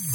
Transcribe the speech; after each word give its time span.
Witajcie, 0.00 0.12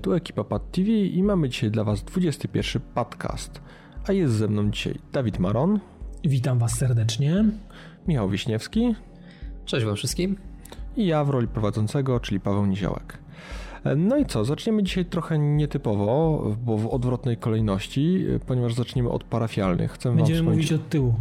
tu 0.00 0.14
ekipa 0.14 0.44
Pad 0.44 0.70
TV 0.70 0.90
i 0.90 1.22
mamy 1.22 1.48
dzisiaj 1.48 1.70
dla 1.70 1.84
Was 1.84 2.04
21 2.04 2.82
podcast. 2.94 3.60
A 4.08 4.12
jest 4.12 4.34
ze 4.34 4.48
mną 4.48 4.70
dzisiaj 4.70 4.94
Dawid 5.12 5.38
Maron. 5.38 5.80
Witam 6.24 6.58
Was 6.58 6.78
serdecznie. 6.78 7.44
Michał 8.08 8.30
Wiśniewski. 8.30 8.94
Cześć 9.64 9.86
Wam 9.86 9.96
wszystkim. 9.96 10.36
I 10.96 11.06
ja 11.06 11.24
w 11.24 11.30
roli 11.30 11.48
prowadzącego, 11.48 12.20
czyli 12.20 12.40
Paweł 12.40 12.66
Niziołek. 12.66 13.27
No 13.96 14.16
i 14.16 14.26
co, 14.26 14.44
zaczniemy 14.44 14.82
dzisiaj 14.82 15.04
trochę 15.04 15.38
nietypowo, 15.38 16.44
bo 16.64 16.76
w 16.76 16.86
odwrotnej 16.86 17.36
kolejności, 17.36 18.26
ponieważ 18.46 18.74
zaczniemy 18.74 19.10
od 19.10 19.24
parafialnych. 19.24 19.92
Chcę 19.92 20.16
Będziemy 20.16 20.42
wam 20.42 20.54
mówić 20.54 20.72
od 20.72 20.88
tyłu. 20.88 21.14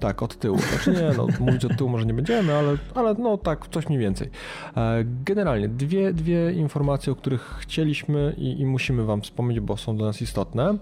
Tak, 0.00 0.22
od 0.22 0.38
tyłu. 0.38 0.58
Znaczy 0.58 0.92
nie, 0.92 1.16
no, 1.16 1.26
mówić 1.46 1.64
od 1.64 1.76
tyłu 1.76 1.90
może 1.90 2.06
nie 2.06 2.14
będziemy, 2.14 2.54
ale, 2.54 2.76
ale 2.94 3.14
no 3.14 3.38
tak, 3.38 3.68
coś 3.68 3.88
mniej 3.88 4.00
więcej. 4.00 4.30
E, 4.76 5.04
generalnie 5.24 5.68
dwie, 5.68 6.12
dwie 6.12 6.52
informacje, 6.52 7.12
o 7.12 7.16
których 7.16 7.42
chcieliśmy 7.60 8.34
i, 8.38 8.60
i 8.60 8.66
musimy 8.66 9.04
Wam 9.04 9.22
wspomnieć, 9.22 9.60
bo 9.60 9.76
są 9.76 9.96
dla 9.96 10.06
nas 10.06 10.22
istotne. 10.22 10.74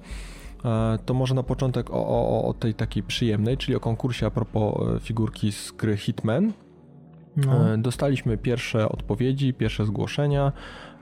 E, 0.65 0.98
to 1.06 1.15
może 1.15 1.34
na 1.34 1.42
początek 1.42 1.91
o, 1.91 2.06
o, 2.06 2.45
o 2.48 2.55
tej 2.55 2.75
takiej 2.75 3.03
przyjemnej, 3.03 3.56
czyli 3.56 3.77
o 3.77 3.81
konkursie 3.81 4.27
a 4.27 4.31
propos 4.31 4.75
e, 4.97 5.01
figurki 5.01 5.53
z 5.53 5.73
gry 5.73 5.97
Hitman. 5.97 6.53
No. 7.37 7.79
Dostaliśmy 7.79 8.37
pierwsze 8.37 8.89
odpowiedzi, 8.89 9.55
pierwsze 9.55 9.87
zgłoszenia. 9.87 10.53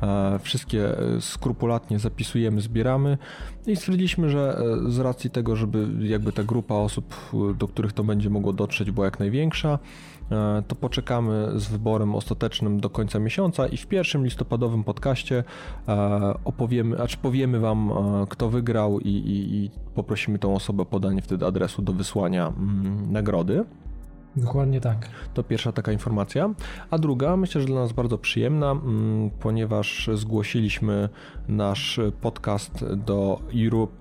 E, 0.02 0.38
wszystkie 0.38 0.98
e, 0.98 1.20
skrupulatnie 1.20 1.98
zapisujemy, 1.98 2.60
zbieramy 2.60 3.18
i 3.66 3.76
stwierdziliśmy, 3.76 4.30
że 4.30 4.58
e, 4.86 4.90
z 4.90 4.98
racji 4.98 5.30
tego, 5.30 5.56
żeby 5.56 5.88
jakby 6.00 6.32
ta 6.32 6.44
grupa 6.44 6.74
osób, 6.74 7.14
do 7.58 7.68
których 7.68 7.92
to 7.92 8.04
będzie 8.04 8.30
mogło 8.30 8.52
dotrzeć 8.52 8.90
była 8.90 9.06
jak 9.06 9.18
największa, 9.18 9.78
to 10.68 10.74
poczekamy 10.74 11.48
z 11.54 11.68
wyborem 11.68 12.14
ostatecznym 12.14 12.80
do 12.80 12.90
końca 12.90 13.18
miesiąca 13.18 13.66
i 13.66 13.76
w 13.76 13.86
pierwszym 13.86 14.24
listopadowym 14.24 14.84
podcaście 14.84 15.44
opowiemy, 16.44 17.02
acz 17.02 17.16
powiemy 17.16 17.60
Wam, 17.60 17.92
kto 18.28 18.50
wygrał 18.50 19.00
i, 19.00 19.08
i, 19.08 19.54
i 19.54 19.70
poprosimy 19.94 20.38
tą 20.38 20.54
osobę 20.54 20.82
o 20.82 20.86
podanie 20.86 21.22
wtedy 21.22 21.46
adresu 21.46 21.82
do 21.82 21.92
wysłania 21.92 22.46
mm, 22.48 23.12
nagrody. 23.12 23.64
Dokładnie 24.36 24.80
tak. 24.80 25.08
To 25.34 25.42
pierwsza 25.42 25.72
taka 25.72 25.92
informacja. 25.92 26.54
A 26.90 26.98
druga, 26.98 27.36
myślę, 27.36 27.60
że 27.60 27.66
dla 27.66 27.80
nas 27.80 27.92
bardzo 27.92 28.18
przyjemna, 28.18 28.70
mm, 28.70 29.30
ponieważ 29.30 30.10
zgłosiliśmy 30.14 31.08
nasz 31.48 32.00
podcast 32.20 32.84
do 32.94 33.40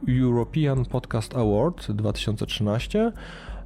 European 0.07 0.85
Podcast 0.85 1.35
Award 1.35 1.91
2013. 1.91 3.11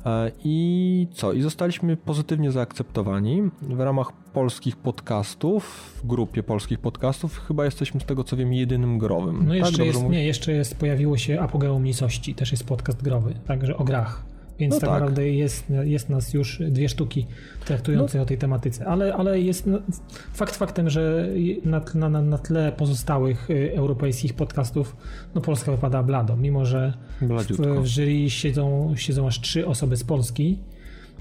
E, 0.05 0.31
I 0.43 1.07
co? 1.13 1.33
I 1.33 1.41
zostaliśmy 1.41 1.97
pozytywnie 1.97 2.51
zaakceptowani 2.51 3.49
w 3.61 3.79
ramach 3.79 4.11
polskich 4.13 4.77
podcastów, 4.77 5.93
w 6.03 6.07
grupie 6.07 6.43
polskich 6.43 6.79
podcastów. 6.79 7.39
Chyba 7.47 7.65
jesteśmy 7.65 7.99
z 7.99 8.05
tego 8.05 8.23
co 8.23 8.37
wiem 8.37 8.53
jedynym 8.53 8.97
growym. 8.97 9.47
No 9.47 9.55
jeszcze 9.55 9.77
tak, 9.77 9.85
jest, 9.85 10.03
nie, 10.03 10.25
jeszcze 10.25 10.51
jest, 10.51 10.77
pojawiło 10.77 11.17
się 11.17 11.39
Apogeum 11.39 11.83
Nicości, 11.83 12.35
też 12.35 12.51
jest 12.51 12.63
podcast 12.63 13.03
growy, 13.03 13.33
także 13.47 13.77
o 13.77 13.83
grach. 13.83 14.28
Więc 14.59 14.73
no 14.73 14.79
tak, 14.79 14.89
tak, 14.89 14.99
naprawdę 14.99 15.29
jest, 15.29 15.65
jest 15.83 16.09
nas 16.09 16.33
już 16.33 16.61
dwie 16.69 16.89
sztuki 16.89 17.27
traktujące 17.65 18.17
no. 18.17 18.23
o 18.23 18.25
tej 18.25 18.37
tematyce. 18.37 18.87
Ale, 18.87 19.13
ale 19.13 19.41
jest 19.41 19.67
no, 19.67 19.79
fakt 20.33 20.55
faktem, 20.55 20.89
że 20.89 21.29
na, 21.95 22.09
na, 22.09 22.21
na 22.21 22.37
tle 22.37 22.71
pozostałych 22.71 23.49
y, 23.49 23.71
europejskich 23.75 24.33
podcastów 24.33 24.95
no 25.35 25.41
Polska 25.41 25.71
wypada 25.71 26.03
blado, 26.03 26.37
mimo 26.37 26.65
że 26.65 26.93
w, 27.21 27.81
w 27.83 27.87
jury 27.87 28.29
siedzą, 28.29 28.93
siedzą 28.95 29.27
aż 29.27 29.41
trzy 29.41 29.67
osoby 29.67 29.97
z 29.97 30.03
Polski. 30.03 30.59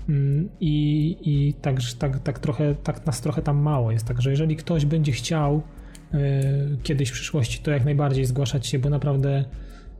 Mm, 0.08 0.48
I, 0.61 1.17
i 1.20 1.55
tak, 1.55 1.77
tak, 1.98 2.18
tak, 2.18 2.39
trochę, 2.39 2.74
tak 2.74 3.07
nas 3.07 3.20
trochę 3.20 3.42
tam 3.42 3.57
mało 3.57 3.92
jest. 3.92 4.07
Także 4.07 4.30
jeżeli 4.30 4.57
ktoś 4.57 4.86
będzie 4.86 5.12
chciał 5.12 5.62
y, 6.14 6.18
kiedyś 6.83 7.08
w 7.08 7.12
przyszłości, 7.12 7.61
to 7.62 7.70
jak 7.70 7.85
najbardziej 7.85 8.24
zgłaszać 8.24 8.67
się, 8.67 8.79
bo 8.79 8.91
naprawdę 8.91 9.45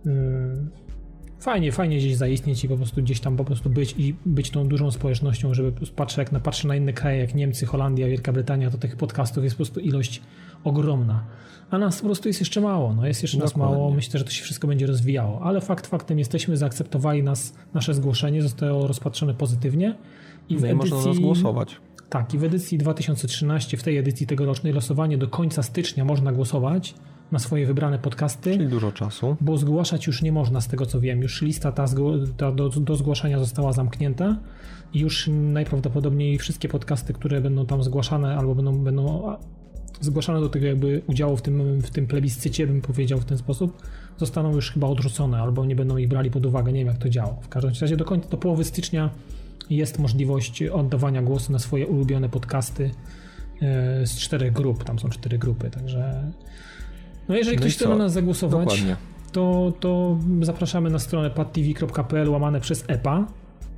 y, 0.07 0.11
fajnie, 1.39 1.73
fajnie 1.73 1.97
gdzieś 1.97 2.17
zaistnieć 2.17 2.65
i 2.65 2.69
po 2.69 2.77
prostu 2.77 3.03
gdzieś 3.03 3.21
tam 3.21 3.37
po 3.37 3.45
prostu 3.45 3.71
być 3.71 3.95
i 3.99 4.15
być 4.27 4.51
tą 4.51 4.69
dużą 4.69 4.91
społecznością, 4.91 5.55
żeby 5.55 5.87
patrzę, 5.97 6.21
jak 6.21 6.33
na, 6.33 6.41
patrzę 6.41 6.69
na 6.69 6.77
inne 6.77 6.93
kraje, 6.93 7.21
jak 7.21 7.35
Niemcy, 7.35 7.67
Holandia, 7.67 8.07
Wielka 8.07 8.33
Brytania, 8.33 8.71
to 8.71 8.79
tych 8.79 8.97
podcastów 8.97 9.45
jest 9.45 9.57
po 9.57 9.59
prostu 9.59 9.81
ilość 9.81 10.23
ogromna. 10.65 11.25
A 11.71 11.79
nas 11.79 12.01
po 12.01 12.05
prostu 12.05 12.29
jest 12.29 12.41
jeszcze 12.41 12.61
mało, 12.61 12.95
no 12.95 13.07
jest 13.07 13.23
jeszcze 13.23 13.39
Dokładnie. 13.39 13.63
nas 13.63 13.71
mało, 13.71 13.91
myślę, 13.91 14.19
że 14.19 14.25
to 14.25 14.31
się 14.31 14.45
wszystko 14.45 14.69
będzie 14.69 14.87
rozwijało, 14.87 15.41
ale 15.43 15.61
fakt 15.61 15.87
faktem 15.87 16.19
jesteśmy, 16.19 16.57
zaakceptowali 16.57 17.23
nas, 17.23 17.55
nasze 17.75 17.95
zgłoszenie, 17.95 18.43
zostało 18.43 18.87
rozpatrzone 18.87 19.35
pozytywnie 19.35 19.95
i 20.49 20.57
w 20.57 20.61
no 20.61 20.69
edycji... 20.69 20.91
można 20.91 21.09
nas 21.09 21.19
głosować. 21.19 21.77
Tak, 22.09 22.35
i 22.35 22.39
w 22.39 22.45
edycji 22.45 22.79
2013, 22.79 23.77
w 23.77 23.83
tej 23.83 23.97
edycji 23.97 24.27
tegorocznej 24.27 24.73
losowanie 24.73 25.19
do 25.19 25.29
końca 25.29 25.63
stycznia 25.63 26.05
można 26.05 26.33
głosować 26.33 26.95
na 27.33 27.39
swoje 27.39 27.67
wybrane 27.67 27.99
podcasty. 27.99 28.53
Czyli 28.53 28.69
dużo 28.69 28.93
czasu. 28.93 29.37
Bo 29.41 29.57
zgłaszać 29.57 30.07
już 30.07 30.23
nie 30.23 30.33
można, 30.33 30.61
z 30.61 30.69
tego 30.69 30.87
co 30.87 31.01
wiem. 31.01 31.23
Już 31.23 31.43
lista 31.43 31.73
ta, 31.73 31.85
ta 32.37 32.53
do, 32.53 32.69
do 32.69 32.97
zgłaszania 32.97 33.39
została 33.39 33.73
zamknięta 33.73 34.37
i 34.95 34.99
już 34.99 35.31
najprawdopodobniej 35.33 36.39
wszystkie 36.39 36.69
podcasty, 36.69 37.13
które 37.13 37.41
będą 37.41 37.67
tam 37.67 37.83
zgłaszane 37.83 38.37
albo 38.37 38.55
będą, 38.55 38.79
będą 38.79 39.37
zgłaszane 40.01 40.41
do 40.41 40.49
tego 40.49 40.67
jakby 40.67 41.03
udziału 41.07 41.37
w 41.37 41.43
tym, 41.43 41.81
w 41.81 41.91
tym 41.91 42.07
plebiscycie, 42.07 42.67
bym 42.67 42.81
powiedział 42.81 43.21
w 43.21 43.25
ten 43.25 43.39
sposób, 43.39 43.83
zostaną 44.19 44.55
już 44.55 44.71
chyba 44.71 44.87
odrzucone 44.87 45.39
albo 45.39 45.65
nie 45.65 45.77
będą 45.77 45.97
ich 45.97 46.09
brali 46.09 46.31
pod 46.31 46.47
uwagę. 46.47 46.73
Nie 46.73 46.79
wiem 46.79 46.89
jak 46.89 46.99
to 46.99 47.09
działa. 47.09 47.37
W 47.43 47.49
każdym 47.49 47.73
razie 47.81 47.97
do 47.97 48.05
końca, 48.05 48.29
do 48.29 48.37
połowy 48.37 48.65
stycznia 48.65 49.11
jest 49.71 49.99
możliwość 49.99 50.63
oddawania 50.63 51.23
głosu 51.23 51.53
na 51.53 51.59
swoje 51.59 51.87
ulubione 51.87 52.29
podcasty 52.29 52.91
e, 53.63 54.07
z 54.07 54.19
czterech 54.19 54.53
grup. 54.53 54.85
Tam 54.85 54.99
są 54.99 55.09
cztery 55.09 55.39
grupy, 55.39 55.71
także 55.71 56.33
no 57.29 57.37
jeżeli 57.37 57.57
no 57.57 57.61
ktoś 57.61 57.75
chce 57.77 57.89
na 57.89 57.97
nas 57.97 58.13
zagłosować, 58.13 58.85
to, 59.33 59.73
to 59.81 60.19
zapraszamy 60.43 60.91
na 60.91 60.99
stronę 60.99 61.31
padtv.pl 61.31 62.29
łamane 62.29 62.61
przez 62.61 62.85
EPA. 62.89 63.27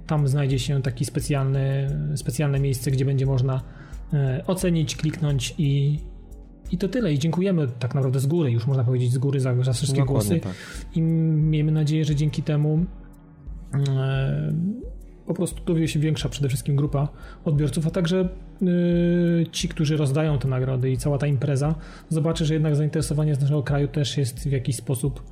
Tam 0.07 0.29
znajdzie 0.29 0.59
się 0.59 0.83
takie 0.83 1.05
specjalne, 1.05 1.89
specjalne 2.17 2.61
miejsce, 2.61 2.91
gdzie 2.91 3.05
będzie 3.05 3.27
można 3.27 3.63
e, 4.13 4.45
ocenić, 4.47 4.97
kliknąć 4.97 5.55
i, 5.59 5.99
i 6.73 6.79
to 6.79 6.89
tyle. 6.89 7.13
I 7.13 7.19
dziękujemy 7.19 7.69
tak 7.79 7.95
naprawdę 7.95 8.21
z 8.21 8.27
góry, 8.27 8.51
już 8.51 8.67
można 8.67 8.85
powiedzieć 8.85 9.13
z 9.13 9.19
góry 9.19 9.41
za, 9.41 9.63
za 9.63 9.73
wszystkie 9.73 10.01
Dokładnie 10.01 10.41
głosy. 10.41 10.41
Tak. 10.41 10.97
I 10.97 11.03
miejmy 11.03 11.73
nadzieję, 11.73 12.05
że 12.05 12.15
dzięki 12.15 12.43
temu 12.43 12.85
e, 13.89 14.53
po 15.31 15.35
prostu 15.35 15.65
dowie 15.65 15.89
się 15.89 16.01
większa 16.01 16.29
przede 16.29 16.49
wszystkim 16.49 16.77
grupa 16.77 17.09
odbiorców, 17.45 17.87
a 17.87 17.91
także 17.91 18.29
yy, 18.61 19.47
ci, 19.53 19.69
którzy 19.69 19.97
rozdają 19.97 20.39
te 20.39 20.49
nagrody 20.49 20.91
i 20.91 20.97
cała 20.97 21.19
ta 21.19 21.27
impreza. 21.27 21.75
Zobaczy, 22.09 22.45
że 22.45 22.55
jednak 22.55 22.77
zainteresowanie 22.77 23.35
z 23.35 23.41
naszego 23.41 23.63
kraju 23.63 23.89
też 23.89 24.17
jest 24.17 24.49
w 24.49 24.53
jakiś 24.53 24.77
sposób 24.77 25.23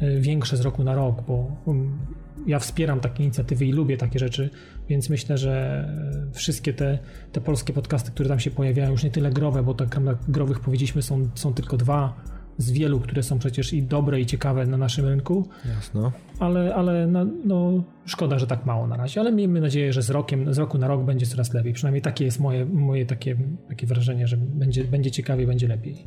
yy, 0.00 0.20
większe 0.20 0.56
z 0.56 0.60
roku 0.60 0.84
na 0.84 0.94
rok, 0.94 1.22
bo 1.28 1.56
um, 1.64 1.98
ja 2.46 2.58
wspieram 2.58 3.00
takie 3.00 3.24
inicjatywy 3.24 3.66
i 3.66 3.72
lubię 3.72 3.96
takie 3.96 4.18
rzeczy, 4.18 4.50
więc 4.88 5.10
myślę, 5.10 5.38
że 5.38 5.84
yy, 6.26 6.32
wszystkie 6.32 6.74
te, 6.74 6.98
te 7.32 7.40
polskie 7.40 7.72
podcasty, 7.72 8.10
które 8.10 8.28
tam 8.28 8.40
się 8.40 8.50
pojawiają, 8.50 8.90
już 8.90 9.04
nie 9.04 9.10
tyle 9.10 9.30
growe, 9.30 9.62
bo 9.62 9.74
tak 9.74 10.00
growych 10.28 10.60
powiedzieliśmy 10.60 11.02
są, 11.02 11.28
są 11.34 11.54
tylko 11.54 11.76
dwa, 11.76 12.14
z 12.58 12.70
wielu, 12.70 13.00
które 13.00 13.22
są 13.22 13.38
przecież 13.38 13.72
i 13.72 13.82
dobre 13.82 14.20
i 14.20 14.26
ciekawe 14.26 14.66
na 14.66 14.76
naszym 14.76 15.06
rynku. 15.06 15.48
Jasno. 15.76 16.12
Ale, 16.38 16.74
ale 16.74 17.06
no, 17.06 17.26
no, 17.44 17.82
szkoda, 18.06 18.38
że 18.38 18.46
tak 18.46 18.66
mało 18.66 18.86
na 18.86 18.96
razie, 18.96 19.20
ale 19.20 19.32
miejmy 19.32 19.60
nadzieję, 19.60 19.92
że 19.92 20.02
z 20.02 20.10
rokiem, 20.10 20.54
z 20.54 20.58
roku 20.58 20.78
na 20.78 20.88
rok 20.88 21.04
będzie 21.04 21.26
coraz 21.26 21.54
lepiej. 21.54 21.72
Przynajmniej 21.72 22.02
takie 22.02 22.24
jest 22.24 22.40
moje, 22.40 22.66
moje 22.66 23.06
takie, 23.06 23.36
takie 23.68 23.86
wrażenie, 23.86 24.26
że 24.26 24.36
będzie, 24.36 24.84
będzie 24.84 25.10
ciekawiej, 25.10 25.46
będzie 25.46 25.68
lepiej. 25.68 26.06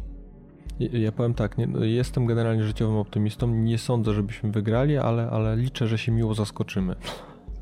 Ja 0.79 1.11
powiem 1.11 1.33
tak, 1.33 1.57
nie, 1.57 1.67
no, 1.67 1.83
jestem 1.83 2.25
generalnie 2.25 2.63
życiowym 2.63 2.95
optymistą. 2.95 3.47
Nie 3.47 3.77
sądzę, 3.77 4.13
żebyśmy 4.13 4.51
wygrali, 4.51 4.97
ale, 4.97 5.29
ale 5.29 5.55
liczę, 5.55 5.87
że 5.87 5.97
się 5.97 6.11
miło 6.11 6.33
zaskoczymy. 6.33 6.95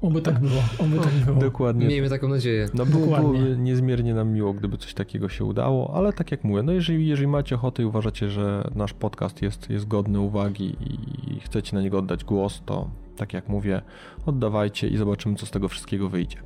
Oby 0.05 0.21
tak 0.21 0.39
było, 0.39 0.61
oby 0.79 0.99
tak 0.99 1.13
było. 1.13 1.39
Dokładnie. 1.39 1.87
Miejmy 1.87 2.09
taką 2.09 2.27
nadzieję. 2.27 2.69
No 2.73 2.85
było, 2.85 3.17
byłoby 3.17 3.57
niezmiernie 3.57 4.13
nam 4.13 4.29
miło, 4.29 4.53
gdyby 4.53 4.77
coś 4.77 4.93
takiego 4.93 5.29
się 5.29 5.45
udało, 5.45 5.93
ale 5.95 6.13
tak 6.13 6.31
jak 6.31 6.43
mówię, 6.43 6.63
no 6.63 6.71
jeżeli, 6.71 7.07
jeżeli 7.07 7.27
macie 7.27 7.55
ochotę 7.55 7.83
i 7.83 7.85
uważacie, 7.85 8.29
że 8.29 8.69
nasz 8.75 8.93
podcast 8.93 9.41
jest, 9.41 9.69
jest 9.69 9.87
godny 9.87 10.19
uwagi 10.19 10.75
i 11.27 11.39
chcecie 11.39 11.75
na 11.75 11.81
niego 11.81 11.97
oddać 11.97 12.23
głos, 12.23 12.61
to 12.65 12.89
tak 13.17 13.33
jak 13.33 13.49
mówię, 13.49 13.81
oddawajcie 14.25 14.87
i 14.87 14.97
zobaczymy, 14.97 15.35
co 15.35 15.45
z 15.45 15.51
tego 15.51 15.67
wszystkiego 15.67 16.09
wyjdzie. 16.09 16.37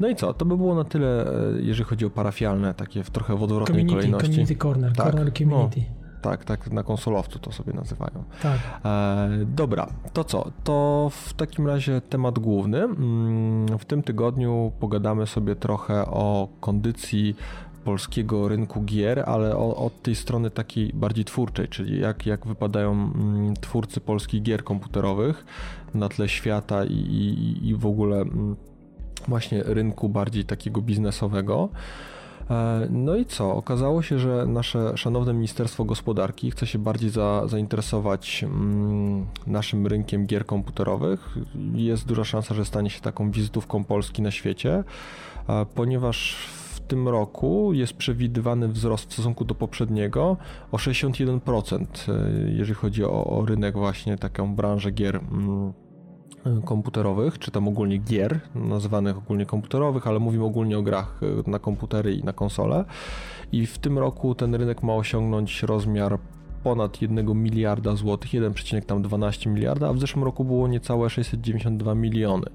No 0.00 0.08
i 0.08 0.16
co, 0.16 0.34
to 0.34 0.44
by 0.44 0.56
było 0.56 0.74
na 0.74 0.84
tyle, 0.84 1.26
e, 1.26 1.60
jeżeli 1.60 1.84
chodzi 1.84 2.04
o 2.06 2.10
parafialne, 2.10 2.74
takie 2.74 3.02
w 3.02 3.10
trochę 3.10 3.36
w 3.36 3.42
odwrotnej 3.42 3.86
community, 3.86 3.94
kolejności. 3.94 4.28
Community 4.28 4.56
Corner, 4.56 4.92
tak, 4.92 5.06
Corner 5.06 5.32
Community. 5.32 5.80
No. 5.80 6.01
Tak, 6.22 6.44
tak, 6.44 6.70
na 6.70 6.82
konsolowcu 6.82 7.38
to 7.38 7.52
sobie 7.52 7.72
nazywają. 7.72 8.24
Tak. 8.42 8.58
E, 8.84 9.28
dobra, 9.46 9.86
to 10.12 10.24
co? 10.24 10.50
To 10.64 11.10
w 11.12 11.34
takim 11.34 11.66
razie 11.66 12.00
temat 12.00 12.38
główny. 12.38 12.82
Mm, 12.82 13.78
w 13.78 13.84
tym 13.84 14.02
tygodniu 14.02 14.72
pogadamy 14.80 15.26
sobie 15.26 15.56
trochę 15.56 16.06
o 16.06 16.48
kondycji 16.60 17.36
polskiego 17.84 18.48
rynku 18.48 18.82
gier, 18.82 19.24
ale 19.26 19.56
od 19.56 20.02
tej 20.02 20.14
strony 20.14 20.50
takiej 20.50 20.92
bardziej 20.94 21.24
twórczej, 21.24 21.68
czyli 21.68 22.00
jak, 22.00 22.26
jak 22.26 22.46
wypadają 22.46 22.92
mm, 22.92 23.54
twórcy 23.54 24.00
polskich 24.00 24.42
gier 24.42 24.64
komputerowych 24.64 25.44
na 25.94 26.08
tle 26.08 26.28
świata 26.28 26.84
i, 26.84 26.94
i, 26.94 27.68
i 27.68 27.74
w 27.74 27.86
ogóle 27.86 28.16
mm, 28.16 28.56
właśnie 29.28 29.62
rynku 29.62 30.08
bardziej 30.08 30.44
takiego 30.44 30.82
biznesowego. 30.82 31.68
E, 32.52 32.86
no 32.90 33.16
i 33.16 33.24
co? 33.24 33.54
Okazało 33.54 34.02
się, 34.02 34.18
że 34.18 34.46
nasze 34.46 34.96
szanowne 34.96 35.34
Ministerstwo 35.34 35.84
Gospodarki 35.84 36.50
chce 36.50 36.66
się 36.66 36.78
bardziej 36.78 37.10
za, 37.10 37.42
zainteresować 37.46 38.44
mm, 38.44 39.26
naszym 39.46 39.86
rynkiem 39.86 40.26
gier 40.26 40.46
komputerowych. 40.46 41.36
Jest 41.74 42.06
duża 42.06 42.24
szansa, 42.24 42.54
że 42.54 42.64
stanie 42.64 42.90
się 42.90 43.00
taką 43.00 43.30
wizytówką 43.30 43.84
Polski 43.84 44.22
na 44.22 44.30
świecie, 44.30 44.84
e, 45.48 45.66
ponieważ 45.74 46.36
w 46.74 46.80
tym 46.80 47.08
roku 47.08 47.72
jest 47.72 47.92
przewidywany 47.92 48.68
wzrost 48.68 49.10
w 49.10 49.12
stosunku 49.12 49.44
do 49.44 49.54
poprzedniego 49.54 50.36
o 50.72 50.76
61%, 50.76 52.08
e, 52.08 52.50
jeżeli 52.50 52.74
chodzi 52.74 53.04
o, 53.04 53.24
o 53.24 53.46
rynek 53.46 53.76
właśnie, 53.76 54.18
taką 54.18 54.54
branżę 54.54 54.90
gier 54.90 55.16
mm, 55.16 55.72
komputerowych, 56.64 57.38
czy 57.38 57.50
tam 57.50 57.68
ogólnie 57.68 57.98
gier, 57.98 58.40
nazywanych 58.54 59.18
ogólnie 59.18 59.46
komputerowych, 59.46 60.06
ale 60.06 60.18
mówimy 60.18 60.44
ogólnie 60.44 60.78
o 60.78 60.82
grach 60.82 61.20
e, 61.46 61.50
na 61.50 61.58
komputery 61.58 62.14
i 62.14 62.24
na 62.24 62.32
konsole. 62.32 62.84
I 63.52 63.66
w 63.66 63.78
tym 63.78 63.98
roku 63.98 64.34
ten 64.34 64.54
rynek 64.54 64.82
ma 64.82 64.94
osiągnąć 64.94 65.62
rozmiar 65.62 66.18
ponad 66.62 67.02
1 67.02 67.42
miliarda 67.42 67.96
złotych, 67.96 68.30
1,12 68.30 69.46
miliarda, 69.46 69.88
a 69.88 69.92
w 69.92 69.98
zeszłym 69.98 70.24
roku 70.24 70.44
było 70.44 70.68
niecałe 70.68 71.10
692 71.10 71.94
miliony. 71.94 72.46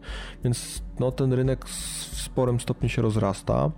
Więc 0.44 0.84
no, 1.00 1.12
ten 1.12 1.34
rynek 1.34 1.66
w 1.66 2.22
sporym 2.22 2.60
stopniu 2.60 2.90
się 2.90 3.02
rozrasta. 3.02 3.72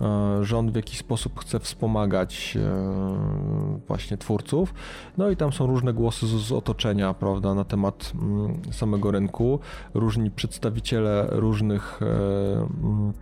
E, 0.00 0.44
rząd 0.44 0.70
w 0.70 0.76
jakiś 0.76 0.98
sposób 0.98 1.40
chce 1.40 1.60
wspomagać 1.60 2.58
e, 2.60 3.78
właśnie 3.86 4.16
twórców. 4.16 4.74
No 5.18 5.30
i 5.30 5.36
tam 5.36 5.52
są 5.52 5.66
różne 5.66 5.92
głosy 5.92 6.26
z, 6.26 6.52
otoczenia, 6.52 7.14
prawda, 7.14 7.54
na 7.54 7.64
temat 7.64 8.12
mm, 8.14 8.72
samego 8.72 9.10
rynku. 9.10 9.58
Różni 9.94 10.30
przedstawiciele 10.30 11.26
różnych 11.30 12.00
e, 12.02 12.06
mm, 12.06 13.12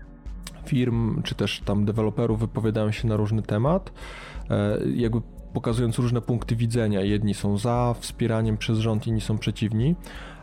firm, 0.67 1.23
czy 1.23 1.35
też 1.35 1.61
tam 1.65 1.85
deweloperów 1.85 2.41
wypowiadają 2.41 2.91
się 2.91 3.09
na 3.09 3.17
różny 3.17 3.43
temat. 3.43 3.93
Jakby 4.95 5.21
pokazując 5.53 5.99
różne 5.99 6.21
punkty 6.21 6.57
widzenia. 6.57 7.01
Jedni 7.01 7.35
są 7.35 7.59
za 7.59 7.95
wspieraniem 8.01 8.57
przez 8.57 8.79
rząd, 8.79 9.07
inni 9.07 9.21
są 9.21 9.39
przeciwni. 9.39 9.95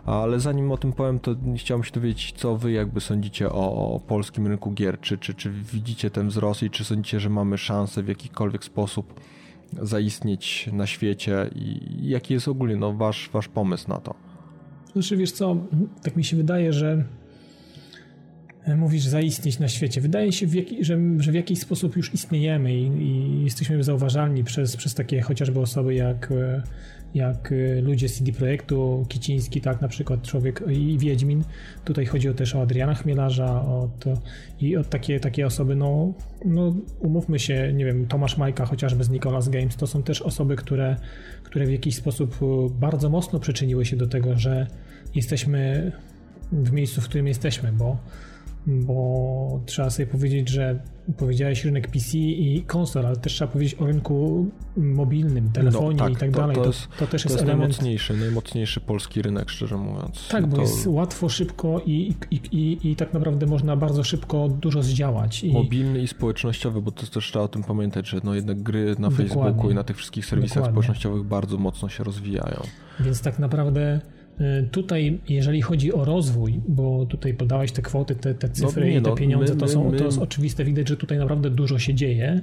Ale 0.10 0.40
zanim 0.40 0.72
o 0.72 0.78
tym 0.78 0.94
powiem, 0.94 1.20
to 1.20 1.36
chciałbym 1.58 1.84
się 1.84 1.92
dowiedzieć, 1.92 2.34
co 2.38 2.58
wy 2.58 2.72
jakby 2.72 3.02
sądzicie 3.02 3.50
o, 3.52 3.94
o 3.96 4.00
polskim 4.00 4.48
rynku 4.48 4.72
gier. 4.72 5.00
Czy, 5.00 5.18
czy, 5.18 5.34
czy 5.34 5.52
widzicie 5.52 6.10
ten 6.10 6.28
wzrost 6.28 6.64
i 6.64 6.70
czy 6.70 6.84
sądzicie, 6.84 7.20
że 7.20 7.30
mamy 7.30 7.58
szansę 7.58 8.04
w 8.04 8.08
jakikolwiek 8.08 8.64
sposób 8.64 9.20
zaistnieć 9.82 10.70
na 10.74 10.88
świecie 10.88 11.50
i 11.56 11.80
jaki 12.02 12.34
jest 12.34 12.48
ogólnie 12.48 12.76
no, 12.76 12.94
wasz, 12.94 13.30
wasz 13.34 13.48
pomysł 13.48 13.90
na 13.90 13.98
to? 13.98 14.16
Znaczy 14.94 15.18
wiesz 15.18 15.32
co, 15.32 15.58
tak 16.04 16.16
mi 16.16 16.24
się 16.24 16.38
wydaje, 16.38 16.74
że 16.74 17.06
mówisz 18.68 19.04
zaistnieć 19.04 19.60
na 19.60 19.68
świecie. 19.68 20.02
Wydaje 20.02 20.32
się, 20.32 20.48
że, 20.82 20.98
że 21.18 21.32
w 21.32 21.36
jakiś 21.36 21.60
sposób 21.60 21.96
już 21.96 22.14
istniejemy 22.14 22.76
i, 22.76 22.86
i, 22.86 23.44
jesteśmy 23.44 23.84
zauważalni 23.84 24.44
przez, 24.44 24.78
przez 24.78 24.94
takie 24.94 25.22
chociażby 25.22 25.60
osoby 25.60 25.96
jak 25.96 26.32
e, 26.32 26.64
jak 27.14 27.52
y, 27.52 27.82
ludzie 27.82 28.10
CD 28.10 28.32
Projektu, 28.32 29.06
Kiciński, 29.10 29.62
tak, 29.62 29.82
na 29.82 29.88
przykład 29.88 30.24
człowiek 30.24 30.64
i 30.72 30.98
Wiedźmin. 30.98 31.44
Tutaj 31.86 32.06
chodzi 32.06 32.34
też 32.34 32.56
o 32.56 32.62
Adriana 32.62 32.96
Chmielarza 32.96 33.62
o 33.62 33.90
to, 34.00 34.14
i 34.60 34.78
o 34.78 34.84
takie, 34.84 35.20
takie 35.20 35.46
osoby, 35.46 35.76
no, 35.76 36.14
no 36.46 36.76
umówmy 37.00 37.40
się, 37.40 37.74
nie 37.74 37.86
wiem, 37.86 38.08
Tomasz 38.08 38.38
Majka 38.38 38.66
chociażby 38.66 39.04
z 39.04 39.10
Nicolas 39.10 39.50
Games, 39.50 39.76
to 39.76 39.88
są 39.88 40.04
też 40.04 40.22
osoby, 40.22 40.56
które, 40.56 40.96
które 41.44 41.66
w 41.66 41.72
jakiś 41.72 41.96
sposób 41.96 42.38
bardzo 42.80 43.10
mocno 43.10 43.40
przyczyniły 43.40 43.86
się 43.86 43.96
do 43.96 44.08
tego, 44.08 44.36
że 44.36 44.68
jesteśmy 45.16 45.92
w 46.52 46.72
miejscu, 46.72 47.02
w 47.02 47.06
którym 47.06 47.28
jesteśmy, 47.28 47.72
bo 47.74 47.98
bo 48.70 49.62
trzeba 49.66 49.90
sobie 49.90 50.08
powiedzieć, 50.08 50.50
że 50.50 50.80
powiedziałeś 51.18 51.66
rynek 51.66 51.88
PC 51.88 52.18
i 52.18 52.64
konsol, 52.68 53.06
ale 53.06 53.16
też 53.16 53.34
trzeba 53.34 53.52
powiedzieć 53.52 53.82
o 53.82 53.86
rynku 53.86 54.48
mobilnym, 54.78 55.52
telefonii 55.52 55.96
no, 55.96 56.04
tak, 56.04 56.14
i 56.14 56.16
tak 56.16 56.32
to, 56.32 56.40
dalej. 56.40 56.56
To, 56.56 56.66
jest, 56.66 56.88
to, 56.88 56.96
to 57.00 57.08
też 57.08 57.24
to 57.24 57.30
jest, 57.30 57.36
jest 57.36 57.44
element... 57.44 57.60
najmocniejszy, 57.60 58.18
najmocniejszy 58.18 58.80
polski 58.80 59.22
rynek, 59.22 59.50
szczerze 59.50 59.78
mówiąc. 59.78 60.28
Tak, 60.28 60.48
bo 60.48 60.62
jest 60.62 60.88
łatwo, 60.88 61.30
szybko 61.30 61.82
i, 61.86 62.14
i, 62.32 62.36
i, 62.52 62.92
i 62.92 62.96
tak 62.96 63.14
naprawdę 63.14 63.46
można 63.46 63.76
bardzo 63.76 64.04
szybko 64.04 64.48
dużo 64.48 64.84
zdziałać. 64.84 65.44
I... 65.44 65.54
Mobilny 65.54 66.02
i 66.02 66.08
społecznościowy, 66.08 66.82
bo 66.82 66.92
to 66.92 67.08
też 67.08 67.26
trzeba 67.26 67.46
o 67.46 67.48
tym 67.48 67.64
pamiętać, 67.64 68.10
że 68.10 68.22
no 68.24 68.36
jednak 68.36 68.62
gry 68.64 68.86
na 68.86 69.10
Dokładnie. 69.10 69.18
Facebooku 69.18 69.72
i 69.72 69.74
na 69.74 69.84
tych 69.84 69.98
wszystkich 69.98 70.26
serwisach 70.26 70.56
Dokładnie. 70.56 70.74
społecznościowych 70.74 71.24
bardzo 71.24 71.58
mocno 71.58 71.90
się 71.90 72.04
rozwijają. 72.04 72.62
Więc 73.00 73.22
tak 73.22 73.40
naprawdę 73.40 74.02
tutaj, 74.72 75.20
jeżeli 75.30 75.62
chodzi 75.62 75.94
o 75.94 76.06
rozwój, 76.06 76.62
bo 76.68 77.06
tutaj 77.06 77.34
podałeś 77.34 77.72
te 77.72 77.82
kwoty, 77.82 78.16
te, 78.16 78.34
te 78.34 78.50
cyfry 78.50 78.82
no, 78.82 78.88
nie, 78.88 78.98
i 78.98 79.02
te 79.02 79.10
no, 79.10 79.16
pieniądze, 79.16 79.54
my, 79.54 79.60
to, 79.60 79.68
są, 79.68 79.92
my, 79.92 79.98
to 79.98 80.04
jest 80.04 80.18
oczywiste, 80.18 80.66
widać, 80.66 80.90
że 80.90 80.98
tutaj 80.98 81.18
naprawdę 81.18 81.50
dużo 81.50 81.80
się 81.80 81.94
dzieje 81.94 82.42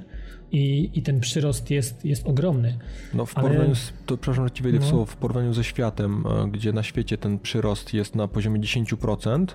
i, 0.51 0.89
i 0.93 1.01
ten 1.01 1.19
przyrost 1.19 1.71
jest, 1.71 2.05
jest 2.05 2.27
ogromny. 2.27 2.77
No 3.13 3.25
w 3.25 3.33
porównaniu, 3.33 3.65
Ale... 3.65 3.75
z, 3.75 3.93
to 4.05 4.17
przepraszam, 4.17 4.49
ci 4.49 4.63
wejdę 4.63 4.79
no. 4.79 4.85
w 4.85 4.89
słowo, 4.89 5.05
w 5.05 5.15
porównaniu 5.15 5.53
ze 5.53 5.63
światem, 5.63 6.23
e, 6.27 6.47
gdzie 6.51 6.73
na 6.73 6.83
świecie 6.83 7.17
ten 7.17 7.39
przyrost 7.39 7.93
jest 7.93 8.15
na 8.15 8.27
poziomie 8.27 8.59
10%, 8.59 9.45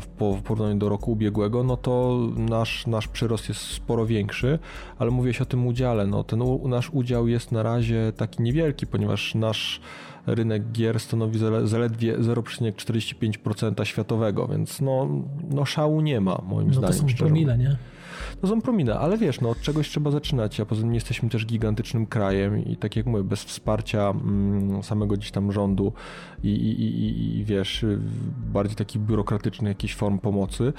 w 0.00 0.42
porównaniu 0.44 0.78
do 0.78 0.88
roku 0.88 1.12
ubiegłego, 1.12 1.64
no 1.64 1.76
to 1.76 2.20
nasz, 2.36 2.86
nasz 2.86 3.08
przyrost 3.08 3.48
jest 3.48 3.60
sporo 3.60 4.06
większy, 4.06 4.58
ale 4.98 5.10
mówię 5.10 5.34
się 5.34 5.42
o 5.42 5.46
tym 5.46 5.66
udziale. 5.66 6.06
No, 6.06 6.24
ten 6.24 6.42
u, 6.42 6.68
nasz 6.68 6.90
udział 6.90 7.28
jest 7.28 7.52
na 7.52 7.62
razie 7.62 8.12
taki 8.16 8.42
niewielki, 8.42 8.86
ponieważ 8.86 9.34
nasz 9.34 9.80
rynek 10.26 10.72
gier 10.72 11.00
stanowi 11.00 11.38
zaledwie 11.64 12.18
0,45% 12.18 13.84
światowego, 13.84 14.48
więc 14.48 14.80
no, 14.80 15.08
no 15.50 15.64
szału 15.64 16.00
nie 16.00 16.20
ma, 16.20 16.42
moim 16.46 16.68
no 16.68 16.74
zdaniem. 16.74 17.00
To 17.00 17.08
są 17.08 17.16
promile, 17.16 17.58
nie? 17.58 17.76
To 18.40 18.48
są 18.48 18.62
promile, 18.62 18.98
ale 18.98 19.18
wiesz, 19.18 19.40
no 19.40 19.50
od 19.50 19.60
czegoś 19.60 19.88
trzeba 19.88 20.10
zaczynać, 20.10 20.60
a 20.60 20.66
poza 20.66 20.82
tym 20.82 20.94
jesteśmy 20.94 21.28
też 21.28 21.46
gigantycznym 21.46 22.06
krajem 22.06 22.64
i 22.64 22.76
tak 22.76 22.96
jak 22.96 23.06
mówię, 23.06 23.24
bez 23.24 23.44
wsparcia 23.44 24.10
mm, 24.10 24.82
samego 24.82 25.16
gdzieś 25.16 25.30
tam 25.30 25.52
rządu 25.52 25.92
i, 26.42 26.48
i, 26.48 26.82
i, 26.82 27.38
i 27.38 27.44
wiesz, 27.44 27.84
bardziej 28.52 28.76
takich 28.76 29.02
biurokratycznych 29.02 29.68
jakichś 29.68 29.94
form 29.94 30.18
pomocy, 30.18 30.72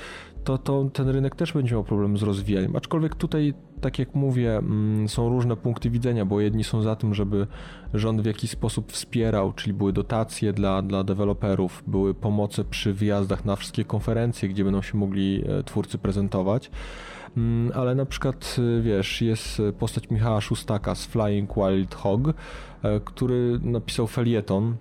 to, 0.44 0.58
to 0.58 0.90
ten 0.94 1.10
rynek 1.10 1.36
też 1.36 1.54
będzie 1.54 1.76
miał 1.76 1.84
problem 1.84 2.18
z 2.18 2.24
rozwijaniem. 2.24 2.76
Aczkolwiek 2.76 3.16
tutaj, 3.16 3.54
tak 3.86 4.00
jak 4.00 4.16
mówię, 4.16 4.58
mm, 4.58 5.10
są 5.10 5.30
różne 5.30 5.56
punkty 5.56 5.90
widzenia, 5.90 6.26
bo 6.26 6.42
jedni 6.42 6.64
są 6.64 6.82
za 6.82 6.96
tym, 6.96 7.14
żeby 7.14 7.48
rząd 7.94 8.22
w 8.22 8.26
jakiś 8.26 8.52
sposób 8.52 8.92
wspierał, 8.92 9.54
czyli 9.54 9.74
były 9.74 9.94
dotacje 9.94 10.54
dla, 10.54 10.82
dla 10.82 11.04
deweloperów, 11.04 11.84
były 11.88 12.14
pomoce 12.14 12.64
przy 12.64 12.94
wyjazdach 12.94 13.46
na 13.46 13.56
wszystkie 13.56 13.86
konferencje, 13.86 14.50
gdzie 14.50 14.64
będą 14.64 14.82
się 14.82 14.98
mogli 14.98 15.44
e, 15.48 15.64
twórcy 15.64 15.98
prezentować. 15.98 16.72
Mm, 17.38 17.72
ale 17.76 17.96
na 17.96 18.06
przykład, 18.06 18.56
e, 18.78 18.82
wiesz, 18.82 19.22
jest 19.22 19.62
postać 19.80 20.10
Michała 20.10 20.42
Szustaka 20.42 20.96
z 20.96 21.06
Flying 21.06 21.50
Wild 21.56 21.96
Hog, 21.96 22.22
e, 22.30 23.00
który 23.00 23.60
napisał 23.64 24.08
felieton 24.08 24.76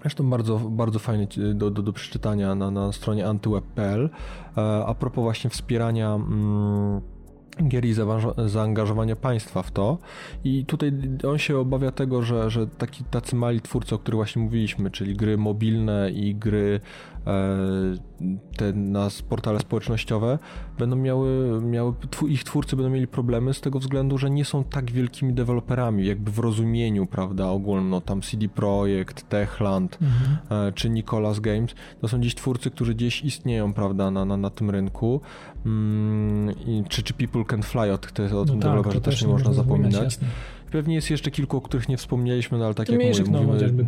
Zresztą 0.00 0.30
bardzo, 0.30 0.58
bardzo 0.58 0.98
fajny 0.98 1.28
do, 1.54 1.70
do, 1.70 1.82
do 1.82 1.92
przeczytania 1.92 2.54
na, 2.54 2.70
na 2.70 2.92
stronie 2.92 3.26
antyweb.pl 3.26 4.10
a 4.86 4.94
propos 4.94 5.22
właśnie 5.22 5.50
wspierania 5.50 6.14
mm, 6.14 7.00
gier 7.62 7.84
i 7.84 7.94
zaangażowania 8.46 9.16
państwa 9.16 9.62
w 9.62 9.70
to. 9.70 9.98
I 10.44 10.64
tutaj 10.64 10.92
on 11.28 11.38
się 11.38 11.58
obawia 11.58 11.90
tego, 11.92 12.22
że, 12.22 12.50
że 12.50 12.66
taki, 12.66 13.04
tacy 13.04 13.36
mali 13.36 13.60
twórcy, 13.60 13.94
o 13.94 13.98
których 13.98 14.16
właśnie 14.16 14.42
mówiliśmy, 14.42 14.90
czyli 14.90 15.16
gry 15.16 15.38
mobilne 15.38 16.10
i 16.10 16.34
gry 16.34 16.80
te 18.56 18.72
na 18.72 19.08
portale 19.28 19.60
społecznościowe, 19.60 20.38
będą 20.78 20.96
miały, 20.96 21.60
miały, 21.62 21.94
ich 22.28 22.44
twórcy 22.44 22.76
będą 22.76 22.90
mieli 22.90 23.06
problemy 23.06 23.54
z 23.54 23.60
tego 23.60 23.78
względu, 23.78 24.18
że 24.18 24.30
nie 24.30 24.44
są 24.44 24.64
tak 24.64 24.90
wielkimi 24.90 25.32
deweloperami, 25.32 26.06
jakby 26.06 26.30
w 26.30 26.38
rozumieniu, 26.38 27.06
prawda, 27.06 27.48
ogólno, 27.48 28.00
tam 28.00 28.22
CD 28.22 28.48
Projekt, 28.48 29.28
Techland 29.28 29.98
mhm. 30.02 30.68
e, 30.68 30.72
czy 30.72 30.90
Nicolas 30.90 31.40
Games, 31.40 31.74
to 32.00 32.08
są 32.08 32.20
dziś 32.20 32.34
twórcy, 32.34 32.70
którzy 32.70 32.94
gdzieś 32.94 33.22
istnieją, 33.22 33.72
prawda, 33.72 34.10
na, 34.10 34.24
na, 34.24 34.36
na 34.36 34.50
tym 34.50 34.70
rynku, 34.70 35.20
mm, 35.66 36.54
czy, 36.88 37.02
czy 37.02 37.14
People 37.14 37.44
Can 37.44 37.62
Fly, 37.62 37.92
o, 37.92 37.98
tych, 37.98 38.34
o 38.34 38.44
tym 38.44 38.58
no 38.58 38.82
tak, 38.82 38.92
też, 38.92 39.02
też 39.02 39.22
nie 39.22 39.28
można 39.28 39.52
zapominać. 39.52 40.18
Pewnie 40.76 40.94
jest 40.94 41.10
jeszcze 41.10 41.30
kilku, 41.30 41.56
o 41.56 41.60
których 41.60 41.88
nie 41.88 41.96
wspomnieliśmy, 41.96 42.58
no 42.58 42.64
ale 42.64 42.74
tak 42.74 42.86
to 42.86 42.92
jak 42.92 43.02
mówię, 43.02 43.24
no, 43.30 43.42
mówimy... 43.42 43.52
chociażby 43.52 43.82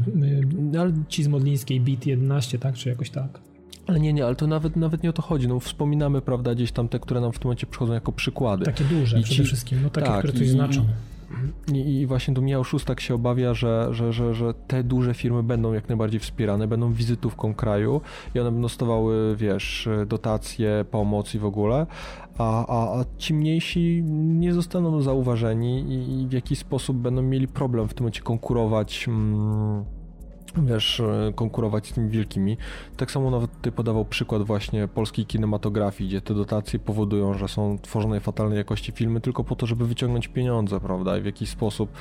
y, 0.74 0.80
ale 0.80 0.92
ci 1.08 1.22
z 1.22 1.28
Modlińskiej 1.28 1.80
Beat 1.80 2.06
11, 2.06 2.58
tak, 2.58 2.74
czy 2.74 2.88
jakoś 2.88 3.10
tak. 3.10 3.40
Ale 3.86 4.00
nie, 4.00 4.12
nie, 4.12 4.26
ale 4.26 4.36
to 4.36 4.46
nawet, 4.46 4.76
nawet 4.76 5.02
nie 5.02 5.10
o 5.10 5.12
to 5.12 5.22
chodzi. 5.22 5.48
No, 5.48 5.60
wspominamy, 5.60 6.20
prawda, 6.20 6.54
gdzieś 6.54 6.72
tam 6.72 6.88
te, 6.88 6.98
które 6.98 7.20
nam 7.20 7.32
w 7.32 7.38
tym 7.38 7.44
momencie 7.44 7.66
przychodzą 7.66 7.92
jako 7.92 8.12
przykłady. 8.12 8.64
Takie 8.64 8.84
duże 8.84 9.20
I 9.20 9.22
przede 9.22 9.36
ci... 9.36 9.44
wszystkim, 9.44 9.82
no 9.82 9.90
takie, 9.90 10.06
tak, 10.06 10.18
które 10.18 10.32
coś 10.32 10.42
i, 10.42 10.48
znaczą. 10.50 10.84
I, 11.74 12.06
właśnie 12.06 12.34
tu 12.34 12.42
Michał 12.42 12.64
Szustak 12.64 13.00
się 13.00 13.14
obawia, 13.14 13.54
że, 13.54 13.88
że, 13.90 14.12
że, 14.12 14.34
że 14.34 14.54
te 14.54 14.84
duże 14.84 15.14
firmy 15.14 15.42
będą 15.42 15.72
jak 15.72 15.88
najbardziej 15.88 16.20
wspierane, 16.20 16.68
będą 16.68 16.92
wizytówką 16.92 17.54
kraju 17.54 18.00
i 18.34 18.40
one 18.40 18.50
będą 18.50 18.62
dostawały, 18.62 19.36
wiesz, 19.36 19.88
dotacje, 20.06 20.84
pomoc 20.90 21.34
i 21.34 21.38
w 21.38 21.44
ogóle, 21.44 21.86
a, 22.38 22.66
a, 22.66 23.00
a 23.00 23.04
ci 23.18 23.34
mniejsi 23.34 24.02
nie 24.12 24.52
zostaną 24.52 25.02
zauważeni 25.02 25.80
i, 25.80 26.22
i 26.22 26.28
w 26.28 26.32
jakiś 26.32 26.58
sposób 26.58 26.96
będą 26.96 27.22
mieli 27.22 27.48
problem 27.48 27.88
w 27.88 27.94
tym 27.94 28.04
momencie 28.04 28.22
konkurować. 28.22 29.08
Mm, 29.08 29.97
wiesz, 30.66 31.00
e, 31.00 31.32
konkurować 31.34 31.86
z 31.86 31.92
tymi 31.92 32.10
wielkimi. 32.10 32.56
Tak 32.96 33.10
samo 33.10 33.30
nawet 33.30 33.52
tutaj 33.52 33.72
podawał 33.72 34.04
przykład 34.04 34.42
właśnie 34.42 34.88
polskiej 34.88 35.26
kinematografii, 35.26 36.10
gdzie 36.10 36.20
te 36.20 36.34
dotacje 36.34 36.78
powodują, 36.78 37.34
że 37.34 37.48
są 37.48 37.78
tworzone 37.82 38.20
fatalnej 38.20 38.58
jakości 38.58 38.92
filmy 38.92 39.20
tylko 39.20 39.44
po 39.44 39.56
to, 39.56 39.66
żeby 39.66 39.86
wyciągnąć 39.86 40.28
pieniądze, 40.28 40.80
prawda, 40.80 41.18
i 41.18 41.20
w 41.20 41.24
jakiś 41.24 41.48
sposób 41.48 41.92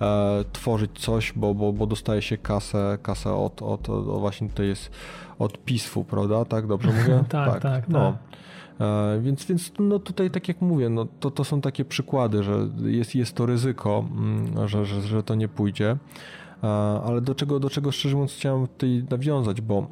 e, 0.00 0.44
tworzyć 0.52 0.90
coś, 0.98 1.32
bo, 1.36 1.54
bo, 1.54 1.72
bo 1.72 1.86
dostaje 1.86 2.22
się 2.22 2.38
kasę, 2.38 2.98
kasę 3.02 3.34
od, 3.34 3.62
od, 3.62 3.90
od, 3.90 4.04
właśnie 4.04 4.48
tutaj 4.48 4.66
jest 4.66 4.90
od 5.38 5.64
PISF-u, 5.64 6.04
prawda, 6.04 6.44
tak 6.44 6.66
dobrze 6.66 6.88
mówię? 6.88 7.24
tak, 7.28 7.52
tak, 7.52 7.62
tak, 7.62 7.88
no. 7.88 8.12
tak. 8.12 8.36
E, 8.80 9.20
więc, 9.20 9.44
więc 9.44 9.72
no 9.78 9.98
tutaj 9.98 10.30
tak 10.30 10.48
jak 10.48 10.60
mówię, 10.60 10.88
no 10.88 11.06
to, 11.20 11.30
to 11.30 11.44
są 11.44 11.60
takie 11.60 11.84
przykłady, 11.84 12.42
że 12.42 12.68
jest, 12.84 13.14
jest 13.14 13.34
to 13.34 13.46
ryzyko, 13.46 14.04
mm, 14.10 14.68
że, 14.68 14.84
że, 14.86 15.00
że 15.00 15.22
to 15.22 15.34
nie 15.34 15.48
pójdzie. 15.48 15.96
Ale 17.04 17.20
do 17.20 17.34
czego, 17.34 17.60
do 17.60 17.70
czego 17.70 17.92
szczerze 17.92 18.16
mówiąc 18.16 18.32
chciałem 18.32 18.66
tutaj 18.66 19.04
nawiązać, 19.10 19.60
bo 19.60 19.86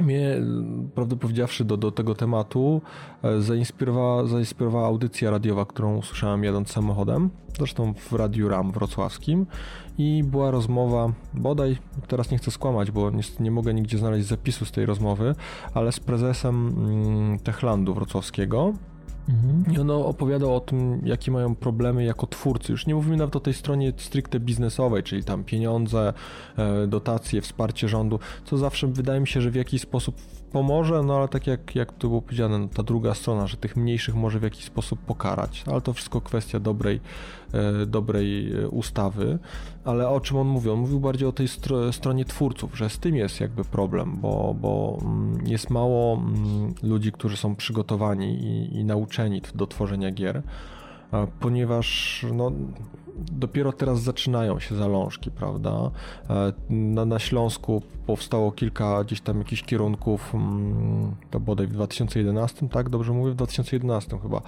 mnie, 0.00 0.42
prawdę 0.94 1.16
powiedziawszy, 1.16 1.64
do, 1.64 1.76
do 1.76 1.92
tego 1.92 2.14
tematu 2.14 2.82
e, 3.22 3.40
zainspirowała, 3.40 4.26
zainspirowała 4.26 4.86
audycja 4.86 5.30
radiowa, 5.30 5.64
którą 5.64 5.96
usłyszałem 5.96 6.44
jadąc 6.44 6.70
samochodem, 6.70 7.30
zresztą 7.58 7.94
w 7.94 8.12
Radiu 8.12 8.48
RAM 8.48 8.72
wrocławskim. 8.72 9.46
I 9.98 10.24
była 10.24 10.50
rozmowa, 10.50 11.12
bodaj, 11.34 11.76
teraz 12.08 12.30
nie 12.30 12.38
chcę 12.38 12.50
skłamać, 12.50 12.90
bo 12.90 13.10
nie, 13.10 13.22
nie 13.40 13.50
mogę 13.50 13.74
nigdzie 13.74 13.98
znaleźć 13.98 14.26
zapisu 14.26 14.64
z 14.64 14.72
tej 14.72 14.86
rozmowy, 14.86 15.34
ale 15.74 15.92
z 15.92 16.00
prezesem 16.00 16.68
mm, 16.68 17.38
Techlandu 17.38 17.94
wrocławskiego, 17.94 18.72
Mhm. 19.30 19.74
I 19.74 19.78
ono 19.78 20.06
opowiada 20.06 20.46
o 20.46 20.60
tym, 20.60 21.00
jakie 21.04 21.30
mają 21.30 21.54
problemy 21.54 22.04
jako 22.04 22.26
twórcy. 22.26 22.72
Już 22.72 22.86
nie 22.86 22.94
mówimy 22.94 23.16
nawet 23.16 23.36
o 23.36 23.40
tej 23.40 23.54
stronie 23.54 23.92
stricte 23.96 24.40
biznesowej, 24.40 25.02
czyli 25.02 25.24
tam 25.24 25.44
pieniądze, 25.44 26.12
e, 26.58 26.86
dotacje, 26.86 27.40
wsparcie 27.40 27.88
rządu, 27.88 28.18
co 28.44 28.58
zawsze 28.58 28.86
wydaje 28.86 29.20
mi 29.20 29.28
się, 29.28 29.40
że 29.40 29.50
w 29.50 29.54
jakiś 29.54 29.82
sposób 29.82 30.14
pomoże, 30.52 31.02
no 31.02 31.16
ale 31.16 31.28
tak 31.28 31.46
jak, 31.46 31.76
jak 31.76 31.92
to 31.92 32.08
było 32.08 32.22
powiedziane, 32.22 32.58
no, 32.58 32.68
ta 32.68 32.82
druga 32.82 33.14
strona, 33.14 33.46
że 33.46 33.56
tych 33.56 33.76
mniejszych 33.76 34.14
może 34.14 34.38
w 34.38 34.42
jakiś 34.42 34.64
sposób 34.64 35.00
pokarać, 35.00 35.64
ale 35.66 35.80
to 35.80 35.92
wszystko 35.92 36.20
kwestia 36.20 36.60
dobrej, 36.60 37.00
e, 37.52 37.86
dobrej 37.86 38.52
e, 38.52 38.68
ustawy, 38.68 39.38
ale 39.84 40.08
o 40.08 40.20
czym 40.20 40.36
on 40.36 40.46
mówił? 40.46 40.72
On 40.72 40.78
mówił 40.78 41.00
bardziej 41.00 41.28
o 41.28 41.32
tej 41.32 41.48
stro, 41.48 41.92
stronie 41.92 42.24
twórców, 42.24 42.78
że 42.78 42.90
z 42.90 42.98
tym 42.98 43.16
jest 43.16 43.40
jakby 43.40 43.64
problem, 43.64 44.16
bo, 44.20 44.56
bo 44.60 44.98
mm, 45.02 45.46
jest 45.46 45.70
mało 45.70 46.14
mm, 46.14 46.74
ludzi, 46.82 47.12
którzy 47.12 47.36
są 47.36 47.56
przygotowani 47.56 48.34
i, 48.34 48.76
i 48.76 48.84
nauczeni 48.84 49.42
do 49.54 49.66
tworzenia 49.66 50.10
gier, 50.10 50.42
ponieważ 51.40 52.26
no, 52.34 52.52
dopiero 53.32 53.72
teraz 53.72 54.02
zaczynają 54.02 54.60
się 54.60 54.74
zalążki, 54.74 55.30
prawda? 55.30 55.90
E, 56.30 56.52
na, 56.70 57.04
na 57.04 57.18
Śląsku 57.18 57.82
powstało 58.06 58.52
kilka 58.52 59.04
gdzieś 59.04 59.20
tam 59.20 59.38
jakichś 59.38 59.62
kierunków, 59.62 60.34
mm, 60.34 61.14
to 61.30 61.40
bodaj 61.40 61.66
w 61.66 61.72
2011, 61.72 62.68
tak? 62.68 62.88
Dobrze 62.88 63.12
mówię? 63.12 63.32
W 63.32 63.34
2011 63.34 64.18
chyba. 64.18 64.42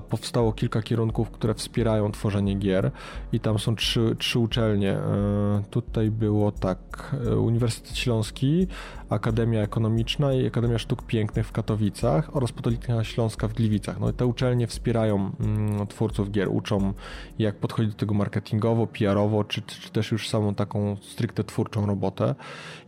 Powstało 0.00 0.52
kilka 0.52 0.82
kierunków, 0.82 1.30
które 1.30 1.54
wspierają 1.54 2.12
tworzenie 2.12 2.54
gier 2.54 2.90
i 3.32 3.40
tam 3.40 3.58
są 3.58 3.76
trzy, 3.76 4.16
trzy 4.18 4.38
uczelnie. 4.38 4.92
E, 4.92 5.62
tutaj 5.70 6.10
było 6.10 6.52
tak, 6.52 7.16
e, 7.26 7.36
Uniwersytet 7.36 7.96
Śląski, 7.96 8.66
Akademia 9.10 9.60
Ekonomiczna 9.60 10.34
i 10.34 10.46
Akademia 10.46 10.78
Sztuk 10.78 11.02
Pięknych 11.02 11.46
w 11.46 11.52
Katowicach 11.52 12.36
oraz 12.36 12.52
Politechnika 12.52 13.04
Śląska 13.04 13.48
w 13.48 13.52
Gliwicach. 13.52 14.00
No 14.00 14.10
i 14.10 14.12
te 14.12 14.26
uczelnie 14.26 14.66
wspierają 14.66 15.30
mm, 15.40 15.86
twórców 15.86 16.30
gier, 16.30 16.48
uczą 16.48 16.92
jak 17.38 17.56
podchodzić 17.56 17.92
do 17.92 17.98
tego 17.98 18.07
marketingowo, 18.14 18.86
PR-owo, 18.86 19.44
czy, 19.44 19.62
czy 19.62 19.90
też 19.90 20.12
już 20.12 20.28
samą 20.28 20.54
taką 20.54 20.96
stricte 21.02 21.44
twórczą 21.44 21.86
robotę. 21.86 22.34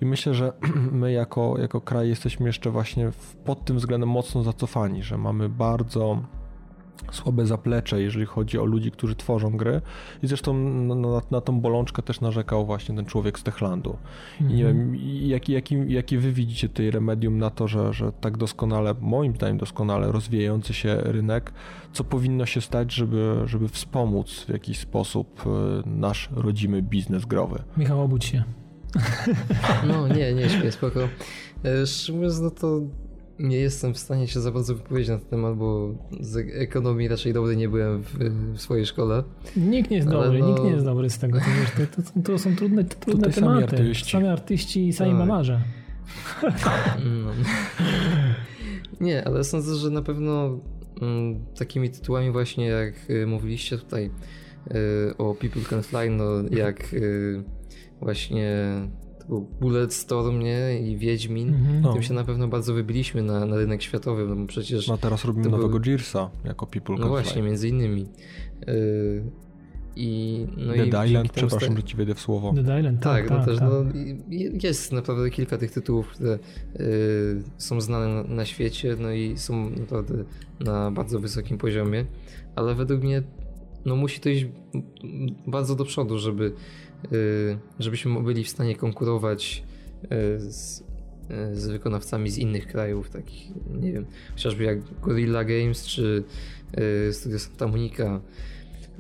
I 0.00 0.06
myślę, 0.06 0.34
że 0.34 0.52
my 1.02 1.12
jako, 1.12 1.54
jako 1.58 1.80
kraj 1.80 2.08
jesteśmy 2.08 2.46
jeszcze 2.46 2.70
właśnie 2.70 3.10
pod 3.44 3.64
tym 3.64 3.76
względem 3.76 4.08
mocno 4.08 4.42
zacofani, 4.42 5.02
że 5.02 5.18
mamy 5.18 5.48
bardzo 5.48 6.22
słabe 7.12 7.46
zaplecze, 7.46 8.02
jeżeli 8.02 8.26
chodzi 8.26 8.58
o 8.58 8.64
ludzi, 8.64 8.90
którzy 8.90 9.16
tworzą 9.16 9.56
gry. 9.56 9.80
I 10.22 10.26
zresztą 10.26 10.54
na, 10.54 10.94
na, 10.94 11.20
na 11.30 11.40
tą 11.40 11.60
bolączkę 11.60 12.02
też 12.02 12.20
narzekał 12.20 12.66
właśnie 12.66 12.96
ten 12.96 13.04
człowiek 13.06 13.38
z 13.38 13.42
Techlandu. 13.42 13.96
I 14.40 14.44
nie 14.44 14.64
wiem, 14.64 14.96
jaki, 15.22 15.52
jaki, 15.52 15.76
jaki 15.88 16.18
wy 16.18 16.32
widzicie 16.32 16.68
tutaj 16.68 16.90
remedium 16.90 17.38
na 17.38 17.50
to, 17.50 17.68
że, 17.68 17.92
że 17.92 18.12
tak 18.12 18.36
doskonale, 18.36 18.94
moim 19.00 19.34
zdaniem 19.34 19.58
doskonale 19.58 20.12
rozwijający 20.12 20.74
się 20.74 20.96
rynek, 20.96 21.52
co 21.92 22.04
powinno 22.04 22.46
się 22.46 22.60
stać, 22.60 22.92
żeby, 22.92 23.42
żeby 23.44 23.68
wspomóc 23.68 24.30
w 24.30 24.48
jakiś 24.48 24.78
sposób 24.78 25.42
e, 25.46 25.50
nasz 25.88 26.28
rodzimy 26.36 26.82
biznes 26.82 27.24
growy? 27.24 27.62
Michał, 27.76 28.00
obudź 28.00 28.24
się. 28.24 28.44
No 29.88 30.08
nie, 30.08 30.34
nie, 30.34 30.48
śpię, 30.48 30.72
spoko. 30.72 31.00
E, 31.64 31.86
szczerze 31.86 32.12
mówiąc, 32.12 32.40
no 32.40 32.50
to 32.50 32.80
nie 33.40 33.56
jestem 33.56 33.94
w 33.94 33.98
stanie 33.98 34.28
się 34.28 34.40
za 34.40 34.52
bardzo 34.52 34.74
wypowiedzieć 34.74 35.08
na 35.08 35.18
ten 35.18 35.28
temat, 35.28 35.56
bo 35.56 35.94
z 36.20 36.36
ekonomii 36.36 37.08
raczej 37.08 37.32
dobry 37.32 37.56
nie 37.56 37.68
byłem 37.68 38.02
w, 38.02 38.18
w 38.54 38.60
swojej 38.60 38.86
szkole. 38.86 39.22
Nikt 39.56 39.90
nie 39.90 39.96
jest 39.96 40.08
dobry, 40.08 40.38
no... 40.38 40.48
nikt 40.48 40.64
nie 40.64 40.70
jest 40.70 40.84
dobry 40.84 41.10
z 41.10 41.18
tego. 41.18 41.38
To, 41.38 41.44
wiesz, 41.60 41.88
to, 41.96 42.02
to, 42.02 42.22
to 42.22 42.38
są 42.38 42.56
trudne, 42.56 42.84
trudne 42.84 43.12
Tutaj 43.12 43.32
tematy. 43.32 43.66
Sami 43.66 43.80
artyści. 43.80 44.12
sami 44.12 44.28
artyści 44.28 44.88
i 44.88 44.92
sami 44.92 45.10
tak. 45.10 45.18
malarze. 45.18 45.60
No. 46.42 47.30
Nie, 49.06 49.24
ale 49.24 49.44
sądzę, 49.44 49.74
że 49.74 49.90
na 49.90 50.02
pewno 50.02 50.60
mm, 51.02 51.44
takimi 51.58 51.90
tytułami 51.90 52.30
właśnie 52.30 52.66
jak 52.66 52.94
y, 53.10 53.26
mówiliście 53.26 53.78
tutaj 53.78 54.10
y, 55.10 55.16
o 55.18 55.34
People 55.34 55.62
Can 55.62 55.82
Fly, 55.82 56.10
no 56.10 56.24
jak 56.50 56.94
y, 56.94 57.44
właśnie 59.30 59.60
Bulletstorm, 59.60 60.38
nie? 60.38 60.80
I 60.80 60.96
Wiedźmin. 60.96 61.48
Mhm. 61.48 61.80
No. 61.80 61.92
Tym 61.92 62.02
się 62.02 62.14
na 62.14 62.24
pewno 62.24 62.48
bardzo 62.48 62.74
wybiliśmy 62.74 63.22
na, 63.22 63.46
na 63.46 63.56
rynek 63.56 63.82
światowy, 63.82 64.26
no 64.26 64.36
bo 64.36 64.46
przecież... 64.46 64.88
No 64.88 64.98
teraz 64.98 65.24
robimy 65.24 65.48
nowego 65.48 65.80
Gearsa 65.80 66.30
jako 66.44 66.66
People 66.66 66.96
No 66.98 67.08
właśnie, 67.08 67.42
między 67.42 67.68
innymi. 67.68 68.06
Yy, 68.66 69.24
i, 69.96 70.46
no 70.56 70.72
Dead 70.72 71.04
i 71.04 71.08
Island, 71.08 71.32
przepraszam, 71.32 71.76
że 71.76 71.82
ci 71.82 71.96
wejdę 71.96 72.14
w 72.14 72.20
słowo. 72.20 72.52
Dead 72.52 72.78
Island, 72.78 73.00
tak. 73.02 73.28
Tak, 73.28 73.38
no 73.38 73.44
też, 73.44 73.58
tak. 73.58 73.68
No, 73.68 73.84
jest 74.62 74.92
naprawdę 74.92 75.30
kilka 75.30 75.58
tych 75.58 75.70
tytułów, 75.70 76.08
które 76.08 76.38
y, 76.80 77.42
są 77.58 77.80
znane 77.80 78.08
na, 78.08 78.34
na, 78.34 78.44
świecie, 78.44 78.96
no 79.00 79.12
i 79.12 79.38
są 79.38 79.70
naprawdę 79.70 80.24
na 80.60 80.90
bardzo 80.90 81.20
wysokim 81.20 81.58
poziomie, 81.58 82.04
ale 82.56 82.74
według 82.74 83.02
mnie 83.02 83.22
no 83.84 83.96
musi 83.96 84.20
to 84.20 84.28
iść 84.28 84.46
bardzo 85.46 85.76
do 85.76 85.84
przodu, 85.84 86.18
żeby 86.18 86.44
Y, 86.44 86.52
żebyśmy 87.78 88.22
byli 88.22 88.44
w 88.44 88.48
stanie 88.48 88.76
konkurować 88.76 89.62
y, 90.04 90.08
z, 90.40 90.80
y, 90.80 91.56
z 91.56 91.66
wykonawcami 91.66 92.30
z 92.30 92.38
innych 92.38 92.66
krajów, 92.66 93.10
takich, 93.10 93.48
nie 93.80 93.92
wiem, 93.92 94.06
chociażby 94.32 94.64
jak 94.64 94.78
Gorilla 95.00 95.44
Games 95.44 95.86
czy 95.86 96.24
Studio 97.12 97.38
Santa 97.38 97.66
Monica 97.66 98.20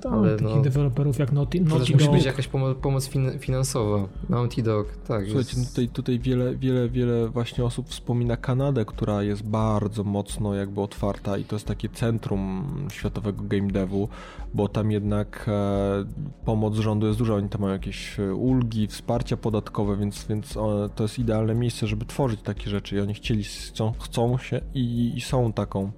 tak, 0.00 0.12
ale 0.12 0.36
takich 0.36 0.56
no, 0.56 0.62
deweloperów 0.62 1.18
jak 1.18 1.32
Naughty, 1.32 1.60
Naughty 1.60 1.92
Musi 1.92 2.08
być 2.08 2.24
jakaś 2.24 2.48
pomo 2.48 2.74
pomoc 2.74 3.08
fin 3.08 3.38
finansowa. 3.38 4.08
Naughty 4.28 4.62
Dog, 4.62 4.86
tak. 5.08 5.24
Słuchajcie, 5.24 5.56
jest... 5.56 5.70
tutaj, 5.70 5.88
tutaj 5.88 6.18
wiele, 6.18 6.56
wiele, 6.56 6.88
wiele 6.88 7.28
właśnie 7.28 7.64
osób 7.64 7.88
wspomina 7.88 8.36
Kanadę, 8.36 8.84
która 8.84 9.22
jest 9.22 9.42
bardzo 9.42 10.04
mocno 10.04 10.54
jakby 10.54 10.80
otwarta 10.80 11.38
i 11.38 11.44
to 11.44 11.56
jest 11.56 11.66
takie 11.66 11.88
centrum 11.88 12.66
światowego 12.92 13.42
game 13.42 13.68
devu, 13.68 14.08
bo 14.54 14.68
tam 14.68 14.90
jednak 14.90 15.46
e, 15.48 16.04
pomoc 16.44 16.76
rządu 16.76 17.06
jest 17.06 17.18
duża, 17.18 17.34
oni 17.34 17.48
tam 17.48 17.60
mają 17.60 17.72
jakieś 17.72 18.20
e, 18.20 18.34
ulgi, 18.34 18.86
wsparcia 18.86 19.36
podatkowe, 19.36 19.96
więc, 19.96 20.26
więc 20.26 20.56
e, 20.56 20.88
to 20.94 21.04
jest 21.04 21.18
idealne 21.18 21.54
miejsce, 21.54 21.86
żeby 21.86 22.04
tworzyć 22.04 22.42
takie 22.42 22.70
rzeczy 22.70 22.96
i 22.96 23.00
oni 23.00 23.14
chcieli, 23.14 23.44
chcą, 23.44 23.92
chcą 24.00 24.38
się 24.38 24.60
i, 24.74 25.12
i 25.16 25.20
są 25.20 25.52
taką 25.52 25.90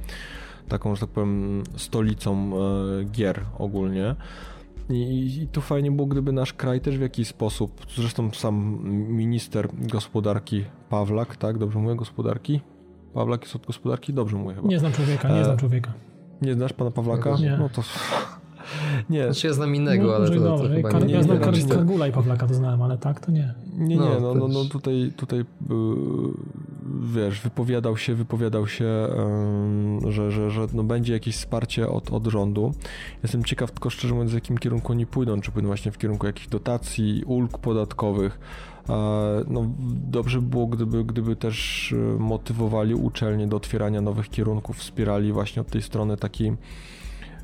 taką, 0.72 0.94
że 0.94 1.00
tak 1.00 1.10
powiem, 1.10 1.62
stolicą 1.76 2.52
e, 3.00 3.04
gier 3.04 3.40
ogólnie. 3.58 4.14
I, 4.90 5.40
I 5.42 5.48
tu 5.48 5.60
fajnie 5.60 5.90
było, 5.90 6.06
gdyby 6.08 6.32
nasz 6.32 6.52
kraj 6.52 6.80
też 6.80 6.98
w 6.98 7.00
jakiś 7.00 7.28
sposób, 7.28 7.86
zresztą 7.96 8.30
sam 8.30 8.78
minister 9.08 9.68
gospodarki 9.72 10.64
Pawlak, 10.88 11.36
tak? 11.36 11.58
Dobrze 11.58 11.78
mówię, 11.78 11.96
gospodarki? 11.96 12.60
Pawlak 13.14 13.42
jest 13.42 13.56
od 13.56 13.66
gospodarki? 13.66 14.12
Dobrze 14.12 14.36
mówię 14.36 14.54
chyba. 14.54 14.68
Nie 14.68 14.78
znam 14.78 14.92
człowieka, 14.92 15.28
nie 15.28 15.44
znam 15.44 15.56
człowieka. 15.56 15.92
Nie 16.42 16.54
znasz 16.54 16.72
pana 16.72 16.90
Pawlaka? 16.90 17.36
Nie. 17.36 17.56
No 17.56 17.68
to... 17.68 17.82
Nie. 19.10 19.24
Znaczy 19.24 19.46
ja 19.46 19.52
znam 19.52 19.74
innego, 19.74 20.06
no, 20.06 20.14
ale 20.14 20.28
to, 20.28 20.34
to, 20.34 20.58
to 20.58 20.68
chyba 20.68 20.88
Kar- 20.88 21.06
nie. 21.06 21.14
Ja 21.14 21.22
znam 21.22 21.38
Kargula 21.68 22.08
i 22.08 22.12
Pawlaka, 22.12 22.46
to 22.46 22.54
znałem, 22.54 22.82
ale 22.82 22.98
tak, 22.98 23.20
to 23.20 23.32
nie. 23.32 23.54
Nie, 23.78 23.96
nie, 23.96 24.20
no, 24.20 24.34
no, 24.34 24.48
no 24.48 24.64
tutaj, 24.64 25.12
tutaj 25.16 25.38
yy, 25.38 25.76
wiesz, 27.14 27.40
wypowiadał 27.40 27.96
się, 27.96 28.14
wypowiadał 28.14 28.66
się, 28.66 29.08
że, 30.08 30.30
że, 30.30 30.50
że 30.50 30.66
no 30.72 30.84
będzie 30.84 31.12
jakieś 31.12 31.36
wsparcie 31.36 31.88
od, 31.88 32.12
od 32.12 32.26
rządu. 32.26 32.74
Jestem 33.22 33.44
ciekaw 33.44 33.70
tylko 33.70 33.90
szczerze 33.90 34.14
mówiąc, 34.14 34.30
w 34.30 34.34
jakim 34.34 34.58
kierunku 34.58 34.92
oni 34.92 35.06
pójdą, 35.06 35.40
czy 35.40 35.50
pójdą 35.50 35.66
właśnie 35.66 35.92
w 35.92 35.98
kierunku 35.98 36.26
jakichś 36.26 36.48
dotacji, 36.48 37.22
ulg 37.26 37.58
podatkowych. 37.58 38.38
No, 39.48 39.66
dobrze 40.10 40.40
by 40.40 40.48
było, 40.48 40.66
gdyby, 40.66 41.04
gdyby 41.04 41.36
też 41.36 41.92
e, 41.92 42.18
motywowali 42.18 42.94
uczelnie 42.94 43.46
do 43.46 43.56
otwierania 43.56 44.00
nowych 44.00 44.30
kierunków, 44.30 44.76
wspierali 44.76 45.32
właśnie 45.32 45.62
od 45.62 45.68
tej 45.68 45.82
strony 45.82 46.16
takiej 46.16 46.52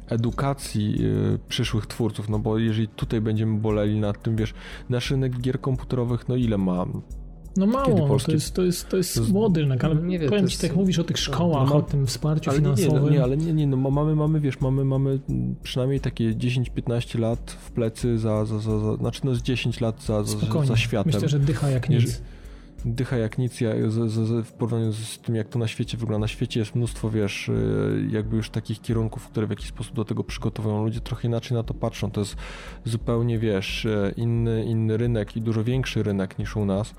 edukacji 0.09 0.97
y, 1.35 1.39
przyszłych 1.49 1.87
twórców, 1.87 2.29
no 2.29 2.39
bo 2.39 2.59
jeżeli 2.59 2.89
tutaj 2.89 3.21
będziemy 3.21 3.61
boleli 3.61 4.01
nad 4.01 4.23
tym, 4.23 4.37
wiesz, 4.37 4.55
nasz 4.89 5.11
rynek 5.11 5.41
gier 5.41 5.61
komputerowych, 5.61 6.29
no 6.29 6.37
ile 6.37 6.59
ma? 6.59 6.87
No 7.57 7.67
mało, 7.67 8.09
Polski... 8.09 8.27
to, 8.27 8.33
jest, 8.33 8.55
to, 8.55 8.63
jest, 8.63 8.89
to 8.89 8.97
jest 8.97 9.33
młody 9.33 9.61
rynek, 9.61 9.85
ale 9.85 9.95
nie 9.95 10.19
wiem, 10.19 10.29
powiem 10.29 10.49
ci, 10.49 10.59
tak 10.59 10.77
mówisz 10.77 10.99
o 10.99 11.05
tych 11.05 11.19
szkołach, 11.19 11.69
no, 11.69 11.77
o 11.77 11.83
tym 11.83 12.07
wsparciu 12.07 12.51
ale 12.51 12.59
finansowym. 12.59 12.95
Nie, 12.95 13.01
no, 13.01 13.11
nie, 13.11 13.23
ale 13.23 13.37
nie, 13.37 13.53
nie, 13.53 13.67
no 13.67 13.77
mamy, 13.77 14.15
mamy, 14.15 14.41
wiesz, 14.41 14.61
mamy, 14.61 14.85
mamy 14.85 15.21
przynajmniej 15.63 16.01
takie 16.01 16.35
10-15 16.35 17.19
lat 17.19 17.51
w 17.51 17.71
plecy 17.71 18.19
za, 18.19 18.45
za, 18.45 18.59
za, 18.59 18.79
za, 18.79 18.97
znaczy 18.97 19.21
no 19.25 19.35
z 19.35 19.43
10 19.43 19.81
lat 19.81 20.03
za, 20.03 20.25
za, 20.25 20.65
za 20.65 20.77
światem. 20.77 21.13
Myślę, 21.13 21.29
że 21.29 21.39
dycha 21.39 21.71
jak 21.71 21.91
nic 21.91 22.23
dycha 22.85 23.17
jak 23.17 23.39
nic 23.39 23.61
ja, 23.61 23.71
z, 23.89 24.11
z, 24.11 24.47
w 24.47 24.53
porównaniu 24.53 24.93
z 24.93 25.19
tym, 25.19 25.35
jak 25.35 25.49
to 25.49 25.59
na 25.59 25.69
świecie 25.69 25.97
wygląda. 25.97 26.25
Na 26.25 26.29
świecie 26.29 26.61
jest 26.61 26.75
mnóstwo, 26.75 27.11
wiesz, 27.11 27.49
y, 27.49 28.09
jakby 28.11 28.37
już 28.37 28.51
takich 28.51 28.81
kierunków, 28.81 29.29
które 29.29 29.47
w 29.47 29.51
jakiś 29.51 29.67
sposób 29.67 29.95
do 29.95 30.05
tego 30.05 30.25
przygotowują. 30.25 30.85
Ludzie 30.85 31.01
trochę 31.01 31.29
inaczej 31.29 31.57
na 31.57 31.63
to 31.63 31.75
patrzą. 31.75 32.11
To 32.11 32.21
jest 32.21 32.37
zupełnie, 32.85 33.39
wiesz, 33.39 33.85
y, 33.85 34.15
inny, 34.17 34.65
inny 34.65 34.97
rynek 34.97 35.37
i 35.37 35.41
dużo 35.41 35.65
większy 35.65 36.03
rynek 36.03 36.39
niż 36.39 36.57
u 36.57 36.65
nas. 36.65 36.95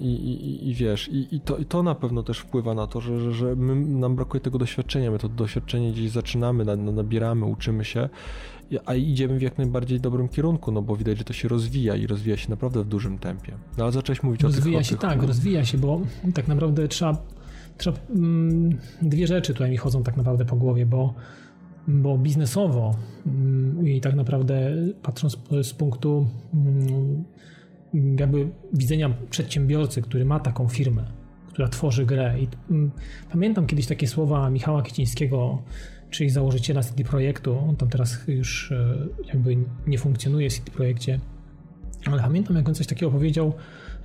I, 0.00 0.06
i, 0.06 0.68
i 0.68 0.74
wiesz, 0.74 1.08
i, 1.08 1.36
i, 1.36 1.40
to, 1.40 1.56
i 1.56 1.64
to 1.64 1.82
na 1.82 1.94
pewno 1.94 2.22
też 2.22 2.38
wpływa 2.38 2.74
na 2.74 2.86
to, 2.86 3.00
że, 3.00 3.20
że, 3.20 3.32
że 3.32 3.56
my, 3.56 3.74
nam 3.74 4.16
brakuje 4.16 4.40
tego 4.40 4.58
doświadczenia. 4.58 5.10
My 5.10 5.18
to 5.18 5.28
doświadczenie 5.28 5.92
gdzieś 5.92 6.10
zaczynamy, 6.10 6.64
nabieramy, 6.76 7.46
uczymy 7.46 7.84
się 7.84 8.08
a 8.86 8.94
idziemy 8.94 9.38
w 9.38 9.42
jak 9.42 9.58
najbardziej 9.58 10.00
dobrym 10.00 10.28
kierunku, 10.28 10.72
no 10.72 10.82
bo 10.82 10.96
widać, 10.96 11.18
że 11.18 11.24
to 11.24 11.32
się 11.32 11.48
rozwija 11.48 11.96
i 11.96 12.06
rozwija 12.06 12.36
się 12.36 12.50
naprawdę 12.50 12.82
w 12.82 12.86
dużym 12.86 13.18
tempie. 13.18 13.52
No 13.78 13.84
ale 13.84 13.92
zacząłeś 13.92 14.22
mówić 14.22 14.42
rozwija 14.42 14.78
o 14.78 14.82
tych... 14.82 14.90
Rozwija 14.90 15.10
się, 15.10 15.16
tak, 15.16 15.28
rozwija 15.28 15.64
się, 15.64 15.78
bo 15.78 16.00
tak 16.34 16.48
naprawdę 16.48 16.88
trzeba, 16.88 17.22
trzeba 17.78 17.98
mm, 18.10 18.78
dwie 19.02 19.26
rzeczy 19.26 19.54
tutaj 19.54 19.70
mi 19.70 19.76
chodzą 19.76 20.02
tak 20.02 20.16
naprawdę 20.16 20.44
po 20.44 20.56
głowie, 20.56 20.86
bo, 20.86 21.14
bo 21.88 22.18
biznesowo 22.18 22.94
mm, 23.26 23.88
i 23.88 24.00
tak 24.00 24.14
naprawdę 24.14 24.72
patrząc 25.02 25.38
z 25.62 25.72
punktu 25.72 26.26
mm, 26.54 27.24
jakby 28.18 28.48
widzenia 28.72 29.14
przedsiębiorcy, 29.30 30.02
który 30.02 30.24
ma 30.24 30.40
taką 30.40 30.68
firmę, 30.68 31.19
która 31.52 31.68
tworzy 31.68 32.06
grę. 32.06 32.34
I 32.40 32.48
pamiętam 33.32 33.66
kiedyś 33.66 33.86
takie 33.86 34.06
słowa 34.06 34.50
Michała 34.50 34.82
Kicińskiego 34.82 35.62
czyli 36.10 36.30
założyciela 36.30 36.82
CD 36.82 37.04
Projektu. 37.04 37.58
On 37.68 37.76
tam 37.76 37.88
teraz 37.88 38.28
już 38.28 38.72
e, 38.72 38.96
jakby 39.28 39.56
nie 39.86 39.98
funkcjonuje 39.98 40.50
w 40.50 40.54
CD 40.54 40.70
Projekcie, 40.70 41.20
ale 42.06 42.22
pamiętam, 42.22 42.56
jak 42.56 42.68
on 42.68 42.74
coś 42.74 42.86
takiego 42.86 43.12
powiedział, 43.12 43.52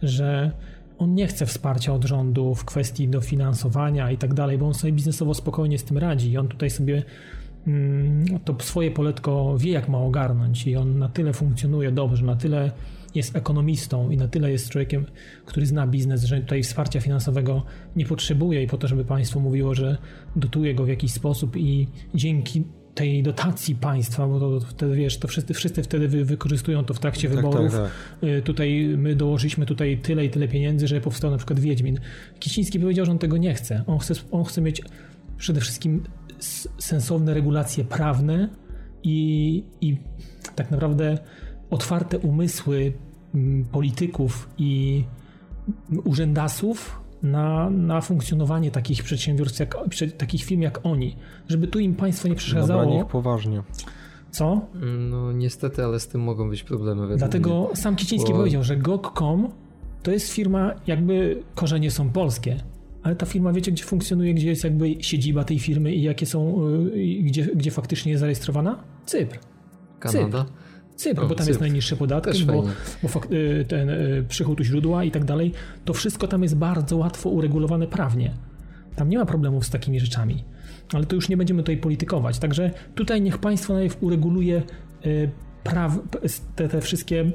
że 0.03 0.51
on 0.97 1.13
nie 1.13 1.27
chce 1.27 1.45
wsparcia 1.45 1.93
od 1.93 2.05
rządu 2.05 2.55
w 2.55 2.65
kwestii 2.65 3.07
dofinansowania 3.07 4.11
i 4.11 4.17
tak 4.17 4.33
dalej, 4.33 4.57
bo 4.57 4.67
on 4.67 4.73
sobie 4.73 4.93
biznesowo 4.93 5.33
spokojnie 5.33 5.79
z 5.79 5.83
tym 5.83 5.97
radzi. 5.97 6.31
I 6.31 6.37
on 6.37 6.47
tutaj 6.47 6.69
sobie 6.69 7.03
mm, 7.67 8.25
to 8.39 8.55
swoje 8.59 8.91
poletko 8.91 9.57
wie, 9.57 9.71
jak 9.71 9.89
ma 9.89 9.97
ogarnąć. 9.97 10.67
I 10.67 10.75
on 10.75 10.99
na 10.99 11.09
tyle 11.09 11.33
funkcjonuje 11.33 11.91
dobrze, 11.91 12.25
na 12.25 12.35
tyle 12.35 12.71
jest 13.15 13.35
ekonomistą 13.35 14.09
i 14.09 14.17
na 14.17 14.27
tyle 14.27 14.51
jest 14.51 14.69
człowiekiem, 14.69 15.05
który 15.45 15.65
zna 15.65 15.87
biznes, 15.87 16.23
że 16.23 16.41
tutaj 16.41 16.63
wsparcia 16.63 17.01
finansowego 17.01 17.63
nie 17.95 18.05
potrzebuje 18.05 18.63
i 18.63 18.67
po 18.67 18.77
to, 18.77 18.87
żeby 18.87 19.05
państwo 19.05 19.39
mówiło, 19.39 19.75
że 19.75 19.97
dotuje 20.35 20.75
go 20.75 20.85
w 20.85 20.87
jakiś 20.87 21.11
sposób 21.11 21.57
i 21.57 21.87
dzięki 22.13 22.63
tej 22.95 23.23
dotacji 23.23 23.75
państwa, 23.75 24.27
bo 24.27 24.39
to 24.39 24.59
wtedy 24.59 24.95
wiesz, 24.95 25.17
to 25.17 25.27
wszyscy, 25.27 25.53
wszyscy 25.53 25.83
wtedy 25.83 26.07
wy, 26.07 26.25
wykorzystują 26.25 26.85
to 26.85 26.93
w 26.93 26.99
trakcie 26.99 27.27
tak, 27.27 27.35
wyborów. 27.35 27.71
Tak, 27.71 27.91
tak. 28.21 28.43
Tutaj 28.43 28.95
my 28.97 29.15
dołożyliśmy 29.15 29.65
tutaj 29.65 29.97
tyle 29.97 30.25
i 30.25 30.29
tyle 30.29 30.47
pieniędzy, 30.47 30.87
że 30.87 31.01
powstał 31.01 31.31
na 31.31 31.37
przykład 31.37 31.59
Wiedźmin. 31.59 31.99
Kiciński 32.39 32.79
powiedział, 32.79 33.05
że 33.05 33.11
on 33.11 33.19
tego 33.19 33.37
nie 33.37 33.53
chce. 33.53 33.83
On 33.87 33.99
chce, 33.99 34.13
on 34.31 34.43
chce 34.43 34.61
mieć 34.61 34.81
przede 35.37 35.61
wszystkim 35.61 36.03
sensowne 36.77 37.33
regulacje 37.33 37.83
prawne 37.83 38.49
i, 39.03 39.63
i 39.81 39.97
tak 40.55 40.71
naprawdę 40.71 41.17
otwarte 41.69 42.19
umysły 42.19 42.93
polityków 43.71 44.49
i 44.57 45.03
urzędasów 46.03 47.01
na, 47.23 47.69
na 47.69 48.01
funkcjonowanie 48.01 48.71
takich 48.71 49.03
przedsiębiorstw, 49.03 49.59
jak, 49.59 49.77
takich 50.17 50.43
firm 50.43 50.61
jak 50.61 50.79
oni, 50.83 51.15
żeby 51.47 51.67
tu 51.67 51.79
im 51.79 51.95
państwo 51.95 52.27
nie 52.27 52.35
przeszkadzało. 52.35 52.83
Dobra, 52.83 52.99
ich 52.99 53.05
poważnie. 53.05 53.63
Co? 54.31 54.61
No 55.09 55.31
niestety, 55.31 55.83
ale 55.83 55.99
z 55.99 56.07
tym 56.07 56.21
mogą 56.21 56.49
być 56.49 56.63
problemy. 56.63 57.17
Dlatego 57.17 57.65
mnie. 57.67 57.75
sam 57.75 57.95
Kiciński 57.95 58.31
Bo... 58.31 58.37
powiedział, 58.37 58.63
że 58.63 58.77
GOG.com 58.77 59.49
to 60.03 60.11
jest 60.11 60.31
firma, 60.31 60.71
jakby 60.87 61.43
korzenie 61.55 61.91
są 61.91 62.09
polskie, 62.09 62.57
ale 63.03 63.15
ta 63.15 63.25
firma, 63.25 63.53
wiecie, 63.53 63.71
gdzie 63.71 63.83
funkcjonuje, 63.83 64.33
gdzie 64.33 64.49
jest 64.49 64.63
jakby 64.63 65.03
siedziba 65.03 65.43
tej 65.43 65.59
firmy 65.59 65.93
i 65.93 66.01
jakie 66.01 66.25
są, 66.25 66.67
y, 66.95 67.23
gdzie, 67.23 67.45
gdzie 67.55 67.71
faktycznie 67.71 68.11
jest 68.11 68.19
zarejestrowana? 68.19 68.83
Cypr. 69.05 69.39
Kanada? 69.99 70.43
Cypr. 70.43 70.53
Cypr, 70.95 71.21
bo 71.21 71.27
tam 71.27 71.37
Cypr. 71.37 71.47
jest 71.47 71.59
najniższy 71.59 71.97
podatek, 71.97 72.35
bo, 72.45 72.63
bo, 73.03 73.21
y, 73.31 73.65
ten 73.67 73.89
y, 73.89 74.25
przychód 74.29 74.59
u 74.59 74.63
źródła 74.63 75.03
i 75.03 75.11
tak 75.11 75.25
dalej. 75.25 75.51
To 75.85 75.93
wszystko 75.93 76.27
tam 76.27 76.43
jest 76.43 76.55
bardzo 76.55 76.97
łatwo 76.97 77.29
uregulowane 77.29 77.87
prawnie. 77.87 78.33
Tam 78.95 79.09
nie 79.09 79.17
ma 79.17 79.25
problemów 79.25 79.65
z 79.65 79.69
takimi 79.69 79.99
rzeczami. 79.99 80.43
Ale 80.93 81.05
to 81.05 81.15
już 81.15 81.29
nie 81.29 81.37
będziemy 81.37 81.63
tutaj 81.63 81.77
politykować. 81.77 82.39
Także 82.39 82.71
tutaj 82.95 83.21
niech 83.21 83.37
państwo 83.37 83.73
najpierw 83.73 84.03
ureguluje 84.03 84.63
praw, 85.63 85.99
te, 86.55 86.69
te 86.69 86.81
wszystkie 86.81 87.31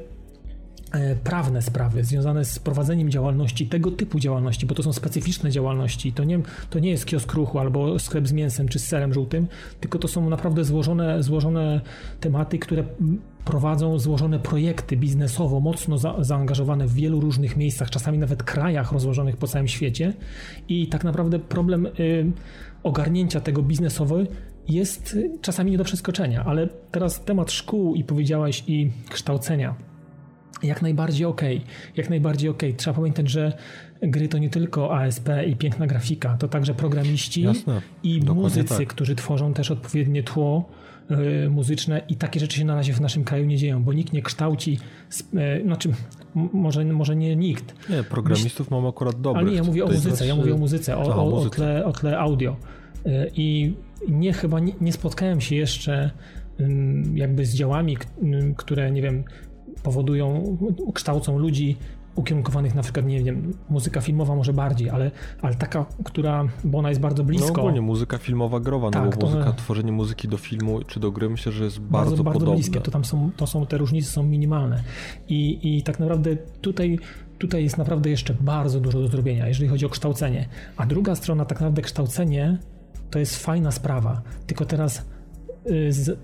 prawne 1.23 1.61
sprawy 1.61 2.03
związane 2.03 2.45
z 2.45 2.59
prowadzeniem 2.59 3.09
działalności, 3.09 3.67
tego 3.67 3.91
typu 3.91 4.19
działalności, 4.19 4.65
bo 4.65 4.75
to 4.75 4.83
są 4.83 4.93
specyficzne 4.93 5.51
działalności. 5.51 6.13
To 6.13 6.23
nie, 6.23 6.39
to 6.69 6.79
nie 6.79 6.89
jest 6.89 7.05
kiosk 7.05 7.33
ruchu 7.33 7.59
albo 7.59 7.99
sklep 7.99 8.27
z 8.27 8.31
mięsem 8.31 8.67
czy 8.67 8.79
z 8.79 8.87
serem 8.87 9.13
żółtym, 9.13 9.47
tylko 9.79 9.99
to 9.99 10.07
są 10.07 10.29
naprawdę 10.29 10.63
złożone, 10.63 11.23
złożone 11.23 11.81
tematy, 12.19 12.59
które 12.59 12.83
prowadzą 13.45 13.99
złożone 13.99 14.39
projekty 14.39 14.97
biznesowo, 14.97 15.59
mocno 15.59 15.97
za, 15.97 16.15
zaangażowane 16.19 16.87
w 16.87 16.93
wielu 16.93 17.19
różnych 17.19 17.57
miejscach, 17.57 17.89
czasami 17.89 18.17
nawet 18.17 18.43
krajach 18.43 18.91
rozłożonych 18.91 19.37
po 19.37 19.47
całym 19.47 19.67
świecie. 19.67 20.13
I 20.67 20.87
tak 20.87 21.03
naprawdę 21.03 21.39
problem 21.39 21.85
y, 21.85 22.31
ogarnięcia 22.83 23.41
tego 23.41 23.61
biznesowo 23.61 24.17
jest 24.67 25.17
czasami 25.41 25.71
nie 25.71 25.77
do 25.77 25.83
przeskoczenia. 25.83 26.43
Ale 26.45 26.69
teraz 26.91 27.23
temat 27.23 27.51
szkół 27.51 27.95
i 27.95 28.03
powiedziałeś 28.03 28.63
i 28.67 28.91
kształcenia 29.09 29.90
jak 30.63 30.81
najbardziej 30.81 31.25
ok, 31.25 31.41
jak 31.97 32.09
najbardziej 32.09 32.49
ok. 32.49 32.61
Trzeba 32.77 32.95
pamiętać, 32.95 33.29
że 33.29 33.53
gry 34.01 34.27
to 34.27 34.37
nie 34.37 34.49
tylko 34.49 34.97
ASP 34.97 35.29
i 35.47 35.55
piękna 35.55 35.87
grafika, 35.87 36.37
to 36.37 36.47
także 36.47 36.73
programiści 36.73 37.41
Jasne, 37.41 37.81
i 38.03 38.21
muzycy, 38.21 38.77
tak. 38.77 38.87
którzy 38.87 39.15
tworzą 39.15 39.53
też 39.53 39.71
odpowiednie 39.71 40.23
tło 40.23 40.69
y, 41.11 41.49
muzyczne 41.49 42.01
i 42.09 42.15
takie 42.15 42.39
rzeczy 42.39 42.57
się 42.57 42.65
na 42.65 42.75
razie 42.75 42.93
w 42.93 43.01
naszym 43.01 43.23
kraju 43.23 43.45
nie 43.45 43.57
dzieją, 43.57 43.83
bo 43.83 43.93
nikt 43.93 44.13
nie 44.13 44.21
kształci, 44.21 44.79
y, 45.33 45.63
znaczy 45.63 45.89
może, 46.53 46.85
może 46.85 47.15
nie 47.15 47.35
nikt. 47.35 47.89
Nie, 47.89 48.03
programistów 48.03 48.71
mam 48.71 48.85
akurat 48.85 49.21
dobrych. 49.21 49.43
Ale 49.43 49.51
nie, 49.51 49.57
ja 49.57 49.63
mówię 49.63 49.85
o 49.85 49.87
muzyce, 49.87 50.27
ja 50.27 50.35
mówię 50.35 50.53
o 50.53 50.57
muzyce, 50.57 50.97
o, 50.97 51.01
o, 51.01 51.41
o, 51.41 51.49
tle, 51.49 51.85
o 51.85 51.91
tle 51.91 52.19
audio. 52.19 52.55
Y, 53.05 53.31
I 53.35 53.73
nie 54.09 54.33
chyba 54.33 54.59
nie, 54.59 54.73
nie 54.81 54.93
spotkałem 54.93 55.41
się 55.41 55.55
jeszcze 55.55 56.11
jakby 57.13 57.45
z 57.45 57.55
działami, 57.55 57.97
które 58.57 58.91
nie 58.91 59.01
wiem, 59.01 59.23
powodują, 59.83 60.57
kształcą 60.93 61.37
ludzi 61.37 61.77
ukierunkowanych 62.15 62.75
na 62.75 62.81
przykład, 62.81 63.05
nie 63.05 63.23
wiem, 63.23 63.53
muzyka 63.69 64.01
filmowa 64.01 64.35
może 64.35 64.53
bardziej, 64.53 64.89
ale, 64.89 65.11
ale 65.41 65.55
taka, 65.55 65.85
która, 66.03 66.47
bo 66.63 66.77
ona 66.77 66.89
jest 66.89 67.01
bardzo 67.01 67.23
blisko. 67.23 67.47
No 67.47 67.59
ogólnie 67.59 67.81
muzyka 67.81 68.17
filmowa 68.17 68.59
growa, 68.59 68.89
tak, 68.89 69.03
no 69.03 69.09
bo 69.09 69.17
to, 69.17 69.25
muzyka, 69.25 69.53
tworzenie 69.53 69.91
muzyki 69.91 70.27
do 70.27 70.37
filmu 70.37 70.79
czy 70.87 70.99
do 70.99 71.11
gry 71.11 71.29
myślę, 71.29 71.51
że 71.51 71.63
jest 71.63 71.79
bardzo, 71.79 72.09
bardzo, 72.09 72.23
bardzo 72.23 72.39
podobne. 72.39 72.55
bliskie, 72.55 72.81
to 72.81 72.91
tam 72.91 73.05
są, 73.05 73.31
to 73.37 73.47
są, 73.47 73.65
te 73.65 73.77
różnice 73.77 74.11
są 74.11 74.23
minimalne 74.23 74.83
i, 75.29 75.59
i 75.77 75.83
tak 75.83 75.99
naprawdę 75.99 76.35
tutaj 76.61 76.99
tutaj 77.37 77.63
jest 77.63 77.77
naprawdę 77.77 78.09
jeszcze 78.09 78.33
bardzo 78.33 78.79
dużo 78.79 78.99
do 78.99 79.07
zrobienia, 79.07 79.47
jeżeli 79.47 79.69
chodzi 79.69 79.85
o 79.85 79.89
kształcenie. 79.89 80.47
A 80.77 80.85
druga 80.85 81.15
strona, 81.15 81.45
tak 81.45 81.57
naprawdę 81.57 81.81
kształcenie 81.81 82.57
to 83.09 83.19
jest 83.19 83.43
fajna 83.43 83.71
sprawa. 83.71 84.21
Tylko 84.47 84.65
teraz 84.65 85.05
z, 85.89 86.19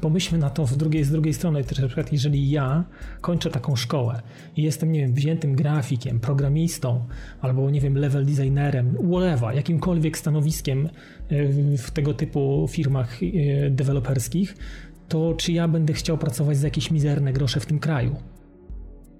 pomyślmy 0.00 0.38
na 0.38 0.50
to 0.50 0.66
z 0.66 0.76
drugiej, 0.76 1.04
z 1.04 1.10
drugiej 1.10 1.34
strony, 1.34 1.64
też 1.64 1.78
na 1.78 1.86
przykład 1.86 2.12
jeżeli 2.12 2.50
ja 2.50 2.84
kończę 3.20 3.50
taką 3.50 3.76
szkołę 3.76 4.22
i 4.56 4.62
jestem, 4.62 4.92
nie 4.92 5.00
wiem, 5.00 5.14
wziętym 5.14 5.56
grafikiem, 5.56 6.20
programistą, 6.20 7.04
albo, 7.40 7.70
nie 7.70 7.80
wiem, 7.80 7.98
level 7.98 8.26
designerem, 8.26 8.96
whatever, 9.10 9.54
jakimkolwiek 9.54 10.18
stanowiskiem 10.18 10.88
y, 11.32 11.78
w 11.78 11.90
tego 11.90 12.14
typu 12.14 12.66
firmach 12.70 13.22
y, 13.22 13.68
deweloperskich, 13.70 14.56
to 15.08 15.34
czy 15.36 15.52
ja 15.52 15.68
będę 15.68 15.92
chciał 15.92 16.18
pracować 16.18 16.56
za 16.56 16.66
jakieś 16.66 16.90
mizerne 16.90 17.32
grosze 17.32 17.60
w 17.60 17.66
tym 17.66 17.78
kraju? 17.78 18.16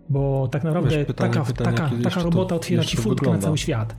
Bo 0.09 0.49
tak 0.49 0.65
naprawdę 0.65 0.97
Wiesz, 0.97 1.07
pytanie, 1.07 1.35
taka, 1.35 1.47
pytanie, 1.47 1.77
taka, 1.77 1.91
taka 2.03 2.23
robota 2.23 2.55
otwiera 2.55 2.85
ci 2.85 2.97
furtkę 2.97 3.31
na 3.31 3.39
cały 3.39 3.59
świat. 3.59 3.97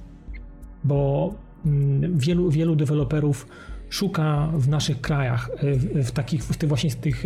Bo 0.84 1.34
mm, 1.65 2.17
wielu, 2.17 2.49
wielu 2.49 2.75
deweloperów 2.75 3.47
szuka 3.89 4.50
w 4.54 4.67
naszych 4.67 5.02
krajach, 5.02 5.50
w, 5.62 6.08
w 6.08 6.12
takich, 6.12 6.43
w 6.43 6.58
tych 6.58 6.69
właśnie 6.69 6.91
tych 6.91 7.23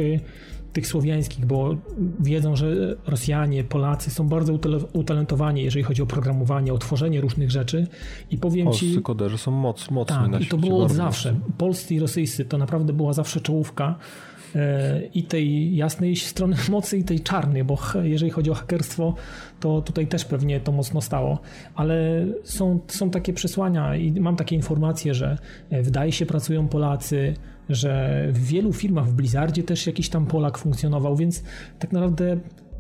tych 0.74 0.88
słowiańskich, 0.88 1.46
bo 1.46 1.76
wiedzą, 2.20 2.56
że 2.56 2.96
Rosjanie, 3.08 3.64
Polacy 3.64 4.12
są 4.12 4.28
bardzo 4.28 4.60
utalentowani, 4.94 5.64
jeżeli 5.64 5.84
chodzi 5.84 6.02
o 6.02 6.06
programowanie, 6.06 6.74
o 6.74 6.78
tworzenie 6.78 7.22
różnych 7.22 7.52
rzeczy. 7.52 7.88
I 8.32 8.38
powiem 8.38 8.66
Polscy 8.66 8.94
ci... 8.94 9.02
koderzy 9.02 9.38
są 9.38 9.52
moc, 9.52 9.92
mocni 9.92 10.16
tak, 10.16 10.32
na 10.32 10.40
i 10.40 10.46
to 10.46 10.58
było 10.58 10.84
od 10.84 10.92
zawsze. 10.92 11.36
Polscy 11.58 11.96
i 11.96 12.00
rosyjscy 12.00 12.46
to 12.46 12.58
naprawdę 12.58 12.94
była 12.94 13.14
zawsze 13.14 13.42
czołówka. 13.42 13.96
e, 13.96 14.31
i 15.14 15.24
tej 15.24 15.76
jasnej 15.76 16.16
strony 16.16 16.56
mocy 16.70 16.98
i 16.98 17.04
tej 17.04 17.20
czarnej, 17.20 17.64
bo 17.64 17.78
jeżeli 18.04 18.32
chodzi 18.32 18.52
o 18.52 18.54
hakerstwo, 18.54 19.16
to 19.60 19.82
tutaj 19.82 20.08
też 20.08 20.26
pewnie 20.26 20.60
to 20.60 20.72
mocno 20.72 21.02
stało, 21.02 21.40
ale 21.76 22.26
są, 22.44 22.80
są 22.88 23.10
takie 23.10 23.34
przesłania 23.34 23.96
i 23.96 24.12
mam 24.12 24.36
takie 24.36 24.56
informacje, 24.56 25.14
że 25.14 25.38
w 25.72 25.92
DAI 25.92 26.12
pracują 26.28 26.68
Polacy, 26.68 27.34
że 27.70 28.26
w 28.32 28.46
wielu 28.46 28.74
firmach 28.74 29.08
w 29.08 29.14
Blizzardzie 29.14 29.64
też 29.64 29.88
jakiś 29.88 30.10
tam 30.10 30.26
Polak 30.26 30.58
funkcjonował, 30.58 31.16
więc 31.16 31.44
tak 31.80 31.92
naprawdę 31.92 32.38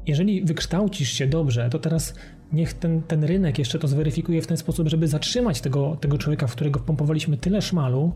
jeżeli 0.07 0.45
wykształcisz 0.45 1.11
się 1.11 1.27
dobrze, 1.27 1.69
to 1.69 1.79
teraz 1.79 2.13
niech 2.53 2.73
ten, 2.73 3.01
ten 3.01 3.23
rynek 3.23 3.59
jeszcze 3.59 3.79
to 3.79 3.87
zweryfikuje 3.87 4.41
w 4.41 4.47
ten 4.47 4.57
sposób, 4.57 4.87
żeby 4.87 5.07
zatrzymać 5.07 5.61
tego, 5.61 5.97
tego 6.01 6.17
człowieka, 6.17 6.47
w 6.47 6.51
którego 6.51 6.79
pompowaliśmy 6.79 7.37
tyle 7.37 7.61
szmalu, 7.61 8.11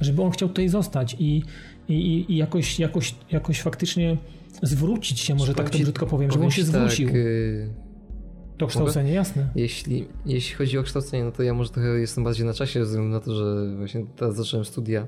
żeby 0.00 0.22
on 0.22 0.30
chciał 0.30 0.48
tutaj 0.48 0.68
zostać 0.68 1.16
i, 1.18 1.42
i, 1.88 2.24
i 2.28 2.36
jakoś, 2.36 2.78
jakoś, 2.78 3.14
jakoś 3.30 3.60
faktycznie 3.60 4.16
zwrócić 4.62 5.20
się, 5.20 5.34
może 5.34 5.54
tak 5.54 5.70
to 5.70 5.78
brzydko 5.78 6.06
powiem, 6.06 6.30
żeby 6.30 6.44
on 6.44 6.50
się 6.50 6.64
zwrócił. 6.64 7.08
Tak, 7.08 7.16
to 8.58 8.66
kształcenie, 8.66 9.12
jasne. 9.12 9.48
Jeśli, 9.54 10.08
jeśli 10.26 10.54
chodzi 10.54 10.78
o 10.78 10.82
kształcenie, 10.82 11.24
no 11.24 11.32
to 11.32 11.42
ja 11.42 11.54
może 11.54 11.70
trochę 11.70 11.88
jestem 11.88 12.24
bardziej 12.24 12.46
na 12.46 12.54
czasie, 12.54 12.80
ze 12.80 12.86
względu 12.86 13.10
na 13.10 13.20
to, 13.20 13.34
że 13.34 13.76
właśnie 13.76 14.06
teraz 14.16 14.36
zacząłem 14.36 14.64
studia 14.64 15.06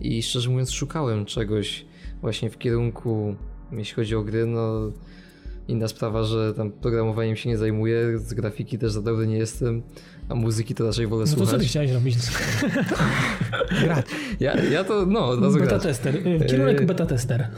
i 0.00 0.22
szczerze 0.22 0.50
mówiąc 0.50 0.70
szukałem 0.70 1.24
czegoś 1.24 1.86
właśnie 2.20 2.50
w 2.50 2.58
kierunku, 2.58 3.34
jeśli 3.72 3.94
chodzi 3.94 4.16
o 4.16 4.22
gry, 4.22 4.46
no 4.46 4.92
inna 5.68 5.88
sprawa, 5.88 6.22
że 6.24 6.54
tam 6.54 6.72
programowaniem 6.72 7.36
się 7.36 7.48
nie 7.48 7.58
zajmuję, 7.58 8.18
z 8.18 8.34
grafiki 8.34 8.78
też 8.78 8.92
za 8.92 9.02
dobry 9.02 9.26
nie 9.26 9.36
jestem, 9.36 9.82
a 10.28 10.34
muzyki 10.34 10.74
to 10.74 10.86
raczej 10.86 11.06
wolę 11.06 11.20
no 11.20 11.26
słuchać. 11.26 11.46
No 11.46 11.52
to 11.52 11.58
co 11.58 11.62
ty 11.62 11.68
chciałeś 11.68 11.90
robić? 11.90 12.16
Grać. 13.84 14.06
Ja, 14.40 14.62
ja 14.62 14.84
to, 14.84 15.06
no, 15.06 15.26
od 15.26 15.42
razu 15.42 15.58
Beta 15.58 15.78
tester, 15.78 16.16
y, 16.16 16.46
kierunek 16.46 16.80
yy... 16.80 16.86
beta 16.86 17.06
tester. 17.06 17.48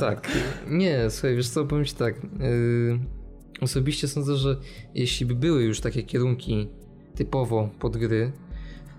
tak. 0.00 0.28
Nie, 0.68 1.10
słuchaj, 1.10 1.36
wiesz 1.36 1.48
co, 1.48 1.64
powiem 1.64 1.84
ci 1.84 1.94
tak. 1.94 2.14
Yy 2.40 3.18
Osobiście 3.60 4.08
sądzę, 4.08 4.36
że 4.36 4.56
jeśli 4.94 5.26
by 5.26 5.34
były 5.34 5.62
już 5.62 5.80
takie 5.80 6.02
kierunki 6.02 6.68
typowo 7.14 7.70
pod 7.78 7.96
gry, 7.96 8.32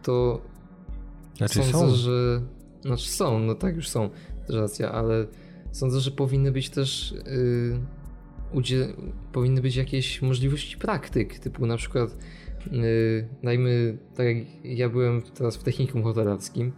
to 0.03 0.41
znaczy 1.37 1.63
sądzę, 1.63 1.71
są. 1.71 1.95
że. 1.95 2.41
Znaczy 2.81 3.09
są, 3.09 3.39
no 3.39 3.55
tak 3.55 3.75
już 3.75 3.89
są, 3.89 4.09
racja, 4.49 4.91
ale 4.91 5.25
sądzę, 5.71 5.99
że 5.99 6.11
powinny 6.11 6.51
być 6.51 6.69
też. 6.69 7.13
Yy, 7.25 8.93
powinny 9.31 9.61
być 9.61 9.75
jakieś 9.75 10.21
możliwości 10.21 10.77
praktyk, 10.77 11.39
typu 11.39 11.65
na 11.65 11.77
przykład. 11.77 12.17
Yy, 12.71 13.27
dajmy, 13.43 13.97
tak 14.15 14.27
jak 14.27 14.37
ja 14.63 14.89
byłem 14.89 15.21
teraz 15.21 15.57
w 15.57 15.63
technikum 15.63 16.03
hotelarskim 16.03 16.71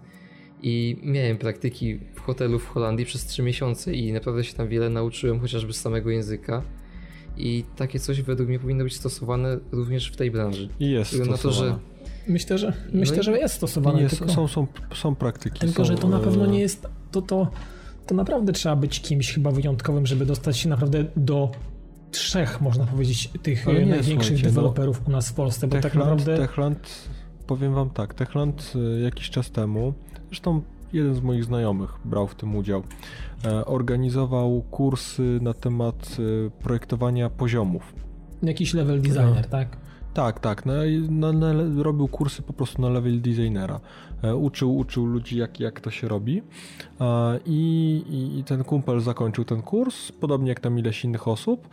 i 0.63 0.97
miałem 1.03 1.37
praktyki 1.37 1.99
w 2.15 2.19
hotelu 2.19 2.59
w 2.59 2.67
Holandii 2.67 3.05
przez 3.05 3.25
3 3.25 3.43
miesiące 3.43 3.93
i 3.93 4.13
naprawdę 4.13 4.43
się 4.43 4.53
tam 4.53 4.67
wiele 4.67 4.89
nauczyłem, 4.89 5.39
chociażby 5.39 5.73
z 5.73 5.81
samego 5.81 6.09
języka. 6.09 6.63
I 7.37 7.63
takie 7.75 7.99
coś 7.99 8.21
według 8.21 8.49
mnie 8.49 8.59
powinno 8.59 8.83
być 8.83 8.95
stosowane 8.95 9.59
również 9.71 10.11
w 10.11 10.15
tej 10.15 10.31
branży. 10.31 10.69
I 10.79 10.91
jest 10.91 11.25
na 11.25 11.37
to, 11.37 11.51
że 11.51 11.79
Myślę, 12.27 12.57
że, 12.57 12.73
myślę, 12.93 13.17
no 13.17 13.23
że 13.23 13.39
jest 13.39 13.55
stosowane. 13.55 14.01
Jest, 14.01 14.17
tylko, 14.17 14.33
są, 14.33 14.47
są, 14.47 14.67
są 14.93 15.15
praktyki. 15.15 15.59
Tylko, 15.59 15.85
są, 15.85 15.85
że 15.85 15.97
to 15.97 16.09
na 16.09 16.19
pewno 16.19 16.45
nie 16.45 16.59
jest. 16.59 16.87
To, 17.11 17.21
to, 17.21 17.51
to 18.11 18.15
naprawdę 18.15 18.53
trzeba 18.53 18.75
być 18.75 19.01
kimś 19.01 19.33
chyba 19.33 19.51
wyjątkowym, 19.51 20.05
żeby 20.05 20.25
dostać 20.25 20.57
się 20.57 20.69
naprawdę 20.69 21.05
do 21.15 21.51
trzech, 22.11 22.61
można 22.61 22.85
powiedzieć, 22.85 23.29
tych 23.43 23.67
nie, 23.67 23.85
największych 23.85 24.37
no, 24.37 24.49
deweloperów 24.49 25.01
no, 25.01 25.07
u 25.07 25.11
nas 25.11 25.29
w 25.29 25.33
Polsce. 25.33 25.67
Bo 25.67 25.71
Techland, 25.71 25.93
tak 25.93 26.03
naprawdę. 26.03 26.37
Techland, 26.37 27.09
powiem 27.47 27.73
wam 27.73 27.89
tak, 27.89 28.13
Techland 28.13 28.73
y, 28.75 29.01
jakiś 29.01 29.29
czas 29.29 29.51
temu, 29.51 29.93
zresztą 30.27 30.61
jeden 30.93 31.15
z 31.15 31.21
moich 31.21 31.43
znajomych 31.43 31.93
brał 32.05 32.27
w 32.27 32.35
tym 32.35 32.55
udział. 32.55 32.83
E, 33.45 33.65
organizował 33.65 34.61
kursy 34.61 35.39
na 35.41 35.53
temat 35.53 36.17
e, 36.19 36.49
projektowania 36.49 37.29
poziomów. 37.29 37.93
Jakiś 38.43 38.73
level 38.73 39.01
designer, 39.01 39.47
tak? 39.47 39.77
Tak, 40.13 40.39
tak. 40.39 40.65
Na, 40.65 40.73
na, 41.09 41.33
na, 41.33 41.83
robił 41.83 42.07
kursy 42.07 42.41
po 42.41 42.53
prostu 42.53 42.81
na 42.81 42.89
level 42.89 43.21
designera. 43.21 43.79
E, 44.23 44.35
uczył, 44.35 44.77
uczył 44.77 45.05
ludzi, 45.05 45.37
jak, 45.37 45.59
jak 45.59 45.79
to 45.79 45.91
się 45.91 46.07
robi. 46.07 46.41
I, 47.45 48.03
I 48.37 48.43
ten 48.43 48.63
kumpel 48.63 48.99
zakończył 48.99 49.45
ten 49.45 49.61
kurs, 49.61 50.11
podobnie 50.11 50.49
jak 50.49 50.59
tam 50.59 50.79
ileś 50.79 51.05
innych 51.05 51.27
osób. 51.27 51.67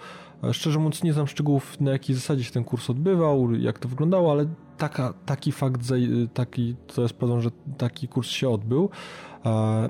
Szczerze 0.52 0.78
mówiąc, 0.78 1.02
nie 1.02 1.12
znam 1.12 1.26
szczegółów, 1.26 1.80
na 1.80 1.90
jakiej 1.90 2.14
zasadzie 2.14 2.44
się 2.44 2.52
ten 2.52 2.64
kurs 2.64 2.90
odbywał, 2.90 3.54
jak 3.54 3.78
to 3.78 3.88
wyglądało, 3.88 4.32
ale 4.32 4.46
taka, 4.78 5.14
taki 5.26 5.52
fakt, 5.52 5.80
taki, 6.34 6.76
to 6.94 7.02
jest 7.02 7.14
prawdą, 7.14 7.40
że 7.40 7.50
taki 7.78 8.08
kurs 8.08 8.28
się 8.28 8.48
odbył. 8.48 8.90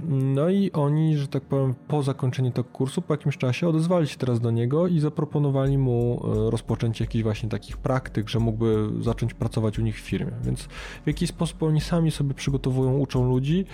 No 0.08 0.48
i 0.48 0.72
oni, 0.72 1.16
że 1.16 1.28
tak 1.28 1.42
powiem, 1.42 1.74
po 1.88 2.02
zakończeniu 2.02 2.50
tego 2.50 2.68
kursu, 2.68 3.02
po 3.02 3.14
jakimś 3.14 3.36
czasie 3.36 3.68
odezwali 3.68 4.06
się 4.06 4.16
teraz 4.16 4.40
do 4.40 4.50
niego 4.50 4.86
i 4.86 5.00
zaproponowali 5.00 5.78
mu 5.78 6.22
e, 6.24 6.50
rozpoczęcie 6.50 7.04
jakichś 7.04 7.22
właśnie 7.22 7.48
takich 7.48 7.76
praktyk, 7.76 8.28
że 8.28 8.38
mógłby 8.38 8.88
zacząć 9.00 9.34
pracować 9.34 9.78
u 9.78 9.82
nich 9.82 9.96
w 9.96 10.00
firmie. 10.00 10.32
Więc 10.42 10.62
w 11.04 11.06
jakiś 11.06 11.28
sposób 11.28 11.62
oni 11.62 11.80
sami 11.80 12.10
sobie 12.10 12.34
przygotowują, 12.34 12.98
uczą 12.98 13.28
ludzi, 13.28 13.64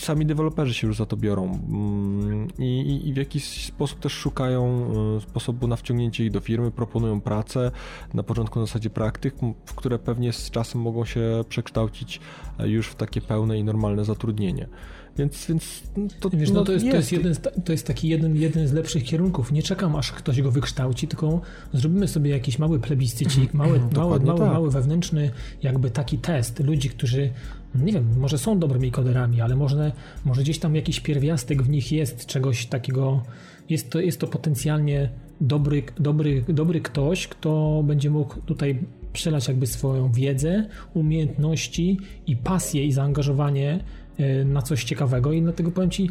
sami 0.00 0.26
deweloperzy 0.26 0.74
się 0.74 0.86
już 0.86 0.96
za 0.96 1.06
to 1.06 1.16
biorą 1.16 1.44
mm, 1.44 2.48
i, 2.58 3.00
i, 3.08 3.12
w 3.12 3.16
jakiś 3.16 3.66
sposób 3.66 4.00
też 4.00 4.12
szukają 4.12 4.90
e, 5.16 5.20
sposobu 5.20 5.66
na 5.66 5.76
wciągnięcie 5.76 6.24
ich 6.24 6.30
do 6.30 6.40
firmy, 6.40 6.70
proponują 6.70 7.20
pracę 7.20 7.70
na 8.14 8.22
początku 8.22 8.60
na 8.60 8.66
zasadzie 8.66 8.90
praktyk, 8.90 9.34
które 9.76 9.98
pewnie 9.98 10.32
z 10.32 10.50
czasem 10.50 10.80
mogą 10.80 11.04
się 11.04 11.44
przekształcić 11.48 12.20
e, 12.58 12.68
już 12.68 12.88
w 12.88 12.94
takie 12.94 13.20
pełne 13.20 13.58
i 13.58 13.64
normalne 13.64 14.04
zatrudnienie. 14.04 14.68
Więc, 15.18 15.46
więc 15.46 15.82
to, 16.20 16.30
Wiesz, 16.30 16.50
no, 16.50 16.54
no 16.54 16.64
to, 16.64 16.72
jest, 16.72 16.84
jest. 16.84 16.92
To, 16.92 16.96
jest 16.96 17.12
jeden, 17.12 17.34
to 17.64 17.72
jest 17.72 17.86
taki 17.86 18.08
jeden, 18.08 18.36
jeden 18.36 18.68
z 18.68 18.72
lepszych 18.72 19.04
kierunków. 19.04 19.52
Nie 19.52 19.62
czekam, 19.62 19.96
aż 19.96 20.12
ktoś 20.12 20.42
go 20.42 20.50
wykształci, 20.50 21.08
tylko 21.08 21.40
zrobimy 21.72 22.08
sobie 22.08 22.30
jakiś 22.30 22.58
mały 22.58 22.80
plebiscycik, 22.80 23.54
mały, 23.54 23.80
mały, 23.96 24.20
mały, 24.20 24.38
tak. 24.38 24.52
mały 24.52 24.70
wewnętrzny 24.70 25.30
jakby 25.62 25.90
taki 25.90 26.18
test 26.18 26.60
ludzi, 26.60 26.88
którzy 26.88 27.30
nie 27.74 27.92
wiem, 27.92 28.08
może 28.18 28.38
są 28.38 28.58
dobrymi 28.58 28.90
koderami, 28.90 29.40
ale 29.40 29.56
może, 29.56 29.92
może 30.24 30.42
gdzieś 30.42 30.58
tam 30.58 30.74
jakiś 30.74 31.00
pierwiastek 31.00 31.62
w 31.62 31.68
nich 31.68 31.92
jest 31.92 32.26
czegoś 32.26 32.66
takiego, 32.66 33.22
jest 33.68 33.90
to, 33.90 34.00
jest 34.00 34.20
to 34.20 34.26
potencjalnie 34.26 35.08
dobry, 35.40 35.82
dobry, 35.98 36.44
dobry 36.48 36.80
ktoś, 36.80 37.28
kto 37.28 37.82
będzie 37.86 38.10
mógł 38.10 38.40
tutaj 38.40 38.78
przelać 39.12 39.48
jakby 39.48 39.66
swoją 39.66 40.12
wiedzę, 40.12 40.66
umiejętności 40.94 41.98
i 42.26 42.36
pasję 42.36 42.86
i 42.86 42.92
zaangażowanie 42.92 43.84
e, 44.18 44.44
na 44.44 44.62
coś 44.62 44.84
ciekawego. 44.84 45.32
I 45.32 45.42
dlatego 45.42 45.70
powiem 45.70 45.90
Ci, 45.90 46.10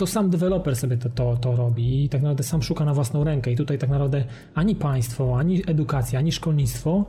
to 0.00 0.06
sam 0.06 0.30
deweloper 0.30 0.76
sobie 0.76 0.96
to, 0.96 1.08
to, 1.08 1.36
to 1.36 1.56
robi 1.56 2.04
i 2.04 2.08
tak 2.08 2.22
naprawdę 2.22 2.42
sam 2.42 2.62
szuka 2.62 2.84
na 2.84 2.94
własną 2.94 3.24
rękę. 3.24 3.52
I 3.52 3.56
tutaj 3.56 3.78
tak 3.78 3.90
naprawdę 3.90 4.24
ani 4.54 4.74
państwo, 4.74 5.38
ani 5.38 5.62
edukacja, 5.66 6.18
ani 6.18 6.32
szkolnictwo 6.32 7.06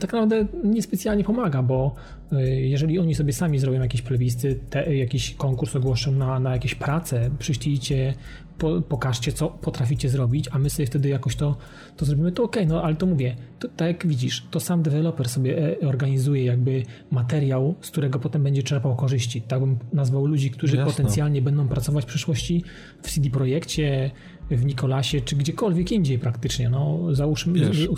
tak 0.00 0.12
naprawdę 0.12 0.46
niespecjalnie 0.64 1.24
pomaga, 1.24 1.62
bo 1.62 1.94
y, 2.32 2.36
jeżeli 2.60 2.98
oni 2.98 3.14
sobie 3.14 3.32
sami 3.32 3.58
zrobią 3.58 3.82
jakieś 3.82 4.02
plebiscy, 4.02 4.60
te, 4.70 4.94
jakiś 4.94 5.34
konkurs 5.34 5.76
ogłoszą 5.76 6.12
na, 6.12 6.40
na 6.40 6.52
jakieś 6.52 6.74
prace, 6.74 7.30
przyślijcie, 7.38 8.14
po, 8.62 8.82
pokażcie, 8.82 9.32
co 9.32 9.48
potraficie 9.48 10.08
zrobić, 10.08 10.48
a 10.52 10.58
my 10.58 10.70
sobie 10.70 10.86
wtedy 10.86 11.08
jakoś 11.08 11.36
to, 11.36 11.56
to 11.96 12.04
zrobimy, 12.04 12.32
to 12.32 12.42
ok, 12.42 12.56
no 12.66 12.82
ale 12.82 12.96
to 12.96 13.06
mówię, 13.06 13.36
to, 13.58 13.68
tak 13.68 13.88
jak 13.88 14.06
widzisz, 14.06 14.46
to 14.50 14.60
sam 14.60 14.82
deweloper 14.82 15.28
sobie 15.28 15.78
e, 15.82 15.88
organizuje 15.88 16.44
jakby 16.44 16.82
materiał, 17.10 17.74
z 17.80 17.90
którego 17.90 18.18
potem 18.18 18.42
będzie 18.42 18.62
czerpał 18.62 18.96
korzyści. 18.96 19.42
Tak 19.42 19.60
bym 19.60 19.78
nazwał 19.92 20.26
ludzi, 20.26 20.50
którzy 20.50 20.76
Jasne. 20.76 20.92
potencjalnie 20.92 21.42
będą 21.42 21.68
pracować 21.68 22.04
w 22.04 22.08
przyszłości 22.08 22.64
w 23.02 23.10
CD 23.10 23.30
Projekcie, 23.30 24.10
w 24.56 24.66
Nikolasie, 24.66 25.20
czy 25.20 25.36
gdziekolwiek 25.36 25.92
indziej 25.92 26.18
praktycznie. 26.18 26.70
No, 26.70 26.98
załóżmy, 27.12 27.58
Wiesz, 27.58 27.88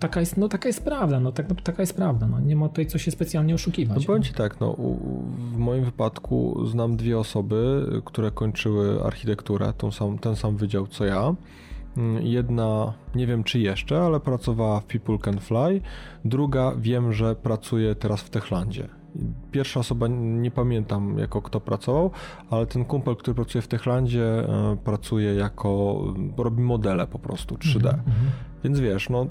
taka, 0.00 0.20
jest, 0.20 0.36
no, 0.36 0.48
taka 0.48 0.68
jest 0.68 0.84
prawda, 0.84 1.20
no, 1.20 1.32
tak, 1.32 1.48
no, 1.48 1.54
taka 1.64 1.82
jest 1.82 1.96
prawda. 1.96 2.26
No, 2.26 2.40
nie 2.40 2.56
ma 2.56 2.68
tutaj 2.68 2.86
co 2.86 2.98
się 2.98 3.10
specjalnie 3.10 3.54
oszukiwać. 3.54 3.98
No 3.98 4.06
powiem 4.06 4.22
Ci 4.22 4.34
tak, 4.34 4.60
no, 4.60 4.76
w 5.52 5.58
moim 5.58 5.84
wypadku 5.84 6.66
znam 6.66 6.96
dwie 6.96 7.18
osoby, 7.18 7.86
które 8.04 8.30
kończyły 8.30 9.04
architekturę, 9.04 9.72
tą 9.78 9.90
sam, 9.90 10.18
ten 10.18 10.36
sam 10.36 10.56
wydział 10.56 10.86
co 10.86 11.04
ja. 11.04 11.34
Mm, 11.96 12.26
jedna, 12.26 12.92
nie 13.14 13.26
wiem 13.26 13.44
czy 13.44 13.58
jeszcze, 13.58 14.00
ale 14.00 14.20
pracowała 14.20 14.80
w 14.80 14.84
People 14.84 15.18
Can 15.18 15.40
Fly. 15.40 15.80
Druga, 16.24 16.72
wiem, 16.78 17.12
że 17.12 17.34
pracuje 17.36 17.94
teraz 17.94 18.20
w 18.20 18.30
Techlandzie. 18.30 18.88
Pierwsza 19.50 19.80
osoba, 19.80 20.08
nie 20.08 20.50
pamiętam 20.50 21.18
jako 21.18 21.42
kto 21.42 21.60
pracował, 21.60 22.10
ale 22.50 22.66
ten 22.66 22.84
kumpel, 22.84 23.16
który 23.16 23.34
pracuje 23.34 23.62
w 23.62 23.68
Techlandzie, 23.68 24.24
e, 24.24 24.76
pracuje 24.84 25.34
jako, 25.34 26.00
robi 26.36 26.62
modele 26.62 27.06
po 27.06 27.18
prostu 27.18 27.54
3D. 27.54 27.88
Mhm, 27.88 28.04
Więc 28.64 28.80
wiesz, 28.80 29.10
no 29.10 29.26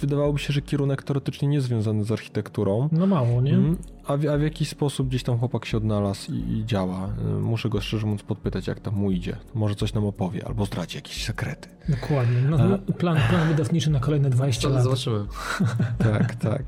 wydawałoby 0.00 0.38
się, 0.38 0.52
że 0.52 0.62
kierunek 0.62 1.02
teoretycznie 1.02 1.48
nie 1.48 1.60
związany 1.60 2.04
z 2.04 2.12
architekturą. 2.12 2.88
No 2.92 3.06
mało, 3.06 3.40
nie? 3.42 3.54
Mm, 3.54 3.76
a 4.06 4.16
w, 4.16 4.26
a 4.26 4.38
w 4.38 4.42
jakiś 4.42 4.68
sposób 4.68 5.08
gdzieś 5.08 5.22
tam 5.22 5.38
chłopak 5.38 5.64
się 5.64 5.76
odnalazł 5.76 6.32
i, 6.32 6.58
i, 6.58 6.66
działa. 6.66 7.08
Y, 7.38 7.40
muszę 7.40 7.68
go 7.68 7.80
szczerze 7.80 8.06
mówiąc 8.06 8.22
podpytać, 8.22 8.66
jak 8.66 8.80
tam 8.80 8.94
mu 8.94 9.10
idzie. 9.10 9.36
Może 9.54 9.74
coś 9.74 9.94
nam 9.94 10.06
opowie, 10.06 10.46
albo 10.46 10.66
zdradzi 10.66 10.96
jakieś 10.96 11.24
sekrety. 11.24 11.68
Dokładnie. 11.88 12.40
No, 12.50 12.56
a... 12.56 12.92
plan, 12.92 13.18
plan 13.30 13.48
wydawniczy 13.48 13.90
na 13.90 14.00
kolejne 14.00 14.30
20 14.30 14.68
lat. 14.68 14.82
Zobaczymy. 14.82 15.18
tak, 15.98 16.34
tak. 16.34 16.62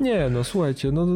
Nie, 0.00 0.30
no 0.30 0.44
słuchajcie, 0.44 0.92
no 0.92 1.06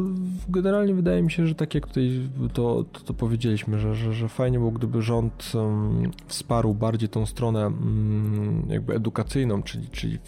generalnie 0.48 0.94
wydaje 0.94 1.22
mi 1.22 1.30
się, 1.30 1.46
że 1.46 1.54
tak 1.54 1.74
jak 1.74 1.86
tutaj 1.86 2.28
to, 2.52 2.84
to, 2.92 3.00
to 3.00 3.14
powiedzieliśmy, 3.14 3.78
że, 3.78 3.94
że, 3.94 4.12
że 4.12 4.28
fajnie 4.28 4.58
było, 4.58 4.70
gdyby 4.70 5.02
rząd 5.02 5.52
um, 5.54 6.10
wsparł 6.26 6.74
bardziej 6.74 7.08
tą 7.08 7.26
stronę 7.26 7.66
um, 7.66 8.66
jakby 8.68 8.94
edukacyjną, 8.94 9.62
czyli, 9.62 9.88
czyli 9.88 10.18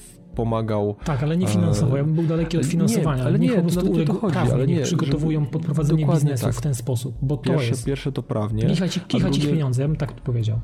pomagał. 0.40 0.94
Tak, 1.04 1.22
ale 1.22 1.36
nie 1.36 1.46
finansowo. 1.46 1.96
Ja 1.96 2.04
bym 2.04 2.14
był 2.14 2.24
daleki 2.24 2.58
od 2.58 2.66
finansowania. 2.66 3.22
Nie, 3.22 3.28
ale 3.28 3.38
nie, 3.38 3.50
po 3.52 3.62
prostu 3.62 4.04
to 4.04 4.14
chodzi, 4.14 4.38
ale 4.38 4.66
nie, 4.66 4.80
przygotowują 4.80 5.46
pod 5.46 5.62
prowadzenie 5.62 6.06
biznesu 6.06 6.44
tak. 6.44 6.54
w 6.54 6.60
ten 6.60 6.74
sposób, 6.74 7.14
bo 7.22 7.36
pierwsze, 7.38 7.66
to 7.66 7.70
jest... 7.70 7.84
Pierwsze 7.84 8.12
to 8.12 8.22
prawnie. 8.22 8.66
Kichać, 8.66 9.00
kichać 9.08 9.32
drugie... 9.32 9.48
ich 9.48 9.54
pieniądze, 9.54 9.82
ja 9.82 9.88
bym 9.88 9.96
tak 9.96 10.12
powiedział. 10.12 10.58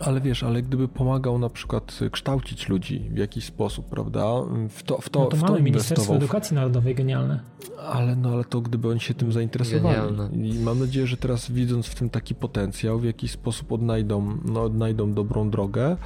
Ale 0.00 0.20
wiesz, 0.20 0.42
ale 0.42 0.62
gdyby 0.62 0.88
pomagał 0.88 1.38
na 1.38 1.48
przykład 1.48 1.98
kształcić 2.12 2.68
ludzi 2.68 3.08
w 3.10 3.16
jakiś 3.16 3.44
sposób, 3.44 3.86
prawda? 3.86 4.24
W 4.68 4.82
to, 4.82 4.98
w 4.98 5.08
to, 5.08 5.20
no 5.20 5.26
to 5.26 5.36
w 5.36 5.42
mamy 5.42 5.62
Ministerstwo 5.62 6.16
Edukacji 6.16 6.54
Narodowej, 6.54 6.94
genialne. 6.94 7.40
Ale, 7.78 8.16
no, 8.16 8.28
ale 8.28 8.44
to 8.44 8.60
gdyby 8.60 8.88
oni 8.88 9.00
się 9.00 9.14
tym 9.14 9.32
zainteresowali. 9.32 9.96
Genialne. 9.96 10.30
I 10.36 10.58
mam 10.58 10.78
nadzieję, 10.78 11.06
że 11.06 11.16
teraz 11.16 11.50
widząc 11.50 11.86
w 11.86 11.94
tym 11.94 12.10
taki 12.10 12.34
potencjał, 12.34 12.98
w 12.98 13.04
jakiś 13.04 13.30
sposób 13.30 13.72
odnajdą, 13.72 14.38
no, 14.44 14.62
odnajdą 14.62 15.14
dobrą 15.14 15.50
drogę 15.50 15.96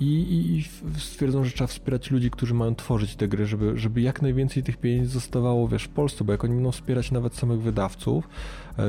i, 0.00 0.04
i 0.04 0.98
stwierdzą, 0.98 1.44
że 1.44 1.50
trzeba 1.50 1.68
wspierać 1.68 2.10
ludzi, 2.10 2.30
którzy 2.30 2.54
mają 2.54 2.74
tworzyć 2.74 3.16
te 3.16 3.28
gry, 3.28 3.46
żeby, 3.46 3.78
żeby 3.78 4.00
jak 4.00 4.22
najwięcej 4.22 4.62
tych 4.62 4.76
pieniędzy 4.76 5.12
zostawało, 5.12 5.68
wiesz, 5.68 5.84
w 5.84 5.88
Polsce, 5.88 6.24
bo 6.24 6.32
jak 6.32 6.44
oni 6.44 6.54
będą 6.54 6.72
wspierać 6.72 7.10
nawet 7.10 7.34
samych 7.34 7.60
wydawców, 7.60 8.28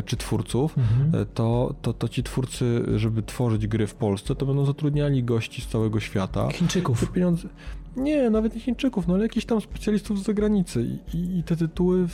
czy 0.06 0.18
twórców, 0.18 0.78
mhm. 0.78 1.22
E, 1.22 1.26
to, 1.26 1.76
to, 1.82 1.94
to 1.94 2.10
ci 2.10 2.24
twórcy, 2.24 2.84
żeby 2.96 3.24
tworzyć 3.24 3.68
gry 3.68 3.88
w 3.88 3.96
Polsce, 3.96 4.36
to 4.36 4.46
będą 4.46 4.66
zatrudniali 4.66 5.24
gości 5.24 5.62
z 5.62 5.68
całego 5.68 6.00
świata. 6.00 6.50
Chińczyków. 6.52 7.00
Te 7.00 7.08
pieniądze... 7.08 7.48
Nie, 7.96 8.30
nawet 8.30 8.56
nie 8.56 8.62
Chińczyków, 8.62 9.08
no 9.08 9.14
ale 9.14 9.24
jakichś 9.24 9.46
tam 9.46 9.62
specjalistów 9.62 10.20
z 10.20 10.24
zagranicy 10.24 11.00
i, 11.14 11.38
i 11.38 11.44
te 11.44 11.56
tytuły, 11.56 12.08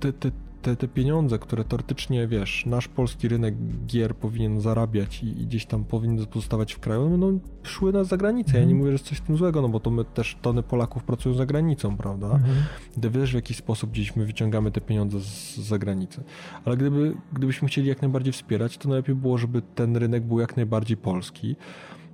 te, 0.00 0.12
te, 0.12 0.30
te, 0.62 0.76
te 0.76 0.88
pieniądze, 0.88 1.38
które 1.38 1.64
teoretycznie, 1.64 2.28
wiesz, 2.28 2.66
nasz 2.66 2.88
polski 2.88 3.28
rynek 3.28 3.54
gier 3.86 4.14
powinien 4.14 4.60
zarabiać 4.60 5.22
i, 5.22 5.26
i 5.26 5.46
gdzieś 5.46 5.66
tam 5.66 5.84
powinien 5.84 6.26
pozostawać 6.26 6.74
w 6.74 6.78
kraju, 6.78 7.02
no 7.02 7.10
będą 7.10 7.40
szły 7.62 7.92
na 7.92 8.04
zagranicę. 8.04 8.52
Ja 8.52 8.58
nie 8.58 8.62
mhm. 8.62 8.78
mówię, 8.78 8.90
że 8.90 8.94
jest 8.94 9.04
coś 9.04 9.18
w 9.18 9.20
tym 9.20 9.36
złego, 9.36 9.62
no 9.62 9.68
bo 9.68 9.80
to 9.80 9.90
my 9.90 10.04
też 10.04 10.38
tony 10.42 10.62
Polaków 10.62 11.04
pracują 11.04 11.34
za 11.34 11.46
granicą, 11.46 11.96
prawda? 11.96 12.26
Mhm. 12.26 12.56
Gdy 12.96 13.10
wiesz, 13.10 13.30
w 13.30 13.34
jaki 13.34 13.54
sposób 13.54 13.90
gdzieś 13.90 14.16
my 14.16 14.26
wyciągamy 14.26 14.70
te 14.70 14.80
pieniądze 14.80 15.20
z, 15.20 15.56
z 15.56 15.58
zagranicy. 15.58 16.22
Ale 16.64 16.76
gdyby, 16.76 17.14
gdybyśmy 17.32 17.68
chcieli 17.68 17.88
jak 17.88 18.02
najbardziej 18.02 18.32
wspierać, 18.32 18.78
to 18.78 18.88
najlepiej 18.88 19.14
było, 19.14 19.38
żeby 19.38 19.62
ten 19.74 19.96
rynek 19.96 20.24
był 20.24 20.40
jak 20.40 20.56
najbardziej 20.56 20.96
polski. 20.96 21.56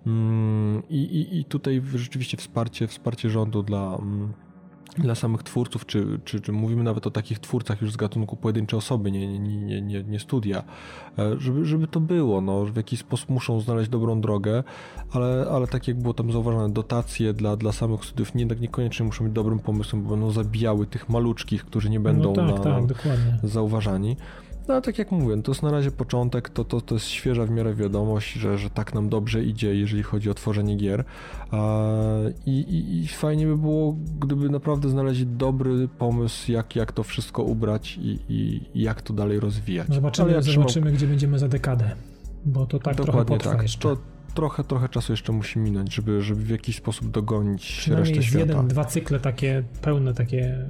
Mm, 0.06 0.82
I, 0.90 0.96
i, 0.96 1.38
i 1.40 1.44
tutaj 1.44 1.82
rzeczywiście 1.94 2.36
wsparcie, 2.36 2.86
wsparcie 2.86 3.30
rządu 3.30 3.62
dla 3.62 3.98
mm, 4.02 4.32
dla 4.98 5.14
samych 5.14 5.42
twórców, 5.42 5.86
czy, 5.86 6.20
czy, 6.24 6.40
czy, 6.40 6.52
mówimy 6.52 6.82
nawet 6.82 7.06
o 7.06 7.10
takich 7.10 7.38
twórcach 7.38 7.82
już 7.82 7.92
z 7.92 7.96
gatunku 7.96 8.36
pojedyncze 8.36 8.76
osoby, 8.76 9.12
nie, 9.12 9.38
nie, 9.38 9.82
nie, 9.82 10.02
nie, 10.02 10.20
studia, 10.20 10.62
e, 11.18 11.40
żeby, 11.40 11.64
żeby 11.64 11.86
to 11.86 12.00
było, 12.00 12.40
no, 12.40 12.64
w 12.64 12.76
jakiś 12.76 13.00
sposób 13.00 13.30
muszą 13.30 13.60
znaleźć 13.60 13.90
dobrą 13.90 14.20
drogę, 14.20 14.64
ale, 15.12 15.46
ale 15.50 15.66
tak 15.66 15.88
jak 15.88 15.96
było 16.00 16.14
tam 16.14 16.32
zauważone, 16.32 16.72
dotacje 16.72 17.32
dla, 17.32 17.56
dla 17.56 17.72
samych 17.72 18.04
studiów 18.04 18.34
nie, 18.34 18.46
tak 18.46 18.60
niekoniecznie 18.60 19.06
muszą 19.06 19.24
być 19.24 19.32
dobrym 19.32 19.58
pomysłem, 19.58 20.02
bo 20.02 20.10
będą 20.10 20.30
zabijały 20.30 20.86
tych 20.86 21.08
maluczkich, 21.08 21.64
którzy 21.64 21.90
nie 21.90 22.00
będą 22.00 22.34
no 22.34 22.34
tak, 22.34 22.46
na, 22.46 22.58
tak, 22.58 22.94
zauważani. 23.42 24.16
No 24.68 24.80
tak 24.80 24.98
jak 24.98 25.10
mówię, 25.10 25.42
to 25.42 25.52
jest 25.52 25.62
na 25.62 25.70
razie 25.70 25.90
początek, 25.90 26.48
to, 26.48 26.64
to, 26.64 26.80
to 26.80 26.94
jest 26.94 27.06
świeża 27.06 27.46
w 27.46 27.50
miarę 27.50 27.74
wiadomość, 27.74 28.32
że, 28.32 28.58
że 28.58 28.70
tak 28.70 28.94
nam 28.94 29.08
dobrze 29.08 29.44
idzie, 29.44 29.74
jeżeli 29.74 30.02
chodzi 30.02 30.30
o 30.30 30.34
tworzenie 30.34 30.76
gier. 30.76 31.04
I, 32.46 32.50
i, 32.50 33.02
I, 33.02 33.08
fajnie 33.08 33.46
by 33.46 33.58
było, 33.58 33.96
gdyby 34.20 34.50
naprawdę 34.50 34.88
znaleźli 34.88 35.26
dobry 35.26 35.88
pomysł, 35.98 36.52
jak, 36.52 36.76
jak 36.76 36.92
to 36.92 37.02
wszystko 37.02 37.42
ubrać 37.42 37.98
i, 38.02 38.18
i, 38.28 38.60
jak 38.74 39.02
to 39.02 39.14
dalej 39.14 39.40
rozwijać. 39.40 39.94
Zobaczymy, 39.94 40.32
ja 40.32 40.42
zobaczymy 40.42 40.66
trzymał... 40.66 40.92
gdzie 40.92 41.06
będziemy 41.06 41.38
za 41.38 41.48
dekadę, 41.48 41.90
bo 42.44 42.66
to 42.66 42.78
tak 42.78 42.96
Dokładnie 42.96 43.38
trochę 43.38 43.56
tak. 43.56 43.62
jeszcze. 43.62 43.88
To, 43.88 43.96
trochę, 44.34 44.64
trochę 44.64 44.88
czasu 44.88 45.12
jeszcze 45.12 45.32
musi 45.32 45.58
minąć, 45.58 45.94
żeby, 45.94 46.22
żeby 46.22 46.42
w 46.42 46.50
jakiś 46.50 46.76
sposób 46.76 47.10
dogonić 47.10 47.88
resztę 47.88 48.22
świata. 48.22 48.38
jeden, 48.38 48.68
dwa 48.68 48.84
cykle 48.84 49.20
takie 49.20 49.64
pełne, 49.82 50.14
takie 50.14 50.68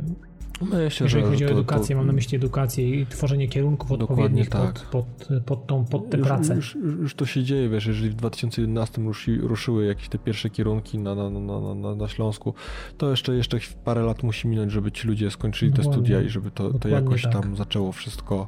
Myślę, 0.61 1.05
Jeżeli 1.05 1.09
że 1.09 1.23
chodzi 1.23 1.47
o 1.47 1.49
edukację, 1.49 1.95
to, 1.95 1.99
mam 1.99 2.07
na 2.07 2.13
myśli 2.13 2.37
edukację 2.37 3.01
i 3.01 3.07
tworzenie 3.07 3.49
kierunków 3.49 3.93
odpowiednich 3.93 4.49
tak. 4.49 4.73
pod, 4.73 4.83
pod, 4.83 5.29
pod, 5.47 5.67
tą, 5.67 5.85
pod 5.85 6.11
te 6.11 6.19
prace. 6.19 6.55
Już, 6.55 6.75
już, 6.75 6.99
już, 6.99 7.15
to 7.15 7.27
się 7.27 7.43
dzieje, 7.43 7.69
wiesz, 7.69 7.87
jeżeli 7.87 8.11
w 8.11 8.15
2011 8.15 9.03
ruszy, 9.03 9.39
ruszyły 9.43 9.87
jakieś 9.87 10.09
te 10.09 10.19
pierwsze 10.19 10.51
kierunki 10.51 10.99
na, 10.99 11.15
na, 11.15 11.31
na, 11.31 11.75
na, 11.75 11.95
na 11.95 12.09
Śląsku, 12.09 12.55
to 12.99 13.11
jeszcze, 13.11 13.35
jeszcze 13.35 13.59
parę 13.85 14.03
lat 14.03 14.23
musi 14.23 14.49
minąć, 14.49 14.73
żeby 14.73 14.93
ci 14.93 15.09
ludzie 15.09 15.31
skończyli 15.31 15.73
Dokładnie. 15.73 15.93
te 15.93 15.99
studia 15.99 16.23
i 16.23 16.29
żeby 16.29 16.51
to, 16.51 16.71
to 16.79 16.89
jakoś 16.89 17.23
tak. 17.23 17.33
tam 17.33 17.57
zaczęło 17.57 17.93
wszystko 17.93 18.47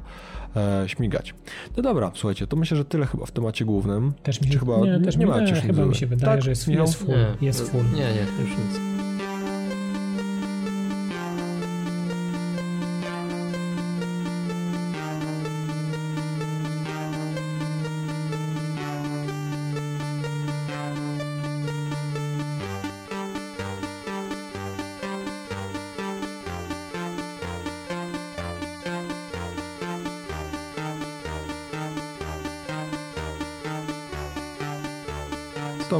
e, 0.55 0.83
śmigać. 0.87 1.33
No 1.77 1.83
dobra, 1.83 2.11
słuchajcie, 2.15 2.47
to 2.47 2.55
myślę, 2.55 2.77
że 2.77 2.85
tyle 2.85 3.05
chyba 3.05 3.25
w 3.25 3.31
temacie 3.31 3.65
głównym. 3.65 4.13
Też 4.23 4.41
mi 4.41 4.51
się, 4.51 4.59
chyba 4.59 4.77
nie, 4.77 4.99
też 4.99 5.15
nie, 5.17 5.25
nie 5.25 5.31
macie 5.31 5.55
chyba 5.55 5.85
mi 5.85 5.95
się 5.95 6.07
wydaje, 6.07 6.33
tak? 6.33 6.43
że 6.43 6.49
jest, 6.49 6.67
jest 6.67 6.95
full. 6.95 7.15
Nie, 7.41 7.47
jest 7.47 7.71
full. 7.71 7.83
Nie, 7.83 7.99
nie, 7.99 8.41
już 8.41 8.49
nic. 8.49 9.06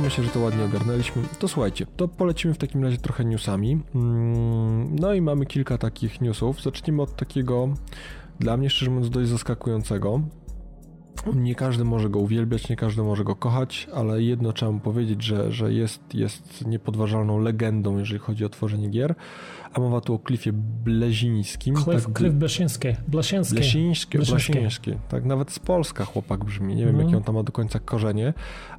Myślę, 0.08 0.24
że 0.24 0.30
to 0.30 0.40
ładnie 0.40 0.64
ogarnęliśmy. 0.64 1.24
To 1.40 1.48
słuchajcie, 1.48 1.86
to 1.98 2.08
polecimy 2.08 2.54
w 2.54 2.58
takim 2.58 2.84
razie 2.84 2.98
trochę 2.98 3.26
newsami. 3.26 3.80
Mm, 3.96 4.96
no 4.96 5.14
i 5.14 5.22
mamy 5.22 5.46
kilka 5.46 5.78
takich 5.78 6.22
newsów. 6.22 6.62
Zacznijmy 6.62 7.02
od 7.02 7.16
takiego, 7.16 7.70
dla 8.40 8.58
mnie 8.58 8.70
szczerze 8.70 8.92
mówiąc, 8.92 9.10
dość 9.10 9.30
zaskakującego. 9.30 10.22
Nie 11.36 11.56
każdy 11.56 11.84
może 11.84 12.10
go 12.10 12.20
uwielbiać, 12.20 12.70
nie 12.70 12.76
każdy 12.76 13.04
może 13.04 13.24
go 13.24 13.36
kochać, 13.36 13.88
ale 13.96 14.24
jedno 14.24 14.54
trzeba 14.54 14.72
mu 14.72 14.80
powiedzieć, 14.80 15.24
że, 15.24 15.52
że 15.52 15.74
jest, 15.74 16.14
jest 16.14 16.68
niepodważalną 16.68 17.40
legendą, 17.40 17.98
jeżeli 17.98 18.20
chodzi 18.20 18.46
o 18.46 18.50
tworzenie 18.50 18.90
gier. 18.90 19.16
A 19.74 19.80
mowa 19.80 20.02
tu 20.02 20.14
o 20.14 20.20
Cliffie 20.28 20.52
Blezińskim. 20.54 21.76
Cliff, 21.76 22.06
tak, 22.06 22.18
Cliff 22.18 22.34
Blesiński. 22.34 22.88
Blesiński. 23.56 24.18
Blesiński. 24.18 24.94
Tak, 25.10 25.26
nawet 25.26 25.52
z 25.52 25.60
Polska 25.60 26.06
chłopak 26.06 26.46
brzmi. 26.46 26.76
Nie 26.76 26.86
wiem, 26.86 26.96
mm. 26.96 27.06
jakie 27.06 27.18
on 27.18 27.24
tam 27.24 27.36
ma 27.36 27.44
do 27.44 27.52
końca 27.52 27.80
korzenie, 27.80 28.34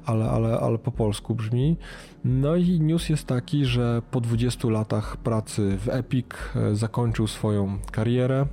ale, 0.05 0.29
ale, 0.29 0.59
ale 0.59 0.77
po 0.77 0.91
polsku 0.91 1.35
brzmi. 1.35 1.77
No 2.23 2.55
i 2.55 2.79
news 2.79 3.09
jest 3.09 3.27
taki, 3.27 3.65
że 3.65 4.01
po 4.11 4.21
20 4.21 4.69
latach 4.69 5.17
pracy 5.17 5.77
w 5.77 5.89
Epic 5.89 6.25
e, 6.55 6.75
zakończył 6.75 7.27
swoją 7.27 7.79
karierę 7.91 8.45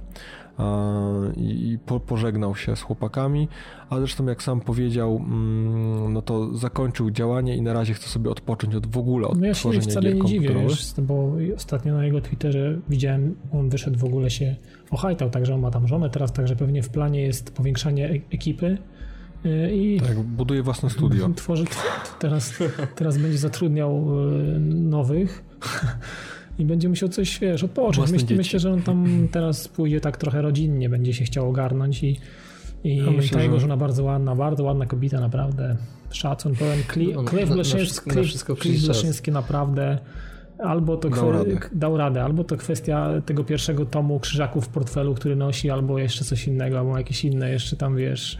i 1.36 1.78
po, 1.86 2.00
pożegnał 2.00 2.56
się 2.56 2.76
z 2.76 2.82
chłopakami, 2.82 3.48
a 3.90 3.98
zresztą 3.98 4.26
jak 4.26 4.42
sam 4.42 4.60
powiedział, 4.60 5.16
mm, 5.16 6.12
no 6.12 6.22
to 6.22 6.56
zakończył 6.56 7.10
działanie 7.10 7.56
i 7.56 7.62
na 7.62 7.72
razie 7.72 7.94
chce 7.94 8.08
sobie 8.08 8.30
odpocząć 8.30 8.74
od 8.74 8.86
w 8.86 8.98
ogóle 8.98 9.28
od 9.28 9.40
no 9.40 9.46
ja 9.46 9.54
się 9.54 9.80
wcale 9.80 10.14
nie 10.14 10.24
dziwię, 10.24 10.54
wiesz, 10.68 10.94
bo 10.98 11.32
ostatnio 11.56 11.94
na 11.94 12.04
jego 12.04 12.20
Twitterze 12.20 12.78
widziałem, 12.88 13.36
on 13.52 13.68
wyszedł 13.68 13.98
w 13.98 14.04
ogóle 14.04 14.30
się 14.30 14.56
ochajtał, 14.90 15.30
także 15.30 15.54
on 15.54 15.60
ma 15.60 15.70
tam 15.70 15.88
żonę 15.88 16.10
teraz, 16.10 16.32
także 16.32 16.56
pewnie 16.56 16.82
w 16.82 16.88
planie 16.88 17.22
jest 17.22 17.54
powiększanie 17.54 18.10
e- 18.10 18.20
ekipy, 18.30 18.78
y, 19.46 19.74
i 19.74 20.00
tak, 20.00 20.20
buduje 20.20 20.62
własne 20.62 20.90
studio. 20.90 21.28
Tworzy, 21.36 21.64
teraz, 22.18 22.54
teraz 22.96 23.18
będzie 23.18 23.38
zatrudniał 23.38 24.04
y, 24.30 24.60
nowych 24.60 25.44
i 26.58 26.64
będzie 26.64 26.88
musiał 26.88 27.08
coś, 27.08 27.38
wiesz, 27.38 27.64
odpocząć. 27.64 28.10
Myślę, 28.12 28.36
myślę, 28.36 28.60
że 28.60 28.72
on 28.72 28.82
tam 28.82 29.06
teraz 29.32 29.68
pójdzie 29.68 30.00
tak 30.00 30.16
trochę 30.16 30.42
rodzinnie, 30.42 30.88
będzie 30.88 31.14
się 31.14 31.24
chciał 31.24 31.48
ogarnąć 31.48 32.02
i, 32.02 32.16
i 32.84 32.96
ja 32.96 33.10
myślę, 33.10 33.38
ta 33.38 33.44
jego 33.44 33.60
żona 33.60 33.76
bardzo 33.76 34.04
ładna, 34.04 34.34
bardzo 34.36 34.64
ładna 34.64 34.86
kobieta, 34.86 35.20
naprawdę. 35.20 35.76
Szacun, 36.10 36.54
pełen 36.54 36.78
Cliff 37.30 37.50
Leszyński, 37.50 38.10
Cliff 38.60 38.88
Leszyński 38.88 39.30
naprawdę 39.30 39.98
albo 40.58 40.96
to 40.96 41.10
Dał 41.10 41.32
radę. 41.32 41.58
dał 41.72 41.96
radę, 41.96 42.24
albo 42.24 42.44
to 42.44 42.56
kwestia 42.56 43.10
tego 43.26 43.44
pierwszego 43.44 43.86
tomu 43.86 44.20
krzyżaków 44.20 44.64
w 44.64 44.68
portfelu, 44.68 45.14
który 45.14 45.36
nosi, 45.36 45.70
albo 45.70 45.98
jeszcze 45.98 46.24
coś 46.24 46.48
innego, 46.48 46.78
albo 46.78 46.98
jakieś 46.98 47.24
inne 47.24 47.50
jeszcze 47.50 47.76
tam, 47.76 47.96
wiesz, 47.96 48.38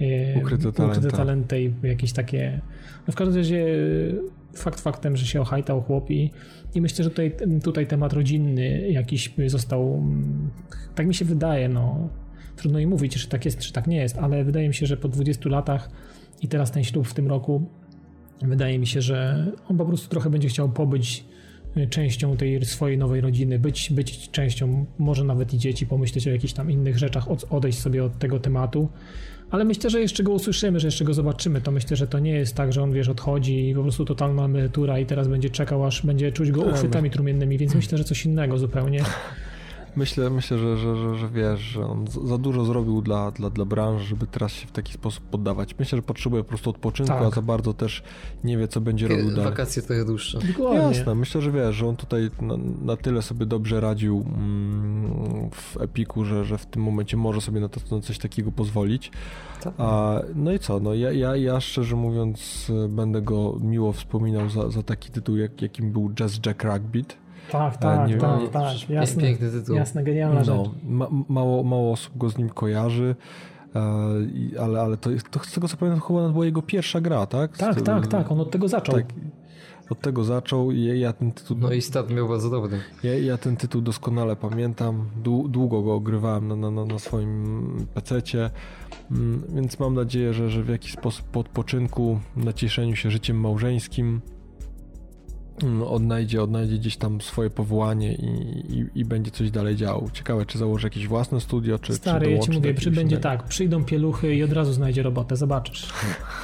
y, 0.00 0.34
Ukryte 0.38 1.10
talenty. 1.10 1.62
i 1.62 1.72
jakieś 1.82 2.12
takie... 2.12 2.60
No 3.06 3.12
w 3.12 3.16
każdym 3.16 3.36
razie 3.36 3.66
fakt 4.54 4.80
faktem, 4.80 5.16
że 5.16 5.26
się 5.26 5.40
ohajtał 5.40 5.82
chłop 5.82 6.10
i, 6.10 6.30
i 6.74 6.80
myślę, 6.80 7.04
że 7.04 7.10
tutaj, 7.10 7.32
tutaj 7.62 7.86
temat 7.86 8.12
rodzinny 8.12 8.90
jakiś 8.90 9.34
został, 9.46 9.94
mm, 9.94 10.50
tak 10.94 11.06
mi 11.06 11.14
się 11.14 11.24
wydaje, 11.24 11.68
no 11.68 12.08
trudno 12.56 12.78
mi 12.78 12.86
mówić, 12.86 13.16
czy 13.22 13.28
tak 13.28 13.44
jest, 13.44 13.58
czy 13.58 13.72
tak 13.72 13.86
nie 13.86 13.96
jest, 13.96 14.18
ale 14.18 14.44
wydaje 14.44 14.68
mi 14.68 14.74
się, 14.74 14.86
że 14.86 14.96
po 14.96 15.08
20 15.08 15.48
latach 15.48 15.90
i 16.42 16.48
teraz 16.48 16.70
ten 16.72 16.84
ślub 16.84 17.08
w 17.08 17.14
tym 17.14 17.28
roku, 17.28 17.68
wydaje 18.42 18.78
mi 18.78 18.86
się, 18.86 19.00
że 19.02 19.46
on 19.68 19.76
po 19.76 19.84
prostu 19.84 20.08
trochę 20.08 20.30
będzie 20.30 20.48
chciał 20.48 20.68
pobyć 20.68 21.24
y, 21.76 21.86
częścią 21.86 22.36
tej 22.36 22.64
swojej 22.64 22.98
nowej 22.98 23.20
rodziny, 23.20 23.58
być, 23.58 23.92
być 23.92 24.30
częścią, 24.30 24.86
może 24.98 25.24
nawet 25.24 25.54
i 25.54 25.58
dzieci, 25.58 25.86
pomyśleć 25.86 26.28
o 26.28 26.30
jakichś 26.30 26.52
tam 26.52 26.70
innych 26.70 26.98
rzeczach, 26.98 27.30
od- 27.30 27.46
odejść 27.50 27.78
sobie 27.78 28.04
od 28.04 28.18
tego 28.18 28.40
tematu. 28.40 28.88
Ale 29.50 29.64
myślę, 29.64 29.90
że 29.90 30.00
jeszcze 30.00 30.22
go 30.22 30.32
usłyszymy, 30.32 30.80
że 30.80 30.86
jeszcze 30.86 31.04
go 31.04 31.14
zobaczymy. 31.14 31.60
To 31.60 31.70
myślę, 31.70 31.96
że 31.96 32.06
to 32.06 32.18
nie 32.18 32.30
jest 32.32 32.54
tak, 32.54 32.72
że 32.72 32.82
on 32.82 32.92
wiesz, 32.92 33.08
odchodzi 33.08 33.68
i 33.68 33.74
po 33.74 33.82
prostu 33.82 34.04
totalna 34.04 34.44
emerytura 34.44 34.98
i 34.98 35.06
teraz 35.06 35.28
będzie 35.28 35.50
czekał, 35.50 35.84
aż 35.84 36.06
będzie 36.06 36.32
czuć 36.32 36.50
go 36.50 36.62
Tak. 36.62 36.74
uchwytami 36.74 37.10
trumiennymi, 37.10 37.58
więc 37.58 37.74
myślę, 37.74 37.98
że 37.98 38.04
coś 38.04 38.24
innego 38.24 38.58
zupełnie. 38.58 39.04
Myślę, 39.98 40.30
myślę 40.30 40.58
że, 40.58 40.76
że, 40.76 40.96
że, 40.96 41.14
że 41.14 41.28
wiesz, 41.28 41.60
że 41.60 41.86
on 41.86 42.06
za 42.24 42.38
dużo 42.38 42.64
zrobił 42.64 43.02
dla, 43.02 43.30
dla, 43.30 43.50
dla 43.50 43.64
branży, 43.64 44.04
żeby 44.06 44.26
teraz 44.26 44.52
się 44.52 44.66
w 44.66 44.72
taki 44.72 44.92
sposób 44.92 45.24
poddawać. 45.24 45.74
Myślę, 45.78 45.98
że 45.98 46.02
potrzebuje 46.02 46.42
po 46.42 46.48
prostu 46.48 46.70
odpoczynku, 46.70 47.12
Tak. 47.12 47.22
a 47.22 47.30
za 47.30 47.42
bardzo 47.42 47.74
też 47.74 48.02
nie 48.44 48.58
wie, 48.58 48.68
co 48.68 48.80
będzie 48.80 49.08
robił 49.08 49.30
dalej. 49.30 49.44
Wakacje 49.44 49.82
trochę 49.82 50.04
dłuższe. 50.04 50.38
Dokładnie. 50.38 50.98
Jasne, 50.98 51.14
myślę, 51.14 51.40
że 51.40 51.52
wiesz, 51.52 51.76
że 51.76 51.86
on 51.86 51.96
tutaj 51.96 52.30
na, 52.40 52.54
na 52.82 52.96
tyle 52.96 53.22
sobie 53.22 53.46
dobrze 53.46 53.80
radził 53.80 54.24
mm, 54.26 55.50
w 55.50 55.76
Epiku, 55.80 56.24
że, 56.24 56.44
że 56.44 56.58
w 56.58 56.66
tym 56.66 56.82
momencie 56.82 57.16
może 57.16 57.40
sobie 57.40 57.60
na, 57.60 57.68
to, 57.68 57.96
na 57.96 58.02
coś 58.02 58.18
takiego 58.18 58.52
pozwolić. 58.52 59.10
Tak. 59.62 59.74
A, 59.78 60.20
no 60.34 60.52
i 60.52 60.58
co, 60.58 60.80
no 60.80 60.94
ja, 60.94 61.12
ja, 61.12 61.36
ja 61.36 61.60
szczerze 61.60 61.96
mówiąc 61.96 62.66
będę 62.88 63.22
go 63.22 63.58
miło 63.60 63.92
wspominał 63.92 64.48
za, 64.50 64.70
za 64.70 64.82
taki 64.82 65.10
tytuł, 65.10 65.36
jak, 65.36 65.62
jakim 65.62 65.92
był 65.92 66.10
Jazz 66.10 66.40
Jack 66.46 66.64
Rugbeat. 66.64 67.16
Tak, 67.52 67.76
tak, 67.76 68.08
nie- 68.08 68.16
tak, 68.18 68.40
nie- 68.40 68.48
tak, 68.48 68.90
jasne. 68.90 69.22
Piękny 69.22 69.50
tytuł. 69.50 69.76
Jasne, 69.76 70.04
genialna 70.04 70.44
rzecz. 70.44 70.54
No, 70.56 70.72
ma, 70.84 71.06
mało, 71.28 71.62
mało 71.62 71.92
osób 71.92 72.18
go 72.18 72.30
z 72.30 72.38
nim 72.38 72.48
kojarzy, 72.48 73.16
e, 73.76 73.80
ale, 74.60 74.80
ale 74.80 74.96
to, 74.96 75.10
to 75.30 75.40
z 75.44 75.52
tego 75.52 75.68
co 75.68 75.76
pamiętam 75.76 76.00
chyba 76.00 76.20
to 76.26 76.30
była 76.32 76.44
jego 76.44 76.62
pierwsza 76.62 77.00
gra, 77.00 77.26
tak? 77.26 77.56
Tak, 77.56 77.80
Z- 77.80 77.82
tak, 77.82 78.06
tak, 78.06 78.32
on 78.32 78.40
od 78.40 78.50
tego 78.50 78.68
zaczął. 78.68 78.94
tak. 78.94 79.06
Od 79.90 80.00
tego 80.00 80.24
zaczął 80.24 80.70
i 80.72 80.84
ja, 80.84 80.94
ja 80.94 81.12
ten 81.12 81.32
tytuł 81.32 81.56
No 81.60 81.72
i 81.72 81.82
start 81.82 82.10
miał 82.10 82.28
bardzo 82.28 82.50
dobry. 82.50 82.78
Ja, 83.02 83.18
ja 83.18 83.38
ten 83.38 83.56
tytuł 83.56 83.80
doskonale 83.80 84.36
pamiętam. 84.36 85.04
Dłu- 85.24 85.48
Długo 85.48 85.82
go 85.82 85.94
ogrywałem 85.94 86.48
na, 86.48 86.56
na, 86.56 86.70
na, 86.70 86.84
na 86.84 86.98
swoim 86.98 87.86
PC-cie, 87.94 88.50
mm, 89.10 89.42
więc 89.54 89.78
mam 89.80 89.94
nadzieję, 89.94 90.32
że, 90.34 90.50
że 90.50 90.62
w 90.62 90.68
jakiś 90.68 90.92
sposób 90.92 91.26
po 91.26 91.40
odpoczynku, 91.40 92.18
nacieszeniu 92.36 92.96
się 92.96 93.10
życiem 93.10 93.40
małżeńskim 93.40 94.20
odnajdzie, 95.86 96.42
odnajdzie 96.42 96.78
gdzieś 96.78 96.96
tam 96.96 97.20
swoje 97.20 97.50
powołanie 97.50 98.14
i, 98.14 98.26
i, 98.78 99.00
i 99.00 99.04
będzie 99.04 99.30
coś 99.30 99.50
dalej 99.50 99.76
działał. 99.76 100.08
Ciekawe, 100.12 100.46
czy 100.46 100.58
założy 100.58 100.86
jakieś 100.86 101.06
własne 101.06 101.40
studio, 101.40 101.78
czy 101.78 101.94
Stary, 101.94 102.26
czy 102.26 102.32
ja 102.32 102.38
ci 102.38 102.50
mówię, 102.50 102.74
przy, 102.74 102.90
będzie 102.90 103.18
tak, 103.18 103.42
przyjdą 103.42 103.84
pieluchy 103.84 104.34
i 104.34 104.42
od 104.42 104.52
razu 104.52 104.72
znajdzie 104.72 105.02
robotę, 105.02 105.36
zobaczysz. 105.36 105.88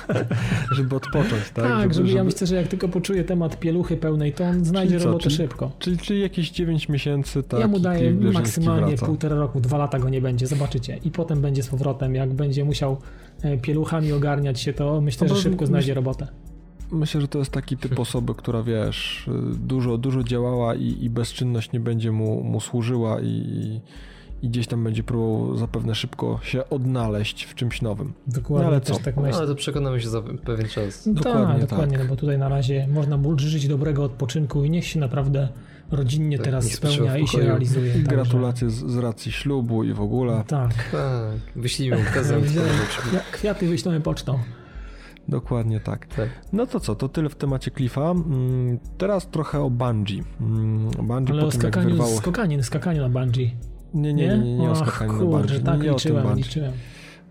Żeby 0.77 0.97
odpocząć, 0.97 1.51
tak? 1.55 1.65
Tak, 1.65 1.95
żeby, 1.95 2.11
ja 2.13 2.25
myślę, 2.25 2.47
że 2.47 2.55
jak 2.55 2.69
tylko 2.69 2.89
poczuje 2.89 3.25
temat 3.25 3.61
pieluchy 3.61 3.97
pełnej, 3.97 4.33
to 4.33 4.45
on 4.45 4.65
znajdzie 4.65 4.99
co, 4.99 5.05
robotę 5.05 5.23
czyli- 5.23 5.37
szybko. 5.37 5.71
Czyli, 5.79 5.99
czyli 5.99 6.21
jakieś 6.21 6.51
9 6.51 6.89
miesięcy, 6.89 7.43
tak? 7.43 7.61
ja 7.61 7.69
mu 7.69 7.81
daję 7.81 8.13
maksymalnie 8.13 8.87
wraca. 8.87 9.07
półtora 9.07 9.37
roku, 9.37 9.61
dwa 9.61 9.79
lata 9.79 9.99
go 9.99 10.09
nie 10.09 10.21
będzie, 10.21 10.47
zobaczycie. 10.47 10.99
I 11.05 11.11
potem 11.11 11.41
będzie 11.41 11.63
z 11.63 11.69
powrotem, 11.69 12.15
jak 12.15 12.33
będzie 12.33 12.65
musiał 12.65 12.97
e, 13.43 13.59
pieluchami 13.59 14.13
ogarniać 14.13 14.61
się, 14.61 14.73
to 14.73 15.01
myślę, 15.01 15.29
No 15.29 15.35
że 15.35 15.43
szybko 15.43 15.67
znajdzie 15.67 15.95
robotę. 15.95 16.27
Myślę, 16.93 17.21
że 17.21 17.29
to 17.29 17.39
jest 17.39 17.51
taki 17.51 17.77
typ 17.77 17.99
osoby, 18.07 18.35
która 18.35 18.63
wiesz, 18.63 19.31
dużo, 19.55 19.99
dużo 19.99 20.23
działała 20.25 20.75
i, 20.75 20.97
i 21.05 21.11
bezczynność 21.11 21.73
nie 21.73 21.81
będzie 21.81 22.13
mu, 22.13 22.43
mu 22.45 22.61
służyła 22.61 23.21
i, 23.21 23.81
i 24.43 24.49
gdzieś 24.49 24.67
tam 24.67 24.85
będzie 24.85 25.03
próbował 25.03 25.57
zapewne 25.57 25.95
szybko 25.95 26.41
się 26.43 26.69
odnaleźć 26.69 27.45
w 27.45 27.55
czymś 27.55 27.83
nowym. 27.83 28.13
Dokładnie, 28.27 28.65
No 28.67 28.73
ale 28.73 28.81
też 28.81 28.97
co? 28.97 29.03
tak 29.03 29.17
No, 29.17 29.23
myślę. 29.23 29.39
ale 29.39 29.47
to 29.47 29.55
przekonamy 29.55 30.01
się 30.01 30.09
za 30.09 30.23
pewien 30.23 30.69
czas. 30.69 31.07
No 31.07 31.13
Dokładnie 31.13 31.47
tak, 31.47 31.61
tak. 31.61 31.69
dokładnie, 31.71 31.99
no 31.99 32.05
bo 32.05 32.17
tutaj 32.17 32.39
na 32.39 32.49
razie 32.49 32.89
można 32.93 33.17
mu 33.17 33.39
życzyć 33.39 33.69
dobrego 33.69 34.05
odpoczynku 34.05 34.65
i 34.65 34.71
niech 34.71 34.87
się 34.87 35.01
naprawdę 35.01 35.49
rodzinnie 35.91 36.37
Tak, 36.39 36.45
teraz 36.45 36.65
spełnia 36.73 37.19
i 37.19 37.29
się 37.29 37.39
realizuje. 37.41 37.99
I 37.99 38.03
gratulacje 38.03 38.71
z, 38.71 38.75
z 38.75 38.97
racji 38.97 39.33
ślubu 39.33 39.85
i 39.85 39.93
w 39.93 40.01
ogóle. 40.01 40.45
Tak. 40.47 40.71
Tak, 40.93 41.31
wyślijmy 41.57 41.97
mu 41.97 42.03
prezent. 42.13 42.45
Kwia- 42.47 43.21
Kwiaty 43.33 43.69
wyślemy 43.69 44.01
pocztą. 44.01 44.39
Dokładnie 45.29 45.81
tak. 45.81 46.07
Tak. 46.07 46.29
No 46.53 46.67
to 46.67 46.81
co, 46.81 46.95
to 46.95 47.09
tyle 47.09 47.29
w 47.29 47.35
temacie 47.35 47.71
Cliffa. 47.71 48.11
Mm, 48.11 48.79
Teraz 48.99 49.29
trochę 49.31 49.61
o 49.61 49.71
Bungie. 49.71 50.23
Mm, 50.41 50.91
Bungie 50.91 51.33
Ale 51.33 51.45
o 51.45 51.51
skakaniu, 51.51 51.89
wyrwało... 51.89 52.11
skakaniu, 52.17 52.63
skakaniu 52.63 53.03
na 53.03 53.09
bungee. 53.09 53.55
Nie, 53.95 54.15
nie, 54.15 54.29
nie, 54.29 54.39
nie, 54.39 54.59
nie 54.59 54.71
o 54.71 54.77
skakaniu 54.77 55.13
na 55.13 55.19
Bungie. 55.25 55.61
tak 55.61 55.79
nie, 55.79 55.85
nie 55.85 55.93
o 55.93 55.95
tym 55.95 56.13
liczyłem, 56.13 56.23
Bungie. 56.27 56.43
liczyłem. 56.43 56.73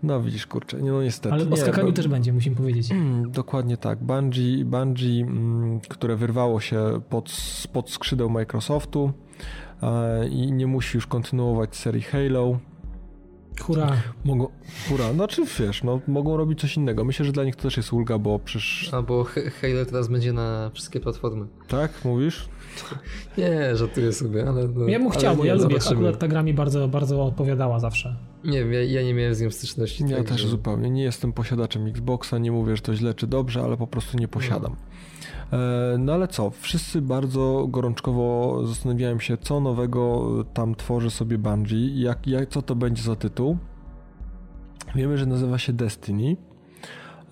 No 0.02 0.22
widzisz, 0.22 0.46
kurczę, 0.46 0.82
nie, 0.82 0.90
no 0.92 1.02
niestety. 1.02 1.34
Ale 1.34 1.46
nie, 1.46 1.52
o 1.52 1.56
skakaniu 1.56 1.86
bo- 1.86 1.92
też 1.92 2.08
będzie, 2.08 2.32
musimy 2.32 2.56
powiedzieć. 2.56 2.92
Mm, 2.92 3.30
Dokładnie 3.30 3.76
tak. 3.76 3.98
Bungie, 4.04 4.64
Bungie 4.64 5.26
które 5.88 6.16
wyrwało 6.16 6.60
się 6.60 7.00
pod, 7.08 7.30
spod 7.30 7.90
skrzydeł 7.90 8.30
Microsoftu 8.30 9.12
e, 9.82 10.28
i 10.28 10.52
nie 10.52 10.66
musi 10.66 10.96
już 10.96 11.06
kontynuować 11.06 11.76
serii 11.76 12.02
Halo. 12.02 12.58
Hurra. 13.60 13.96
Mogą, 14.24 14.48
hura, 14.88 15.12
znaczy 15.12 15.42
wiesz, 15.58 15.82
no, 15.82 16.00
mogą 16.08 16.36
robić 16.36 16.60
coś 16.60 16.76
innego. 16.76 17.04
Myślę, 17.04 17.24
że 17.26 17.32
dla 17.32 17.44
nich 17.44 17.56
to 17.56 17.62
też 17.62 17.76
jest 17.76 17.92
ulga, 17.92 18.18
bo 18.18 18.38
przecież... 18.38 18.90
Albo 18.92 19.24
Halo 19.24 19.84
teraz 19.86 20.08
będzie 20.08 20.32
na 20.32 20.70
wszystkie 20.74 21.00
platformy. 21.00 21.46
Tak, 21.68 21.90
mówisz? 22.04 22.48
Nie, 23.38 23.76
żartuję 23.76 24.12
sobie, 24.12 24.48
ale... 24.48 24.68
No, 24.68 24.88
Ja 24.88 24.98
bym 24.98 25.08
ale 25.08 25.16
chciał, 25.18 25.36
bo 25.36 25.44
ja 25.44 25.54
lubię. 25.54 25.76
Akurat 25.92 26.18
ta 26.18 26.28
gra 26.28 26.42
mi 26.42 26.54
bardzo, 26.54 26.88
bardzo 26.88 27.24
odpowiadała 27.24 27.80
zawsze. 27.80 28.16
Nie 28.44 28.58
wiem, 28.58 28.72
ja, 28.72 28.82
ja 28.82 29.02
nie 29.02 29.14
miałem 29.14 29.34
z 29.34 29.40
nią 29.40 29.50
styczności. 29.50 30.04
Ja 30.08 30.16
także- 30.16 30.32
też 30.34 30.46
zupełnie. 30.46 30.90
Nie 30.90 31.02
jestem 31.02 31.32
posiadaczem 31.32 31.86
Xboxa, 31.86 32.38
nie 32.38 32.52
mówię, 32.52 32.76
że 32.76 32.82
to 32.82 32.94
źle 32.94 33.14
czy 33.14 33.26
dobrze, 33.26 33.62
ale 33.62 33.76
po 33.76 33.86
prostu 33.86 34.16
nie 34.18 34.28
posiadam. 34.28 34.72
E, 34.72 34.76
No 35.98 36.12
ale 36.12 36.28
co, 36.28 36.50
wszyscy 36.50 37.02
bardzo 37.02 37.66
gorączkowo 37.68 38.60
zastanawiałem 38.66 39.20
się, 39.20 39.36
co 39.36 39.60
nowego 39.60 40.30
tam 40.54 40.74
tworzy 40.74 41.10
sobie 41.10 41.38
Bungie, 41.38 42.02
jak, 42.02 42.26
jak, 42.26 42.48
co 42.48 42.62
to 42.62 42.74
będzie 42.74 43.02
za 43.02 43.16
tytuł. 43.16 43.58
Wiemy, 44.94 45.18
że 45.18 45.26
nazywa 45.26 45.58
się 45.58 45.72
Destiny. 45.72 46.36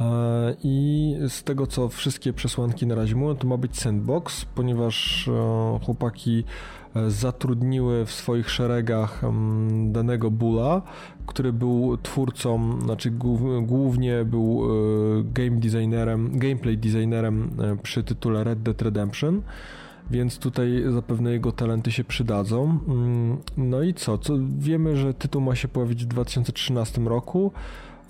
E, 0.01 0.57
I 0.65 1.17
z 1.29 1.43
tego, 1.43 1.67
co 1.67 1.89
wszystkie 1.89 2.33
przesłanki 2.33 2.87
na 2.87 2.95
razie 2.95 3.17
mówią, 3.17 3.35
to 3.35 3.47
ma 3.47 3.57
być 3.57 3.81
sandbox, 3.81 4.45
ponieważ 4.45 5.29
e, 5.29 5.79
chłopaki 5.85 6.45
e, 6.45 6.45
zatrudniły 7.09 8.07
w 8.07 8.13
swoich 8.13 8.51
szeregach 8.51 9.25
em, 9.25 9.93
danego 9.93 10.31
Bula, 10.31 10.83
który 11.27 11.53
był 11.53 11.97
twórcą, 12.03 12.81
znaczy 12.81 13.11
głów- 13.11 13.67
głównie 13.67 14.25
był 14.25 14.63
e, 14.65 15.23
game 15.25 15.51
designerem, 15.61 16.39
gameplay 16.39 16.79
designerem 16.79 17.51
e, 17.63 17.77
przy 17.83 18.05
tytule 18.05 18.45
Red 18.45 18.63
Dead 18.63 18.83
Redemption. 18.83 19.43
Więc 20.11 20.39
tutaj 20.39 20.83
zapewne 20.91 21.33
jego 21.33 21.53
talenty 21.53 21.93
się 21.93 22.05
przydadzą. 22.05 22.79
Mm, 22.89 23.37
No 23.57 23.83
i 23.83 23.95
co? 23.95 24.19
co? 24.19 24.35
Wiemy, 24.59 24.97
że 24.97 25.15
tytuł 25.15 25.41
ma 25.43 25.55
się 25.55 25.69
pojawić 25.69 26.05
w 26.05 26.09
2013 26.09 27.01
roku. 27.01 27.53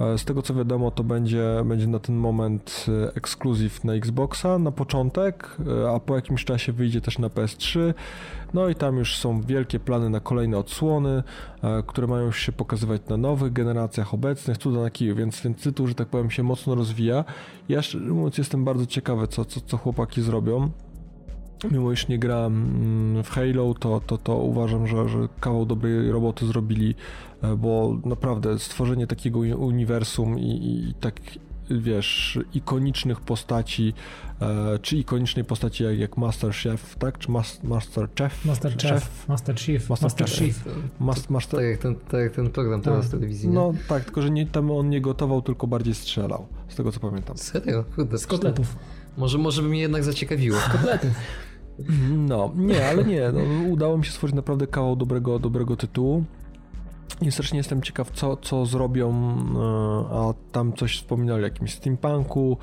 E, 0.01 0.19
Z 0.19 0.25
tego 0.25 0.43
co 0.43 0.55
wiadomo, 0.55 0.91
to 0.91 1.05
będzie, 1.05 1.45
będzie 1.65 1.87
na 1.87 1.99
ten 1.99 2.17
moment 2.17 2.87
ekskluzyw 3.15 3.85
na 3.85 3.93
Xboxa 3.95 4.59
na 4.59 4.73
początek, 4.73 5.57
a 5.95 6.01
po 6.01 6.17
jakimś 6.17 6.45
czasie 6.45 6.73
wyjdzie 6.73 7.01
też 7.01 7.19
na 7.19 7.29
PS3. 7.29 7.95
No 8.55 8.69
i 8.69 8.75
tam 8.75 8.97
już 8.97 9.17
są 9.17 9.41
wielkie 9.41 9.81
plany 9.81 10.11
na 10.11 10.21
kolejne 10.21 10.59
odsłony, 10.59 11.23
e, 11.63 11.83
które 11.87 12.07
mają 12.07 12.33
się 12.33 12.53
pokazywać 12.53 13.03
na 13.09 13.17
nowych 13.17 13.53
generacjach 13.53 14.15
obecnych, 14.15 14.59
cuda 14.59 14.81
na 14.81 14.91
kiju, 14.91 15.17
więc, 15.17 15.41
więc 15.41 15.63
tytuł, 15.63 15.87
że 15.87 15.95
tak 15.95 16.09
powiem, 16.09 16.31
się 16.31 16.43
mocno 16.43 16.75
rozwija. 16.75 17.25
Ja 17.69 17.83
szczerze 17.83 18.05
mówiąc 18.05 18.39
jestem 18.39 18.65
bardzo 18.65 18.87
ciekawy, 18.87 19.29
co, 19.29 19.45
co, 19.45 19.61
co 19.61 19.77
chłopaki 19.77 20.23
zrobią. 20.23 20.71
Mimo 21.71 21.93
iż 21.93 22.09
nie 22.09 22.19
grałem 22.19 22.55
mm, 22.55 23.25
w 23.25 23.31
Halo, 23.31 23.75
to, 23.75 24.01
to, 24.07 24.19
to 24.19 24.37
uważam, 24.37 24.87
że, 24.87 25.09
że 25.09 25.19
kawał 25.41 25.67
dobrej 25.67 26.13
roboty 26.13 26.47
zrobili, 26.47 26.95
e, 27.43 27.57
bo 27.57 27.97
naprawdę 28.05 28.59
stworzenie 28.59 29.07
takiego 29.07 29.39
uni- 29.39 29.55
uniwersum 29.55 30.39
i, 30.39 30.51
i 30.51 30.95
tak 31.01 31.21
wiesz, 31.71 32.39
ikonicznych 32.55 33.21
postaci, 33.21 33.95
e, 34.41 34.79
czy 34.79 34.97
ikonicznej 34.97 35.45
postaci 35.45 35.85
jak, 35.85 35.99
jak 35.99 36.17
Master 36.17 36.53
Chef, 36.53 36.97
tak? 36.97 37.19
Czy 37.19 37.31
mas, 37.31 37.63
Master 37.63 38.09
Chef? 38.19 38.45
Master 38.45 38.77
Czy 38.77 38.89
Chief, 38.89 39.29
Master 39.29 39.57
Chief, 39.57 39.91
Master 39.91 40.05
Master 40.07 40.29
Chief. 40.29 40.65
Mas, 41.01 41.31
master, 41.31 41.61
Tak 41.61 41.69
jak 41.69 41.79
ten, 41.79 41.95
tak 41.95 42.21
jak 42.21 42.33
ten 42.33 42.51
program 42.51 42.81
teraz 42.83 43.01
Tak. 43.01 43.09
w 43.09 43.11
telewizji. 43.11 43.49
nie? 43.49 43.55
no 43.55 43.73
tak, 43.89 44.05
tylko 44.05 44.23
że 44.23 44.31
nie, 44.31 44.47
tam 44.47 44.71
on 44.71 44.91
nie 44.91 45.01
gotował, 45.01 45.43
tylko 45.43 45.67
bardziej 45.67 45.95
strzelał, 45.95 46.47
z 46.69 46.75
tego 46.77 46.93
co 46.93 47.01
pamiętam. 47.01 47.37
Serio? 47.37 47.85
Kurde, 47.97 48.19
Z 48.19 48.27
kotletów. 48.27 48.77
Może, 49.17 49.39
może 49.39 49.63
by 49.63 49.69
mnie 49.69 49.81
jednak 49.81 50.05
zaciekawiło. 50.05 50.59
Kotletów. 50.73 51.11
No, 52.11 52.53
nie, 52.57 52.89
ale 52.89 53.05
nie. 53.05 53.33
No, 53.33 53.69
udało 53.71 53.99
mi 53.99 54.05
się 54.05 54.11
stworzyć 54.11 54.37
naprawdę 54.37 54.67
kawał 54.67 54.97
dobrego, 54.97 55.39
dobrego 55.39 55.77
tytułu. 55.77 56.25
I 57.21 57.33
strasznie 57.33 57.59
jestem 57.59 57.83
ciekaw, 57.83 58.11
co, 58.11 58.37
co 58.37 58.67
zrobią, 58.67 59.11
e, 59.11 60.17
a 60.17 60.35
tam 60.53 60.73
coś 60.73 60.97
wspominali 60.97 61.43
o 61.43 61.47
jakimś 61.47 61.75
steampunku, 61.75 62.57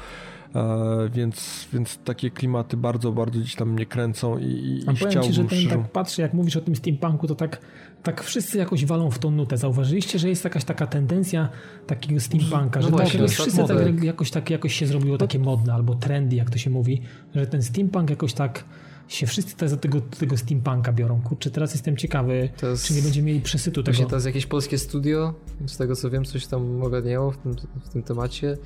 e, 0.56 1.10
więc, 1.14 1.68
więc 1.74 1.98
takie 1.98 2.32
klimaty 2.32 2.78
bardzo, 2.78 3.12
bardzo 3.12 3.40
gdzieś 3.40 3.56
tam 3.56 3.70
mnie 3.70 3.86
kręcą 3.86 4.38
i, 4.38 4.44
i, 4.44 4.84
a 4.88 4.92
i 4.92 4.96
powiem 4.96 5.10
chciałbym 5.10 5.24
ci, 5.24 5.34
że 5.34 5.44
ten, 5.44 5.60
szczerze... 5.60 5.76
tak 5.76 5.92
patrzę, 5.92 6.22
jak 6.22 6.34
mówisz 6.34 6.56
o 6.56 6.62
tym 6.62 6.76
steampunku, 6.76 7.28
to 7.28 7.36
tak, 7.36 7.62
tak 8.04 8.24
wszyscy 8.24 8.58
jakoś 8.58 8.86
walą 8.86 9.12
w 9.12 9.20
tą 9.20 9.32
nutę. 9.32 9.58
Zauważyliście, 9.58 10.20
że 10.20 10.30
jest 10.30 10.44
jakaś 10.44 10.64
taka 10.64 10.88
tendencja 10.88 11.50
takiego 11.88 12.20
steampunka, 12.20 12.80
No 12.80 12.86
że 12.86 12.92
właśnie, 12.92 13.12
tak, 13.12 13.14
jakoś 13.14 13.38
tak 13.38 13.42
wszyscy 13.42 13.68
tak, 13.68 13.70
model. 13.70 14.04
jakoś, 14.04 14.32
tak, 14.32 14.50
jakoś 14.50 14.74
się 14.74 14.88
zrobiło 14.88 15.18
takie 15.18 15.40
modne, 15.40 15.74
albo 15.74 15.96
trendy, 15.96 16.36
jak 16.36 16.50
to 16.50 16.58
się 16.58 16.70
mówi, 16.70 17.02
że 17.36 17.48
ten 17.48 17.64
steampunk 17.64 18.10
jakoś 18.10 18.34
tak 18.34 18.64
się 19.10 19.28
wszyscy 19.28 19.56
te- 19.56 19.70
za 19.70 19.78
tego, 19.78 20.02
tego 20.02 20.38
steampunka 20.38 20.94
biorą. 20.94 21.22
Kurczę, 21.22 21.52
teraz 21.52 21.74
jestem 21.74 21.98
ciekawy, 21.98 22.50
To 22.58 22.68
jest- 22.68 22.86
czy 22.86 22.94
nie 22.94 23.02
będziemy 23.02 23.28
mieli 23.28 23.42
przesytu 23.42 23.84
tego. 23.84 23.96
Właśnie 23.96 24.10
teraz 24.10 24.26
jakieś 24.26 24.46
polskie 24.46 24.78
studio, 24.78 25.34
z 25.68 25.78
tego 25.78 25.96
co 25.96 26.10
wiem, 26.10 26.26
coś 26.26 26.48
tam 26.48 26.84
ogarniało 26.84 27.32
w 27.32 27.38
tym, 27.38 27.56
w 27.86 27.90
tym 27.90 28.04
temacie. 28.04 28.58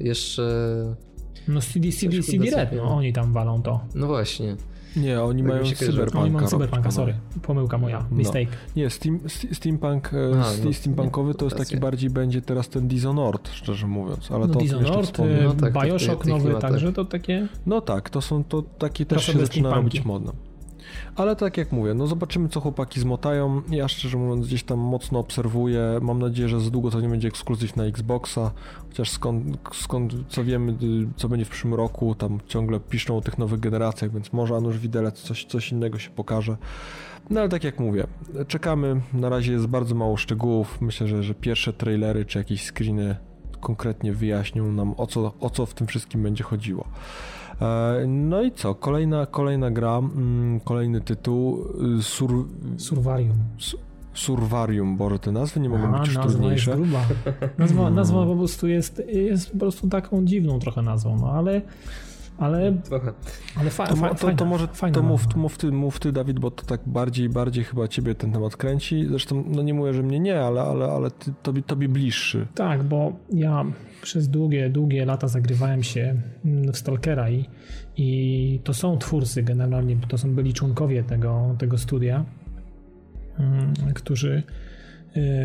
Jeszcze. 0.00 0.42
No 1.48 1.60
CD, 1.60 1.92
CD, 1.92 2.22
CD 2.22 2.50
Red, 2.50 2.70
no 2.76 2.82
oni 2.96 3.12
tam 3.12 3.32
walą 3.32 3.62
to. 3.62 3.80
No 3.94 4.06
właśnie. 4.06 4.56
Nie, 4.96 5.22
oni 5.22 5.42
Tak 5.42 5.52
mają 5.52 5.64
cyberpunka. 5.64 6.18
Oni 6.20 6.30
mają 6.30 6.46
cyberpunka, 6.48 6.82
panowie. 6.90 6.96
sorry. 6.96 7.14
Pomyłka 7.42 7.78
moja, 7.78 8.04
No. 8.10 8.16
mistake. 8.16 8.46
Nie, 8.76 8.90
steam, 8.90 9.18
st- 9.28 9.54
steampunk, 9.56 10.10
e, 10.14 10.40
A, 10.40 10.44
st- 10.44 10.64
no, 10.64 10.72
steampunkowy 10.72 11.34
to 11.34 11.44
jest 11.44 11.56
taki 11.56 11.76
bardziej 11.76 12.10
będzie 12.10 12.42
teraz 12.42 12.68
ten 12.68 12.88
Dishonored, 12.88 13.48
szczerze 13.48 13.86
mówiąc, 13.86 14.30
ale 14.30 14.46
No 14.46 14.52
to 14.54 14.60
Dishonored, 14.60 15.18
y, 15.18 15.22
No 15.44 15.54
tak, 15.54 15.72
tak, 15.74 15.84
Bioshock 15.86 16.22
tych 16.24 16.32
nowy, 16.32 16.54
także 16.54 16.92
to 16.92 17.04
takie... 17.04 17.48
No 17.66 17.80
tak, 17.80 18.10
to 18.10 18.20
są 18.20 18.44
to 18.44 18.62
takie 18.62 19.06
też 19.06 19.26
się 19.26 19.32
zaczyna 19.32 19.46
steampunki. 19.46 19.76
robić 19.76 20.04
modne. 20.04 20.32
Ale 21.16 21.36
tak 21.36 21.56
jak 21.56 21.72
mówię, 21.72 21.94
no 21.94 22.06
zobaczymy 22.06 22.48
co 22.48 22.60
chłopaki 22.60 23.00
zmotają. 23.00 23.62
Ja 23.70 23.88
szczerze 23.88 24.18
mówiąc 24.18 24.46
gdzieś 24.46 24.62
tam 24.62 24.78
mocno 24.78 25.18
obserwuję. 25.18 25.98
Mam 26.02 26.18
nadzieję, 26.18 26.48
że 26.48 26.60
za 26.60 26.70
długo 26.70 26.90
to 26.90 27.00
nie 27.00 27.08
będzie 27.08 27.28
ekskluzyw 27.28 27.76
na 27.76 27.84
Xboxa. 27.84 28.50
Chociaż 28.88 29.10
skąd, 29.10 29.58
skąd 29.72 30.14
co 30.28 30.44
wiemy, 30.44 30.72
y, 30.72 30.76
co 31.16 31.28
będzie 31.28 31.44
w 31.44 31.48
przyszłym 31.48 31.74
roku, 31.74 32.14
tam 32.14 32.38
ciągle 32.46 32.80
piszą 32.80 33.16
o 33.16 33.20
tych 33.20 33.38
nowych 33.38 33.60
generacjach, 33.60 34.12
więc 34.12 34.32
może 34.32 34.56
Anusz 34.56 34.78
Widelec 34.78 35.20
coś, 35.20 35.44
coś 35.44 35.72
innego 35.72 35.98
się 35.98 36.10
pokaże. 36.10 36.56
No 37.30 37.40
ale 37.40 37.48
tak 37.48 37.64
jak 37.64 37.80
mówię, 37.80 38.06
czekamy. 38.48 39.00
Na 39.12 39.28
razie 39.28 39.52
jest 39.52 39.66
bardzo 39.66 39.94
mało 39.94 40.16
szczegółów. 40.16 40.80
Myślę, 40.80 41.08
że, 41.08 41.22
że 41.22 41.34
pierwsze 41.34 41.72
trailery 41.72 42.24
czy 42.24 42.38
jakieś 42.38 42.66
screeny 42.66 43.16
konkretnie 43.60 44.12
wyjaśnią 44.12 44.72
nam 44.72 44.94
o 44.96 45.06
co, 45.06 45.32
o 45.40 45.50
co 45.50 45.66
w 45.66 45.74
tym 45.74 45.86
wszystkim 45.86 46.22
będzie 46.22 46.44
chodziło. 46.44 46.84
E, 47.62 48.06
No 48.06 48.42
i 48.42 48.52
co? 48.52 48.74
Kolejna, 48.74 49.26
kolejna 49.26 49.70
gra, 49.70 49.98
mm, 49.98 50.60
kolejny 50.60 51.00
tytuł. 51.00 51.64
Sur, 52.00 52.30
Survarium. 52.76 53.36
Survarium, 54.14 54.96
Boże, 54.96 55.18
te 55.18 55.32
nazwy 55.32 55.60
nie 55.60 55.68
mogą 55.68 55.94
A, 55.94 55.98
być 56.00 56.06
nazwa 56.06 56.22
jest 56.22 56.36
trudniejsze. 56.36 56.76
gruba. 56.76 57.00
Nazwa, 57.58 57.90
nazwa 58.00 58.26
po 58.26 58.36
prostu 58.36 58.68
jest, 58.68 59.02
jest 59.08 59.50
po 59.52 59.58
prostu 59.58 59.88
taką 59.88 60.24
dziwną 60.24 60.58
trochę 60.58 60.82
nazwą, 60.82 61.18
no 61.20 61.32
ale 61.32 61.62
ale, 62.38 62.72
Trochę. 62.84 63.12
ale 63.56 63.70
fa, 63.70 63.86
To, 63.86 63.96
fa, 63.96 64.14
to, 64.14 64.32
to 64.32 64.44
może 64.44 64.66
fajna 64.66 64.94
to 64.94 65.02
mów, 65.02 65.24
nazwa. 65.26 65.40
mów, 65.40 65.58
ty, 65.58 65.72
mów 65.72 66.00
ty, 66.00 66.12
Dawid, 66.12 66.38
bo 66.38 66.50
to 66.50 66.66
tak 66.66 66.80
bardziej 66.86 67.28
bardziej 67.28 67.64
chyba 67.64 67.88
ciebie 67.88 68.14
ten 68.14 68.32
temat 68.32 68.56
kręci. 68.56 69.06
Zresztą, 69.08 69.44
no 69.48 69.62
nie 69.62 69.74
mówię, 69.74 69.94
że 69.94 70.02
mnie 70.02 70.20
nie, 70.20 70.40
ale, 70.40 70.60
ale, 70.62 70.84
ale 70.86 71.10
ty, 71.10 71.32
tobie, 71.42 71.62
tobie 71.62 71.88
bliższy. 71.88 72.46
Tak, 72.54 72.82
bo 72.82 73.12
ja 73.32 73.64
przez 74.02 74.28
długie, 74.28 74.70
długie 74.70 75.04
lata 75.04 75.28
zagrywałem 75.28 75.82
się 75.82 76.14
w 76.44 76.76
Stalkera 76.76 77.30
i, 77.30 77.44
i 77.96 78.60
to 78.64 78.74
są 78.74 78.98
twórcy 78.98 79.42
generalnie, 79.42 79.96
to 80.08 80.18
są 80.18 80.34
byli 80.34 80.54
członkowie 80.54 81.02
tego, 81.04 81.54
tego 81.58 81.78
studia, 81.78 82.24
mm, 83.38 83.74
którzy 83.94 84.42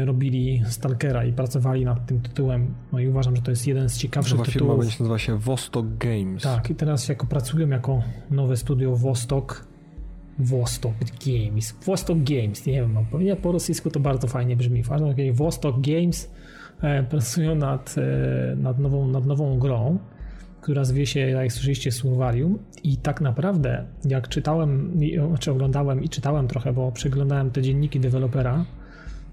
robili 0.05 0.61
Stalkera 0.67 1.25
i 1.25 1.33
pracowali 1.33 1.85
nad 1.85 2.05
tym 2.05 2.21
tytułem. 2.21 2.73
No 2.93 2.99
i 2.99 3.07
uważam, 3.07 3.35
że 3.35 3.41
to 3.41 3.51
jest 3.51 3.67
jeden 3.67 3.89
z 3.89 3.97
ciekawszych 3.97 4.37
Nowa 4.37 4.45
firma 4.45 4.59
tytułów. 4.59 4.79
będzie 4.79 4.95
się 4.95 5.03
nazywa 5.03 5.19
się 5.19 5.37
Vostok 5.37 5.85
Games. 5.97 6.43
Tak, 6.43 6.69
i 6.69 6.75
teraz 6.75 7.07
jako 7.09 7.27
pracują 7.27 7.69
jako 7.69 8.01
nowe 8.31 8.57
studio 8.57 8.95
Vostok. 8.95 9.67
Vostok 10.39 10.93
Games. 11.25 11.75
Vostok 11.85 12.17
Games, 12.23 12.65
nie 12.65 12.73
wiem, 12.73 12.93
no, 12.93 13.05
pewnie 13.11 13.35
po 13.35 13.51
rosyjsku 13.51 13.89
to 13.89 13.99
bardzo 13.99 14.27
fajnie 14.27 14.55
brzmi. 14.57 14.83
Vostok 15.33 15.75
Games 15.81 16.31
e, 16.81 17.03
pracują 17.03 17.55
nad, 17.55 17.95
e, 17.97 18.55
nad, 18.55 18.79
nową, 18.79 19.07
nad 19.07 19.25
nową 19.25 19.59
grą, 19.59 19.97
która 20.61 20.83
zwie 20.83 21.05
się, 21.05 21.19
jak 21.19 21.51
słyszeliście, 21.53 21.91
Survarium. 21.91 22.59
I 22.83 22.97
tak 22.97 23.21
naprawdę, 23.21 23.85
jak 24.05 24.27
czytałem, 24.27 25.01
i- 25.03 25.17
znaczy 25.27 25.51
oglądałem 25.51 26.03
i 26.03 26.09
czytałem 26.09 26.47
trochę, 26.47 26.73
bo 26.73 26.91
przeglądałem 26.91 27.51
te 27.51 27.61
dzienniki 27.61 27.99
dewelopera, 27.99 28.65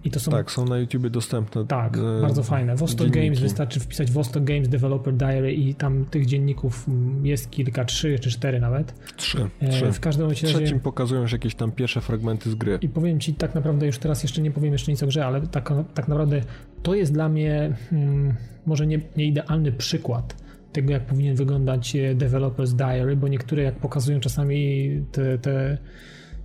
i 0.05 0.11
to 0.11 0.21
są 0.21 0.31
Tak, 0.31 0.51
są 0.51 0.65
na 0.65 0.79
YouTubie 0.79 1.11
dostępne. 1.11 1.67
tak, 1.67 1.97
e, 1.97 2.21
bardzo 2.21 2.43
fajne. 2.43 2.77
Vostok. 2.77 3.09
Games, 3.09 3.41
wystarczy 3.41 3.81
wpisać 3.81 4.11
Vostok 4.11 4.45
Games 4.45 4.69
Developer 4.69 5.15
Diary 5.15 5.55
i 5.55 5.75
tam 5.75 6.05
tych 6.05 6.27
dzienników 6.27 6.89
mm, 6.89 7.27
jest 7.27 7.51
kilka, 7.51 7.85
trzy 7.85 8.19
czy 8.19 8.31
cztery 8.31 8.61
nawet. 8.61 8.95
Trzy. 9.17 9.51
E, 9.61 9.69
trzy. 9.69 9.93
W 9.93 10.01
każdym 10.01 10.29
razie... 10.29 10.47
trzecim 10.47 10.81
pokazują 10.81 11.23
już 11.23 11.33
jakieś 11.33 11.55
tam 11.55 11.73
pierwsze 11.73 12.01
fragmenty 12.01 12.51
z 12.51 12.55
gry. 12.55 12.79
I 12.83 12.89
powiem 12.89 13.21
Ci 13.21 13.35
tak 13.35 13.55
naprawdę, 13.55 13.87
już 13.87 13.99
teraz 13.99 14.23
jeszcze 14.23 14.43
nie 14.43 14.51
powiem 14.51 14.73
jeszcze 14.73 14.93
nic 14.93 15.03
o 15.03 15.07
grze, 15.07 15.27
ale 15.27 15.47
tak, 15.47 15.73
tak 15.95 16.09
naprawdę 16.09 16.41
to 16.83 16.95
jest 16.95 17.13
dla 17.13 17.29
mnie 17.29 17.77
hmm, 17.91 18.35
może 18.67 18.87
nie, 18.87 19.01
nie 19.17 19.27
idealny 19.27 19.73
przykład 19.73 20.45
tego, 20.73 20.93
jak 20.93 21.07
powinien 21.07 21.37
wyglądać 21.37 21.97
e, 21.97 22.15
Developer's 22.15 22.73
Diary, 22.73 23.17
bo 23.17 23.29
niektóre 23.29 23.63
jak 23.63 23.75
pokazują 23.75 24.21
czasami 24.21 24.91
te, 25.13 25.39
te, 25.39 25.79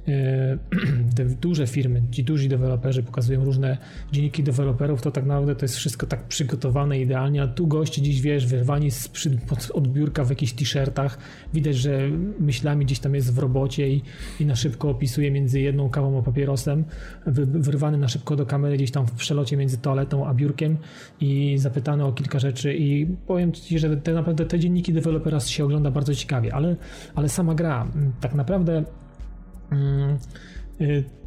te 1.16 1.26
duże 1.26 1.68
firmy, 1.68 2.02
ci 2.12 2.24
duzi 2.24 2.50
deweloperzy 2.50 3.04
pokazują 3.04 3.46
różne 3.46 3.78
dzienniki 4.12 4.44
deweloperów, 4.44 5.02
to 5.02 5.12
tak 5.12 5.26
naprawdę 5.26 5.56
to 5.56 5.66
jest 5.66 5.76
wszystko 5.76 6.08
tak 6.08 6.24
przygotowane 6.24 7.00
idealnie, 7.00 7.44
a 7.44 7.48
tu 7.48 7.68
goście 7.68 8.02
dziś, 8.02 8.22
wiesz, 8.22 8.46
wyrwani 8.48 8.92
z 8.92 9.08
przy, 9.08 9.30
pod, 9.30 9.72
od 9.74 9.88
biurka 9.88 10.24
w 10.24 10.30
jakichś 10.30 10.54
t-shirtach, 10.54 11.18
widać, 11.54 11.76
że 11.76 12.10
myślami 12.40 12.86
gdzieś 12.86 13.00
tam 13.00 13.16
jest 13.16 13.34
w 13.34 13.38
robocie 13.38 13.90
i, 13.90 14.02
i 14.40 14.46
na 14.46 14.56
szybko 14.56 14.90
opisuje 14.90 15.32
między 15.32 15.60
jedną 15.60 15.90
kawą 15.90 16.20
a 16.20 16.22
papierosem, 16.22 16.86
wy, 17.26 17.46
wyrwany 17.46 17.98
na 17.98 18.08
szybko 18.08 18.36
do 18.36 18.46
kamery 18.46 18.76
gdzieś 18.76 18.92
tam 18.92 19.08
w 19.08 19.12
przelocie 19.12 19.58
między 19.58 19.78
toaletą 19.78 20.28
a 20.28 20.34
biurkiem 20.34 20.78
i 21.22 21.58
zapytany 21.58 22.06
o 22.06 22.12
kilka 22.12 22.40
rzeczy 22.40 22.74
i 22.74 23.06
powiem 23.28 23.52
Ci, 23.52 23.80
że 23.80 23.98
te, 23.98 24.14
naprawdę 24.14 24.46
te 24.46 24.60
dzienniki 24.60 24.94
dewelopera 24.94 25.40
się 25.40 25.66
ogląda 25.66 25.92
bardzo 25.92 26.16
ciekawie, 26.16 26.54
ale, 26.54 26.76
ale 27.16 27.30
sama 27.30 27.56
gra 27.56 27.88
tak 28.22 28.34
naprawdę 28.34 28.84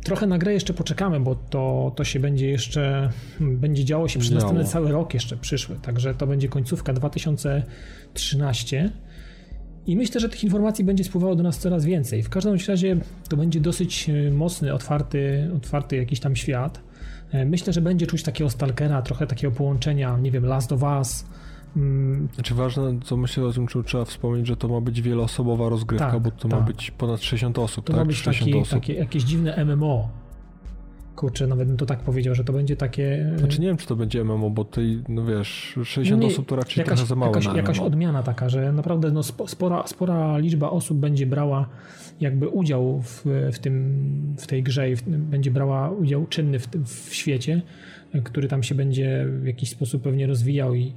Trochę 0.04 0.26
na 0.26 0.38
grę 0.38 0.52
jeszcze 0.52 0.74
poczekamy, 0.74 1.20
bo 1.20 1.34
to, 1.34 1.92
to 1.96 2.04
się 2.04 2.20
będzie 2.20 2.50
jeszcze, 2.50 3.10
mm, 3.40 3.58
będzie 3.58 3.84
działo 3.84 4.08
się 4.08 4.20
przez 4.20 4.32
następny 4.32 4.64
cały 4.64 4.92
rok 4.92 5.14
jeszcze 5.14 5.36
przyszły, 5.36 5.76
także 5.76 6.14
to 6.14 6.26
będzie 6.26 6.48
końcówka 6.48 6.92
2013 6.92 8.90
i 9.86 9.96
myślę, 9.96 10.20
że 10.20 10.28
tych 10.28 10.44
informacji 10.44 10.84
będzie 10.84 11.04
spływało 11.04 11.36
do 11.36 11.42
nas 11.42 11.58
coraz 11.58 11.84
więcej. 11.84 12.22
W 12.22 12.28
każdym 12.30 12.56
razie 12.68 12.96
to 13.28 13.36
będzie 13.36 13.60
dosyć 13.60 14.08
y, 14.08 14.30
mocny, 14.30 14.74
otwarty, 14.74 15.50
otwarty 15.56 15.96
jakiś 15.96 16.20
tam 16.20 16.36
świat. 16.36 16.80
E, 17.32 17.44
Myślę, 17.44 17.72
że 17.72 17.80
będzie 17.80 18.06
czuć 18.06 18.22
takiego 18.22 18.50
stalkera, 18.50 19.02
trochę 19.02 19.26
takiego 19.26 19.54
połączenia, 19.54 20.18
nie 20.18 20.30
wiem, 20.30 20.46
Last 20.46 20.72
of 20.72 20.82
Us. 20.82 21.24
Mm, 21.76 22.28
Znaczy 22.34 22.54
ważne, 22.54 22.98
co 23.04 23.16
myślę 23.16 23.44
o 23.44 23.52
tym, 23.52 23.66
trzeba 23.84 24.04
wspomnieć, 24.04 24.46
że 24.46 24.56
to 24.56 24.68
ma 24.68 24.80
być 24.80 25.02
wieloosobowa 25.02 25.68
rozgrywka, 25.68 26.10
Tak, 26.10 26.22
bo 26.22 26.30
to 26.30 26.48
ma 26.48 26.56
tak. 26.56 26.66
być 26.66 26.90
ponad 26.90 27.22
60 27.22 27.58
osób, 27.58 27.84
To 27.84 27.92
tak? 27.92 28.00
ma 28.00 28.06
być 28.06 28.16
60 28.16 28.68
taki, 28.68 28.70
takie, 28.70 28.94
jakieś 28.94 29.22
dziwne 29.22 29.64
MMO. 29.64 30.08
Kurczę, 31.16 31.46
nawet 31.46 31.68
bym 31.68 31.76
to 31.76 31.86
tak 31.86 32.00
powiedział, 32.00 32.34
że 32.34 32.44
to 32.44 32.52
będzie 32.52 32.76
takie... 32.76 33.32
Znaczy 33.36 33.60
nie 33.60 33.66
wiem, 33.66 33.76
czy 33.76 33.86
to 33.86 33.96
będzie 33.96 34.24
MMO, 34.24 34.50
bo 34.50 34.64
tej, 34.64 35.02
no 35.08 35.24
wiesz, 35.24 35.78
60 35.84 36.22
Nie, 36.22 36.28
osób 36.28 36.46
to 36.46 36.56
raczej 36.56 36.80
jakaś, 36.80 36.98
trochę 36.98 37.08
za 37.08 37.14
mało 37.14 37.36
jakaś, 37.36 37.56
jakaś 37.56 37.78
odmiana 37.78 38.22
taka, 38.22 38.48
że 38.48 38.72
naprawdę 38.72 39.10
no, 39.10 39.20
spo- 39.20 39.48
spora, 39.48 39.86
spora 39.86 40.38
liczba 40.38 40.70
osób 40.70 40.98
będzie 40.98 41.26
brała 41.26 41.68
jakby 42.20 42.48
udział 42.48 43.02
w, 43.02 43.24
w, 43.52 43.58
tym, 43.58 44.34
w 44.38 44.46
tej 44.46 44.62
grze 44.62 44.90
i 44.90 44.96
w, 44.96 45.02
będzie 45.08 45.50
brała 45.50 45.90
udział 45.90 46.26
czynny 46.26 46.58
w, 46.58 46.68
w 46.84 47.14
świecie, 47.14 47.62
który 48.24 48.48
tam 48.48 48.62
się 48.62 48.74
będzie 48.74 49.26
w 49.28 49.46
jakiś 49.46 49.70
sposób 49.70 50.02
pewnie 50.02 50.26
rozwijał 50.26 50.74
i, 50.74 50.92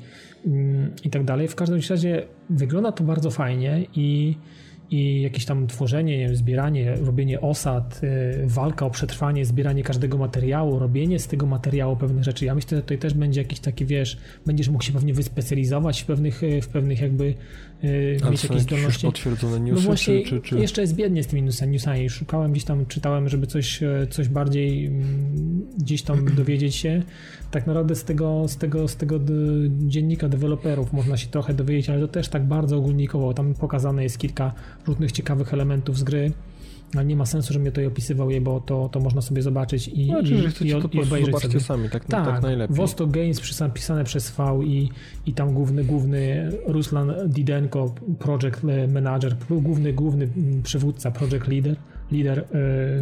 mm, 0.45 0.91
i 1.03 1.09
tak 1.09 1.23
dalej. 1.23 1.47
W 1.47 1.55
każdym 1.55 1.79
razie 1.89 2.23
wygląda 2.49 2.91
to 2.91 3.03
bardzo 3.03 3.31
fajnie 3.31 3.85
i 3.95 4.35
i 4.91 5.21
jakieś 5.21 5.45
tam 5.45 5.67
tworzenie, 5.67 6.17
nie 6.17 6.27
wiem, 6.27 6.35
zbieranie, 6.35 6.95
robienie 6.95 7.41
osad, 7.41 8.01
y, 8.03 8.47
walka 8.47 8.85
o 8.85 8.89
przetrwanie, 8.89 9.45
zbieranie 9.45 9.83
każdego 9.83 10.17
materiału, 10.17 10.79
robienie 10.79 11.19
z 11.19 11.27
tego 11.27 11.45
materiału 11.45 11.95
pewnych 11.95 12.23
rzeczy. 12.23 12.45
Ja 12.45 12.55
myślę, 12.55 12.77
że 12.77 12.81
tutaj 12.81 12.97
też 12.97 13.13
będzie 13.13 13.41
jakiś 13.41 13.59
taki, 13.59 13.85
wiesz, 13.85 14.17
będziesz 14.45 14.69
mógł 14.69 14.83
się 14.83 14.93
pewnie 14.93 15.13
wyspecjalizować 15.13 16.01
w 16.01 16.05
pewnych, 16.05 16.43
y, 16.43 16.61
w 16.61 16.67
pewnych 16.67 17.01
jakby 17.01 17.33
y, 17.83 18.17
Ale 18.21 18.31
mieć 18.31 18.43
jakieś 18.43 18.55
już 18.55 18.61
zdolności. 18.61 19.07
potwierdzone 19.07 19.59
No 19.59 19.65
newsy, 19.65 19.85
właśnie, 19.85 20.23
czy, 20.23 20.41
czy, 20.41 20.59
jeszcze 20.59 20.81
jest 20.81 20.95
biednie 20.95 21.23
z 21.23 21.27
tymi 21.27 21.41
newsami. 21.67 22.09
Szukałem 22.09 22.51
gdzieś 22.51 22.63
tam, 22.63 22.85
czytałem, 22.85 23.29
żeby 23.29 23.47
coś, 23.47 23.83
e, 23.83 24.07
coś 24.09 24.29
bardziej 24.29 24.85
mm, 24.85 25.65
gdzieś 25.77 26.01
tam 26.01 26.25
dowiedzieć 26.35 26.75
się. 26.75 27.03
Tak 27.51 27.67
naprawdę 27.67 27.95
z 27.95 28.03
tego, 28.03 28.47
z 28.47 28.57
tego, 28.57 28.87
z 28.87 28.95
tego 28.95 29.19
dziennika 29.69 30.29
deweloperów 30.29 30.93
można 30.93 31.17
się 31.17 31.27
trochę 31.27 31.53
dowiedzieć, 31.53 31.89
ale 31.89 31.99
to 31.99 32.07
też 32.07 32.29
tak 32.29 32.45
bardzo 32.45 32.77
ogólnikowo. 32.77 33.33
Tam 33.33 33.53
pokazane 33.53 34.03
jest 34.03 34.17
kilka 34.17 34.53
różnych 34.87 35.11
ciekawych 35.11 35.53
elementów 35.53 35.97
z 35.97 36.03
gry 36.03 36.31
ale 36.93 37.05
nie 37.05 37.15
ma 37.15 37.25
sensu, 37.25 37.53
żebym 37.53 37.65
ja 37.65 37.71
tutaj 37.71 37.85
opisywał 37.85 38.29
je, 38.29 38.41
bo 38.41 38.59
to, 38.59 38.89
to 38.91 38.99
można 38.99 39.21
sobie 39.21 39.41
zobaczyć 39.41 39.87
i, 39.87 40.11
no, 40.11 40.19
i, 40.19 40.27
i, 40.27 40.65
i, 40.65 40.67
i 40.67 41.01
obejrzeć 41.01 41.39
sobie. 41.39 41.59
sami, 41.59 41.89
tak, 41.89 42.05
tak, 42.05 42.25
tak 42.25 42.41
najlepiej. 42.41 42.75
Vostok 42.75 43.11
Games 43.11 43.41
pisane 43.73 44.03
przez 44.03 44.31
V 44.31 44.63
i, 44.65 44.89
i 45.25 45.33
tam 45.33 45.53
główny, 45.53 45.83
główny 45.83 46.51
Ruslan 46.65 47.13
Didenko, 47.27 47.95
project 48.19 48.63
manager, 48.93 49.35
główny, 49.49 49.93
główny 49.93 50.27
przywódca, 50.63 51.11
project 51.11 51.47
leader, 51.47 51.75
lider 52.15 52.45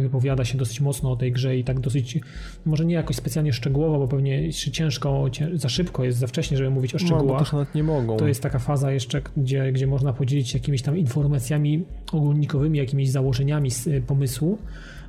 wypowiada 0.00 0.44
się 0.44 0.58
dosyć 0.58 0.80
mocno 0.80 1.12
o 1.12 1.16
tej 1.16 1.32
grze 1.32 1.56
i 1.56 1.64
tak 1.64 1.80
dosyć, 1.80 2.18
może 2.64 2.84
nie 2.84 2.94
jakoś 2.94 3.16
specjalnie 3.16 3.52
szczegółowo, 3.52 3.98
bo 3.98 4.08
pewnie 4.08 4.52
ciężko, 4.52 5.30
za 5.54 5.68
szybko 5.68 6.04
jest, 6.04 6.18
za 6.18 6.26
wcześnie, 6.26 6.56
żeby 6.56 6.70
mówić 6.70 6.94
o 6.94 6.98
szczegółach. 6.98 7.40
No, 7.40 7.46
to 7.50 7.56
nawet 7.56 7.74
nie 7.74 7.82
mogą. 7.82 8.16
To 8.16 8.28
jest 8.28 8.42
taka 8.42 8.58
faza 8.58 8.92
jeszcze, 8.92 9.22
gdzie, 9.36 9.72
gdzie 9.72 9.86
można 9.86 10.12
podzielić 10.12 10.48
się 10.48 10.58
jakimiś 10.58 10.82
tam 10.82 10.98
informacjami 10.98 11.84
ogólnikowymi, 12.12 12.78
jakimiś 12.78 13.10
założeniami 13.10 13.70
z 13.70 14.04
pomysłu, 14.06 14.58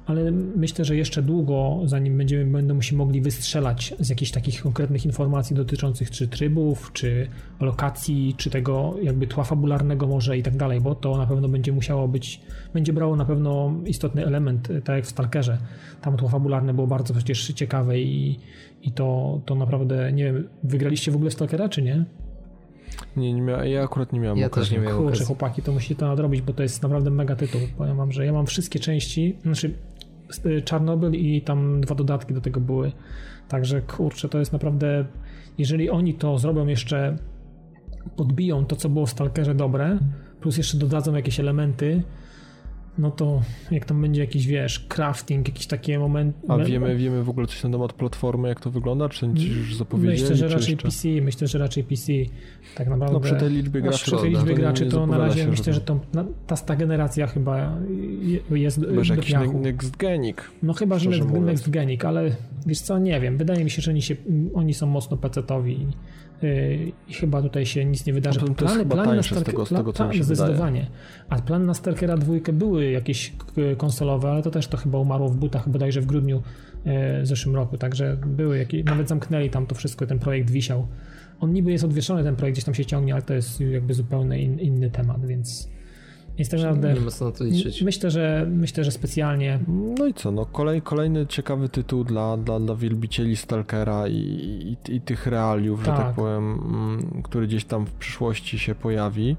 ale 0.05 0.31
myślę, 0.31 0.85
że 0.85 0.95
jeszcze 0.95 1.21
długo, 1.21 1.81
zanim 1.85 2.17
będziemy, 2.17 2.45
będą 2.45 2.81
się 2.81 2.95
mogli 2.95 3.21
wystrzelać 3.21 3.93
z 3.99 4.09
jakichś 4.09 4.31
takich 4.31 4.63
konkretnych 4.63 5.05
informacji 5.05 5.55
dotyczących 5.55 6.11
czy 6.11 6.27
trybów, 6.27 6.91
czy 6.93 7.27
lokacji, 7.59 8.35
czy 8.37 8.49
tego 8.49 8.95
jakby 9.03 9.27
tła 9.27 9.43
fabularnego 9.43 10.07
może 10.07 10.37
i 10.37 10.43
tak 10.43 10.57
dalej, 10.57 10.81
bo 10.81 10.95
to 10.95 11.17
na 11.17 11.27
pewno 11.27 11.49
będzie 11.49 11.71
musiało 11.71 12.07
być, 12.07 12.41
będzie 12.73 12.93
brało 12.93 13.15
na 13.15 13.25
pewno 13.25 13.73
istotny 13.85 14.25
element, 14.25 14.67
tak 14.83 14.95
jak 14.95 15.05
w 15.05 15.09
Stalkerze. 15.09 15.57
Tam 16.01 16.17
tło 16.17 16.29
fabularne 16.29 16.73
było 16.73 16.87
bardzo 16.87 17.13
przecież 17.13 17.53
ciekawe 17.53 17.99
i, 17.99 18.39
i 18.83 18.91
to, 18.91 19.39
to 19.45 19.55
naprawdę, 19.55 20.13
nie 20.13 20.23
wiem, 20.23 20.47
wygraliście 20.63 21.11
w 21.11 21.15
ogóle 21.15 21.31
Stalkera, 21.31 21.69
czy 21.69 21.81
nie? 21.81 22.05
Nie, 23.17 23.33
nie 23.33 23.41
miał, 23.41 23.65
ja 23.65 23.83
akurat 23.83 24.13
nie 24.13 24.19
miałem 24.19 24.37
Ja 24.37 24.49
też 24.49 24.71
nie 24.71 24.79
miałem 24.79 24.97
Kurczę, 24.97 25.25
chłopaki, 25.25 25.61
to 25.61 25.71
musicie 25.71 25.95
to 25.95 26.07
nadrobić, 26.07 26.41
bo 26.41 26.53
to 26.53 26.63
jest 26.63 26.83
naprawdę 26.83 27.09
mega 27.09 27.35
tytuł. 27.35 27.61
Powiem 27.77 27.97
wam, 27.97 28.11
że 28.11 28.25
ja 28.25 28.33
mam 28.33 28.45
wszystkie 28.45 28.79
części, 28.79 29.37
znaczy 29.43 29.73
Czarnobyl 30.65 31.11
i 31.11 31.41
tam 31.41 31.81
dwa 31.81 31.95
dodatki 31.95 32.33
do 32.33 32.41
tego 32.41 32.59
były. 32.59 32.91
Także 33.49 33.81
kurczę, 33.81 34.29
to 34.29 34.39
jest 34.39 34.53
naprawdę. 34.53 35.05
Jeżeli 35.57 35.89
oni 35.89 36.13
to 36.13 36.38
zrobią 36.38 36.67
jeszcze, 36.67 37.17
podbiją 38.15 38.65
to, 38.65 38.75
co 38.75 38.89
było 38.89 39.05
w 39.05 39.09
Stalkerze 39.09 39.55
dobre, 39.55 39.99
plus 40.41 40.57
jeszcze 40.57 40.77
dodadzą 40.77 41.15
jakieś 41.15 41.39
elementy, 41.39 42.03
no 42.97 43.11
to 43.11 43.41
jak 43.71 43.85
tam 43.85 44.01
będzie 44.01 44.21
jakiś, 44.21 44.47
wiesz, 44.47 44.79
crafting, 44.79 45.47
jakieś 45.47 45.67
takie 45.67 45.99
momenty. 45.99 46.47
A 46.47 46.57
wiemy, 46.57 46.95
wiemy 46.95 47.23
w 47.23 47.29
ogóle 47.29 47.47
coś 47.47 47.63
na 47.63 47.69
temat 47.69 47.93
platformy, 47.93 48.47
jak 48.47 48.59
to 48.59 48.71
wygląda? 48.71 49.09
Czy 49.09 49.25
już 49.25 49.75
zapowiedzieli? 49.75 50.21
Myślę, 50.21 50.35
że 50.35 50.47
raczej 50.47 50.77
PC, 50.77 51.07
myślę, 51.21 51.47
że 51.47 51.57
raczej 51.57 51.83
PC. 51.83 52.13
Tak 52.75 52.87
naprawdę. 52.87 53.13
No 53.13 53.19
przy 53.19 53.35
tej 53.35 53.49
liczbie 53.49 53.81
graczy. 53.81 54.05
Przy 54.05 54.17
tej 54.17 54.29
liczbie 54.29 54.55
graczy 54.55 54.85
to 54.85 55.07
na 55.07 55.17
razie 55.17 55.47
myślę, 55.47 55.73
że 55.73 55.81
to, 55.81 55.99
ta, 56.47 56.55
ta 56.57 56.75
generacja 56.75 57.27
chyba 57.27 57.77
jest 58.51 58.77
Może 58.77 59.13
do 59.13 59.21
jakiś 59.21 59.31
piachu. 59.33 59.59
next 59.59 59.97
genik. 59.97 60.51
No 60.63 60.73
chyba, 60.73 60.99
że 60.99 61.09
next, 61.09 61.31
next 61.31 61.69
genik, 61.69 62.05
ale 62.05 62.31
wiesz 62.65 62.79
co, 62.81 62.99
nie 62.99 63.19
wiem. 63.21 63.37
Wydaje 63.37 63.63
mi 63.63 63.69
się, 63.69 63.81
że 63.81 63.91
oni, 63.91 64.01
się, 64.01 64.15
oni 64.53 64.73
są 64.73 64.87
mocno 64.87 65.17
pecetowi 65.17 65.87
i 67.07 67.13
chyba 67.13 67.41
tutaj 67.41 67.65
się 67.65 67.85
nic 67.85 68.05
nie 68.05 68.13
wydarzy. 68.13 68.39
No, 68.47 68.55
plany, 68.55 68.85
plany 68.85 69.15
na 69.15 69.23
Stalker, 69.23 69.45
tego, 69.45 69.65
tego, 69.65 69.93
co 69.93 70.09
zdecydowanie. 70.21 70.81
Wydaje. 70.81 70.99
A 71.29 71.41
plan 71.41 71.65
na 71.65 71.73
Stalkera 71.73 72.17
2 72.17 72.33
były 72.53 72.91
jakieś 72.91 73.33
konsolowe, 73.77 74.31
ale 74.31 74.41
to 74.41 74.51
też 74.51 74.67
to 74.67 74.77
chyba 74.77 74.97
umarło 74.97 75.29
w 75.29 75.37
butach 75.37 75.69
bodajże 75.69 76.01
w 76.01 76.05
grudniu 76.05 76.43
e, 76.85 77.21
w 77.21 77.27
zeszłym 77.27 77.55
roku, 77.55 77.77
także 77.77 78.17
były 78.25 78.57
jakieś, 78.57 78.83
nawet 78.83 79.09
zamknęli 79.09 79.49
tam 79.49 79.65
to 79.65 79.75
wszystko, 79.75 80.07
ten 80.07 80.19
projekt 80.19 80.49
wisiał. 80.49 80.87
On 81.39 81.53
niby 81.53 81.71
jest 81.71 81.83
odwieszony, 81.83 82.23
ten 82.23 82.35
projekt 82.35 82.55
gdzieś 82.55 82.65
tam 82.65 82.73
się 82.73 82.85
ciągnie, 82.85 83.13
ale 83.13 83.21
to 83.21 83.33
jest 83.33 83.61
jakby 83.61 83.93
zupełnie 83.93 84.43
in, 84.43 84.59
inny 84.59 84.89
temat, 84.89 85.25
więc 85.25 85.74
jest 86.38 86.51
tak 86.51 86.59
naprawdę. 86.59 86.93
Nie 86.93 86.99
ma 86.99 87.11
co 87.11 87.25
na 87.25 87.31
to 87.31 87.43
liczyć. 87.43 87.81
Myślę, 87.81 88.11
że 88.11 88.47
myślę, 88.49 88.83
że 88.83 88.91
specjalnie. 88.91 89.59
No 89.99 90.05
i 90.05 90.13
co? 90.13 90.31
No 90.31 90.45
kolej, 90.45 90.81
kolejny 90.81 91.27
ciekawy 91.27 91.69
tytuł 91.69 92.03
dla, 92.03 92.38
dla, 92.38 92.59
dla 92.59 92.75
wielbicieli 92.75 93.36
Stalkera 93.36 94.07
i, 94.07 94.77
i, 94.88 94.95
i 94.95 95.01
tych 95.01 95.27
realiów, 95.27 95.86
tak. 95.86 95.97
że 95.97 96.03
tak 96.03 96.15
powiem, 96.15 96.43
mm, 96.53 97.21
który 97.23 97.47
gdzieś 97.47 97.65
tam 97.65 97.86
w 97.86 97.91
przyszłości 97.91 98.59
się 98.59 98.75
pojawi. 98.75 99.38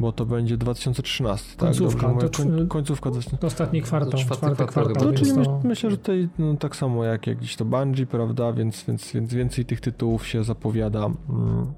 Bo 0.00 0.12
to 0.12 0.26
będzie 0.26 0.56
2013, 0.56 1.56
końcówka, 1.56 2.06
tak? 2.06 2.16
Dobrze, 2.20 2.58
to, 2.58 2.66
końcówka. 2.68 3.10
To 3.40 3.46
ostatni 3.46 3.82
kwartał, 3.82 4.20
czwarty, 4.20 4.36
czwarty 4.36 4.66
kwartał. 4.66 4.94
To, 4.94 5.12
czyli 5.12 5.32
to... 5.32 5.60
myślę, 5.64 5.90
że 5.90 5.96
tutaj 5.96 6.28
no, 6.38 6.54
tak 6.54 6.76
samo 6.76 7.04
jak, 7.04 7.26
jak 7.26 7.38
gdzieś 7.38 7.56
to 7.56 7.64
Bungie, 7.64 8.06
prawda? 8.06 8.52
Więc, 8.52 8.84
więc, 8.88 9.12
więc 9.12 9.34
więcej 9.34 9.64
tych 9.64 9.80
tytułów 9.80 10.26
się 10.26 10.44
zapowiada 10.44 11.06
mm, 11.06 11.72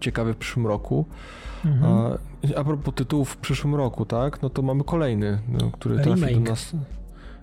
ciekawy 0.00 0.34
w 0.34 0.36
przyszłym 0.36 0.66
roku. 0.66 1.06
Mhm. 1.66 1.84
A, 1.84 2.18
a 2.60 2.64
propos 2.64 2.94
tytułów 2.94 3.30
w 3.30 3.36
przyszłym 3.36 3.74
roku, 3.74 4.04
tak? 4.04 4.42
No 4.42 4.50
to 4.50 4.62
mamy 4.62 4.84
kolejny, 4.84 5.38
no, 5.48 5.70
który 5.70 5.96
trafi 5.96 6.20
remake. 6.20 6.44
do 6.44 6.50
nas. 6.50 6.72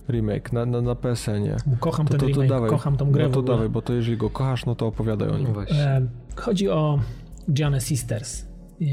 Remake 0.10 0.54
na, 0.54 0.66
na, 0.66 0.82
na 0.82 0.96
PSN-ie. 0.96 1.58
Kocham 1.80 2.08
to, 2.08 2.12
ten 2.12 2.20
to, 2.20 2.26
to, 2.26 2.32
remake, 2.32 2.50
dawaj, 2.50 2.70
kocham 2.70 2.98
tą 2.98 3.12
grę 3.12 3.24
No 3.24 3.30
to 3.30 3.42
dawaj, 3.42 3.70
bo 3.70 3.82
to 3.82 3.94
jeżeli 3.94 4.18
go 4.18 4.30
kochasz, 4.30 4.66
no 4.66 4.76
to 4.76 4.88
opowiadaj 4.88 5.30
o 5.30 5.38
nim. 5.38 5.48
No 5.54 5.64
e, 5.64 6.02
chodzi 6.36 6.70
o 6.70 7.00
Gianna 7.52 7.80
Sisters. 7.80 8.46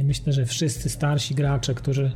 Myślę, 0.04 0.32
że 0.32 0.46
wszyscy 0.46 0.88
starsi 0.88 1.34
gracze, 1.34 1.74
którzy 1.74 2.12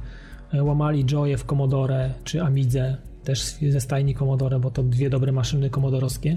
e, 0.52 0.64
łamali 0.64 1.04
Joye 1.04 1.36
w 1.36 1.44
Commodore 1.44 2.10
czy 2.24 2.42
Amidze, 2.42 2.96
też 3.24 3.56
ze 3.68 3.80
stajni 3.80 4.14
Commodore, 4.14 4.60
bo 4.60 4.70
to 4.70 4.82
dwie 4.82 5.10
dobre 5.10 5.32
maszyny 5.32 5.70
komodorowskie, 5.70 6.36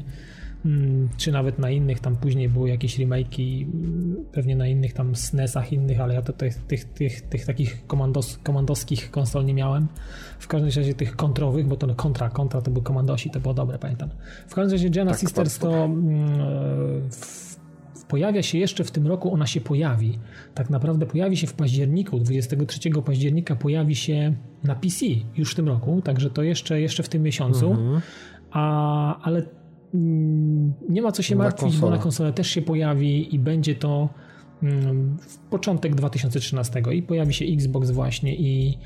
czy 1.18 1.32
nawet 1.32 1.60
na 1.60 1.70
innych, 1.70 2.00
tam 2.00 2.16
później 2.16 2.50
były 2.50 2.70
jakieś 2.70 3.00
remake'i, 3.00 3.66
pewnie 4.32 4.56
na 4.56 4.68
innych 4.68 4.94
tam 4.94 5.16
SNESach 5.16 5.74
innych, 5.74 6.02
ale 6.02 6.14
ja 6.14 6.22
to 6.22 6.34
tych, 6.34 6.56
tych, 6.56 6.86
tych, 6.86 7.22
tych 7.22 7.46
takich 7.46 7.88
komandos, 7.88 8.38
komandowskich 8.38 9.12
konsol 9.12 9.46
nie 9.46 9.54
miałem. 9.54 9.88
W 10.40 10.48
każdym 10.48 10.72
razie 10.76 10.94
tych 10.94 11.16
kontrowych, 11.16 11.68
bo 11.68 11.76
to 11.76 11.96
kontra, 11.96 12.30
kontra 12.30 12.62
to 12.62 12.72
były 12.72 12.84
komandosi, 12.84 13.30
to 13.30 13.40
było 13.40 13.54
dobre, 13.54 13.80
pamiętam. 13.80 14.10
W 14.48 14.56
każdym 14.56 14.72
razie 14.72 14.90
Jenna 14.96 15.12
tak, 15.12 15.20
Sisters 15.20 15.60
to 15.60 15.86
mm, 15.86 16.30
w, 17.12 17.58
pojawia 18.08 18.44
się 18.44 18.58
jeszcze 18.58 18.84
w 18.84 18.92
tym 18.92 19.08
roku, 19.08 19.34
ona 19.34 19.48
się 19.48 19.62
pojawi. 19.62 20.20
Tak 20.54 20.70
naprawdę 20.70 21.06
pojawi 21.06 21.38
się 21.38 21.48
w 21.48 21.54
październiku, 21.54 22.20
23 22.20 22.90
października 23.06 23.56
pojawi 23.56 23.96
się 23.96 24.36
na 24.64 24.76
PC 24.76 25.06
już 25.38 25.52
w 25.52 25.56
tym 25.56 25.68
roku, 25.68 26.02
także 26.02 26.30
to 26.30 26.44
jeszcze, 26.44 26.82
jeszcze 26.82 27.04
w 27.04 27.10
tym 27.10 27.24
miesiącu. 27.24 27.72
Mhm. 27.72 28.02
A, 28.52 29.22
ale 29.22 29.42
nie 30.90 31.02
ma 31.02 31.12
co 31.12 31.24
się 31.24 31.36
martwić, 31.36 31.78
bo 31.78 31.90
na 31.90 31.98
konsolę 31.98 32.34
też 32.34 32.48
się 32.48 32.62
pojawi 32.62 33.36
i 33.36 33.40
będzie 33.40 33.76
to 33.76 34.10
mm, 34.64 35.18
w 35.18 35.38
początek 35.38 35.96
2013 35.96 36.82
i 36.94 37.02
pojawi 37.02 37.34
się 37.34 37.46
Xbox 37.46 37.92
właśnie 37.92 38.36
i, 38.36 38.78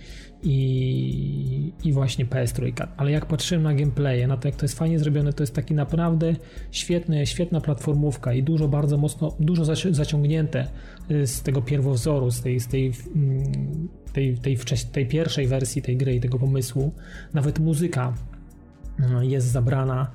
i, 0.44 1.74
i 1.84 1.94
właśnie 1.94 2.26
PS3. 2.26 2.88
Ale 2.98 3.12
jak 3.12 3.26
patrzyłem 3.26 3.64
na 3.64 3.74
gameplaye, 3.74 4.28
na 4.28 4.38
to 4.38 4.48
jak 4.48 4.56
to 4.56 4.66
jest 4.66 4.78
fajnie 4.78 5.00
zrobione, 5.00 5.34
to 5.34 5.44
jest 5.44 5.56
taki 5.56 5.74
naprawdę 5.74 6.36
świetny, 6.72 7.26
świetna 7.28 7.62
platformówka 7.62 8.34
i 8.34 8.44
dużo 8.44 8.68
bardzo 8.68 8.98
mocno, 8.98 9.36
dużo 9.40 9.76
zaciągnięte 9.92 10.68
y, 11.12 11.28
z 11.28 11.42
tego 11.42 11.62
pierwowzoru, 11.62 12.32
z 12.32 12.42
tej, 12.42 12.60
z 12.60 12.68
tej, 12.68 12.94
mm, 13.16 13.88
tej, 14.14 14.38
tej, 14.38 14.58
tej 14.92 15.06
pierwszej 15.06 15.48
wersji 15.48 15.82
tej 15.82 15.98
gry 15.98 16.16
i 16.16 16.20
tego 16.20 16.40
pomysłu. 16.40 16.92
Nawet 17.34 17.60
muzyka 17.60 18.14
y, 19.22 19.26
jest 19.26 19.48
zabrana 19.48 20.12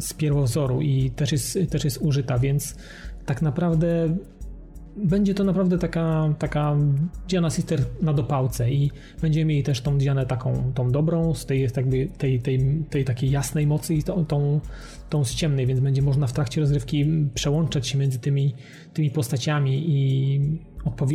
z 0.00 0.14
pierwowzoru 0.14 0.82
i 0.82 1.10
też 1.10 1.32
jest, 1.32 1.58
też 1.70 1.84
jest 1.84 1.98
użyta, 2.02 2.38
więc 2.38 2.76
tak 3.26 3.42
naprawdę 3.42 4.16
będzie 4.96 5.34
to 5.34 5.44
naprawdę 5.44 5.78
taka, 5.78 6.34
taka 6.38 6.76
Diana 7.28 7.50
Sister 7.50 7.80
na 8.02 8.12
dopałce 8.12 8.70
i 8.70 8.90
będziemy 9.22 9.44
mieli 9.44 9.62
też 9.62 9.80
tą 9.80 9.98
Dianę 9.98 10.26
taką 10.26 10.72
tą 10.74 10.92
dobrą, 10.92 11.34
z 11.34 11.46
tej, 11.46 11.68
jakby 11.76 12.08
tej, 12.18 12.40
tej, 12.40 12.84
tej 12.90 13.04
takiej 13.04 13.30
jasnej 13.30 13.66
mocy 13.66 13.94
i 13.94 14.02
tą, 14.02 14.26
tą, 14.26 14.60
tą 15.10 15.24
z 15.24 15.34
ciemnej, 15.34 15.66
więc 15.66 15.80
będzie 15.80 16.02
można 16.02 16.26
w 16.26 16.32
trakcie 16.32 16.60
rozrywki 16.60 17.06
przełączać 17.34 17.88
się 17.88 17.98
między 17.98 18.18
tymi, 18.18 18.54
tymi 18.92 19.10
postaciami 19.10 19.84
i 19.90 20.40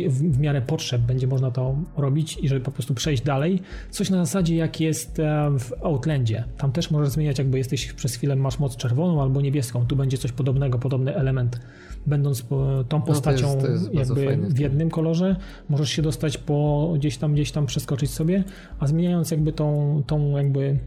w 0.08 0.38
miarę 0.38 0.62
potrzeb 0.62 1.02
będzie 1.02 1.26
można 1.26 1.50
to 1.50 1.76
robić 1.96 2.38
i 2.42 2.48
żeby 2.48 2.60
po 2.60 2.70
prostu 2.70 2.94
przejść 2.94 3.22
dalej. 3.22 3.60
Coś 3.90 4.10
na 4.10 4.24
zasadzie 4.24 4.56
jak 4.56 4.80
jest 4.80 5.18
e, 5.18 5.50
w 5.58 5.84
Outlandzie. 5.84 6.44
Tam 6.58 6.72
też 6.72 6.90
możesz 6.90 7.08
zmieniać, 7.08 7.38
jakby 7.38 7.58
jesteś 7.58 7.92
przez 7.92 8.14
chwilę 8.14 8.36
masz 8.36 8.58
moc 8.58 8.76
czerwoną 8.76 9.22
albo 9.22 9.40
niebieską. 9.40 9.86
Tu 9.86 9.96
będzie 9.96 10.18
coś 10.18 10.32
podobnego, 10.32 10.78
podobny 10.78 11.14
element. 11.14 11.60
Będąc 12.06 12.46
tą 12.88 13.02
postacią 13.02 13.56
no 13.56 13.62
to 13.62 13.70
jest, 13.70 13.92
to 13.92 13.98
jest 13.98 14.16
jakby 14.16 14.54
w 14.54 14.58
jednym 14.58 14.90
kolorze, 14.90 15.36
możesz 15.68 15.90
się 15.90 16.02
dostać 16.02 16.38
po 16.38 16.90
gdzieś 16.96 17.16
tam, 17.16 17.34
gdzieś 17.34 17.52
tam 17.52 17.66
przeskoczyć 17.66 18.10
sobie, 18.10 18.44
a 18.78 18.86
zmieniając 18.86 19.30
jakby 19.30 19.52
tą, 19.52 20.02
tą 20.06 20.36
jakby 20.36 20.78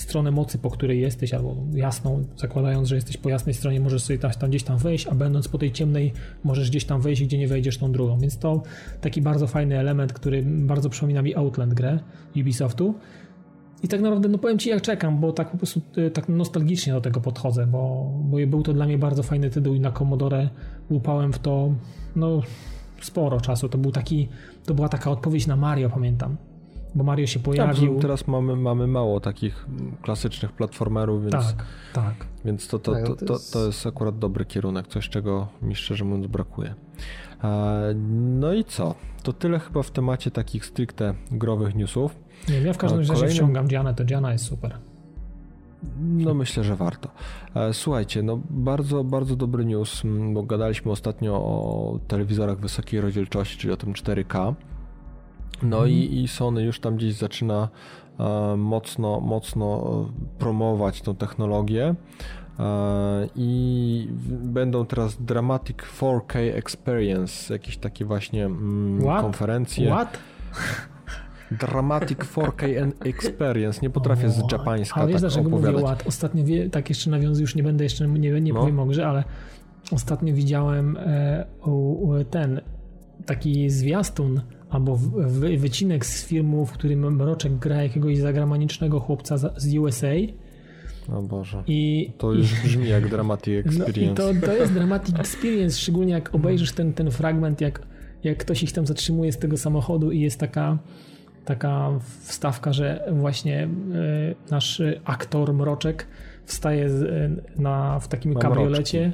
stronę 0.00 0.30
mocy, 0.30 0.58
po 0.58 0.70
której 0.70 1.00
jesteś, 1.00 1.34
albo 1.34 1.56
jasną, 1.74 2.24
zakładając, 2.36 2.88
że 2.88 2.94
jesteś 2.94 3.16
po 3.16 3.28
jasnej 3.28 3.54
stronie, 3.54 3.80
możesz 3.80 4.02
sobie 4.02 4.18
tam, 4.18 4.30
tam 4.30 4.50
gdzieś 4.50 4.62
tam 4.62 4.78
wejść, 4.78 5.06
a 5.06 5.14
będąc 5.14 5.48
po 5.48 5.58
tej 5.58 5.72
ciemnej, 5.72 6.12
możesz 6.44 6.70
gdzieś 6.70 6.84
tam 6.84 7.00
wejść, 7.00 7.24
gdzie 7.24 7.38
nie 7.38 7.48
wejdziesz 7.48 7.78
tą 7.78 7.92
drugą. 7.92 8.18
Więc 8.18 8.38
to 8.38 8.62
taki 9.00 9.22
bardzo 9.22 9.46
fajny 9.46 9.78
element, 9.78 10.12
który 10.12 10.42
bardzo 10.42 10.90
przypomina 10.90 11.22
mi 11.22 11.34
Outland 11.34 11.74
grę 11.74 11.98
Ubisoftu. 12.36 12.94
I 13.82 13.88
tak 13.88 14.00
naprawdę, 14.00 14.28
no 14.28 14.38
powiem 14.38 14.58
Ci 14.58 14.68
jak 14.68 14.82
czekam, 14.82 15.20
bo 15.20 15.32
tak 15.32 15.50
po 15.50 15.56
prostu 15.56 15.80
y, 15.98 16.10
tak 16.10 16.28
nostalgicznie 16.28 16.92
do 16.92 17.00
tego 17.00 17.20
podchodzę, 17.20 17.66
bo, 17.66 18.12
bo 18.24 18.36
był 18.46 18.62
to 18.62 18.72
dla 18.72 18.86
mnie 18.86 18.98
bardzo 18.98 19.22
fajny 19.22 19.50
tytuł 19.50 19.74
i 19.74 19.80
na 19.80 19.92
Commodore 19.92 20.48
łupałem 20.90 21.32
w 21.32 21.38
to, 21.38 21.74
no 22.16 22.42
sporo 23.00 23.40
czasu. 23.40 23.68
To 23.68 23.78
był 23.78 23.92
taki, 23.92 24.28
to 24.64 24.74
była 24.74 24.88
taka 24.88 25.10
odpowiedź 25.10 25.46
na 25.46 25.56
Mario, 25.56 25.90
pamiętam. 25.90 26.36
Bo 26.94 27.04
Mario 27.04 27.26
się 27.26 27.40
pojawił. 27.40 27.94
Ja, 27.94 28.00
teraz 28.00 28.26
mamy, 28.26 28.56
mamy 28.56 28.86
mało 28.86 29.20
takich 29.20 29.66
klasycznych 30.02 30.52
platformerów, 30.52 31.22
więc, 31.22 31.34
tak, 31.34 31.64
tak. 31.92 32.26
więc 32.44 32.68
to, 32.68 32.78
to, 32.78 32.92
to, 32.92 33.26
to, 33.26 33.38
to 33.52 33.66
jest 33.66 33.86
akurat 33.86 34.18
dobry 34.18 34.44
kierunek, 34.44 34.86
coś 34.86 35.08
czego 35.08 35.48
mi 35.62 35.74
szczerze 35.74 36.04
mówiąc 36.04 36.26
brakuje. 36.26 36.74
No 38.40 38.52
i 38.52 38.64
co? 38.64 38.94
To 39.22 39.32
tyle 39.32 39.58
chyba 39.58 39.82
w 39.82 39.90
temacie 39.90 40.30
takich 40.30 40.66
stricte 40.66 41.14
growych 41.30 41.74
newsów. 41.74 42.16
Nie, 42.48 42.60
ja 42.60 42.72
w 42.72 42.78
każdym 42.78 42.98
razie 42.98 43.12
Kolejnym... 43.12 43.36
wciągam 43.36 43.66
Dianę, 43.66 43.94
to 43.94 44.04
Diana 44.04 44.32
jest 44.32 44.44
super. 44.44 44.78
No 46.00 46.34
myślę, 46.34 46.64
że 46.64 46.76
warto. 46.76 47.08
E, 47.54 47.74
słuchajcie, 47.74 48.22
no 48.22 48.40
bardzo, 48.50 49.04
bardzo 49.04 49.36
dobry 49.36 49.64
news, 49.64 50.02
bo 50.32 50.42
gadaliśmy 50.42 50.92
ostatnio 50.92 51.34
o 51.34 51.98
telewizorach 52.08 52.58
wysokiej 52.60 53.00
rozdzielczości, 53.00 53.58
czyli 53.58 53.72
o 53.72 53.76
tym 53.76 53.92
4K. 53.92 54.54
No 55.62 55.78
mm. 55.78 55.90
i, 55.90 56.02
mhm. 56.02 56.20
i 56.20 56.28
Sony 56.28 56.62
już 56.62 56.80
tam 56.80 56.96
gdzieś 56.96 57.14
zaczyna 57.14 57.68
e, 58.20 58.56
mocno, 58.56 59.20
mocno 59.20 59.84
promować 60.38 61.02
tą 61.02 61.16
technologię. 61.16 61.94
E, 62.58 63.28
I 63.36 64.08
będą 64.28 64.86
teraz 64.86 65.22
Dramatic 65.22 65.76
4K 65.76 66.38
Experience, 66.38 67.54
jakieś 67.54 67.76
takie 67.76 68.04
właśnie 68.04 68.44
mm, 68.44 69.02
What? 69.02 69.22
konferencje. 69.22 69.90
What? 69.90 70.18
Dramatic 71.50 72.18
4K 72.18 72.92
Experience. 73.04 73.80
Nie 73.82 73.90
potrafię 73.90 74.26
o, 74.26 74.30
z 74.30 74.52
japańska 74.52 75.00
ale 75.00 75.12
tak 75.12 75.20
dlaczego 75.20 75.48
opowiadać. 75.48 75.72
mówię 75.72 75.84
ład? 75.84 76.06
Ostatnio, 76.06 76.44
wie, 76.44 76.70
tak 76.70 76.88
jeszcze 76.88 77.10
nawiązuję, 77.10 77.42
już 77.42 77.54
nie 77.54 77.62
będę 77.62 77.84
jeszcze, 77.84 78.08
nie, 78.08 78.40
nie 78.40 78.52
no. 78.52 78.60
powiem 78.60 78.80
o 78.80 78.86
grze, 78.86 79.08
ale 79.08 79.24
ostatnio 79.92 80.34
widziałem 80.34 80.96
e, 80.96 81.44
ten 82.30 82.60
taki 83.26 83.70
zwiastun 83.70 84.40
albo 84.70 84.96
w, 84.96 85.02
w, 85.02 85.60
wycinek 85.60 86.06
z 86.06 86.26
filmu, 86.26 86.66
w 86.66 86.72
którym 86.72 87.16
Mroczek 87.16 87.58
gra 87.58 87.82
jakiegoś 87.82 88.18
zagranicznego 88.18 89.00
chłopca 89.00 89.36
z 89.56 89.76
USA. 89.76 90.14
O 91.12 91.22
Boże. 91.22 91.62
I, 91.66 92.12
to 92.18 92.32
już 92.32 92.54
brzmi 92.62 92.88
jak 92.88 93.08
Dramatic 93.08 93.66
Experience. 93.66 94.22
No 94.24 94.30
i 94.30 94.40
to, 94.40 94.46
to 94.46 94.52
jest 94.52 94.72
Dramatic 94.72 95.14
Experience, 95.20 95.78
szczególnie 95.78 96.12
jak 96.12 96.34
obejrzysz 96.34 96.72
ten, 96.72 96.92
ten 96.92 97.10
fragment, 97.10 97.60
jak, 97.60 97.86
jak 98.24 98.38
ktoś 98.38 98.62
ich 98.62 98.72
tam 98.72 98.86
zatrzymuje 98.86 99.32
z 99.32 99.38
tego 99.38 99.56
samochodu 99.56 100.10
i 100.10 100.20
jest 100.20 100.40
taka 100.40 100.78
taka 101.44 101.90
wstawka, 102.20 102.72
że 102.72 103.04
właśnie 103.12 103.62
e, 103.62 103.68
nasz 104.50 104.82
aktor 105.04 105.54
Mroczek 105.54 106.06
wstaje 106.44 106.86
e, 106.86 106.90
na, 107.56 108.00
w 108.00 108.08
takim 108.08 108.34
kabriolecie 108.34 109.12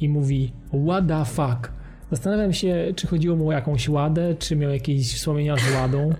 i 0.00 0.08
mówi 0.08 0.52
what 0.86 1.06
the 1.08 1.24
fuck. 1.24 1.72
Zastanawiam 2.10 2.52
się, 2.52 2.92
czy 2.96 3.06
chodziło 3.06 3.36
mu 3.36 3.48
o 3.48 3.52
jakąś 3.52 3.88
ładę, 3.88 4.34
czy 4.38 4.56
miał 4.56 4.70
jakieś 4.70 5.14
wspomnienia 5.14 5.56
z 5.56 5.74
ładą, 5.74 6.10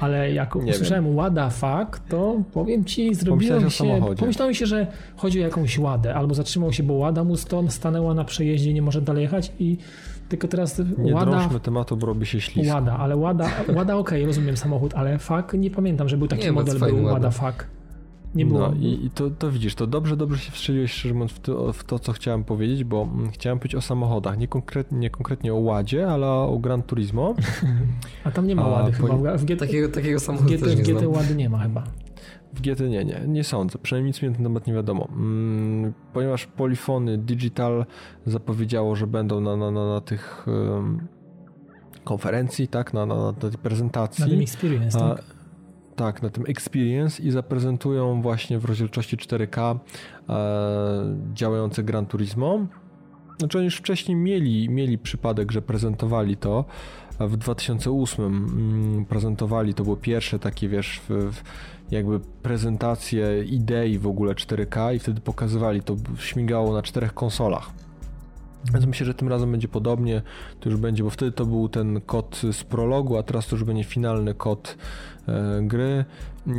ale 0.00 0.32
jak 0.32 0.54
Nie 0.54 0.72
usłyszałem 0.72 1.16
wiem. 1.16 1.50
fuck, 1.50 2.00
to 2.08 2.42
powiem 2.52 2.84
ci, 2.84 3.14
zrobiłem 3.14 3.70
się, 3.70 4.00
pomyślałem 4.18 4.54
się, 4.54 4.66
że 4.66 4.86
chodzi 5.16 5.40
o 5.40 5.42
jakąś 5.42 5.78
ładę, 5.78 6.14
albo 6.14 6.34
zatrzymał 6.34 6.72
się, 6.72 6.82
bo 6.82 6.94
łada 6.94 7.24
mu 7.24 7.36
stąd 7.36 7.72
stanęła 7.72 8.14
na 8.14 8.24
przejeździe, 8.24 8.74
nie 8.74 8.82
może 8.82 9.02
dalej 9.02 9.22
jechać 9.22 9.52
i 9.58 9.76
tylko 10.28 10.48
teraz 10.48 10.82
nie 10.98 11.14
Łada... 11.14 11.30
drążmy 11.30 11.60
tematu, 11.60 11.96
bo 11.96 12.06
robi 12.06 12.26
się 12.26 12.40
ślisko. 12.40 12.74
Łada, 12.74 12.96
ale 12.98 13.16
Łada, 13.16 13.50
Łada 13.74 13.96
okej, 13.96 14.18
okay, 14.18 14.26
rozumiem 14.26 14.56
samochód, 14.56 14.94
ale 14.94 15.18
Fak 15.18 15.54
nie 15.54 15.70
pamiętam, 15.70 16.08
że 16.08 16.16
był 16.16 16.28
taki 16.28 16.42
nie, 16.42 16.52
model, 16.52 16.78
był 16.78 17.04
Łada 17.04 17.30
Fak. 17.30 17.66
Nie 18.34 18.46
było. 18.46 18.60
No 18.60 18.74
i, 18.74 19.04
i, 19.06 19.10
to, 19.10 19.30
to 19.30 19.50
widzisz, 19.50 19.74
to 19.74 19.86
dobrze, 19.86 20.16
dobrze 20.16 20.38
się 20.38 20.52
wstrzeliłeś 20.52 20.92
szczerze 20.92 21.14
mówiąc 21.14 21.32
w 21.32 21.40
to, 21.40 21.72
w 21.72 21.84
to, 21.84 21.98
co 21.98 22.12
chciałem 22.12 22.44
powiedzieć, 22.44 22.84
bo 22.84 23.02
mm, 23.02 23.30
chciałem 23.30 23.58
powiedzieć 23.58 23.74
o 23.74 23.80
samochodach, 23.80 24.38
nie 24.38 24.48
konkretnie, 24.48 24.98
nie 24.98 25.10
konkretnie 25.10 25.54
o 25.54 25.56
Ładzie, 25.56 26.08
ale 26.08 26.26
o 26.26 26.58
Gran 26.58 26.82
Turismo. 26.82 27.34
A 28.24 28.30
tam 28.30 28.46
nie 28.46 28.56
ma 28.56 28.66
Łady 28.66 28.92
A, 28.94 29.02
chyba. 29.02 29.36
W 29.36 29.44
GT, 29.44 29.60
takiego, 29.60 29.88
takiego 29.88 30.20
samochodu 30.20 30.56
w 30.56 30.60
GT, 30.60 30.66
w 30.66 30.82
GT 30.82 31.08
Łady 31.08 31.36
nie 31.36 31.50
ma 31.50 31.58
chyba. 31.58 31.84
W 32.54 32.60
GT 32.60 32.80
nie, 32.80 33.04
nie, 33.04 33.20
nie 33.26 33.44
sądzę. 33.44 33.78
Przynajmniej 33.78 34.08
nic 34.08 34.22
mi 34.22 34.28
na 34.28 34.34
ten 34.34 34.44
temat 34.44 34.66
nie 34.66 34.74
wiadomo. 34.74 35.08
Mm, 35.12 35.92
ponieważ 36.12 36.46
Polifony 36.46 37.18
Digital 37.18 37.86
zapowiedziało, 38.26 38.96
że 38.96 39.06
będą 39.06 39.40
na, 39.40 39.56
na, 39.56 39.70
na, 39.70 39.88
na 39.88 40.00
tych 40.00 40.46
um, 40.46 41.08
konferencji, 42.04 42.68
tak, 42.68 42.94
na, 42.94 43.06
na, 43.06 43.14
na 43.14 43.32
tej 43.32 43.50
prezentacji. 43.50 44.24
Na 44.24 44.30
tym 44.30 44.40
Experience, 44.40 44.98
tak? 44.98 45.33
Tak, 45.96 46.22
na 46.22 46.30
tym 46.30 46.44
Experience 46.46 47.22
i 47.22 47.30
zaprezentują 47.30 48.22
właśnie 48.22 48.58
w 48.58 48.64
rozdzielczości 48.64 49.16
4K 49.16 49.78
e, 50.28 51.16
działające 51.34 51.82
Gran 51.82 52.06
Turismo. 52.06 52.66
Znaczy 53.38 53.58
oni 53.58 53.64
już 53.64 53.76
wcześniej 53.76 54.16
mieli, 54.16 54.68
mieli 54.68 54.98
przypadek, 54.98 55.52
że 55.52 55.62
prezentowali 55.62 56.36
to. 56.36 56.64
W 57.20 57.36
2008 57.36 58.24
mm, 58.24 59.04
prezentowali, 59.04 59.74
to 59.74 59.84
było 59.84 59.96
pierwsze 59.96 60.38
takie, 60.38 60.68
wiesz, 60.68 61.00
jakby 61.90 62.20
prezentację 62.20 63.44
idei 63.44 63.98
w 63.98 64.06
ogóle 64.06 64.34
4K 64.34 64.94
i 64.94 64.98
wtedy 64.98 65.20
pokazywali, 65.20 65.82
to 65.82 65.96
śmigało 66.18 66.72
na 66.72 66.82
czterech 66.82 67.14
konsolach. 67.14 67.70
Więc 68.72 68.86
myślę, 68.86 69.06
że 69.06 69.14
tym 69.14 69.28
razem 69.28 69.50
będzie 69.50 69.68
podobnie, 69.68 70.22
to 70.60 70.70
już 70.70 70.78
będzie, 70.78 71.04
bo 71.04 71.10
wtedy 71.10 71.32
to 71.32 71.46
był 71.46 71.68
ten 71.68 72.00
kod 72.00 72.40
z 72.52 72.64
prologu, 72.64 73.16
a 73.16 73.22
teraz 73.22 73.46
to 73.46 73.56
już 73.56 73.64
będzie 73.64 73.84
finalny 73.84 74.34
kod 74.34 74.76
gry 75.62 76.04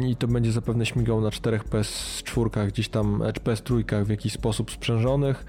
i 0.09 0.16
to 0.16 0.28
będzie 0.28 0.51
zapewne 0.51 0.86
śmigało 0.86 1.22
na 1.22 1.32
czterech 1.32 1.66
PS4 1.70 2.68
gdzieś 2.68 2.89
tam, 2.89 3.22
e, 3.22 3.34
czy 3.34 3.41
PS3 3.41 4.03
w 4.05 4.09
jakiś 4.09 4.34
sposób 4.34 4.72
sprzężonych 4.72 5.45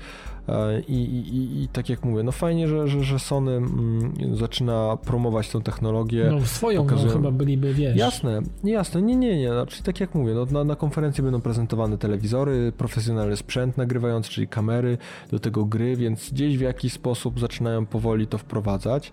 E, 0.49 0.81
I, 0.81 0.95
i, 0.95 1.63
I, 1.63 1.69
tak 1.69 1.89
jak 1.89 2.05
mówię, 2.05 2.23
no 2.23 2.33
fajnie, 2.33 2.69
że, 2.69 2.89
że, 2.89 3.05
że 3.05 3.19
Sony 3.19 3.53
mm, 3.53 4.13
zaczyna 4.37 4.97
promować 5.05 5.51
tą 5.51 5.63
technologię. 5.63 6.29
No 6.31 6.47
swoją 6.47 6.81
no, 6.81 6.85
pokazują... 6.85 7.13
no, 7.13 7.17
chyba 7.17 7.31
byliby, 7.31 7.75
wiesz. 7.75 7.97
Jasne, 7.97 8.43
jasne, 8.65 9.03
nie, 9.03 9.17
nie, 9.17 9.39
nie, 9.39 9.49
znaczy 9.49 9.83
tak 9.83 10.01
jak 10.01 10.15
mówię, 10.15 10.35
no, 10.35 10.47
na, 10.47 10.65
na 10.65 10.77
konferencji 10.77 11.23
będą 11.23 11.41
prezentowane 11.41 11.99
telewizory, 11.99 12.73
profesjonalny 12.77 13.37
sprzęt 13.37 13.77
nagrywający, 13.77 14.31
czyli 14.31 14.49
kamery, 14.49 14.99
do 15.31 15.39
tego 15.39 15.65
gry, 15.65 15.97
więc 15.97 16.31
gdzieś 16.31 16.59
w 16.59 16.61
jakiś 16.61 16.93
sposób 16.93 17.41
zaczynają 17.41 17.87
powoli 17.87 18.27
to 18.27 18.39
wprowadzać. 18.39 19.13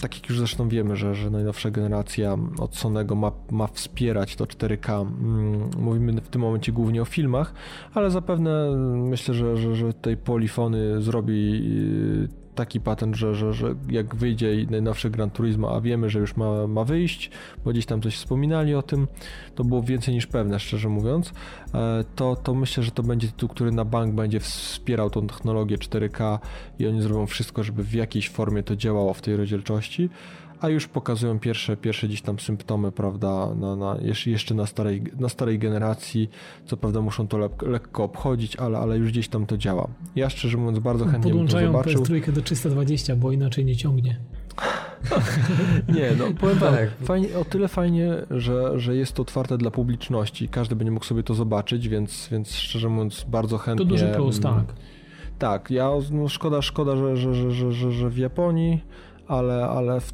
Tak 0.00 0.14
jak 0.14 0.28
już 0.28 0.38
zresztą 0.38 0.68
wiemy, 0.68 0.96
że, 0.96 1.14
że 1.14 1.30
najnowsza 1.30 1.70
generacja 1.70 2.36
od 2.58 2.76
Sonego 2.76 3.14
ma, 3.14 3.32
ma 3.50 3.66
wspierać 3.66 4.36
to 4.36 4.44
4K. 4.44 5.00
Mm, 5.00 5.70
mówimy 5.78 6.20
w 6.20 6.28
tym 6.28 6.40
momencie 6.40 6.72
głównie 6.72 7.02
o 7.02 7.04
filmach, 7.04 7.54
ale 7.94 8.10
zapewne 8.10 8.76
myślę, 8.96 9.34
że, 9.34 9.56
że, 9.56 9.74
że 9.74 9.92
tej 9.92 10.16
polifony 10.16 11.02
zrobi 11.02 11.62
y, 12.24 12.37
taki 12.58 12.80
patent, 12.80 13.16
że, 13.16 13.34
że, 13.34 13.52
że 13.52 13.74
jak 13.90 14.14
wyjdzie 14.14 14.66
najnowszy 14.70 15.10
Gran 15.10 15.30
Turismo, 15.30 15.76
a 15.76 15.80
wiemy, 15.80 16.10
że 16.10 16.18
już 16.18 16.36
ma, 16.36 16.66
ma 16.66 16.84
wyjść, 16.84 17.30
bo 17.64 17.70
gdzieś 17.70 17.86
tam 17.86 18.02
coś 18.02 18.16
wspominali 18.16 18.74
o 18.74 18.82
tym, 18.82 19.08
to 19.54 19.64
było 19.64 19.82
więcej 19.82 20.14
niż 20.14 20.26
pewne, 20.26 20.60
szczerze 20.60 20.88
mówiąc, 20.88 21.32
e, 21.74 22.04
to, 22.16 22.36
to 22.36 22.54
myślę, 22.54 22.82
że 22.82 22.90
to 22.90 23.02
będzie 23.02 23.26
tytuł, 23.26 23.48
który 23.48 23.72
na 23.72 23.84
bank 23.84 24.14
będzie 24.14 24.40
wspierał 24.40 25.10
tą 25.10 25.26
technologię 25.26 25.76
4K 25.78 26.38
i 26.78 26.86
oni 26.86 27.02
zrobią 27.02 27.26
wszystko, 27.26 27.62
żeby 27.62 27.82
w 27.82 27.94
jakiejś 27.94 28.30
formie 28.30 28.62
to 28.62 28.76
działało 28.76 29.14
w 29.14 29.22
tej 29.22 29.36
rozdzielczości 29.36 30.10
a 30.60 30.68
już 30.68 30.88
pokazują 30.88 31.38
pierwsze, 31.38 31.76
pierwsze 31.76 32.08
gdzieś 32.08 32.22
tam 32.22 32.38
symptomy, 32.38 32.92
prawda, 32.92 33.54
na, 33.54 33.76
na, 33.76 33.96
jeszcze 34.26 34.54
na 34.54 34.66
starej, 34.66 35.02
na 35.18 35.28
starej 35.28 35.58
generacji, 35.58 36.30
co 36.66 36.76
prawda 36.76 37.00
muszą 37.00 37.28
to 37.28 37.38
lek, 37.38 37.62
lekko 37.62 38.04
obchodzić, 38.04 38.56
ale, 38.56 38.78
ale 38.78 38.98
już 38.98 39.10
gdzieś 39.10 39.28
tam 39.28 39.46
to 39.46 39.56
działa. 39.56 39.88
Ja 40.16 40.30
szczerze 40.30 40.58
mówiąc 40.58 40.78
bardzo 40.78 41.04
chętnie 41.04 41.34
bym 41.34 41.46
to 41.46 41.60
zobaczył. 41.60 41.72
Podłączają 41.72 42.20
PS3 42.20 42.32
do 42.32 42.42
320, 42.42 43.16
bo 43.16 43.32
inaczej 43.32 43.64
nie 43.64 43.76
ciągnie. 43.76 44.18
nie, 45.96 46.10
no 46.18 46.24
powiem 46.40 46.58
tak. 46.58 46.90
fajnie, 47.04 47.38
o 47.38 47.44
tyle 47.44 47.68
fajnie, 47.68 48.14
że, 48.30 48.80
że 48.80 48.96
jest 48.96 49.12
to 49.12 49.22
otwarte 49.22 49.58
dla 49.58 49.70
publiczności, 49.70 50.48
każdy 50.48 50.76
będzie 50.76 50.90
mógł 50.90 51.04
sobie 51.04 51.22
to 51.22 51.34
zobaczyć, 51.34 51.88
więc, 51.88 52.28
więc 52.32 52.52
szczerze 52.52 52.88
mówiąc 52.88 53.24
bardzo 53.28 53.58
chętnie... 53.58 53.86
To 53.86 53.90
duży 53.90 54.12
plus, 54.16 54.40
tak. 54.40 54.64
Tak, 55.38 55.70
ja, 55.70 55.90
no 56.10 56.28
szkoda, 56.28 56.62
szkoda, 56.62 56.96
że, 56.96 57.16
że, 57.16 57.52
że, 57.52 57.72
że, 57.72 57.92
że 57.92 58.10
w 58.10 58.18
Japonii 58.18 58.84
ale, 59.28 59.68
ale 59.68 60.00
w, 60.00 60.12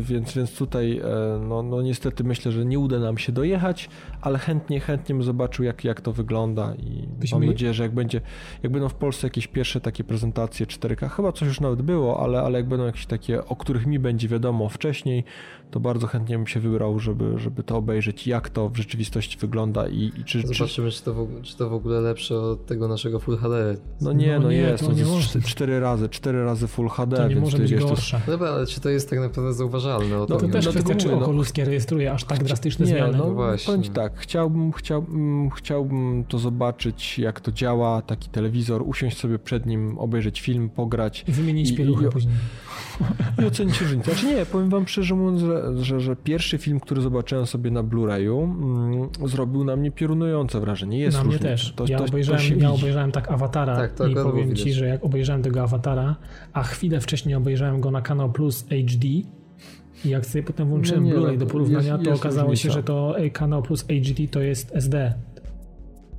więc, 0.00 0.34
więc 0.34 0.56
tutaj 0.56 0.98
e, 0.98 1.40
no, 1.48 1.62
no 1.62 1.82
niestety 1.82 2.24
myślę, 2.24 2.52
że 2.52 2.64
nie 2.64 2.78
uda 2.78 2.98
nam 2.98 3.18
się 3.18 3.32
dojechać, 3.32 3.88
ale 4.20 4.38
chętnie, 4.38 4.80
chętnie 4.80 5.14
bym 5.14 5.24
zobaczył 5.24 5.64
jak, 5.64 5.84
jak 5.84 6.00
to 6.00 6.12
wygląda 6.12 6.74
i 6.74 7.08
Byśmy... 7.20 7.38
mam 7.38 7.48
nadzieję, 7.48 7.74
że 7.74 7.82
jak 7.82 7.94
będzie, 7.94 8.20
jak 8.62 8.72
będą 8.72 8.88
w 8.88 8.94
Polsce 8.94 9.26
jakieś 9.26 9.46
pierwsze 9.46 9.80
takie 9.80 10.04
prezentacje 10.04 10.66
4K, 10.66 11.10
chyba 11.10 11.32
coś 11.32 11.48
już 11.48 11.60
nawet 11.60 11.82
było, 11.82 12.20
ale, 12.20 12.42
ale 12.42 12.58
jak 12.58 12.68
będą 12.68 12.86
jakieś 12.86 13.06
takie, 13.06 13.44
o 13.44 13.56
których 13.56 13.86
mi 13.86 13.98
będzie 13.98 14.28
wiadomo 14.28 14.68
wcześniej, 14.68 15.24
to 15.70 15.80
bardzo 15.80 16.06
chętnie 16.06 16.36
bym 16.36 16.46
się 16.46 16.60
wybrał, 16.60 16.98
żeby, 16.98 17.38
żeby 17.38 17.62
to 17.62 17.76
obejrzeć, 17.76 18.26
jak 18.26 18.50
to 18.50 18.68
w 18.68 18.76
rzeczywistości 18.76 19.38
wygląda 19.38 19.88
i, 19.88 20.12
i 20.16 20.24
czy... 20.24 20.46
Zobaczymy, 20.46 20.90
czy... 20.90 21.02
to, 21.02 21.14
w, 21.14 21.42
czy 21.42 21.56
to 21.56 21.68
w 21.70 21.72
ogóle 21.72 22.00
lepsze 22.00 22.40
od 22.40 22.66
tego 22.66 22.88
naszego 22.88 23.18
Full 23.20 23.36
HD. 23.36 23.76
No 24.00 24.12
nie, 24.12 24.34
no, 24.34 24.40
no 24.40 24.50
nie, 24.50 24.56
jest, 24.56 24.84
to, 24.84 24.90
no, 24.90 24.96
to 25.32 25.38
jest 25.38 25.48
cztery 25.48 25.80
razy, 25.80 26.08
cztery 26.08 26.44
razy 26.44 26.66
Full 26.66 26.88
HD, 26.88 27.16
to 27.16 27.22
nie 27.22 27.34
więc 27.34 27.44
może 27.44 27.58
być 27.58 27.70
wiesz, 27.70 27.84
gorsza. 27.84 28.20
Ale 28.48 28.66
czy 28.66 28.80
to 28.80 28.88
jest 28.88 29.10
tak 29.10 29.18
naprawdę 29.18 29.52
zauważalne? 29.52 30.16
no 30.16 30.26
to 30.26 30.48
też 30.48 30.66
no, 30.66 30.72
kwestia, 30.72 30.94
czy 30.94 31.14
oko 31.14 31.32
ludzkie 31.32 31.64
rejestruje 31.64 32.12
aż 32.12 32.24
tak 32.24 32.44
drastyczne 32.44 32.86
nie, 32.86 32.92
zmiany. 32.92 33.18
No, 33.18 33.26
no 33.26 33.34
właśnie. 33.34 33.74
Powiem 33.74 33.92
tak, 33.92 34.12
chciałbym, 34.16 34.72
chciałbym, 34.72 35.50
chciałbym 35.50 36.24
to 36.28 36.38
zobaczyć, 36.38 37.18
jak 37.18 37.40
to 37.40 37.52
działa, 37.52 38.02
taki 38.02 38.28
telewizor, 38.28 38.82
usiąść 38.86 39.18
sobie 39.18 39.38
przed 39.38 39.66
nim, 39.66 39.98
obejrzeć 39.98 40.40
film, 40.40 40.70
pograć. 40.70 41.24
I 41.28 41.32
wymienić 41.32 41.76
pieluchę 41.76 42.08
później. 42.08 42.34
I 43.42 43.44
ocenicie 43.44 43.84
różnicę. 43.84 44.12
Znaczy 44.12 44.26
nie, 44.26 44.46
powiem 44.46 44.70
wam 44.70 44.88
szczerze 44.88 45.14
mówiąc, 45.14 45.40
że, 45.40 45.84
że, 45.84 46.00
że 46.00 46.16
pierwszy 46.16 46.58
film, 46.58 46.80
który 46.80 47.00
zobaczyłem 47.00 47.46
sobie 47.46 47.70
na 47.70 47.82
Blu-rayu, 47.82 48.42
mm, 48.42 49.08
zrobił 49.28 49.64
na 49.64 49.76
mnie 49.76 49.90
piorunujące 49.90 50.60
wrażenie. 50.60 50.98
Jest 50.98 51.16
na 51.16 51.24
mnie 51.24 51.38
też. 51.38 51.72
To, 51.72 51.84
ja, 51.88 51.98
to, 51.98 52.04
obejrzałem, 52.04 52.42
to 52.42 52.54
ja 52.54 52.70
obejrzałem 52.70 53.12
tak 53.12 53.30
Awatara 53.30 53.88
tak, 53.88 54.10
i 54.10 54.14
powiem 54.14 54.56
ci, 54.56 54.72
że 54.72 54.86
jak 54.86 55.04
obejrzałem 55.04 55.42
tego 55.42 55.62
Awatara, 55.62 56.16
a 56.52 56.62
chwilę 56.62 57.00
wcześniej 57.00 57.34
obejrzałem 57.34 57.80
go 57.80 57.90
na 57.90 58.02
Kanał 58.02 58.32
Plus 58.32 58.64
HD, 58.68 59.08
i 60.04 60.08
jak 60.08 60.26
sobie 60.26 60.42
potem 60.42 60.68
włączyłem 60.68 61.08
no 61.08 61.10
Blu-ray 61.10 61.38
do 61.38 61.46
porównania, 61.46 61.92
jest, 61.92 62.04
to 62.04 62.10
jest 62.10 62.22
okazało 62.22 62.50
różnica. 62.50 62.68
się, 62.68 62.74
że 62.74 62.82
to 62.82 63.16
Kanał 63.32 63.62
Plus 63.62 63.84
HD 63.88 64.28
to 64.30 64.40
jest 64.40 64.76
SD. 64.76 65.14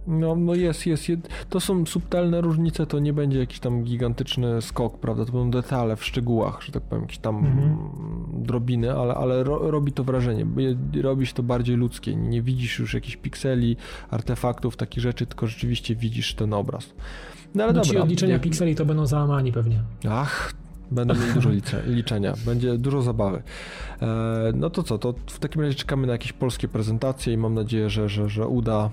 No, 0.08 0.36
no 0.36 0.56
jest, 0.56 0.86
jest, 0.86 1.04
To 1.50 1.60
są 1.60 1.86
subtelne 1.86 2.42
różnice, 2.42 2.86
to 2.86 3.00
nie 3.00 3.14
będzie 3.14 3.40
jakiś 3.40 3.60
tam 3.60 3.84
gigantyczny 3.84 4.62
skok, 4.62 5.00
prawda? 5.00 5.26
To 5.26 5.32
będą 5.32 5.52
detale 5.52 5.96
w 5.96 6.06
szczegółach, 6.06 6.62
że 6.62 6.72
tak 6.72 6.84
powiem, 6.84 7.04
jakieś 7.04 7.18
tam 7.18 7.38
mhm. 7.38 7.78
drobiny, 8.34 8.94
ale, 8.94 9.16
ale 9.16 9.44
ro, 9.44 9.72
robi 9.72 9.92
to 9.92 10.04
wrażenie. 10.04 10.46
Robisz 11.02 11.34
to 11.34 11.44
bardziej 11.44 11.76
ludzkie. 11.76 12.16
Nie 12.16 12.42
widzisz 12.42 12.80
już 12.80 12.94
jakichś 12.94 13.18
pikseli, 13.18 13.78
artefaktów, 14.10 14.78
takich 14.78 15.04
rzeczy, 15.04 15.26
tylko 15.26 15.48
rzeczywiście 15.48 15.96
widzisz 15.96 16.36
ten 16.36 16.54
obraz. 16.54 16.94
No 17.56 17.64
ale 17.64 17.74
no 17.74 17.82
dobra. 17.82 17.92
Ci 17.92 17.98
odliczenia 17.98 18.34
jak... 18.34 18.42
pikseli 18.42 18.76
to 18.76 18.86
będą 18.86 19.06
załamani 19.06 19.52
pewnie. 19.52 19.82
Ach, 20.10 20.54
Będą 20.92 21.14
mieli 21.14 21.34
dużo 21.34 21.50
liczenia, 21.88 22.34
będzie 22.46 22.78
dużo 22.78 23.02
zabawy. 23.02 23.44
E, 24.02 24.52
no 24.56 24.70
to 24.70 24.84
co, 24.84 24.98
to 24.98 25.14
w 25.28 25.40
takim 25.40 25.62
razie 25.62 25.76
czekamy 25.76 26.08
na 26.08 26.14
jakieś 26.14 26.34
polskie 26.34 26.68
prezentacje 26.68 27.34
i 27.34 27.38
mam 27.38 27.54
nadzieję, 27.54 27.90
że, 27.90 28.10
że, 28.10 28.30
że 28.30 28.48
uda 28.48 28.90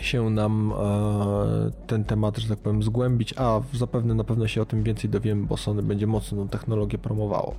się 0.00 0.30
nam 0.30 0.72
e, 0.72 1.86
ten 1.86 2.04
temat, 2.04 2.38
że 2.38 2.48
tak 2.48 2.58
powiem, 2.58 2.82
zgłębić, 2.82 3.34
a 3.36 3.60
zapewne 3.72 4.14
na 4.14 4.24
pewno 4.24 4.46
się 4.46 4.62
o 4.62 4.66
tym 4.66 4.82
więcej 4.82 5.10
dowiemy, 5.10 5.46
bo 5.46 5.56
Sony 5.56 5.82
będzie 5.82 6.06
mocno 6.06 6.38
tą 6.38 6.48
technologię 6.48 6.98
promowało. 6.98 7.54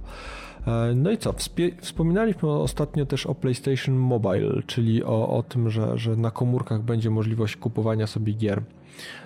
E, 0.68 0.94
no 0.96 1.12
i 1.12 1.18
co? 1.18 1.34
Wspominaliśmy 1.82 2.50
ostatnio 2.50 3.06
też 3.06 3.26
o 3.26 3.36
PlayStation 3.36 3.96
Mobile, 3.96 4.62
czyli 4.68 5.04
o, 5.04 5.30
o 5.30 5.44
tym, 5.44 5.70
że, 5.70 5.98
że 5.98 6.16
na 6.16 6.32
komórkach 6.32 6.82
będzie 6.82 7.10
możliwość 7.10 7.58
kupowania 7.58 8.08
sobie 8.08 8.34
gier. 8.34 8.62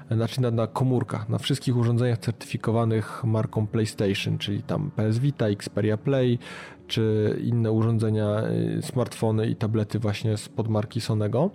E, 0.10 0.16
znaczy 0.16 0.42
na, 0.42 0.52
na 0.52 0.68
komórkach, 0.68 1.30
na 1.30 1.38
wszystkich 1.38 1.78
urządzeniach 1.78 2.18
certyfikowanych 2.18 3.24
marką 3.24 3.68
PlayStation, 3.68 4.38
czyli 4.38 4.64
tam 4.64 4.92
PS 4.96 5.20
Vita, 5.20 5.48
Xperia 5.48 5.98
Play, 5.98 6.40
czy 6.88 7.38
inne 7.44 7.72
urządzenia, 7.72 8.28
smartfony 8.82 9.48
i 9.48 9.56
tablety 9.56 10.00
właśnie 10.00 10.38
z 10.38 10.50
podmarki 10.50 11.02
Sonego. 11.02 11.50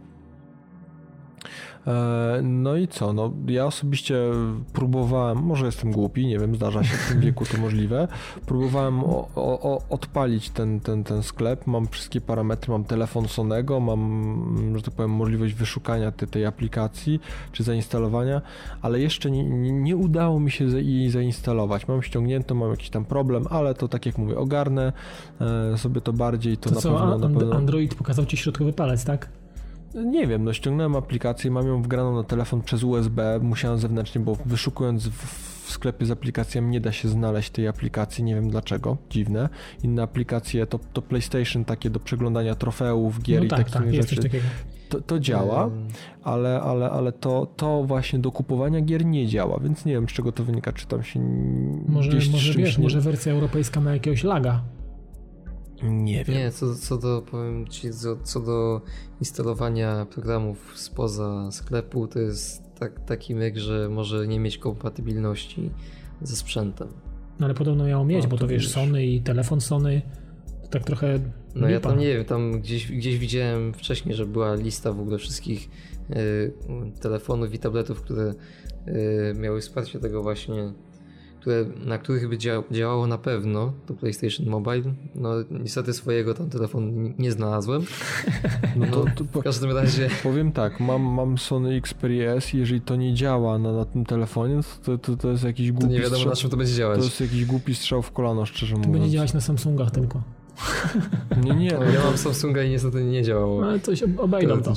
E, 1.87 2.41
no 2.43 2.77
i 2.77 2.89
co? 2.89 3.13
No, 3.13 3.33
ja 3.47 3.67
osobiście 3.67 4.21
próbowałem, 4.73 5.39
może 5.39 5.67
jestem 5.67 5.93
głupi, 5.93 6.27
nie 6.27 6.39
wiem, 6.39 6.57
zdarza 6.57 6.85
się 6.85 6.97
w 6.97 7.09
tym 7.09 7.21
wieku 7.21 7.45
to 7.45 7.59
możliwe. 7.59 8.09
Próbowałem 8.47 9.05
o, 9.05 9.29
o, 9.35 9.83
odpalić 9.91 10.51
ten, 10.51 10.81
ten, 10.81 11.05
ten 11.05 11.23
sklep, 11.23 11.67
mam 11.67 11.87
wszystkie 11.89 12.21
parametry, 12.21 12.73
mam 12.73 12.85
telefon 12.85 13.29
Sonego, 13.29 13.81
mam, 13.81 14.73
że 14.77 14.83
tak 14.83 14.95
powiem, 14.95 15.11
możliwość 15.11 15.55
wyszukania 15.55 16.13
tej, 16.13 16.29
tej 16.29 16.47
aplikacji 16.47 17.21
czy 17.53 17.63
zainstalowania, 17.63 18.43
ale 18.83 19.01
jeszcze 19.01 19.31
nie, 19.31 19.45
nie, 19.45 19.73
nie 19.73 19.97
udało 19.97 20.41
mi 20.41 20.51
się 20.51 20.65
jej 20.65 21.11
zainstalować. 21.11 21.89
Mam 21.89 22.03
ściągnięto, 22.03 22.55
mam 22.55 22.71
jakiś 22.71 22.91
tam 22.91 23.05
problem, 23.05 23.45
ale 23.51 23.75
to 23.75 23.89
tak 23.89 24.07
jak 24.07 24.19
mówię, 24.19 24.39
ogarnę 24.39 24.93
e, 25.41 25.79
sobie 25.79 26.01
to 26.01 26.13
bardziej, 26.13 26.57
to, 26.57 26.69
to 26.69 26.75
na 26.75 26.81
co, 26.81 26.99
pewno, 26.99 27.19
na 27.19 27.39
pewno... 27.39 27.57
Android 27.57 27.95
pokazał 27.95 28.27
ci 28.27 28.37
środkowy 28.37 28.73
palec, 28.73 29.05
tak? 29.05 29.29
Nie 30.05 30.27
wiem, 30.27 30.45
no 30.45 30.53
ściągnąłem 30.53 30.97
aplikację, 30.97 31.51
mam 31.51 31.67
ją 31.67 31.83
wgraną 31.83 32.17
na 32.17 32.23
telefon 32.23 32.63
przez 32.63 32.83
USB, 32.83 33.41
musiałem 33.43 33.79
zewnętrznie, 33.79 34.21
bo 34.21 34.37
wyszukując 34.47 35.09
w, 35.09 35.47
w 35.67 35.71
sklepie 35.71 36.07
z 36.07 36.11
aplikacjami 36.11 36.69
nie 36.69 36.81
da 36.81 36.93
się 36.93 37.09
znaleźć 37.09 37.51
tej 37.51 37.69
aplikacji, 37.69 38.25
nie 38.25 38.35
wiem 38.35 38.51
dlaczego, 38.51 38.97
dziwne. 39.11 39.49
Inne 39.83 40.03
aplikacje 40.03 40.67
to, 40.67 40.79
to 40.93 41.03
PlayStation 41.03 41.65
takie 41.65 41.91
do 41.91 42.01
przeglądania 42.01 42.55
trofeów, 42.55 43.23
gier 43.23 43.39
no 43.39 43.45
i 43.45 43.49
tak, 43.49 43.71
takich 43.71 43.73
tak, 43.73 43.95
rzeczy. 43.95 44.41
To, 44.89 45.01
to, 45.01 45.21
działa, 45.21 45.71
ale, 46.23 46.61
ale, 46.61 46.91
ale 46.91 47.13
to, 47.13 47.47
to 47.57 47.85
właśnie 47.85 48.19
do 48.19 48.33
kupowania 48.33 48.81
gier 48.81 49.07
nie 49.07 49.27
działa, 49.27 49.61
więc 49.63 49.85
nie 49.85 49.93
wiem 49.93 50.09
z 50.09 50.13
czego 50.13 50.33
to 50.33 50.45
wynika, 50.45 50.73
czy 50.73 50.87
tam 50.87 51.03
się 51.03 51.21
może, 51.89 52.11
gdzieś 52.11 52.31
może 52.33 52.53
wiesz, 52.55 52.79
nie... 52.79 52.83
może 52.83 53.01
wersja 53.01 53.33
europejska 53.33 53.81
ma 53.81 53.93
jakiegoś 53.93 54.25
laga. 54.25 54.63
Nie 55.83 56.25
wiem. 56.25 56.37
Nie, 56.37 56.51
co, 56.51 56.75
co 56.75 56.99
do, 56.99 57.23
powiem 57.31 57.67
ci, 57.69 57.91
co, 57.91 58.17
co 58.17 58.41
do 58.41 58.81
instalowania 59.21 60.07
programów 60.11 60.73
spoza 60.75 61.53
sklepu, 61.53 62.07
to 62.09 62.19
jest 62.19 62.63
tak, 62.79 63.05
taki 63.05 63.35
myk, 63.35 63.57
że 63.57 63.89
może 63.89 64.29
nie 64.29 64.41
mieć 64.41 64.59
kompatybilności 64.59 65.71
ze 66.23 66.37
sprzętem. 66.37 66.89
No 67.41 67.47
ale 67.47 67.55
podobno 67.55 67.85
miało 67.85 68.05
mieć, 68.05 68.23
no, 68.25 68.31
bo 68.31 68.37
to, 68.37 68.41
to 68.41 68.49
wiesz, 68.49 68.69
Sony 68.71 69.07
i 69.07 69.21
telefon 69.21 69.61
Sony, 69.61 70.03
to 70.63 70.69
tak 70.69 70.85
trochę 70.85 71.19
No 71.55 71.61
lipa. 71.61 71.71
ja 71.71 71.81
tam 71.81 71.99
nie 71.99 72.07
wiem, 72.07 72.25
tam 72.25 72.61
gdzieś, 72.61 72.93
gdzieś 72.93 73.19
widziałem 73.19 73.75
wcześniej, 73.75 74.15
że 74.15 74.27
była 74.27 74.55
lista 74.55 74.93
w 74.93 75.01
ogóle 75.01 75.19
wszystkich 75.19 75.69
y, 76.11 76.53
telefonów 77.01 77.55
i 77.55 77.59
tabletów, 77.59 78.01
które 78.03 78.35
y, 78.89 79.35
miały 79.39 79.61
wsparcie 79.61 79.99
tego 79.99 80.23
właśnie 80.23 80.73
które, 81.47 81.65
na 81.85 81.99
których 81.99 82.29
by 82.29 82.39
działało 82.71 83.07
na 83.07 83.19
pewno, 83.19 83.73
to 83.87 83.95
PlayStation 83.95 84.47
Mobile. 84.47 84.83
No 85.15 85.31
niestety 85.51 85.93
swojego 85.93 86.35
tam 86.35 86.51
telefonu 86.51 87.13
nie 87.19 87.33
znalazłem. 87.33 87.83
No 88.77 88.87
to, 88.87 89.05
to 89.17 89.41
w 89.41 89.43
każdym 89.43 89.71
razie... 89.77 90.09
Powiem 90.23 90.53
tak, 90.53 90.81
mam, 90.81 91.03
mam 91.03 91.39
Sony 91.39 91.77
Xperia 91.77 92.33
S 92.33 92.55
i 92.55 92.59
jeżeli 92.59 92.81
to 92.81 92.97
nie 92.97 93.15
działa 93.15 93.59
na, 93.59 93.73
na 93.73 93.85
tym 93.85 94.05
telefonie, 94.05 94.61
to, 94.85 94.99
to, 94.99 95.17
to 95.17 95.31
jest 95.31 95.45
jakiś 95.45 95.73
głupi 95.73 95.87
To 95.87 95.93
nie 95.93 96.01
wiadomo 96.01 96.17
strzał, 96.17 96.31
na 96.31 96.37
czym 96.37 96.51
to 96.51 96.57
będzie 96.57 96.75
działać. 96.75 96.99
To 96.99 97.05
jest 97.05 97.21
jakiś 97.21 97.45
głupi 97.45 97.75
strzał 97.75 98.03
w 98.03 98.13
kolano, 98.13 98.47
szczerze 98.47 98.73
to 98.73 98.79
mówiąc. 98.79 98.97
będzie 98.97 99.11
działać 99.11 99.35
na 99.35 99.41
Samsungach 99.41 99.91
tylko. 99.91 100.23
Nie, 101.45 101.55
nie. 101.55 101.73
No, 101.73 101.85
ja 101.85 102.05
mam 102.05 102.19
Samsunga 102.19 102.63
i 102.63 102.71
niestety 102.71 103.05
nie 103.05 103.23
działało. 103.23 103.61
No, 103.61 103.67
ale 103.67 103.81
coś 103.81 104.03
obejdą 104.03 104.63
to. 104.63 104.73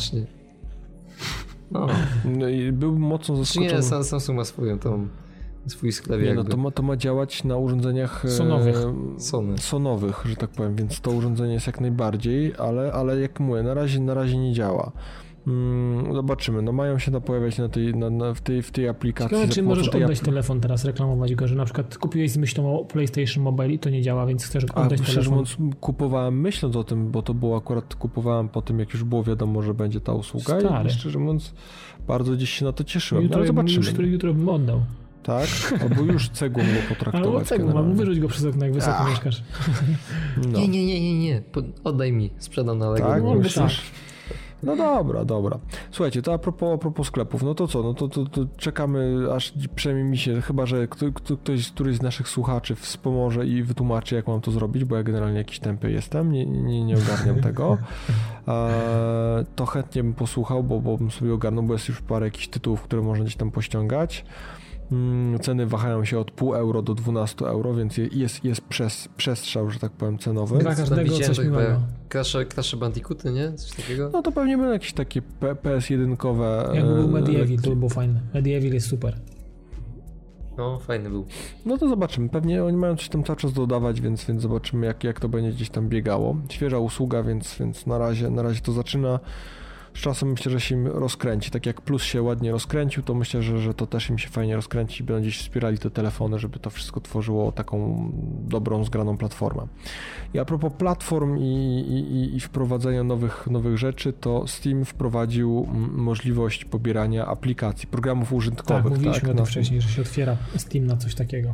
No. 1.72 1.88
no 2.26 2.49
i 2.49 2.72
był 2.72 2.99
mocno 2.99 3.36
zaskoczony. 3.36 3.74
Nie, 3.74 4.03
Samsung 4.03 4.38
ma 4.38 4.45
swoją 4.45 4.80
tą 4.80 5.07
swój 5.68 5.91
sklep. 5.91 6.22
Nie, 6.22 6.34
no 6.34 6.43
to 6.43 6.57
ma, 6.57 6.72
to 6.72 6.84
ma 6.84 6.97
działać 6.97 7.43
na 7.43 7.57
urządzeniach 7.57 8.26
e, 8.26 8.30
sonowych. 8.30 8.78
Sony. 9.18 9.57
sonowych, 9.57 10.24
że 10.26 10.36
tak 10.36 10.49
powiem, 10.49 10.76
więc 10.76 11.01
to 11.01 11.12
urządzenie 11.12 11.53
jest 11.53 11.68
jak 11.68 11.82
najbardziej, 11.82 12.53
ale, 12.57 12.93
ale 12.93 13.22
jak 13.22 13.39
mówię, 13.39 13.64
na 13.64 13.74
razie, 13.74 13.99
na 13.99 14.14
razie 14.14 14.38
nie 14.38 14.53
działa. 14.53 14.91
Mm, 15.47 16.14
zobaczymy, 16.14 16.62
no 16.62 16.72
mają 16.72 16.99
się 16.99 17.22
pojawiać 17.22 17.57
na 17.57 17.70
tej, 17.70 17.95
na, 17.95 18.10
na, 18.10 18.34
w, 18.34 18.41
tej, 18.41 18.62
w 18.62 18.72
tej 18.72 18.88
aplikacji. 18.88 19.38
Ciekawe, 19.38 19.53
czy 19.53 19.64
możesz 19.64 19.89
oddać 19.89 20.20
telefon 20.20 20.62
teraz, 20.62 20.86
reklamować 20.86 21.36
go, 21.36 21.47
że 21.47 21.55
na 21.55 21.66
przykład 21.66 21.97
kupiłeś 21.97 22.32
z 22.32 22.38
myślą 22.38 22.80
o 22.80 22.86
PlayStation 22.86 23.43
Mobile 23.43 23.70
i 23.70 23.80
to 23.80 23.89
nie 23.89 24.01
działa, 24.01 24.26
więc 24.26 24.45
chcesz 24.45 24.64
oddać 24.64 25.01
A, 25.01 25.05
telefon. 25.05 25.34
Mówiąc, 25.34 25.57
kupowałem 25.80 26.41
myśląc 26.41 26.76
o 26.76 26.84
tym, 26.84 27.12
bo 27.12 27.22
to 27.22 27.34
było 27.34 27.57
akurat, 27.57 27.95
kupowałem 27.95 28.49
po 28.49 28.62
tym, 28.62 28.80
jak 28.80 28.93
już 28.93 29.03
było 29.03 29.24
wiadomo, 29.24 29.62
że 29.62 29.74
będzie 29.74 30.01
ta 30.01 30.14
usługa 30.14 30.60
Stary. 30.60 30.89
i 30.89 30.91
szczerze 30.91 31.20
mówiąc 31.20 31.53
bardzo 32.07 32.34
gdzieś 32.34 32.49
się 32.49 32.66
na 32.66 32.72
to 32.72 32.84
cieszyłem, 32.84 33.24
jutro, 33.24 33.38
no, 33.38 33.39
ale 33.39 33.47
zobaczymy. 33.47 33.86
Już, 33.86 34.12
jutro 34.12 34.34
bym 34.34 34.49
oddał. 34.49 34.82
Tak? 35.24 35.47
Albo 35.82 36.01
już 36.01 36.30
cegłą 36.30 36.63
go 36.63 36.89
potraktować. 36.89 37.28
Albo 37.28 37.45
cegłą, 37.45 37.78
albo 37.78 37.93
wyrzuć 37.93 38.20
go 38.20 38.28
przez 38.28 38.45
okno, 38.45 38.65
jak 38.65 38.74
wysoko 38.74 38.97
Ach. 38.99 39.09
mieszkasz. 39.09 39.43
No. 40.38 40.59
Nie, 40.59 40.67
nie, 40.67 40.86
nie, 40.86 41.01
nie, 41.01 41.20
nie. 41.20 41.41
Oddaj 41.84 42.11
mi, 42.11 42.30
sprzedam 42.38 42.78
na 42.78 42.89
Lego. 42.89 43.07
Tak, 43.07 43.24
no, 43.24 43.36
tak. 43.55 43.72
No 44.63 44.76
dobra, 44.76 45.26
dobra. 45.26 45.59
Słuchajcie, 45.91 46.22
to 46.22 46.34
a 46.34 46.38
propos, 46.38 46.74
a 46.76 46.78
propos 46.78 47.07
sklepów, 47.07 47.43
no 47.43 47.55
to 47.55 47.67
co, 47.67 47.84
no 47.84 47.93
to, 47.93 48.07
to, 48.07 48.26
to 48.26 48.45
czekamy, 48.57 49.28
aż 49.36 49.53
przynajmniej 49.76 50.09
mi 50.09 50.17
się, 50.17 50.41
chyba, 50.41 50.65
że 50.65 50.88
kto, 50.88 51.05
kto, 51.13 51.38
ktoś, 51.38 51.72
któryś 51.72 51.97
z 51.97 52.01
naszych 52.01 52.28
słuchaczy 52.28 52.76
wspomoże 52.76 53.47
i 53.47 53.63
wytłumaczy, 53.63 54.15
jak 54.15 54.28
mam 54.28 54.41
to 54.41 54.51
zrobić, 54.51 54.84
bo 54.86 54.95
ja 54.95 55.03
generalnie 55.03 55.38
jakiś 55.38 55.59
tępy 55.59 55.91
jestem, 55.91 56.32
nie, 56.32 56.45
nie, 56.45 56.86
nie 56.86 56.97
ogarniam 56.97 57.41
tego. 57.49 57.78
E, 58.47 59.45
to 59.55 59.65
chętnie 59.65 60.03
bym 60.03 60.13
posłuchał, 60.13 60.63
bo, 60.63 60.80
bo 60.80 60.97
bym 60.97 61.11
sobie 61.11 61.34
ogarnął, 61.34 61.63
bo 61.63 61.74
jest 61.74 61.88
już 61.88 62.01
parę 62.01 62.26
jakichś 62.26 62.47
tytułów, 62.47 62.82
które 62.82 63.01
można 63.01 63.24
gdzieś 63.24 63.36
tam 63.36 63.51
pościągać. 63.51 64.26
Mm, 64.92 65.40
ceny 65.40 65.66
wahają 65.66 66.06
się 66.06 66.20
od 66.20 66.32
pół 66.32 66.56
euro 66.56 66.82
do 66.82 66.96
12 66.96 67.46
euro, 67.46 67.74
więc 67.74 67.98
jest, 67.98 68.46
jest 68.46 68.62
przez, 68.62 69.10
przestrzał, 69.18 69.70
że 69.70 69.80
tak 69.80 69.92
powiem, 69.92 70.18
cenowy. 70.18 70.58
Dla 70.58 70.76
każdego 70.76 71.20
coś 71.20 71.40
miłego. 71.40 71.82
Crash, 72.10 72.76
Bandicooty, 72.76 73.32
nie? 73.32 73.54
Coś 73.54 73.72
takiego? 73.72 74.10
No 74.14 74.22
to 74.22 74.32
pewnie 74.32 74.58
będą 74.58 74.74
jakieś 74.74 74.94
takie 74.94 75.22
PS1-kowe... 75.42 76.72
Jak 76.74 76.86
był 76.86 77.04
e, 77.04 77.08
Medieval, 77.08 77.58
to 77.64 77.76
było 77.76 77.90
fajne. 77.90 78.22
Medieval 78.34 78.74
jest 78.74 78.88
super. 78.88 79.16
No, 80.58 80.80
fajny 80.80 81.10
był. 81.10 81.26
No 81.66 81.78
to 81.78 81.90
zobaczymy. 81.90 82.30
Pewnie 82.30 82.64
oni 82.64 82.78
mają 82.78 82.96
coś 82.96 83.10
tam 83.10 83.24
cały 83.24 83.38
czas 83.38 83.54
dodawać, 83.54 84.02
więc, 84.02 84.26
więc 84.26 84.42
zobaczymy, 84.42 84.86
jak, 84.86 85.04
jak 85.04 85.20
to 85.20 85.30
będzie 85.30 85.52
gdzieś 85.52 85.70
tam 85.70 85.90
biegało. 85.90 86.36
Świeża 86.50 86.80
usługa, 86.80 87.24
więc, 87.24 87.56
więc 87.60 87.86
na, 87.86 87.98
razie, 87.98 88.30
na 88.30 88.42
razie 88.42 88.62
to 88.62 88.72
zaczyna 88.72 89.20
z 89.94 90.00
czasem 90.00 90.30
myślę, 90.30 90.52
że 90.52 90.62
się 90.62 90.76
im 90.76 90.88
rozkręci. 90.88 91.52
Tak 91.52 91.66
jak 91.66 91.82
Plus 91.82 92.04
się 92.04 92.22
ładnie 92.22 92.52
rozkręcił, 92.52 93.04
to 93.04 93.14
myślę, 93.14 93.44
że, 93.44 93.60
że 93.60 93.74
to 93.74 93.88
też 93.88 94.10
im 94.10 94.18
się 94.18 94.30
fajnie 94.30 94.56
rozkręci 94.56 95.04
i 95.04 95.06
będą 95.06 95.22
gdzieś 95.22 95.40
wspierali 95.40 95.78
te 95.78 95.90
telefony, 95.90 96.40
żeby 96.40 96.60
to 96.60 96.70
wszystko 96.70 97.02
tworzyło 97.02 97.52
taką 97.52 98.10
dobrą, 98.48 98.84
zgraną 98.84 99.18
platformę. 99.18 99.68
I 100.34 100.40
a 100.40 100.46
propos 100.46 100.74
platform 100.74 101.38
i, 101.38 101.44
i, 101.44 102.36
i 102.36 102.40
wprowadzenia 102.40 103.04
nowych, 103.04 103.48
nowych 103.48 103.78
rzeczy, 103.78 104.14
to 104.14 104.48
Steam 104.48 104.86
wprowadził 104.86 105.68
możliwość 105.92 106.66
pobierania 106.66 107.26
aplikacji, 107.26 107.88
programów 107.88 108.34
użytkowych. 108.34 108.84
Tak, 108.84 108.92
mówiliśmy 108.92 109.22
tak, 109.22 109.32
o 109.32 109.34
tym 109.34 109.46
wcześniej, 109.46 109.82
że 109.82 109.90
się 109.90 110.02
otwiera 110.02 110.38
Steam 110.58 110.86
na 110.86 110.98
coś 110.98 111.16
takiego. 111.16 111.54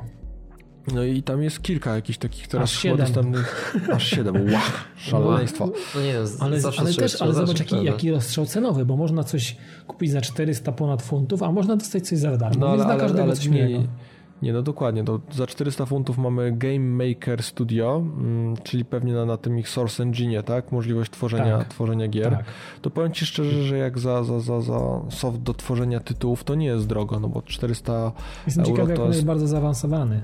No 0.93 1.03
i 1.03 1.23
tam 1.23 1.43
jest 1.43 1.61
kilka 1.63 1.95
jakichś 1.95 2.17
takich 2.19 2.47
teraz 2.47 2.69
Aż 2.69 2.79
siedem. 2.79 2.97
dostępnych. 2.97 3.75
Aż 3.95 4.07
siedem. 4.07 4.35
Wow, 4.35 4.61
szaleństwo. 4.97 5.69
No 5.95 6.01
nie 6.01 6.13
wiem, 6.13 6.25
Ale, 6.39 6.59
zawsze 6.61 6.81
ale 6.81 6.93
też, 6.93 7.21
ale 7.21 7.33
zobacz 7.33 7.59
jaki, 7.59 7.83
jaki 7.83 8.11
rozstrzał 8.11 8.45
cenowy, 8.45 8.85
bo 8.85 8.97
można 8.97 9.23
coś 9.23 9.57
kupić 9.87 10.11
za 10.11 10.21
400 10.21 10.71
ponad 10.71 11.01
funtów, 11.01 11.43
a 11.43 11.51
można 11.51 11.75
dostać 11.75 12.07
coś 12.07 12.17
za 12.19 12.37
darmo, 12.37 12.59
No 12.59 12.67
więc 12.71 12.81
ale, 12.83 12.93
dla 12.93 13.01
każdego 13.03 13.23
ale 13.23 13.35
coś 13.35 13.47
nie, 13.47 13.65
miłego. 13.67 13.87
nie, 14.41 14.53
no 14.53 14.61
dokładnie. 14.61 15.03
To 15.03 15.19
za 15.31 15.47
400 15.47 15.85
funtów 15.85 16.17
mamy 16.17 16.51
Game 16.51 16.79
Maker 17.09 17.43
Studio, 17.43 17.97
mm, 18.17 18.57
czyli 18.63 18.85
pewnie 18.85 19.13
na, 19.13 19.25
na 19.25 19.37
tym 19.37 19.59
ich 19.59 19.69
Source 19.69 20.03
Engine, 20.03 20.43
tak? 20.43 20.71
Możliwość 20.71 21.11
tworzenia, 21.11 21.57
Tak. 21.57 21.67
tworzenia 21.67 22.07
gier. 22.07 22.31
Tak. 22.31 22.45
To 22.81 22.89
powiem 22.89 23.11
Ci 23.11 23.25
szczerze, 23.25 23.63
że 23.63 23.77
jak 23.77 23.99
za, 23.99 24.23
za, 24.23 24.39
za, 24.39 24.61
za 24.61 24.79
soft 25.09 25.37
do 25.41 25.53
tworzenia 25.53 25.99
tytułów, 25.99 26.43
to 26.43 26.55
nie 26.55 26.65
jest 26.67 26.87
drogo, 26.87 27.19
no 27.19 27.27
bo 27.29 27.41
400 27.41 28.11
Jestem 28.45 28.63
euro 28.63 28.75
ciekawy, 28.75 28.89
jak 28.91 28.97
to 28.97 29.03
on 29.03 29.07
jest- 29.09 29.17
jest 29.17 29.27
bardzo 29.27 29.47
zaawansowany. 29.47 30.21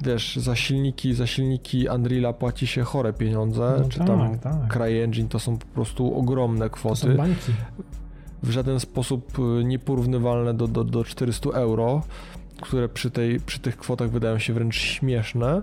Wiesz, 0.00 0.36
za 0.36 0.56
silniki, 0.56 1.14
za 1.14 1.26
silniki 1.26 1.88
Unreala 1.94 2.32
płaci 2.32 2.66
się 2.66 2.82
chore 2.82 3.12
pieniądze, 3.12 3.76
No 3.82 3.88
czy 3.88 3.98
tak, 3.98 4.06
tam 4.06 4.38
tak. 4.38 4.72
CryEngine 4.72 5.28
to 5.28 5.38
są 5.38 5.58
po 5.58 5.66
prostu 5.66 6.18
ogromne 6.18 6.70
To 6.70 6.76
są 6.76 6.78
kwoty, 6.96 7.14
bańki. 7.14 7.52
w 8.42 8.50
żaden 8.50 8.80
sposób 8.80 9.38
y, 9.60 9.64
nieporównywalne 9.64 10.54
do, 10.54 10.68
do, 10.68 10.84
do 10.84 11.04
400 11.04 11.50
euro, 11.50 12.02
które 12.60 12.88
przy, 12.88 13.10
tej, 13.10 13.40
przy 13.40 13.58
tych 13.60 13.76
kwotach 13.76 14.10
wydają 14.10 14.38
się 14.38 14.52
wręcz 14.52 14.76
śmieszne. 14.76 15.62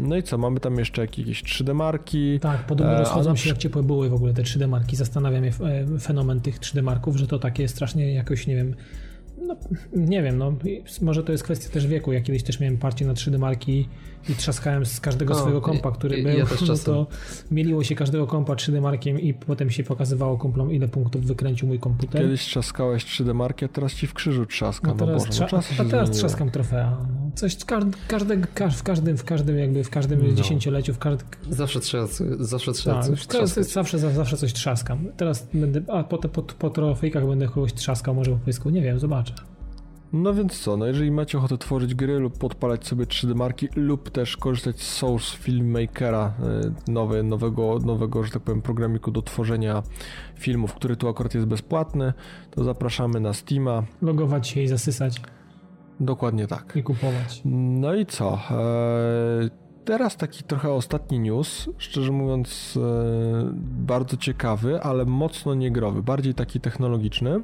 No 0.00 0.16
i 0.16 0.22
co, 0.22 0.38
mamy 0.38 0.60
tam 0.60 0.78
jeszcze 0.78 1.02
jakieś 1.02 1.42
3D 1.44 1.74
marki. 1.74 2.40
Tak, 2.40 2.66
podobno 2.66 2.92
E, 2.92 2.98
rozchodzą 2.98 3.30
się 3.30 3.34
przy- 3.40 3.48
jak 3.48 3.58
ciepłe 3.58 3.82
były 3.82 4.08
w 4.10 4.14
ogóle 4.14 4.34
te 4.34 4.42
3D 4.42 4.68
marki. 4.68 4.96
Zastanawia 4.96 5.40
mnie 5.40 5.52
e, 5.96 5.98
fenomen 5.98 6.40
tych 6.40 6.60
3D 6.60 6.82
marków, 6.82 7.16
że 7.16 7.26
to 7.26 7.38
takie 7.38 7.68
strasznie 7.68 8.14
jakoś, 8.14 8.46
nie 8.46 8.56
wiem, 8.56 8.74
no, 9.38 9.56
nie 9.92 10.22
wiem, 10.22 10.38
no 10.38 10.52
może 11.02 11.24
to 11.24 11.32
jest 11.32 11.44
kwestia 11.44 11.68
też 11.72 11.86
wieku. 11.86 12.12
Ja 12.12 12.20
kiedyś 12.20 12.42
też 12.42 12.60
miałem 12.60 12.78
parcie 12.78 13.06
na 13.06 13.14
3D 13.14 13.38
marki 13.38 13.88
i 14.28 14.34
trzaskałem 14.34 14.86
z 14.86 15.00
każdego 15.00 15.34
O, 15.34 15.36
swojego 15.38 15.60
kompa, 15.60 15.90
który 15.90 16.18
i- 16.18 16.22
był, 16.22 16.38
ja 16.38 16.44
no 16.68 16.74
to 16.84 17.06
mieliło 17.50 17.84
się 17.84 17.94
każdego 17.94 18.26
kompa 18.26 18.54
3D 18.54 18.80
markiem 18.80 19.20
i 19.20 19.34
potem 19.34 19.70
się 19.70 19.84
pokazywało 19.84 20.38
kumplom, 20.38 20.72
ile 20.72 20.88
punktów 20.88 21.24
wykręcił 21.24 21.68
mój 21.68 21.78
komputer. 21.78 22.22
Kiedyś 22.22 22.40
trzaskałeś 22.44 23.04
3D 23.04 23.34
marki, 23.34 23.64
a 23.64 23.68
teraz 23.68 23.94
ci 23.94 24.06
w 24.06 24.14
krzyżu 24.14 24.46
trzaska. 24.46 24.88
No 24.88 24.94
No, 24.94 25.06
teraz, 25.06 25.26
Boże, 25.26 25.32
trza- 25.38 25.40
no 25.42 25.48
czasy 25.48 25.74
się 25.74 25.82
a 25.82 25.86
teraz 25.86 26.10
trzaskam 26.10 26.50
trofea. 26.50 26.90
No, 26.90 27.30
coś 27.34 27.56
każdy, 27.64 27.90
każdy, 28.08 28.40
każ- 28.54 28.76
w 28.76 28.82
każdym, 28.82 29.16
w 29.16 29.24
każdym 29.24 29.58
jakby 29.58 29.84
w 29.84 29.90
każdym 29.90 30.26
No. 30.28 30.32
dziesięcioleciu, 30.34 30.94
w 30.94 30.98
każdym, 30.98 31.26
Zawsze 31.50 31.80
trzeba, 31.80 32.06
zawsze 32.38 32.72
trzeba 32.72 32.96
tak, 32.96 33.06
coś 33.10 33.26
teraz 33.26 33.54
zawsze, 33.72 33.98
zawsze 33.98 34.36
coś 34.36 34.52
trzaskam. 34.52 34.98
Teraz 35.16 35.46
będę, 35.54 35.80
a 35.88 36.04
po, 36.04 36.18
po, 36.18 36.42
po 36.42 36.70
trofejkach 36.70 37.26
będę 37.26 37.46
kogoś 37.48 37.72
trzaskał, 37.72 38.14
może 38.14 38.30
po 38.30 38.36
pysku, 38.36 38.70
nie 38.70 38.82
wiem, 38.82 38.98
zobaczę. 38.98 39.34
No 40.12 40.34
więc 40.34 40.58
co, 40.58 40.76
no 40.76 40.86
jeżeli 40.86 41.10
macie 41.10 41.38
ochotę 41.38 41.58
tworzyć 41.58 41.94
gry 41.94 42.18
lub 42.18 42.38
podpalać 42.38 42.86
sobie 42.86 43.04
3D 43.04 43.34
marki 43.34 43.68
lub 43.76 44.10
też 44.10 44.36
korzystać 44.36 44.82
z 44.82 44.92
Source 44.92 45.36
Filmmakera, 45.36 46.34
y, 46.88 46.92
nowe, 46.92 47.22
nowego, 47.22 47.78
nowego, 47.78 48.24
że 48.24 48.30
tak 48.30 48.42
powiem, 48.42 48.62
programiku 48.62 49.10
do 49.10 49.22
tworzenia 49.22 49.82
filmów, 50.34 50.74
który 50.74 50.96
tu 50.96 51.08
akurat 51.08 51.34
jest 51.34 51.46
bezpłatny, 51.46 52.12
to 52.50 52.64
zapraszamy 52.64 53.20
na 53.20 53.32
Steama. 53.32 53.82
Logować 54.02 54.48
się 54.48 54.62
i 54.62 54.68
zasysać 54.68 55.20
Dokładnie 56.00 56.46
tak. 56.46 56.76
i 56.76 56.82
kupować. 56.82 57.42
No 57.44 57.94
i 57.94 58.06
co? 58.06 58.38
Eee, 58.50 59.50
teraz 59.84 60.16
taki 60.16 60.44
trochę 60.44 60.72
ostatni 60.72 61.20
news, 61.20 61.70
szczerze 61.78 62.12
mówiąc 62.12 62.78
e, 62.82 63.50
bardzo 63.62 64.16
ciekawy, 64.16 64.82
ale 64.82 65.04
mocno 65.04 65.54
niegrowy, 65.54 66.02
bardziej 66.02 66.34
taki 66.34 66.60
technologiczny, 66.60 67.40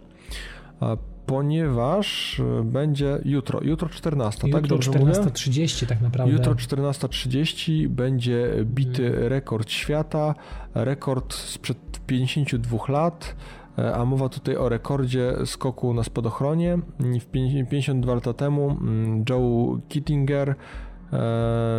ponieważ 1.27 2.41
e, 2.41 2.65
będzie 2.65 3.19
jutro, 3.25 3.61
jutro 3.63 3.89
14, 3.89 4.41
tak 4.41 4.51
Jutro 4.51 4.69
dobrze 4.69 4.91
mówię? 4.91 5.13
14.30 5.13 5.87
tak 5.87 6.01
naprawdę. 6.01 6.33
Jutro 6.33 6.55
14.30 6.55 7.89
będzie 7.89 8.51
bity 8.65 9.29
rekord 9.29 9.71
świata, 9.71 10.35
rekord 10.75 11.35
sprzed 11.35 12.01
52 12.07 12.79
lat, 12.89 13.37
e, 13.79 13.95
a 13.95 14.05
mowa 14.05 14.29
tutaj 14.29 14.57
o 14.57 14.69
rekordzie 14.69 15.33
skoku 15.45 15.95
na 15.95 16.03
spadochronie. 16.05 16.79
W 16.99 17.27
pięć- 17.27 17.69
52 17.71 18.15
lata 18.15 18.33
temu 18.33 18.71
mm, 18.71 19.25
Joe 19.31 19.79
Kittinger 19.89 20.55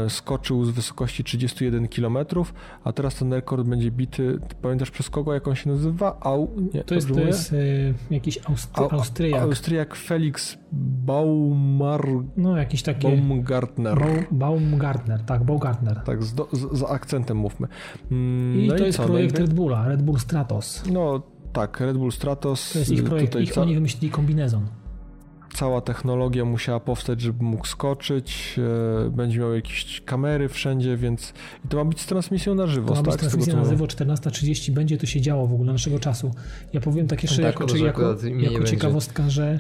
skoczył 0.10 0.66
z 0.66 0.70
wysokości 0.70 1.24
31 1.24 1.88
km, 1.88 2.18
a 2.84 2.92
teraz 2.94 3.16
ten 3.16 3.34
rekord 3.34 3.68
będzie 3.68 3.92
bity, 3.92 4.40
ty 4.48 4.56
pamiętasz 4.56 4.92
przez 4.92 5.10
kogo, 5.10 5.34
jak 5.34 5.48
on 5.48 5.56
się 5.56 5.70
nazywa? 5.70 6.18
Au, 6.22 6.48
nie, 6.74 6.84
to 6.84 6.96
jest, 6.96 7.08
to 7.14 7.20
jest 7.20 7.54
y, 7.54 7.94
jakiś 8.12 8.40
Austry- 8.40 8.84
Au- 8.84 8.94
Austriak. 8.94 9.42
Austriak 9.42 9.96
Felix 9.96 10.58
Baumar, 11.06 12.08
no 12.38 12.58
jakiś 12.58 12.84
taki 12.84 13.08
Baumgartner. 13.08 13.98
Bau- 13.98 14.24
Baumgartner, 14.32 15.22
tak, 15.24 15.44
Baumgartner. 15.44 16.02
Tak, 16.06 16.24
z, 16.24 16.34
do, 16.34 16.48
z, 16.52 16.78
z 16.78 16.84
akcentem 16.84 17.38
mówmy. 17.38 17.68
Mm, 18.12 18.60
I 18.60 18.68
no 18.68 18.76
to 18.76 18.86
jest 18.86 18.98
co, 18.98 19.04
projekt 19.06 19.34
no, 19.34 19.40
i- 19.40 19.42
Red 19.42 19.54
Bulla, 19.54 19.88
Red 19.88 20.02
Bull 20.02 20.20
Stratos. 20.20 20.84
no 20.92 21.22
tak, 21.54 21.80
Red 21.80 21.98
Bull 21.98 22.12
Stratos. 22.12 22.72
To 22.74 22.80
jest 22.80 22.92
ich 22.92 23.04
projekt, 23.04 23.30
tutaj 23.32 23.44
ich 23.44 23.54
ca- 23.54 23.62
oni 23.62 23.74
wymyślili 23.76 24.12
kombinezon. 24.12 24.66
Cała 25.54 25.82
technologia 25.82 26.46
musiała 26.46 26.80
powstać, 26.80 27.22
żeby 27.22 27.44
mógł 27.44 27.68
skoczyć. 27.68 28.60
E, 29.06 29.10
będzie 29.10 29.40
miał 29.40 29.54
jakieś 29.54 30.02
kamery 30.02 30.50
wszędzie, 30.50 30.98
więc 30.98 31.34
i 31.66 31.68
to 31.68 31.78
ma 31.78 31.86
być 31.86 32.02
z 32.02 32.06
transmisją 32.06 32.56
na 32.56 32.68
żywo, 32.68 32.88
To 32.88 32.96
ma 32.96 33.02
być 33.02 33.12
tak? 33.12 33.20
Transmisja 33.20 33.56
na 33.56 33.66
żywo 33.66 33.86
14.30, 33.86 34.72
będzie 34.72 34.98
to 34.98 35.06
się 35.06 35.22
działo 35.22 35.48
w 35.48 35.54
ogóle 35.54 35.72
naszego 35.72 36.00
czasu. 36.00 36.32
Ja 36.74 36.82
powiem 36.82 37.08
tak 37.08 37.24
jeszcze 37.24 37.42
Tak, 37.42 37.60
jako, 37.60 37.78
jako, 37.78 38.16
jako 38.28 38.64
ciekawostka, 38.64 39.30
że 39.30 39.60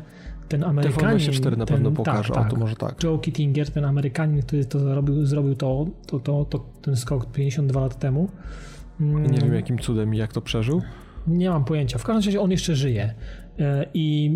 ten 0.49 0.63
Amerykanin... 0.63 1.19
TV24 1.19 1.57
na 1.57 1.65
ten, 1.65 1.75
pewno 1.75 1.91
pokaże, 1.91 2.33
tak, 2.33 2.41
o 2.41 2.43
to 2.43 2.49
tak. 2.49 2.59
może 2.59 2.75
tak. 2.75 3.03
Joe 3.03 3.17
Kittinger, 3.17 3.71
ten 3.71 3.85
Amerykanin, 3.85 4.41
który 4.41 4.65
to 4.65 4.79
zrobił, 4.79 5.25
zrobił 5.25 5.55
to, 5.55 5.85
to, 6.07 6.19
to, 6.19 6.45
to, 6.45 6.65
ten 6.81 6.95
skok 6.95 7.31
52 7.31 7.81
lat 7.81 7.99
temu. 7.99 8.29
Mm, 9.01 9.31
Nie 9.31 9.39
wiem 9.39 9.53
jakim 9.53 9.79
cudem 9.79 10.15
i 10.15 10.17
jak 10.17 10.33
to 10.33 10.41
przeżył. 10.41 10.81
Nie 11.27 11.49
mam 11.49 11.65
pojęcia. 11.65 11.97
W 11.97 12.03
każdym 12.03 12.29
razie 12.29 12.41
on 12.41 12.51
jeszcze 12.51 12.75
żyje. 12.75 13.13
E, 13.59 13.85
I 13.93 14.31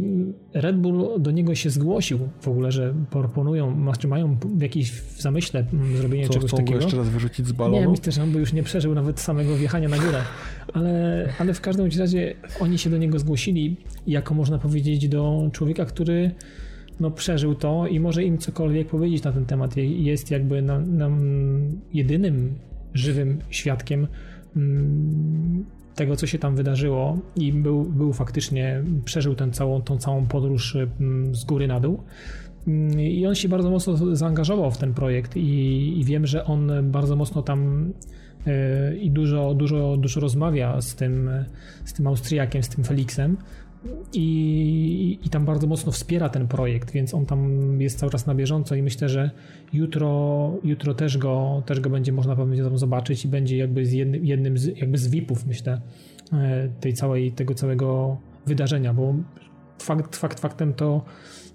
Red 0.54 0.78
Bull 0.78 1.22
do 1.22 1.32
niego 1.32 1.56
się 1.56 1.70
zgłosił 1.70 2.20
w 2.42 2.48
ogóle, 2.48 2.72
że 2.72 2.94
proponują, 3.10 3.82
znaczy 3.82 4.08
mają 4.08 4.38
w 4.56 4.62
jakiejś 4.62 4.92
w 4.92 5.22
zamyśle 5.22 5.66
mm, 5.74 5.98
zrobienie 5.98 6.28
Co, 6.28 6.34
czegoś 6.34 6.48
chcą 6.52 6.58
go 6.58 6.64
takiego. 6.64 6.82
jeszcze 6.82 6.98
raz 6.98 7.10
wyrzucić 7.10 7.46
z 7.48 7.52
Nie, 7.52 7.58
balonu? 7.58 7.92
myślę, 7.92 8.12
że 8.12 8.24
on 8.24 8.32
by 8.32 8.40
już 8.40 8.54
nie 8.54 8.64
przeżył 8.64 8.96
nawet 8.96 9.20
samego 9.20 9.56
wjechania 9.56 9.90
na 9.90 9.98
górę. 9.98 10.22
Ale, 10.74 11.28
ale 11.40 11.54
w 11.54 11.62
każdym 11.62 11.90
razie 12.00 12.34
oni 12.60 12.78
się 12.78 12.90
do 12.90 12.98
niego 12.98 13.20
zgłosili 13.20 13.78
jako 14.08 14.34
można 14.34 14.58
powiedzieć 14.58 15.10
do 15.10 15.50
człowieka, 15.52 15.86
który 15.86 16.32
no, 17.00 17.12
przeżył 17.12 17.56
to 17.56 17.88
i 17.88 18.00
może 18.00 18.24
im 18.24 18.38
cokolwiek 18.38 18.88
powiedzieć 18.88 19.24
na 19.24 19.32
ten 19.32 19.46
temat. 19.46 19.78
Jest 19.78 20.32
jakby 20.32 20.62
nam, 20.62 20.98
nam 20.98 21.22
jedynym 21.94 22.54
żywym 22.94 23.40
świadkiem 23.50 24.08
mm, 24.56 25.66
tego, 25.98 26.16
co 26.16 26.28
się 26.28 26.40
tam 26.40 26.56
wydarzyło 26.56 27.18
i 27.36 27.54
był, 27.54 27.84
był 27.84 28.14
faktycznie, 28.14 28.84
przeżył 29.06 29.36
tę 29.36 29.52
całą, 29.52 29.82
tą 29.82 29.98
całą 29.98 30.26
podróż 30.26 30.76
mm, 30.76 31.36
z 31.36 31.44
góry 31.44 31.68
na 31.68 31.80
dół. 31.80 32.04
Mm, 32.68 33.00
I 33.00 33.28
on 33.28 33.36
się 33.36 33.50
bardzo 33.50 33.70
mocno 33.70 34.16
zaangażował 34.16 34.72
w 34.72 34.78
ten 34.78 34.94
projekt 34.94 35.38
i, 35.38 36.00
i 36.00 36.04
wiem, 36.04 36.28
że 36.28 36.46
on 36.46 36.72
bardzo 36.84 37.16
mocno 37.16 37.42
tam 37.42 37.92
e, 38.48 38.96
i 38.96 39.12
dużo, 39.12 39.54
dużo, 39.54 39.98
dużo 39.98 40.20
rozmawia 40.20 40.82
z 40.82 40.96
tym, 40.96 41.30
z 41.86 41.94
tym 41.94 42.08
Austriakiem, 42.08 42.64
z 42.64 42.70
tym 42.70 42.84
Felixem 42.84 43.38
i, 44.14 45.20
i 45.24 45.30
tam 45.30 45.46
bardzo 45.46 45.68
mocno 45.68 45.92
wspiera 45.92 46.30
ten 46.30 46.48
projekt, 46.48 46.92
więc 46.92 47.14
on 47.14 47.26
tam 47.26 47.82
jest 47.82 48.00
cały 48.00 48.12
czas 48.12 48.26
na 48.26 48.36
bieżąco 48.36 48.76
i 48.76 48.82
myślę, 48.82 49.10
że 49.10 49.32
jutro, 49.74 50.52
jutro 50.64 50.94
też, 50.94 51.18
go, 51.18 51.64
też 51.66 51.80
go 51.80 51.90
będzie 51.90 52.12
można 52.12 52.36
będzie 52.36 52.64
tam 52.64 52.78
zobaczyć 52.78 53.26
i 53.26 53.28
będzie 53.28 53.58
jakby 53.58 53.86
z 53.86 53.92
jednym, 53.94 54.26
jednym 54.26 54.58
z, 54.58 54.78
jakby 54.78 54.98
z 54.98 55.08
VIP-ów 55.08 55.46
myślę 55.46 55.82
e, 56.34 56.70
tej 56.80 56.94
całej, 56.94 57.32
tego 57.32 57.54
całego 57.54 58.18
wydarzenia, 58.46 58.94
bo 58.94 59.16
fakt, 59.80 60.16
fakt 60.16 60.40
faktem 60.40 60.74
to 60.74 61.06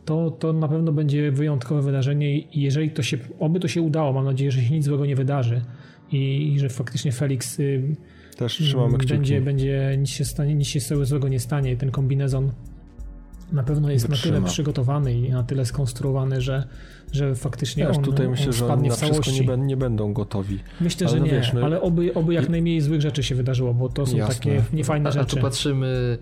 to, 0.05 0.31
to 0.31 0.53
na 0.53 0.69
pewno 0.69 0.93
będzie 0.93 1.33
wyjątkowe 1.33 1.83
wydarzenie 1.83 2.39
i 2.39 2.61
jeżeli 2.61 2.91
to 2.91 3.03
się, 3.03 3.19
oby 3.39 3.61
to 3.61 3.69
się 3.69 3.83
udało, 3.83 4.13
mam 4.13 4.25
nadzieję, 4.25 4.51
że 4.51 4.63
się 4.63 4.75
nic 4.75 4.85
złego 4.85 5.07
nie 5.07 5.17
wydarzy 5.17 5.63
i, 6.13 6.53
i 6.53 6.59
że 6.59 6.69
faktycznie 6.69 7.13
Felix 7.13 7.61
y, 7.61 7.97
Też 8.37 8.53
trzymamy 8.55 8.99
kciuki. 8.99 9.15
będzie, 9.15 9.41
będzie 9.41 9.97
nic, 9.99 10.11
się 10.11 10.25
stanie, 10.25 10.55
nic 10.55 10.69
się 10.69 10.81
złego 11.05 11.29
nie 11.29 11.41
stanie. 11.41 11.77
Ten 11.77 11.91
kombinezon 11.91 12.53
na 13.53 13.63
pewno 13.63 13.91
jest 13.91 14.09
na 14.09 14.15
Wytrzyma. 14.15 14.37
tyle 14.37 14.49
przygotowany 14.49 15.15
i 15.15 15.31
na 15.31 15.43
tyle 15.43 15.65
skonstruowany, 15.67 16.41
że, 16.41 16.69
że 17.13 17.35
faktycznie 17.35 17.87
Wiesz, 17.87 17.97
on, 17.97 18.03
tutaj 18.05 18.29
myślę, 18.29 18.47
on 18.47 18.53
że 18.53 18.59
spadnie 18.65 18.75
oni 18.81 18.89
na 18.89 18.95
w 18.95 18.99
całości. 18.99 19.47
nie, 19.49 19.57
nie 19.57 19.77
będą 19.77 20.13
gotowi. 20.13 20.59
Myślę, 20.81 21.07
Ale 21.07 21.17
że 21.17 21.21
no 21.21 21.27
nie, 21.27 21.33
wiesz, 21.33 21.53
no- 21.53 21.61
ale 21.65 21.81
oby, 21.81 22.15
oby 22.15 22.35
jak 22.35 22.49
najmniej 22.49 22.81
złych 22.81 23.01
rzeczy 23.01 23.23
się 23.23 23.35
wydarzyło, 23.35 23.75
bo 23.75 23.89
to 23.89 24.07
są 24.07 24.17
Jasne. 24.17 24.35
takie 24.35 24.63
niefajne 24.73 25.07
A, 25.07 25.13
a 25.13 25.13
rzeczy. 25.13 25.37
tu 25.37 25.43
patrzymy, 25.43 26.19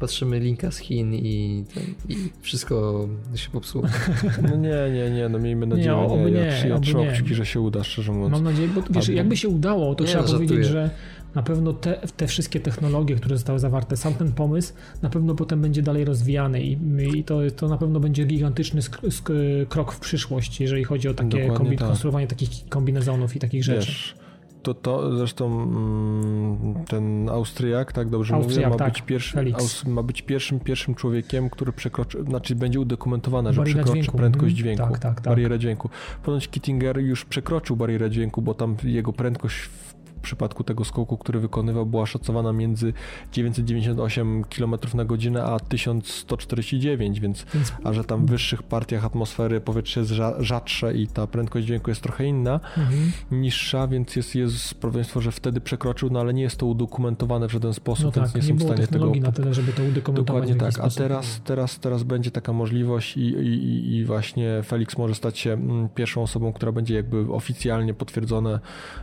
patrzymy 0.00 0.40
linka 0.40 0.70
z 0.70 0.78
Chin 0.78 1.14
i, 1.14 1.64
i 2.08 2.16
wszystko 2.40 3.08
się 3.34 3.50
popsuło. 3.50 3.84
No 4.50 4.56
nie, 4.56 4.90
nie, 4.94 5.10
nie, 5.10 5.28
no 5.28 5.38
miejmy 5.38 5.66
nadzieję, 5.66 5.88
Nie, 5.88 5.94
oby 5.96 6.30
nie, 6.30 6.38
ja 6.68 6.76
oby 6.76 6.86
trzymam 6.86 7.06
nie. 7.06 7.12
kciuki, 7.12 7.34
że 7.34 7.46
się 7.46 7.60
uda, 7.60 7.84
szczerze 7.84 8.12
mówiąc. 8.12 8.32
Mam 8.32 8.44
nadzieję, 8.44 8.68
bo 8.74 8.82
wiesz, 8.90 9.08
jakby 9.08 9.36
się 9.36 9.48
udało, 9.48 9.94
to 9.94 10.04
Nie, 10.04 10.08
trzeba 10.08 10.22
no, 10.22 10.28
żartuję. 10.28 10.48
powiedzieć, 10.48 10.72
że 10.72 10.90
na 11.34 11.42
pewno 11.42 11.72
te, 11.72 12.00
te 12.16 12.26
wszystkie 12.26 12.60
technologie, 12.60 13.16
które 13.16 13.36
zostały 13.36 13.58
zawarte, 13.58 13.96
sam 13.96 14.14
ten 14.14 14.32
pomysł 14.32 14.72
na 15.02 15.10
pewno 15.10 15.34
potem 15.34 15.60
będzie 15.60 15.82
dalej 15.82 16.04
rozwijany 16.04 16.62
i, 16.62 16.78
i 17.14 17.24
to, 17.24 17.38
to 17.56 17.68
na 17.68 17.76
pewno 17.76 18.00
będzie 18.00 18.24
gigantyczny 18.24 18.80
krok 19.68 19.92
w 19.92 20.00
przyszłość, 20.00 20.60
jeżeli 20.60 20.84
chodzi 20.84 21.08
o 21.08 21.14
takie 21.14 21.48
kombi- 21.48 21.78
tak. 21.78 21.88
konstruowanie 21.88 22.26
takich 22.26 22.68
kombinezonów 22.68 23.36
i 23.36 23.38
takich 23.38 23.64
rzeczy. 23.64 23.86
Wiesz, 23.86 24.14
to, 24.64 24.74
to 24.74 25.16
zresztą 25.16 25.62
mm, 25.62 26.74
ten 26.88 27.28
Austriak, 27.28 27.92
tak 27.92 28.08
dobrze 28.08 28.34
Austriak, 28.34 28.56
mówię, 28.56 28.70
ma, 28.70 28.76
tak, 28.76 28.92
być 28.92 29.02
pierwszy, 29.02 29.32
Felix. 29.34 29.60
Aus, 29.60 29.84
ma 29.84 30.02
być 30.02 30.22
pierwszym 30.22 30.60
pierwszym 30.60 30.94
człowiekiem, 30.94 31.50
który 31.50 31.72
przekroczy, 31.72 32.24
znaczy 32.24 32.54
będzie 32.54 32.80
udokumentowane, 32.80 33.52
że 33.52 33.60
Bariera 33.60 33.78
przekroczy 33.78 34.00
dźwięku, 34.00 34.18
prędkość 34.18 34.52
mhm. 34.52 34.56
dźwięku, 34.56 34.92
Tak, 34.92 34.98
tak, 34.98 35.20
tak. 35.20 35.24
barierę 35.24 35.58
dźwięku. 35.58 35.90
Ponoć 36.22 36.48
Kittinger 36.48 36.98
już 36.98 37.24
przekroczył 37.24 37.76
barierę 37.76 38.10
dźwięku, 38.10 38.42
bo 38.42 38.54
tam 38.54 38.76
jego 38.84 39.12
prędkość 39.12 39.56
w 39.56 39.93
przypadku 40.24 40.64
tego 40.64 40.84
skoku, 40.84 41.16
który 41.18 41.40
wykonywał, 41.40 41.86
była 41.86 42.06
szacowana 42.06 42.52
między 42.52 42.92
998 43.32 44.44
km 44.58 44.74
na 44.94 45.04
godzinę 45.04 45.44
a 45.44 45.60
1149, 45.60 47.20
więc 47.20 47.46
Więc 47.54 47.72
a 47.84 47.92
że 47.92 48.04
tam 48.04 48.26
w 48.26 48.30
wyższych 48.30 48.62
partiach 48.62 49.04
atmosfery 49.04 49.60
powietrze 49.60 50.00
jest 50.00 50.12
rza- 50.12 50.42
rzadsze 50.42 50.94
i 50.94 51.06
ta 51.06 51.26
prędkość 51.26 51.66
dźwięku 51.66 51.90
jest 51.90 52.00
trochę 52.02 52.24
inna, 52.26 52.60
mhm. 52.78 53.12
niższa, 53.30 53.86
więc 53.88 54.16
jest, 54.16 54.34
jest 54.34 54.74
prawdopodobieństwo, 54.74 55.20
że 55.20 55.32
wtedy 55.32 55.60
przekroczył, 55.60 56.10
no 56.10 56.20
ale 56.20 56.34
nie 56.34 56.42
jest 56.42 56.56
to 56.56 56.66
udokumentowane 56.66 57.48
w 57.48 57.52
żaden 57.52 57.74
sposób, 57.74 58.04
no 58.04 58.12
więc 58.22 58.32
tak, 58.32 58.42
nie 58.42 58.48
nie 58.52 58.58
są 58.60 58.66
w 58.66 58.68
stanie 58.68 58.86
tego... 58.86 59.14
na 59.14 59.32
tyle, 59.32 59.54
żeby 59.54 59.72
to 59.72 59.82
udokumentować 59.82 60.26
Dokładnie 60.48 60.54
tak, 60.54 60.84
a 60.86 60.90
teraz, 60.90 61.40
teraz, 61.44 61.78
teraz 61.78 62.02
będzie 62.02 62.30
taka 62.30 62.52
możliwość 62.52 63.16
i, 63.16 63.20
i, 63.20 63.54
i- 63.64 63.94
i 63.96 64.04
właśnie 64.04 64.62
Felix 64.64 64.98
może 64.98 65.14
stać 65.14 65.38
się 65.38 65.52
mm, 65.52 65.88
pierwszą 65.88 66.22
osobą, 66.22 66.52
która 66.52 66.72
będzie 66.72 66.94
jakby 66.94 67.32
oficjalnie 67.32 67.94
potwierdzone, 67.94 68.60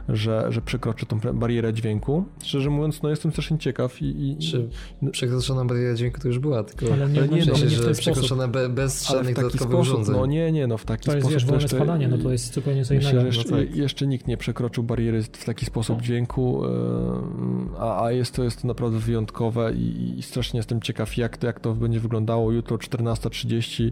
że, 0.09 0.45
że 0.49 0.61
przekroczy 0.61 1.05
tą 1.19 1.33
barierę 1.33 1.73
dźwięku. 1.73 2.25
Szczerze 2.43 2.69
mówiąc, 2.69 3.03
no 3.03 3.09
jestem 3.09 3.31
strasznie 3.31 3.57
ciekaw 3.57 4.01
i... 4.01 4.31
i 4.31 4.37
Czy 4.37 4.69
przekroczona 5.11 5.65
bariera 5.65 5.95
dźwięku 5.95 6.19
to 6.21 6.27
już 6.27 6.39
była, 6.39 6.63
tylko 6.63 6.93
Ale 6.93 7.09
nie, 7.09 7.19
Ale 7.19 7.27
no, 7.29 7.35
nie, 7.37 7.43
w 7.43 7.47
no, 7.47 7.55
sensie, 7.55 7.75
nie 7.77 7.83
że 7.83 7.91
przekroczona 7.93 8.47
be, 8.47 8.69
bez 8.69 9.07
żadnych 9.07 9.35
taki 9.35 9.47
dodatkowych 9.47 9.73
sposób, 9.73 9.93
urządzeń. 9.93 10.15
no 10.15 10.25
nie, 10.25 10.51
nie, 10.51 10.67
no 10.67 10.77
w 10.77 10.85
taki 10.85 11.05
To 11.05 11.11
jest, 11.11 11.21
sposób 11.23 11.33
wiesz, 11.33 11.45
wolne 11.45 11.61
jeszcze- 11.63 11.75
spadanie, 11.77 12.07
no 12.07 12.17
to 12.17 12.31
jest 12.31 12.53
zupełnie 12.53 12.85
co 12.85 12.93
Myślę, 12.93 13.11
innego. 13.11 13.31
że 13.31 13.37
jeszcze, 13.37 13.51
no 13.51 13.57
tak. 13.57 13.75
jeszcze 13.75 14.07
nikt 14.07 14.27
nie 14.27 14.37
przekroczył 14.37 14.83
bariery 14.83 15.23
w 15.23 15.45
taki 15.45 15.65
sposób 15.65 16.01
dźwięku, 16.01 16.65
e, 16.65 16.69
a, 17.79 18.03
a 18.05 18.11
jest, 18.11 18.35
to, 18.35 18.43
jest 18.43 18.61
to 18.61 18.67
naprawdę 18.67 18.99
wyjątkowe 18.99 19.73
i, 19.73 20.13
i 20.17 20.21
strasznie 20.21 20.57
jestem 20.57 20.81
ciekaw, 20.81 21.17
jak 21.17 21.37
to, 21.37 21.47
jak 21.47 21.59
to 21.59 21.73
będzie 21.73 21.99
wyglądało 21.99 22.51
jutro 22.51 22.77
14.30, 22.77 23.91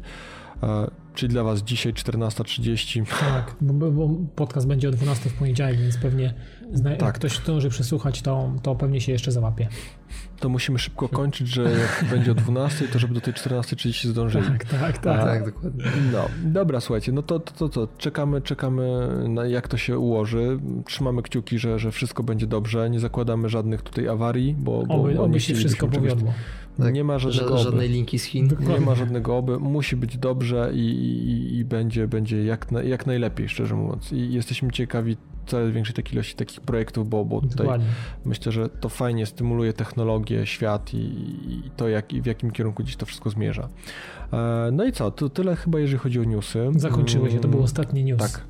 e, 0.64 0.88
czyli 1.16 1.30
dla 1.34 1.44
Was 1.44 1.62
dzisiaj 1.62 1.94
14.30. 1.94 3.06
Tak, 3.20 3.56
bo, 3.62 3.92
bo 3.92 4.10
podcast 4.36 4.68
będzie 4.68 4.90
o 4.90 4.92
12 4.92 5.30
w 5.30 5.34
poniedziałek, 5.34 5.78
więc 5.80 5.98
pewnie 5.98 6.34
zna, 6.74 6.90
Tak. 6.90 7.02
jak 7.02 7.16
ktoś 7.16 7.38
zdąży 7.38 7.70
przesłuchać, 7.70 8.22
to, 8.22 8.52
to 8.64 8.76
pewnie 8.76 9.02
się 9.02 9.12
jeszcze 9.12 9.32
załapie. 9.32 9.68
To 10.40 10.50
musimy 10.50 10.80
szybko 10.80 11.10
kończyć, 11.10 11.48
że 11.48 11.64
jak 11.64 12.06
będzie 12.12 12.32
o 12.32 12.36
12, 12.36 12.88
to 12.88 13.00
żeby 13.00 13.14
do 13.14 13.22
tej 13.22 13.34
14.30 13.34 14.08
zdążyli. 14.08 14.46
Tak, 14.46 14.66
tak, 14.66 14.80
tak. 14.80 15.02
Tak, 15.04 15.24
tak, 15.26 15.46
dokładnie. 15.46 15.84
No, 16.12 16.26
dobra, 16.44 16.80
słuchajcie, 16.80 17.12
no 17.12 17.22
to, 17.22 17.40
to, 17.40 17.54
to 17.54 17.70
co, 17.70 17.88
czekamy, 17.98 18.42
czekamy 18.42 19.08
na 19.30 19.46
jak 19.46 19.68
to 19.68 19.78
się 19.78 20.00
ułoży, 20.00 20.60
trzymamy 20.86 21.22
kciuki, 21.22 21.60
że, 21.60 21.80
że 21.80 21.92
wszystko 21.92 22.24
będzie 22.24 22.48
dobrze, 22.48 22.90
nie 22.90 23.00
zakładamy 23.00 23.50
żadnych 23.50 23.82
tutaj 23.82 24.08
awarii, 24.08 24.56
bo, 24.60 24.84
bo, 24.86 24.94
Oby, 24.96 25.20
oby 25.20 25.40
się 25.40 25.56
wszystko 25.56 25.88
powiodło. 25.88 26.34
Tak. 26.80 26.94
Nie 26.94 27.04
ma 27.04 27.20
żadnego 27.20 27.50
Ża- 27.50 27.54
oby. 27.54 27.64
żadnej 27.64 27.90
linki 27.90 28.20
z 28.20 28.24
Chin. 28.24 28.48
Dokładnie. 28.48 28.74
Nie 28.74 28.80
ma 28.86 28.96
żadnego 28.96 29.38
oby, 29.38 29.60
musi 29.60 29.96
być 29.96 30.18
dobrze 30.18 30.72
i, 30.74 30.80
i, 30.80 31.58
i 31.58 31.66
będzie, 31.66 32.08
będzie 32.08 32.44
jak, 32.44 32.72
na, 32.72 32.84
jak 32.84 33.06
najlepiej, 33.06 33.50
szczerze 33.50 33.76
mówiąc. 33.76 34.12
I 34.12 34.34
jesteśmy 34.34 34.72
ciekawi 34.72 35.18
coraz 35.50 35.72
większej 35.72 35.96
takiej 35.96 36.14
ilości 36.14 36.36
takich 36.36 36.62
projektów, 36.62 37.10
bo, 37.10 37.26
bo 37.26 37.42
tutaj 37.42 37.58
Dokładnie. 37.58 37.88
myślę, 38.26 38.52
że 38.52 38.70
to 38.70 38.90
fajnie 38.90 39.26
stymuluje 39.26 39.74
technologię, 39.74 40.46
świat 40.46 40.94
i, 40.94 40.98
i 40.98 41.72
to, 41.78 41.90
jak, 41.90 42.14
i 42.14 42.22
w 42.22 42.26
jakim 42.26 42.52
kierunku 42.52 42.84
dziś 42.84 42.96
to 42.96 43.06
wszystko 43.06 43.30
zmierza. 43.30 43.70
E, 44.34 44.70
No 44.72 44.86
i 44.86 44.92
co, 44.92 45.12
to 45.12 45.30
tyle 45.30 45.56
chyba, 45.56 45.80
jeżeli 45.80 46.00
chodzi 46.00 46.20
o 46.20 46.24
newsy. 46.24 46.68
Zakończyły 46.76 47.32
się, 47.32 47.40
to 47.40 47.48
był 47.48 47.58
Mm, 47.60 47.66
ostatni 47.66 48.04
news. 48.04 48.20
Tak. 48.20 48.42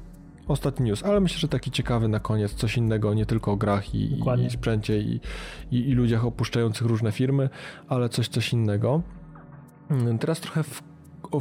Ostatni 0.48 0.86
news, 0.86 1.04
ale 1.04 1.20
myślę, 1.20 1.40
że 1.40 1.48
taki 1.48 1.72
ciekawy 1.72 2.08
na 2.08 2.20
koniec, 2.20 2.54
coś 2.54 2.78
innego, 2.78 3.14
nie 3.14 3.26
tylko 3.26 3.52
o 3.52 3.56
grach 3.56 3.96
i, 3.96 4.20
i 4.46 4.50
sprzęcie 4.50 5.00
i, 5.00 5.20
i, 5.72 5.90
i 5.90 5.94
ludziach 5.94 6.26
opuszczających 6.26 6.88
różne 6.88 7.12
firmy, 7.12 7.50
ale 7.88 8.10
coś, 8.10 8.28
coś 8.28 8.54
innego. 8.54 9.02
Mm, 9.90 10.18
Teraz 10.18 10.40
trochę 10.40 10.64
w, 10.64 10.82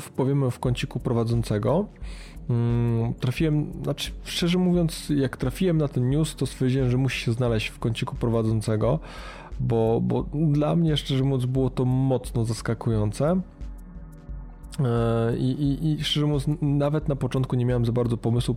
w, 0.00 0.10
powiemy 0.10 0.50
w 0.50 0.58
kąciku 0.58 1.00
prowadzącego. 1.00 1.86
Mm, 2.50 3.14
Trafiłem, 3.14 3.72
znaczy 3.82 4.10
szczerze 4.24 4.58
mówiąc, 4.58 5.12
jak 5.16 5.36
trafiłem 5.36 5.78
na 5.78 5.88
ten 5.88 6.10
news, 6.10 6.36
to 6.36 6.46
stwierdziłem, 6.46 6.90
że 6.90 6.96
musi 6.96 7.24
się 7.24 7.32
znaleźć 7.32 7.68
w 7.68 7.78
kąciku 7.78 8.16
prowadzącego, 8.16 8.98
bo, 9.60 10.00
bo 10.02 10.22
dla 10.34 10.76
mnie, 10.76 10.96
szczerze 10.96 11.24
mówiąc, 11.24 11.46
było 11.46 11.70
to 11.70 11.84
mocno 11.84 12.44
zaskakujące. 12.44 13.40
E, 14.80 15.36
I, 15.38 15.50
i, 15.62 15.90
I 16.00 16.04
szczerze 16.04 16.26
mówiąc, 16.26 16.46
nawet 16.62 17.08
na 17.08 17.16
początku 17.16 17.56
nie 17.56 17.64
miałem 17.66 17.84
za 17.84 17.92
bardzo 17.92 18.16
pomysłu, 18.16 18.56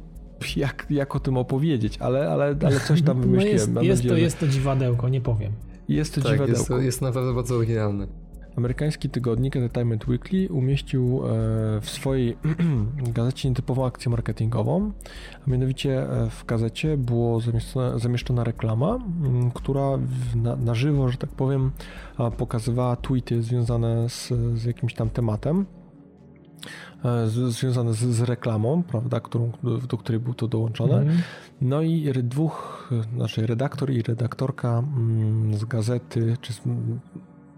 jak, 0.56 0.86
jak 0.90 1.16
o 1.16 1.20
tym 1.20 1.38
opowiedzieć, 1.38 1.98
ale, 1.98 2.30
ale, 2.32 2.56
ale 2.66 2.80
coś 2.80 3.02
tam 3.02 3.18
No 3.18 3.24
wymyśliłem. 3.24 3.54
jest, 3.58 3.72
Mam 3.74 3.84
jest, 3.84 4.00
nadzieję, 4.04 4.16
to, 4.16 4.22
jest 4.24 4.40
to 4.40 4.48
dziwadełko, 4.48 5.10
nie 5.10 5.22
powiem. 5.22 5.52
jest 5.90 6.16
to 6.16 6.22
Tak, 6.22 6.32
jest, 6.32 6.42
dziwadełko. 6.44 6.74
to, 6.74 6.80
jest 6.80 7.02
naprawdę 7.02 7.34
bardzo 7.34 7.56
oryginalne. 7.56 8.08
Amerykański 8.58 9.10
tygodnik 9.10 9.56
Entertainment 9.56 10.08
Weekly 10.08 10.50
umieścił 10.50 11.22
e, 11.24 11.30
w 11.82 11.90
swojej 11.90 12.38
gazecie 13.18 13.50
nietypową 13.50 13.86
akcję 13.86 14.12
marketingową, 14.12 14.92
a 15.48 15.50
mianowicie 15.50 16.02
e, 16.02 16.30
w 16.30 16.46
gazecie 16.46 16.98
było 16.98 17.40
zamieszczona, 17.40 18.00
zamieszczona 18.00 18.44
reklama, 18.44 18.96
m, 18.96 19.52
która 19.52 19.98
na, 20.36 20.56
na 20.56 20.76
żywo, 20.76 21.10
że 21.10 21.18
tak 21.18 21.30
powiem, 21.30 21.72
pokazywała 22.38 22.96
tweety 22.96 23.44
związane 23.44 24.10
z, 24.10 24.34
z 24.56 24.66
jakimś 24.66 24.94
tam 24.94 25.10
tematem. 25.10 25.66
e, 27.06 27.28
Związane 27.28 27.94
z, 27.94 27.98
z 27.98 28.22
reklamą, 28.22 28.84
prawda, 28.84 29.20
którą, 29.20 29.52
do, 29.90 29.98
której 29.98 30.22
był 30.22 30.34
to 30.34 30.48
dołączone. 30.48 30.98
Mhm. 30.98 31.20
No 31.62 31.82
i 31.82 32.12
dwóch, 32.24 32.90
znaczy 33.16 33.48
redaktor 33.48 33.92
i 33.92 34.02
redaktorka 34.02 34.80
mm, 34.80 35.58
z 35.58 35.66
gazety, 35.66 36.38
czy 36.42 36.54
z 36.54 36.66
mm, 36.66 37.00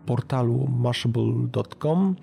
portalu 0.06 0.68
mashable.com 0.68 2.16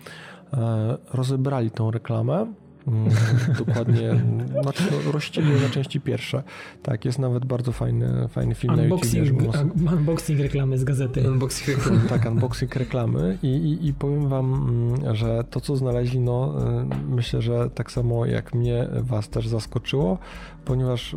e, 0.52 0.96
rozebrali 1.12 1.70
tą 1.70 1.90
reklamę. 1.90 2.46
Mm, 2.88 3.08
Dokładnie, 3.66 4.20
znaczy 4.62 4.82
no, 4.90 5.12
rozcięli 5.12 5.60
na 5.62 5.68
części 5.68 6.00
pierwsze. 6.00 6.42
Tak, 6.82 7.04
jest 7.04 7.18
nawet 7.18 7.44
bardzo 7.44 7.72
fajny, 7.72 8.28
fajny 8.28 8.54
film 8.54 8.76
na 8.76 8.82
YouTube. 8.82 9.04
Unboxing, 9.04 9.42
un- 9.42 9.98
unboxing 9.98 10.40
reklamy 10.40 10.78
z 10.78 10.84
gazety. 10.84 11.30
Unboxing 11.30 11.68
reklamy. 11.78 12.08
Tak, 12.08 12.26
unboxing 12.26 12.76
reklamy 12.76 13.38
i, 13.42 13.46
i, 13.46 13.86
i 13.88 13.94
powiem 13.94 14.28
wam, 14.28 14.54
mm, 14.54 15.16
że 15.16 15.44
to 15.50 15.60
co 15.60 15.76
znaleźli, 15.76 16.20
no 16.20 16.54
y, 16.82 16.86
myślę, 17.08 17.42
że 17.42 17.70
tak 17.70 17.92
samo 17.92 18.26
jak 18.26 18.54
mnie, 18.54 18.88
was 19.00 19.28
też 19.28 19.48
zaskoczyło, 19.48 20.18
ponieważ 20.64 21.14
y, 21.14 21.16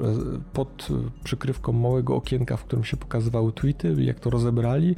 pod 0.53 0.87
przykrywką 1.23 1.71
małego 1.71 2.15
okienka, 2.15 2.57
w 2.57 2.63
którym 2.63 2.85
się 2.85 2.97
pokazywały 2.97 3.51
tweety, 3.51 3.95
jak 3.97 4.19
to 4.19 4.29
rozebrali, 4.29 4.95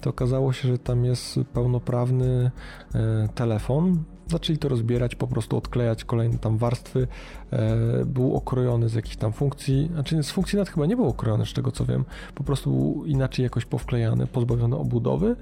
to 0.00 0.10
okazało 0.10 0.52
się, 0.52 0.68
że 0.68 0.78
tam 0.78 1.04
jest 1.04 1.40
pełnoprawny 1.52 2.50
y, 2.94 2.98
telefon. 3.34 4.04
Zaczęli 4.26 4.58
to 4.58 4.68
rozbierać, 4.68 5.14
po 5.14 5.26
prostu 5.26 5.56
odklejać 5.56 6.04
kolejne 6.04 6.38
tam 6.38 6.58
warstwy. 6.58 7.08
E, 7.50 8.04
był 8.04 8.36
okrojony 8.36 8.88
z 8.88 8.94
jakichś 8.94 9.16
tam 9.16 9.32
funkcji, 9.32 9.90
znaczy 9.92 10.22
z 10.22 10.30
funkcji 10.30 10.56
nawet 10.56 10.72
chyba 10.72 10.86
nie 10.86 10.96
był 10.96 11.08
okrojony, 11.08 11.46
z 11.46 11.52
tego 11.52 11.72
co 11.72 11.84
wiem. 11.84 12.04
Po 12.34 12.44
prostu 12.44 12.70
był 12.70 13.04
inaczej 13.04 13.42
jakoś 13.42 13.64
powklejany, 13.64 14.26
pozbawiony 14.26 14.76
obudowy. 14.76 15.36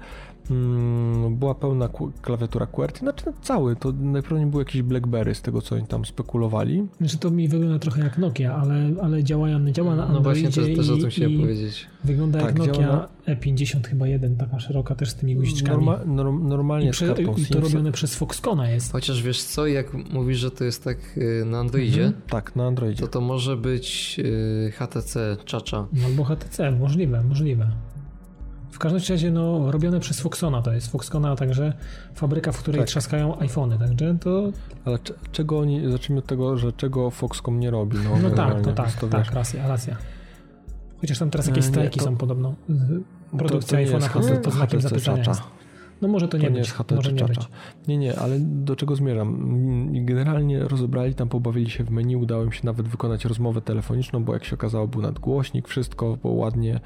Mm, 0.51 1.35
była 1.35 1.55
pełna 1.55 1.89
klawiatura 2.21 2.65
QWERTY, 2.65 2.99
znaczy 2.99 3.25
cały, 3.41 3.75
to 3.75 3.91
najprawdopodobniej 3.91 4.45
był 4.51 4.59
jakiś 4.59 4.81
BlackBerry 4.81 5.35
z 5.35 5.41
tego 5.41 5.61
co 5.61 5.75
oni 5.75 5.87
tam 5.87 6.05
spekulowali. 6.05 6.87
Znaczy 6.97 7.17
to 7.17 7.31
mi 7.31 7.47
wygląda 7.47 7.79
trochę 7.79 8.01
jak 8.03 8.17
Nokia, 8.17 8.55
ale, 8.55 8.89
ale 9.01 9.23
działa, 9.23 9.47
działa 9.71 9.95
na 9.95 10.07
No 10.09 10.21
właśnie, 10.21 10.45
Androidzie 10.47 10.75
też, 10.75 10.87
też 10.87 10.97
o 10.97 11.01
tym 11.01 11.09
chciałem 11.09 11.39
powiedzieć. 11.39 11.87
wygląda 12.03 12.39
jak 12.39 12.47
Tak, 12.47 12.55
działa 12.65 12.67
Nokia 12.67 12.87
na- 13.27 13.35
E50 13.35 13.87
chyba 13.87 14.07
jeden, 14.07 14.37
taka 14.37 14.59
szeroka 14.59 14.95
też 14.95 15.09
z 15.09 15.15
tymi 15.15 15.35
guziczkami. 15.35 15.85
Norma, 15.85 16.05
norm, 16.05 16.47
normalnie 16.47 16.89
I, 16.89 16.93
z 16.93 16.95
prze, 16.95 17.07
kartą 17.07 17.35
I 17.37 17.45
to 17.45 17.59
robione 17.59 17.91
przez 17.91 18.15
Foxcona 18.15 18.69
jest. 18.69 18.91
Chociaż 18.91 19.23
wiesz 19.23 19.43
co, 19.43 19.67
jak 19.67 19.93
mówisz, 20.13 20.37
że 20.37 20.51
to 20.51 20.63
jest 20.63 20.83
tak 20.83 20.97
y, 21.17 21.45
na 21.45 21.59
Androidzie, 21.59 22.05
Mhm. 22.05 22.21
Tak, 22.29 22.55
na 22.55 22.67
Androidzie. 22.67 23.01
to 23.01 23.07
to 23.07 23.21
może 23.21 23.57
być 23.57 24.15
y, 24.19 24.71
HTC 24.71 25.37
Chacha. 25.51 25.87
No, 25.93 26.05
Albo 26.05 26.23
HTC, 26.23 26.71
możliwe, 26.71 27.23
możliwe. 27.23 27.71
W 28.75 28.79
każdym 28.79 29.01
razie, 29.09 29.31
no, 29.31 29.71
robione 29.71 29.99
przez 29.99 30.19
Foxcona 30.19 30.61
to 30.61 30.73
jest. 30.73 30.91
Foxcona 30.91 31.35
także 31.35 31.73
fabryka, 32.13 32.51
w 32.51 32.57
której 32.59 32.79
Tak. 32.81 32.87
trzaskają 32.87 33.39
iPhony, 33.39 33.77
także 33.79 34.17
to, 34.21 34.43
Ale 34.85 34.99
cze- 34.99 35.13
czego 35.31 35.59
oni, 35.59 35.91
zacznijmy 35.91 36.19
od 36.19 36.25
tego, 36.25 36.57
że 36.57 36.73
czego 36.73 37.11
Foxcom 37.11 37.59
nie 37.59 37.71
robi. 37.71 37.97
No, 38.03 38.29
no 38.29 38.29
tak, 38.35 38.61
to 38.61 38.71
tak, 38.73 38.91
to 38.91 39.07
tak, 39.07 39.31
racja, 39.31 39.67
racja. 39.67 39.95
Chociaż 41.01 41.19
tam 41.19 41.29
teraz 41.29 41.47
jakieś 41.47 41.65
E, 41.65 41.67
strajki 41.67 41.99
to- 41.99 42.05
są 42.05 42.17
podobno. 42.17 42.55
To- 43.31 43.37
Produkcja 43.37 43.77
to 43.77 43.81
nie 43.83 43.87
iPhone'a 43.89 44.17
jest 44.17 44.29
pod, 44.33 44.43
pod 44.43 44.53
znakiem 44.53 44.81
zapytania 44.81 45.23
jest. 45.27 45.41
No 46.05 46.11
może 46.11 46.27
to 46.27 46.37
nie, 46.37 46.43
to 46.43 46.49
nie 46.49 46.57
jest 46.59 46.71
HT 46.71 46.91
może 46.91 47.09
czy 47.09 47.13
nie 47.13 47.19
czacza. 47.19 47.47
Nie, 47.87 47.97
nie, 47.97 48.19
ale 48.19 48.39
do 48.39 48.75
czego 48.75 48.95
zmierzam? 48.95 49.27
Mm, 49.35 50.05
Generalnie 50.05 50.59
rozebrali 50.59 51.15
tam, 51.15 51.29
pobawili 51.29 51.69
się 51.69 51.83
w 51.83 51.89
menu, 51.91 52.15
udało 52.15 52.43
im 52.43 52.51
się 52.51 52.65
nawet 52.65 52.87
wykonać 52.87 53.25
rozmowę 53.25 53.61
telefoniczną, 53.61 54.23
bo 54.23 54.33
jak 54.33 54.45
się 54.45 54.55
okazało 54.55 54.87
był 54.87 55.01
nadgłośnik, 55.01 55.67
wszystko 55.67 56.17
było 56.17 56.33
ładnie. 56.33 56.79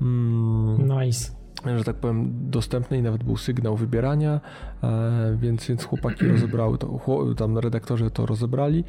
Mm, 0.00 0.88
Nice. 1.02 1.39
Że 1.64 1.84
tak 1.84 1.96
powiem, 1.96 2.32
dostępny 2.50 2.98
i 2.98 3.02
nawet 3.02 3.24
był 3.24 3.36
sygnał 3.36 3.76
wybierania, 3.76 4.40
e, 4.82 5.36
więc, 5.40 5.66
więc 5.66 5.84
chłopaki 5.84 6.26
rozebrały 6.32 6.78
to, 6.78 7.34
tam 7.36 7.58
redaktorzy 7.58 8.10
to 8.10 8.26
rozebrali. 8.26 8.84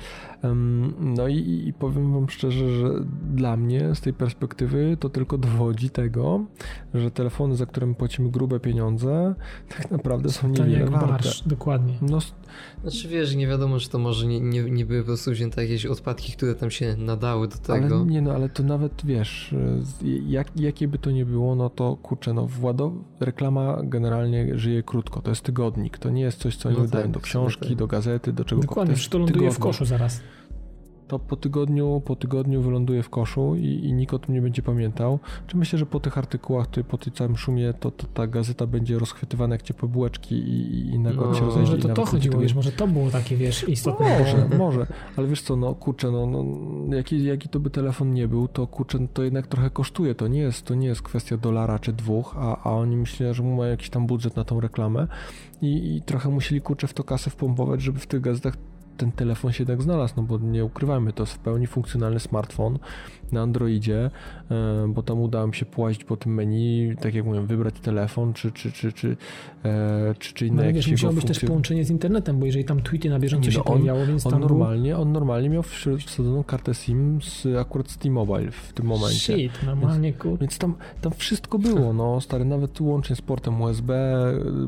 No 0.99 1.28
i, 1.28 1.63
i 1.67 1.74
powiem 1.74 2.13
wam 2.13 2.30
szczerze, 2.30 2.69
że 2.69 2.89
dla 3.34 3.57
mnie 3.57 3.95
z 3.95 4.01
tej 4.01 4.13
perspektywy 4.13 4.97
to 4.99 5.09
tylko 5.09 5.38
dowodzi 5.38 5.89
tego, 5.89 6.45
że 6.93 7.11
telefony, 7.11 7.55
za 7.55 7.65
które 7.65 7.88
my 7.88 7.95
płacimy 7.95 8.32
grube 8.32 8.59
pieniądze, 8.59 9.36
tak 9.78 9.91
naprawdę 9.91 10.30
są 10.30 10.47
niewiele 10.47 10.86
warte. 10.86 11.07
barsz, 11.07 11.47
dokładnie. 11.47 11.93
No, 12.01 12.19
Znaczy 12.82 13.08
wiesz, 13.08 13.36
nie 13.36 13.47
wiadomo, 13.47 13.80
czy 13.80 13.89
to 13.89 13.99
może 13.99 14.28
nie, 14.28 14.39
nie, 14.39 14.64
nie 14.64 14.86
były 14.86 14.99
po 14.99 15.06
prostu 15.06 15.32
wzięte 15.32 15.62
jakieś 15.62 15.86
odpadki, 15.86 16.32
które 16.32 16.56
tam 16.56 16.72
się 16.72 16.95
nadały 16.97 17.47
do 17.47 17.58
tego. 17.58 17.95
ale 17.95 18.06
nie 18.06 18.22
no, 18.22 18.32
ale 18.32 18.49
to 18.49 18.64
nawet 18.64 19.06
wiesz, 19.06 19.54
e, 19.54 20.08
jak, 20.28 20.47
jakie 20.56 20.88
by 20.88 20.97
to 20.97 21.12
nie 21.12 21.26
było, 21.26 21.56
no 21.56 21.70
to 21.70 21.95
kurczę, 21.95 22.34
no 22.34 22.47
włado, 22.47 22.91
reklama 23.20 23.78
generalnie 23.84 24.60
żyje 24.60 24.84
krótko, 24.84 25.22
to 25.22 25.30
jest 25.32 25.41
tygodnik, 25.41 25.97
to 25.97 26.10
nie 26.10 26.22
jest 26.22 26.38
coś, 26.39 26.56
co 26.56 26.70
oni 26.70 26.78
No 26.78 26.84
wydają 26.84 27.04
tak, 27.04 27.12
do 27.12 27.20
w 27.20 27.24
książki, 27.24 27.68
tak. 27.70 27.78
do 27.78 27.88
gazety, 27.88 28.34
do 28.34 28.45
czegokolwiek. 28.45 28.70
Dokładnie, 28.70 28.93
jest 28.93 29.10
to 29.10 29.18
ląduje 29.18 29.36
w 29.52 29.54
tygodnik. 29.54 29.60
koszu 29.64 29.86
zaraz. 29.86 30.22
To 31.12 31.20
po 31.20 31.36
tygodniu, 31.36 32.01
po 32.05 32.16
tygodniu 32.16 32.62
wyląduje 32.62 33.03
w 33.03 33.09
koszu 33.09 33.55
i, 33.55 33.66
i 33.66 33.93
nikt 33.93 34.14
o 34.14 34.20
tym 34.20 34.36
nie 34.36 34.41
będzie 34.41 34.62
pamiętał. 34.62 35.20
Czy 35.47 35.57
myślę, 35.57 35.80
że 35.80 35.86
po 35.86 35.99
tych 35.99 36.18
artykułach, 36.18 36.68
tutaj, 36.68 36.84
po 36.84 36.97
tym 36.97 37.14
całym 37.14 37.38
szumie, 37.38 37.74
to, 37.74 37.91
to 37.91 38.07
ta 38.14 38.28
gazeta 38.28 38.68
będzie 38.68 38.99
rozchwytywana 38.99 39.55
jak 39.55 39.62
ciepłe 39.62 39.89
bułeczki 39.89 40.36
i, 40.36 40.88
i 40.89 40.99
nagle 40.99 41.28
No, 41.28 41.34
się 41.34 41.45
rozejdzie. 41.45 41.72
Może 41.72 41.78
to 41.82 41.93
to 41.93 42.05
chodziło, 42.05 42.39
wiesz, 42.39 42.53
może 42.53 42.72
to 42.72 42.88
było 42.88 43.12
takie, 43.12 43.38
wiesz, 43.38 43.70
istotne. 43.70 44.09
no 44.09 44.20
może, 44.20 44.57
może, 44.57 44.88
ale 45.18 45.28
wiesz 45.28 45.41
co, 45.41 45.55
no 45.55 45.76
kurczę, 45.76 46.12
no, 46.12 46.26
no 46.26 46.95
jaki, 46.95 47.24
jaki 47.24 47.49
to 47.49 47.59
by 47.59 47.70
telefon 47.70 48.14
nie 48.14 48.28
był, 48.28 48.47
to 48.47 48.68
kurczę, 48.68 48.99
no, 48.99 49.07
to 49.14 49.24
jednak 49.24 49.47
trochę 49.47 49.70
kosztuje, 49.70 50.16
to 50.16 50.28
nie 50.28 50.39
jest, 50.39 50.66
to 50.66 50.76
nie 50.76 50.88
jest 50.88 51.01
kwestia 51.01 51.38
dolara 51.38 51.80
czy 51.80 51.93
dwóch, 51.93 52.36
a, 52.38 52.64
a 52.64 52.72
oni 52.72 52.97
myślę, 52.97 53.34
że 53.34 53.43
mają 53.43 53.72
jakiś 53.72 53.89
tam 53.89 54.07
budżet 54.07 54.36
na 54.36 54.43
tą 54.43 54.59
reklamę 54.59 55.07
i, 55.62 55.95
i 55.95 56.01
trochę 56.01 56.30
musieli 56.30 56.62
kurczę 56.62 56.88
w 56.88 56.93
to 56.93 57.03
kasę 57.03 57.30
wpompować, 57.30 57.82
żeby 57.82 57.99
w 57.99 58.07
tych 58.07 58.22
gazetach 58.22 58.57
ten 59.02 59.12
telefon 59.12 59.52
się 59.52 59.62
jednak 59.62 59.82
znalazł, 59.82 60.14
no 60.18 60.24
bo 60.24 60.38
nie 60.38 60.66
ukrywajmy, 60.66 61.14
to 61.14 61.24
jest 61.24 61.34
w 61.34 61.39
pełni 61.39 61.68
funkcjonalny 61.68 62.20
smartfon 62.20 62.80
na 63.32 63.41
Androidzie, 63.41 64.11
e, 64.51 64.88
bo 64.88 65.03
tam 65.03 65.21
udało 65.21 65.47
mi 65.47 65.55
się 65.55 65.65
płazić 65.65 66.03
po 66.03 66.17
tym 66.17 66.34
menu, 66.34 66.95
tak 67.01 67.13
jak 67.15 67.25
mówiłem, 67.25 67.47
wybrać 67.47 67.75
telefon, 67.82 68.34
czy, 68.34 68.51
czy, 68.51 68.71
czy, 68.71 68.93
czy, 68.93 69.17
e, 69.65 70.15
czy, 70.19 70.34
czy 70.34 70.47
inne 70.47 70.61
No 70.61 70.67
jakieś 70.67 70.91
musiało 70.91 71.13
być 71.13 71.25
też 71.25 71.39
połączenie 71.39 71.86
z 71.86 71.89
internetem, 71.89 72.39
bo 72.39 72.45
jeżeli 72.45 72.65
tam 72.65 72.82
tweety 72.82 73.09
na 73.09 73.19
bieżąco 73.19 73.45
Nie, 73.45 73.51
się 73.51 73.57
no 73.57 73.65
on- 73.65 73.73
pojawiało, 73.73 74.05
więc 74.05 74.25
On 74.25 74.32
tam 74.32 74.41
normalnie, 74.41 74.97
on 74.97 75.11
normalnie 75.11 75.49
miał 75.49 75.63
wsadzoną 76.05 76.43
kartę 76.43 76.73
SIM 76.73 77.19
z, 77.21 77.47
akurat 77.59 77.91
z 77.91 77.97
T-Mobile 77.97 78.51
w 78.51 78.73
tym 78.73 78.86
momencie. 78.86 79.34
Shit, 79.34 79.51
normalnie, 79.65 80.13
kur... 80.13 80.39
Więc 80.39 80.57
tam, 80.57 80.75
tam 81.01 81.11
wszystko 81.11 81.59
było, 81.59 81.93
no 81.93 82.21
stary, 82.21 82.45
nawet 82.45 82.82
łącznie 82.82 83.15
z 83.15 83.21
portem 83.21 83.61
USB, 83.61 84.15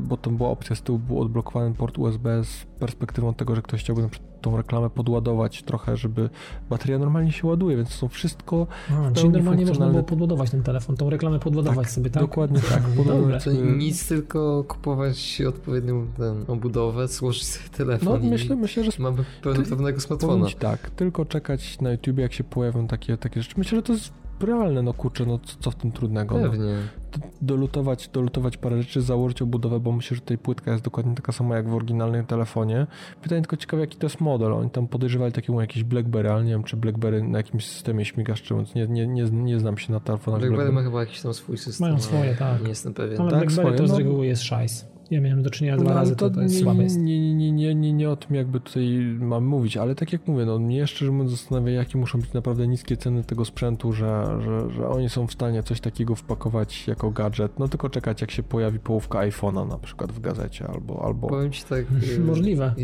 bo 0.00 0.16
tam 0.16 0.36
była 0.36 0.48
opcja 0.48 0.76
z 0.76 0.82
tyłu, 0.82 0.98
był 0.98 1.20
odblokowany 1.20 1.74
port 1.74 1.98
USB 1.98 2.44
z 2.44 2.64
perspektywą 2.78 3.34
tego, 3.34 3.54
że 3.54 3.62
ktoś 3.62 3.80
chciałby 3.80 4.02
na 4.02 4.08
przykład 4.08 4.33
tą 4.44 4.56
reklamę 4.56 4.90
podładować 4.90 5.62
trochę, 5.62 5.96
żeby 5.96 6.30
bateria 6.70 6.98
normalnie 6.98 7.32
się 7.32 7.46
ładuje, 7.46 7.76
więc 7.76 7.88
to 7.88 7.94
są 7.94 8.08
wszystko 8.08 8.66
A, 8.90 9.12
czyli 9.12 9.28
normalnie 9.28 9.66
można 9.66 9.88
było 9.88 10.02
podładować 10.02 10.50
ten 10.50 10.62
telefon, 10.62 10.96
tą 10.96 11.10
reklamę 11.10 11.38
podładować 11.38 11.90
sobie, 11.90 12.10
tak? 12.10 12.22
dokładnie 12.22 12.60
tak, 12.60 12.82
podładować 12.82 13.46
nic, 13.76 14.08
tylko 14.08 14.64
kupować 14.68 15.42
odpowiednią 15.48 16.06
ten, 16.16 16.44
obudowę, 16.48 17.08
złożyć 17.08 17.46
sobie 17.46 17.64
No 17.70 17.76
telefon 17.76 18.30
myślę, 18.30 18.56
myślę, 18.56 18.84
że 18.84 18.90
mamy 18.98 19.24
Powiem 19.42 19.66
smartfona. 20.00 20.46
tak, 20.58 20.90
tylko 20.90 21.24
czekać 21.24 21.80
na 21.80 21.92
YouTube, 21.92 22.18
jak 22.18 22.32
się 22.32 22.44
pojawią 22.44 22.86
takie, 22.86 23.16
takie 23.16 23.42
rzeczy. 23.42 23.54
Myślę, 23.58 23.78
że 23.78 23.82
to 23.82 23.92
jest 23.92 24.12
realne, 24.40 24.82
no 24.82 24.94
kurczę, 24.94 25.26
no 25.26 25.38
co, 25.38 25.56
co 25.60 25.70
w 25.70 25.74
tym 25.74 25.92
trudnego. 25.92 26.38
No. 26.38 26.50
Pewnie. 26.50 26.74
D- 27.12 27.20
Dolutować, 27.42 28.08
dolutować 28.08 28.56
parę 28.56 28.82
rzeczy, 28.82 29.02
założyć 29.02 29.42
obudowę, 29.42 29.80
bo 29.80 29.92
myślę, 29.92 30.14
że 30.14 30.20
tutaj 30.20 30.38
płytka 30.38 30.72
jest 30.72 30.84
dokładnie 30.84 31.14
taka 31.14 31.32
sama 31.32 31.56
jak 31.56 31.68
w 31.68 31.74
oryginalnym 31.74 32.26
telefonie. 32.26 32.86
Pytanie 33.22 33.40
tylko 33.40 33.56
ciekawe, 33.56 33.80
jaki 33.80 33.98
to 33.98 34.06
jest 34.06 34.20
model. 34.20 34.52
Oni 34.52 34.70
tam 34.70 34.88
podejrzewali 34.88 35.32
takiego 35.32 35.60
jakiś 35.60 35.84
BlackBerry, 35.84 36.30
ale 36.30 36.44
nie 36.44 36.50
wiem, 36.50 36.62
czy 36.64 36.76
BlackBerry 36.76 37.22
na 37.22 37.38
jakimś 37.38 37.66
systemie 37.66 38.04
śmigaszczym, 38.04 38.56
więc 38.56 38.74
nie, 38.74 38.86
nie, 38.86 39.06
nie, 39.06 39.24
nie 39.30 39.58
znam 39.60 39.78
się 39.78 39.92
na 39.92 40.00
telefonach 40.00 40.40
BlackBerry 40.40 40.56
BlackBerry. 40.64 40.72
ma 40.72 40.90
chyba 40.90 41.00
jakiś 41.00 41.20
tam 41.22 41.34
swój 41.34 41.58
system. 41.58 41.86
Mają 41.88 42.00
swoje, 42.00 42.34
tak. 42.34 42.62
Nie 42.62 42.68
jestem 42.68 42.94
pewien. 42.94 43.20
Ale 43.20 43.30
tak, 43.30 43.38
BlackBerry 43.40 43.68
swoje, 43.68 43.78
to 43.78 43.86
z 43.86 43.90
no. 43.90 43.98
reguły 43.98 44.26
jest 44.26 44.42
szajs. 44.42 44.93
Ja 45.10 45.20
miałem 45.20 45.42
do 45.42 45.50
czynienia 45.50 45.76
dwa 45.76 45.90
No, 45.90 45.94
razy, 45.94 46.16
to, 46.16 46.30
to 46.30 46.42
jest 46.42 46.54
nie, 46.54 46.60
słabe 46.60 46.82
jest. 46.82 46.98
Nie, 46.98 47.34
nie, 47.34 47.52
nie, 47.52 47.74
nie, 47.74 47.92
nie 47.92 48.10
o 48.10 48.16
tym 48.16 48.36
jakby 48.36 48.60
tutaj 48.60 48.98
mam 49.20 49.44
mówić, 49.44 49.76
ale 49.76 49.94
tak 49.94 50.12
jak 50.12 50.28
mówię, 50.28 50.44
no 50.46 50.58
mnie 50.58 50.86
szczerze 50.86 51.12
mówiąc 51.12 51.30
zastanawia, 51.30 51.72
jakie 51.72 51.98
muszą 51.98 52.20
być 52.20 52.32
naprawdę 52.32 52.68
niskie 52.68 52.96
ceny 52.96 53.24
tego 53.24 53.44
sprzętu, 53.44 53.92
że, 53.92 54.38
że, 54.44 54.70
że 54.70 54.88
oni 54.88 55.08
są 55.08 55.26
w 55.26 55.32
stanie 55.32 55.62
coś 55.62 55.80
takiego 55.80 56.14
wpakować 56.14 56.88
jako 56.88 57.10
gadżet, 57.10 57.58
no 57.58 57.68
tylko 57.68 57.90
czekać 57.90 58.20
jak 58.20 58.30
się 58.30 58.42
pojawi 58.42 58.78
połówka 58.78 59.18
iPhone'a 59.18 59.68
na 59.68 59.78
przykład 59.78 60.12
w 60.12 60.20
gazecie 60.20 60.66
albo... 60.66 61.04
albo... 61.04 61.28
Powiem 61.28 61.52
ci 61.52 61.64
tak. 61.64 61.84
y, 62.16 62.20
Możliwe. 62.20 62.74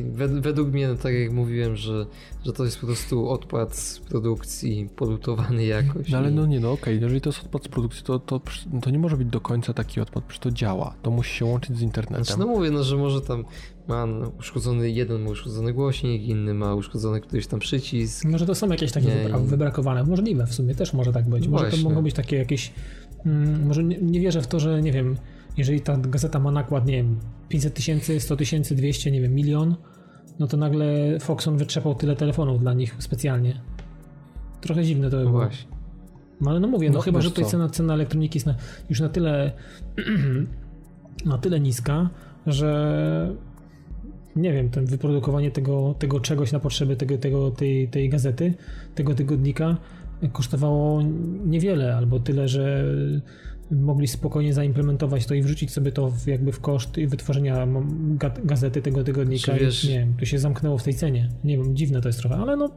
Według 0.41 0.69
mnie, 0.73 0.89
no, 0.89 0.95
tak 0.95 1.15
jak 1.15 1.33
mówiłem, 1.33 1.77
że, 1.77 2.07
że 2.47 2.53
to 2.53 2.65
jest 2.65 2.81
po 2.81 2.87
prostu 2.87 3.29
odpad 3.29 3.77
z 3.77 4.01
produkcji, 4.01 4.89
polutowany 4.97 5.65
jakoś. 5.65 6.11
No 6.11 6.19
ale 6.19 6.31
i- 6.31 6.35
no 6.35 6.47
nie, 6.47 6.61
no 6.61 6.73
okej, 6.73 7.01
jeżeli 7.01 7.21
to 7.21 7.29
jest 7.31 7.41
odpad 7.45 7.65
z 7.65 7.69
produkcji, 7.69 8.05
to, 8.05 8.19
to, 8.19 8.41
to 8.83 8.91
nie 8.91 8.99
może 8.99 9.17
być 9.17 9.29
do 9.29 9.41
końca 9.41 9.73
taki 9.75 10.01
odpad, 10.01 10.25
przecież 10.25 10.41
to 10.41 10.51
działa, 10.51 10.95
to 11.03 11.11
musi 11.11 11.37
się 11.37 11.45
łączyć 11.45 11.77
z 11.77 11.83
internetem. 11.83 12.10
Znaczy, 12.11 12.33
no 12.39 12.47
mówię, 12.47 12.71
no, 12.71 12.83
że 12.83 12.97
może 12.97 13.21
tam 13.21 13.45
ma 13.89 14.07
uszkodzony, 14.39 14.91
jeden 14.91 15.23
ma 15.23 15.31
uszkodzony 15.31 15.73
głośnik, 15.73 16.23
inny 16.23 16.55
ma 16.55 16.75
uszkodzony 16.75 17.21
któryś 17.21 17.47
tam 17.47 17.61
przycisk. 17.61 18.25
Może 18.25 18.47
to 18.47 18.55
są 18.55 18.69
jakieś 18.69 18.93
takie 18.93 19.07
Nie, 19.07 19.15
wybra- 19.29 19.41
nie. 19.41 19.47
wybrakowane. 19.47 20.05
Możliwe 20.05 20.47
w 20.47 20.55
sumie 20.55 20.75
też 20.75 20.93
może 20.93 21.13
tak 21.13 21.29
być. 21.29 21.49
Może 21.49 21.65
to 21.65 21.71
Właśnie. 21.71 21.89
mogą 21.89 22.03
być 22.03 22.15
takie 22.15 22.37
jakieś. 22.37 22.73
Mm, 23.27 23.67
może 23.67 23.85
nie, 23.85 23.99
nie 23.99 24.21
wierzę 24.21 24.43
w 24.43 24.47
to, 24.47 24.61
że 24.61 24.83
nie 24.83 24.93
wiem, 24.93 25.17
jeżeli 25.57 25.81
ta 25.81 25.97
gazeta 25.97 26.39
ma 26.39 26.51
nakład, 26.51 26.87
nie 26.87 26.93
wiem, 26.97 27.19
500 27.49 27.75
tysięcy, 27.75 28.21
100 28.21 28.37
tysięcy, 28.37 28.75
200, 28.75 29.11
nie 29.11 29.21
wiem, 29.21 29.35
milion, 29.35 29.75
no 30.39 30.47
to 30.47 30.57
nagle 30.57 31.19
Foxon 31.21 31.57
wytrzepał 31.57 31.95
tyle 31.95 32.17
telefonów 32.17 32.61
dla 32.61 32.75
nich 32.75 32.97
specjalnie. 32.99 33.61
Trochę 34.61 34.85
dziwne 34.85 35.11
to 35.11 35.17
by 35.17 35.25
No 35.25 35.31
było. 35.31 35.43
właśnie. 35.43 35.71
No 36.41 36.51
ale 36.51 36.61
no 36.61 36.69
mówię, 36.69 36.91
no, 36.91 36.95
No, 36.95 37.01
chyba, 37.01 37.21
że 37.21 37.31
tutaj 37.31 37.45
cena, 37.45 37.69
cena 37.69 37.95
elektroniki 37.95 38.37
jest 38.37 38.47
na, 38.47 38.55
już 38.91 39.01
na 39.01 39.09
tyle 39.09 39.53
na 41.25 41.39
tyle 41.39 41.61
niska, 41.61 42.11
że 42.47 43.37
nie 44.37 44.53
wiem, 44.53 44.71
ten 44.71 44.87
wyprodukowanie 44.87 45.51
tego, 45.51 45.95
tego 45.99 46.21
czegoś 46.21 46.53
na 46.53 46.61
potrzeby 46.61 46.97
tego, 46.97 47.19
tego, 47.19 47.51
tej, 47.51 47.89
tej 47.89 48.09
gazety, 48.09 48.55
tego 48.95 49.15
tygodnika 49.15 49.77
kosztowało 50.33 51.03
niewiele, 51.47 51.97
albo 51.97 52.21
tyle, 52.21 52.49
że 52.49 52.85
mogli 53.71 54.09
spokojnie 54.09 54.55
zaimplementować 54.55 55.27
to 55.27 55.35
i 55.35 55.43
wrzucić 55.43 55.71
sobie 55.71 55.93
to 55.93 56.11
w, 56.11 56.27
jakby 56.27 56.53
w 56.53 56.61
koszt 56.61 57.01
wytworzenia 57.07 57.67
gazety 58.45 58.83
tego 58.83 59.05
tygodnika. 59.05 59.53
Wiesz- 59.55 59.85
I, 59.85 59.89
nie 59.89 59.99
wiem, 59.99 60.15
to 60.19 60.25
się 60.25 60.39
zamknęło 60.39 60.79
w 60.79 60.83
tej 60.83 60.95
cenie. 60.95 61.29
Nie 61.45 61.59
wiem, 61.59 61.77
dziwne 61.77 62.01
to 62.01 62.09
jest 62.09 62.19
trochę, 62.19 62.37
ale 62.37 62.57
no, 62.57 62.71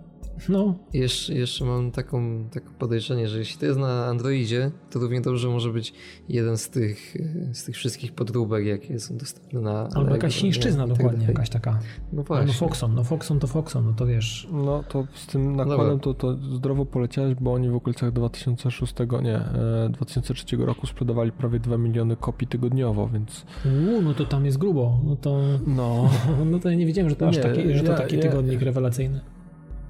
no 0.49 0.75
Jeszcze, 0.93 1.33
jeszcze 1.33 1.65
mam 1.65 1.91
taką, 1.91 2.45
takie 2.53 2.67
podejrzenie, 2.79 3.27
że 3.27 3.37
jeśli 3.39 3.59
to 3.59 3.65
jest 3.65 3.79
na 3.79 4.05
Androidzie, 4.05 4.71
to 4.91 4.99
równie 4.99 5.21
dobrze 5.21 5.49
może 5.49 5.69
być 5.73 5.93
jeden 6.29 6.57
z 6.57 6.69
tych, 6.69 7.15
e, 7.49 7.53
z 7.53 7.63
tych 7.63 7.75
wszystkich 7.75 8.11
podróbek, 8.11 8.65
jakie 8.65 8.99
są 8.99 9.17
dostępne 9.17 9.61
na 9.61 9.79
albo 9.83 9.95
Allegro, 9.95 10.15
jakaś 10.15 10.35
chińszczyzna 10.35 10.87
tak 10.87 10.97
dokładnie, 10.97 11.19
dalej. 11.19 11.33
jakaś 11.33 11.49
taka. 11.49 11.71
No 11.71 11.79
No, 12.13 12.23
właśnie. 12.23 12.47
no 12.47 12.53
Foxon, 12.53 12.95
no 12.95 13.03
Foxon 13.03 13.39
to 13.39 13.47
Foxon, 13.47 13.85
no 13.85 13.93
to 13.93 14.05
wiesz. 14.05 14.47
No 14.51 14.83
to 14.89 15.07
z 15.13 15.27
tym 15.27 15.55
nakładem 15.55 15.99
to, 15.99 16.13
to 16.13 16.37
zdrowo 16.55 16.85
poleciałeś, 16.85 17.35
bo 17.35 17.53
oni 17.53 17.69
w 17.69 17.75
okolicach 17.75 18.11
2006, 18.11 18.93
nie, 19.23 19.35
e, 19.35 19.89
2003 19.89 20.65
roku 20.65 20.87
sprzedawali 20.87 21.31
prawie 21.31 21.59
2 21.59 21.77
miliony 21.77 22.15
kopii 22.15 22.47
tygodniowo, 22.47 23.07
więc 23.13 23.45
Uuu, 23.65 24.01
no 24.01 24.13
to 24.13 24.25
tam 24.25 24.45
jest 24.45 24.57
grubo. 24.57 24.99
No 25.05 25.15
to, 25.15 25.39
no, 25.67 26.09
no 26.51 26.59
to 26.59 26.69
ja 26.69 26.75
nie 26.75 26.85
wiedziałem, 26.85 27.09
że 27.09 27.15
to 27.15 27.27
aż 27.27 27.35
Nie, 27.37 27.43
taki, 27.43 27.73
że 27.73 27.83
to 27.83 27.93
taki 27.95 28.15
ja- 28.15 28.21
tygodnik 28.21 28.61
rewelacyjny. 28.61 29.21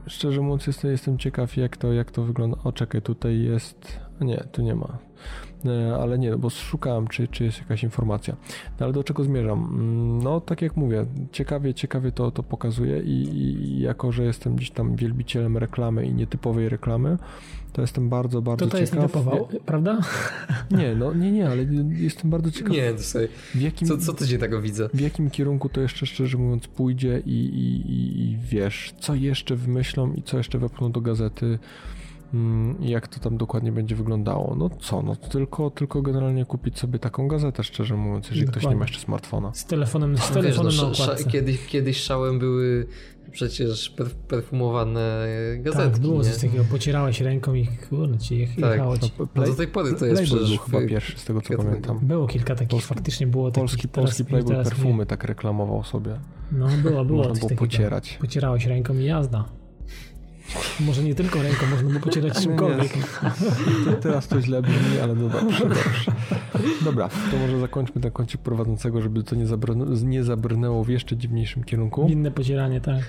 Szczerze 0.08 0.41
mówiąc 0.41 0.68
jestem, 0.68 0.91
jestem 0.91 1.18
ciekaw 1.18 1.58
jak 1.58 1.78
to, 1.78 1.93
jak 1.93 2.12
to 2.12 2.24
wygląda. 2.24 2.58
O 2.64 2.72
czekaj, 2.72 3.01
tutaj 3.01 3.39
jest, 3.39 3.99
nie, 4.22 4.43
tu 4.51 4.62
nie 4.62 4.76
ma. 4.76 4.97
E, 5.66 5.95
Ale 5.95 6.20
nie, 6.20 6.38
bo 6.38 6.49
szukałem, 6.49 7.07
czy, 7.07 7.28
czy 7.28 7.43
jest 7.43 7.57
jakaś 7.59 7.84
informacja. 7.84 8.36
No 8.80 8.86
ale 8.86 8.94
do 8.94 9.03
czego 9.03 9.23
zmierzam? 9.23 9.60
Mm, 9.64 10.23
No, 10.23 10.41
tak 10.41 10.61
jak 10.61 10.76
mówię, 10.77 11.06
ciekawie, 11.31 11.73
ciekawie 11.73 12.11
to, 12.11 12.31
to 12.31 12.44
pokazuje 12.44 12.99
i, 12.99 13.11
i, 13.11 13.80
jako, 13.80 14.11
że 14.11 14.23
jestem 14.23 14.56
gdzieś 14.56 14.72
tam 14.72 14.95
wielbicielem 14.95 15.57
reklamy 15.57 16.06
i 16.06 16.14
nietypowej 16.14 16.69
reklamy, 16.69 17.18
to 17.73 17.81
jestem 17.81 18.10
bardzo, 18.10 18.41
bardzo 18.41 18.65
To 18.65 18.72
to 18.72 18.77
jest 18.77 18.91
ciekaw. 18.94 19.03
nietypował, 19.15 19.48
prawda? 19.65 19.99
Nie, 20.72 20.95
no 20.95 21.14
nie, 21.14 21.31
nie, 21.31 21.49
ale 21.49 21.64
jestem 21.90 22.30
bardzo 22.30 22.52
ciekaw, 22.52 22.72
Nie, 22.73 22.94
to 22.94 22.99
sobie, 23.03 23.27
w 23.56 23.61
jakim, 23.61 23.88
co, 23.88 23.98
co 23.98 24.14
tydzień 24.14 24.40
tego 24.40 24.61
widzę. 24.61 24.90
w 24.94 24.99
jakim 24.99 25.30
kierunku 25.30 25.69
to 25.69 25.81
jeszcze 25.81 26.06
szczerze 26.06 26.38
mówiąc 26.38 26.68
pójdzie 26.68 27.22
i, 27.26 27.31
i, 27.31 27.91
i, 27.91 28.22
i 28.31 28.38
wiesz, 28.49 28.94
co 28.99 29.15
jeszcze 29.15 29.56
wymyślą 29.56 30.14
i 30.14 30.23
co 30.23 30.38
jeszcze 30.38 30.60
wepchną 30.60 30.91
do 30.91 31.02
gazety. 31.02 31.60
Mm, 32.34 32.80
I 32.81 32.89
jak 32.89 33.07
to 33.07 33.19
tam 33.19 33.38
dokładnie 33.38 33.72
będzie 33.72 33.95
wyglądało? 33.95 34.55
No 34.55 34.69
co, 34.69 35.01
no 35.01 35.15
tylko, 35.15 35.69
tylko 35.69 36.01
generalnie 36.01 36.45
kupić 36.45 36.80
sobie 36.80 36.99
taką 36.99 37.27
gazetę, 37.27 37.64
szczerze 37.64 37.95
mówiąc, 37.97 38.30
jeżeli 38.30 38.47
ktoś 38.47 38.68
nie 38.68 38.76
ma 38.76 38.84
jeszcze 38.84 38.99
smartfona. 38.99 39.51
Z 39.53 39.65
telefonem, 39.65 40.18
z 40.18 40.19
Wiesz, 40.19 40.30
telefonem 40.30 40.73
no, 40.76 40.84
na 40.84 40.91
okładce. 40.91 41.23
kiedyś, 41.23 41.65
kiedyś 41.65 41.97
szałem 41.97 42.39
były 42.39 42.88
przecież 43.31 43.93
perf- 43.97 44.15
perfumowane 44.27 45.26
gazetki, 45.57 45.91
Tak, 45.91 46.01
było 46.01 46.18
nie? 46.18 46.23
coś 46.30 46.41
takiego, 46.41 46.64
pocierałeś 46.72 47.22
ręką 47.22 47.53
i 47.53 47.68
kurde, 47.89 48.18
ci 48.18 48.47
Tak, 48.47 48.57
jechało 48.72 48.97
ci. 48.97 49.11
No, 49.19 49.27
No 49.35 49.43
do 49.45 49.53
tej 49.53 49.68
pory 49.68 49.93
to 49.93 50.05
jest 50.05 50.22
Playboy 50.22 50.39
przecież... 50.39 50.57
był 50.57 50.65
chyba 50.65 50.88
pierwszy, 50.89 51.18
z 51.19 51.26
tego 51.26 51.41
co 51.41 51.57
pamiętam. 51.57 51.99
Było 52.01 52.27
kilka 52.27 52.55
takich, 52.55 52.80
Polski- 52.80 52.88
faktycznie 52.88 53.27
było 53.27 53.51
Polski, 53.51 53.77
takich. 53.77 53.91
teraz- 53.91 54.05
polski 54.10 54.26
Playboy 54.26 54.51
teraz 54.51 54.69
perfumy 54.69 55.05
tak 55.05 55.23
reklamował 55.23 55.84
sobie. 55.84 56.19
No 56.51 56.68
było, 56.84 57.05
było 57.05 57.18
Można 57.18 57.34
coś 57.34 57.39
było 57.39 57.60
pocierać. 57.60 58.18
Pocierałeś 58.22 58.65
ręką 58.65 58.93
i 58.97 59.05
jazda. 59.05 59.45
Może 60.80 61.04
nie 61.04 61.16
tylko 61.16 61.42
ręką, 61.44 61.66
można 61.72 61.90
było 61.90 62.02
pocierać 62.02 62.34
czymkolwiek. 62.44 62.94
Teraz 64.02 64.28
to 64.28 64.42
źle 64.42 64.62
brzmi, 64.62 65.00
ale 65.04 65.16
no 65.16 65.30
dobrze, 65.30 65.60
dobrze. 65.70 66.12
Dobra, 66.86 67.10
to 67.32 67.38
może 67.38 67.60
zakończmy 67.60 68.02
ten 68.02 68.12
kącik 68.12 68.42
prowadzącego, 68.42 69.02
żeby 69.02 69.24
to 69.24 69.36
nie, 69.36 69.46
zabrnę, 69.48 69.86
nie 70.04 70.24
zabrnęło 70.24 70.84
w 70.84 70.90
jeszcze 70.90 71.18
dziwniejszym 71.18 71.64
kierunku. 71.64 72.08
Inne 72.10 72.32
pocieranie, 72.32 72.82
tak. 72.82 73.00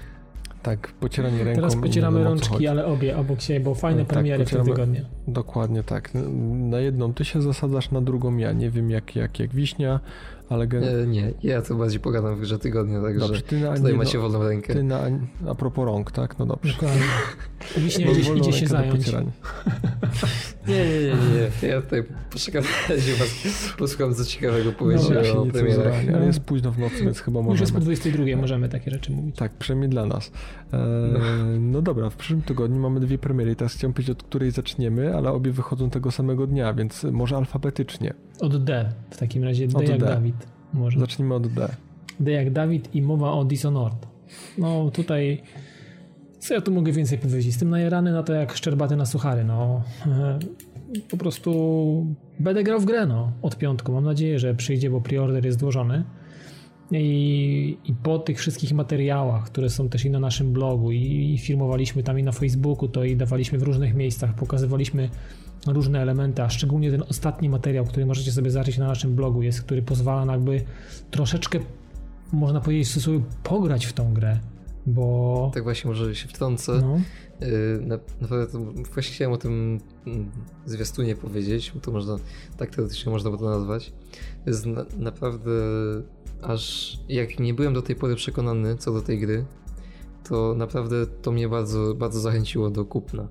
Tak, 0.62 0.92
pocieranie 1.00 1.44
ręką. 1.44 1.54
Teraz 1.60 1.76
pocieramy 1.76 2.24
rączki, 2.24 2.66
ale 2.66 2.86
obie 2.86 3.16
obok 3.16 3.40
siebie, 3.40 3.60
bo 3.60 3.74
fajne 3.74 4.00
Tak, 4.04 4.08
premiery 4.08 4.46
w 4.46 4.50
tym 4.50 4.58
pocieramy- 4.60 4.70
tygodniu. 4.70 5.00
Dokładnie 5.28 5.82
tak. 5.82 6.10
Na 6.54 6.78
jedną 6.80 7.14
ty 7.14 7.24
się 7.24 7.42
zasadzasz, 7.42 7.90
na 7.90 8.00
drugą 8.00 8.36
ja. 8.36 8.52
Nie 8.52 8.70
wiem 8.70 8.90
jak, 8.90 9.16
jak, 9.16 9.38
jak 9.38 9.54
wiśnia, 9.54 10.00
ale 10.48 10.66
gen... 10.66 10.84
E, 10.84 11.06
Nie, 11.06 11.32
ja 11.42 11.62
to 11.62 11.74
bardziej 11.74 12.00
pogadam 12.00 12.36
w 12.36 12.40
grze 12.40 12.58
tygodnia, 12.58 13.02
także 13.02 13.20
Dobrze, 13.20 13.42
ty 13.42 13.60
na, 13.60 13.76
tutaj 13.76 13.92
nie, 13.92 13.98
macie 13.98 14.18
wolną 14.18 14.42
rękę. 14.42 14.72
ty 14.72 14.82
na, 14.82 15.00
a 15.48 15.54
propos 15.54 15.84
rąk, 15.86 16.12
tak? 16.12 16.38
No 16.38 16.46
dobrze. 16.46 16.72
Dokładnie. 16.72 17.02
Wiśnie 17.76 18.06
Mam 18.06 18.36
idzie, 18.38 18.52
się 18.52 18.66
zająć. 18.66 19.06
Nie, 20.68 20.74
nie, 20.86 21.00
nie, 21.00 21.14
nie. 21.62 21.68
Ja 21.68 21.82
tutaj 21.82 22.02
poczekam 22.30 22.62
razie 22.88 23.12
was 23.20 23.28
posłucham 23.78 24.14
co 24.14 24.24
ciekawego 24.24 24.72
się 25.24 25.38
o 25.40 25.44
nie 25.44 25.52
premierach. 25.52 25.94
ale 26.08 26.20
No. 26.20 26.26
jest 26.26 26.40
późno 26.40 26.72
w 26.72 26.78
nocy, 26.78 27.04
więc 27.04 27.20
chyba 27.20 27.40
Już 27.40 27.60
jest 27.60 27.72
po 27.72 27.78
możemy. 27.78 27.94
22, 27.94 28.36
możemy 28.36 28.68
takie 28.68 28.90
rzeczy 28.90 29.12
mówić. 29.12 29.36
Tak, 29.36 29.52
przynajmniej 29.52 29.90
dla 29.90 30.06
nas. 30.06 30.32
E, 30.72 30.78
no 31.60 31.82
dobra, 31.82 32.10
w 32.10 32.16
przyszłym 32.16 32.42
tygodniu 32.42 32.80
mamy 32.80 33.00
dwie 33.00 33.18
premiery 33.18 33.50
i 33.52 33.56
teraz 33.56 33.74
chciałem 33.74 33.92
powiedzieć, 33.92 34.10
od 34.10 34.22
której 34.22 34.50
zaczniemy, 34.50 35.16
ale 35.16 35.32
obie 35.32 35.50
wychodzą 35.52 35.90
tego 35.90 36.10
samego 36.10 36.46
dnia, 36.46 36.74
więc 36.74 37.04
może 37.04 37.36
alfabetycznie. 37.36 38.14
Od 38.40 38.64
D 38.64 38.92
w 39.10 39.16
takim 39.16 39.44
razie, 39.44 39.68
D 39.68 39.78
Od 39.78 39.88
jak 39.88 40.00
D. 40.00 40.06
Dawid. 40.06 40.46
Może. 40.72 41.00
Zacznijmy 41.00 41.34
od 41.34 41.46
D. 41.46 41.68
D 42.20 42.32
jak 42.32 42.52
Dawid 42.52 42.94
i 42.94 43.02
mowa 43.02 43.32
o 43.32 43.44
Dishonored. 43.44 44.06
No 44.58 44.90
tutaj, 44.90 45.42
co 46.38 46.54
ja 46.54 46.60
tu 46.60 46.72
mogę 46.72 46.92
więcej 46.92 47.18
powiedzieć? 47.18 47.46
Jestem 47.46 47.70
najarany 47.70 48.12
na 48.12 48.22
to 48.22 48.32
jak 48.32 48.52
szczerbaty 48.52 48.96
na 48.96 49.06
suchary, 49.06 49.44
no. 49.44 49.82
Po 51.10 51.16
prostu 51.16 52.06
będę 52.40 52.64
grał 52.64 52.80
w 52.80 52.84
grę, 52.84 53.06
no, 53.06 53.32
od 53.42 53.58
piątku. 53.58 53.92
Mam 53.92 54.04
nadzieję, 54.04 54.38
że 54.38 54.54
przyjdzie, 54.54 54.90
bo 54.90 55.00
preorder 55.00 55.46
jest 55.46 55.60
złożony. 55.60 56.04
I, 56.92 57.78
I 57.84 57.94
po 57.94 58.18
tych 58.18 58.38
wszystkich 58.38 58.72
materiałach, 58.72 59.44
które 59.44 59.70
są 59.70 59.88
też 59.88 60.04
i 60.04 60.10
na 60.10 60.20
naszym 60.20 60.52
blogu, 60.52 60.92
i, 60.92 61.32
i 61.34 61.38
filmowaliśmy 61.38 62.02
tam 62.02 62.18
i 62.18 62.22
na 62.22 62.32
Facebooku, 62.32 62.88
to 62.88 63.04
i 63.04 63.16
dawaliśmy 63.16 63.58
w 63.58 63.62
różnych 63.62 63.94
miejscach, 63.94 64.34
pokazywaliśmy 64.34 65.08
różne 65.66 66.02
elementy, 66.02 66.42
a 66.42 66.48
szczególnie 66.50 66.90
ten 66.90 67.02
ostatni 67.08 67.48
materiał, 67.48 67.84
który 67.84 68.06
możecie 68.06 68.32
sobie 68.32 68.50
zobaczyć 68.50 68.78
na 68.78 68.86
naszym 68.86 69.14
blogu, 69.14 69.42
jest, 69.42 69.62
który 69.62 69.82
pozwala 69.82 70.32
jakby 70.32 70.64
troszeczkę, 71.10 71.58
można 72.32 72.60
powiedzieć, 72.60 72.88
w 72.88 72.92
cudzysłowie, 72.92 73.20
pograć 73.42 73.86
w 73.86 73.92
tą 73.92 74.14
grę, 74.14 74.38
bo 74.86 75.50
Tak 75.54 75.62
właśnie 75.62 75.88
może 75.90 76.14
się 76.14 76.28
wtrącę. 76.28 76.72
no, 76.82 77.00
Yy, 77.40 77.80
Na, 77.86 77.98
to 78.52 78.58
właśnie 78.94 79.14
chciałem 79.14 79.34
o 79.34 79.36
tym 79.36 79.80
mm, 80.06 80.30
zwiastunie 80.66 81.16
powiedzieć, 81.16 81.72
bo 81.74 81.80
to 81.80 81.90
można, 81.90 82.16
tak 82.56 82.70
teoretycznie 82.70 83.12
można 83.12 83.30
by 83.30 83.38
to 83.38 83.44
nazwać. 83.44 83.92
Jest 84.46 84.66
na, 84.66 84.84
naprawdę 84.98 85.50
aż 86.42 86.96
jak 87.08 87.38
nie 87.38 87.54
byłem 87.54 87.74
do 87.74 87.82
tej 87.82 87.96
pory 87.96 88.14
przekonany 88.16 88.76
co 88.76 88.92
do 88.92 89.00
tej 89.00 89.20
gry, 89.20 89.44
to 90.28 90.54
naprawdę 90.56 91.06
to 91.06 91.32
mnie 91.32 91.48
bardzo, 91.48 91.94
bardzo 91.94 92.20
zachęciło 92.20 92.70
do 92.70 92.84
kupna. 92.84 93.28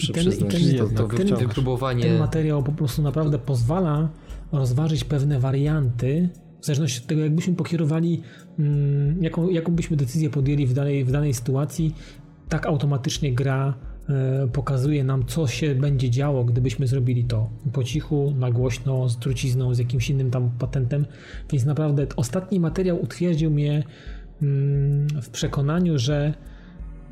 Muszę 0.00 0.12
ten- 0.12 0.22
przyznać, 0.22 0.62
i 0.62 0.76
ten- 0.76 0.78
to, 0.78 0.84
to 0.84 1.16
ten- 1.16 1.26
wy- 1.26 1.36
ten 1.36 1.48
wypróbowanie... 1.48 2.18
materiał 2.18 2.62
po 2.62 2.72
prostu 2.72 3.02
naprawdę 3.02 3.38
pozwala 3.38 4.08
rozważyć 4.52 5.04
pewne 5.04 5.40
warianty, 5.40 6.28
w 6.60 6.66
zależności 6.66 7.00
od 7.00 7.06
tego, 7.06 7.20
jakbyśmy 7.20 7.54
pokierowali, 7.54 8.22
mm, 8.58 9.22
jaką, 9.22 9.48
jaką 9.48 9.72
byśmy 9.72 9.96
decyzję 9.96 10.30
podjęli 10.30 10.66
w 10.66 10.72
danej, 10.72 11.04
w 11.04 11.12
danej 11.12 11.34
sytuacji, 11.34 11.94
tak 12.48 12.66
automatycznie 12.66 13.32
gra 13.34 13.74
e, 14.08 14.48
pokazuje 14.52 15.04
nam, 15.04 15.26
co 15.26 15.46
się 15.46 15.74
będzie 15.74 16.10
działo, 16.10 16.44
gdybyśmy 16.44 16.86
zrobili 16.86 17.24
to. 17.24 17.50
Po 17.72 17.84
cichu, 17.84 18.34
na 18.38 18.50
głośno, 18.50 19.08
z 19.08 19.18
trucizną, 19.18 19.74
z 19.74 19.78
jakimś 19.78 20.10
innym 20.10 20.30
tam 20.30 20.50
patentem. 20.58 21.06
Więc 21.52 21.64
naprawdę 21.64 22.06
ostatni 22.16 22.60
materiał 22.60 23.02
utwierdził 23.02 23.50
mnie 23.50 23.82
mm, 24.42 25.08
w 25.22 25.30
przekonaniu, 25.30 25.98
że 25.98 26.34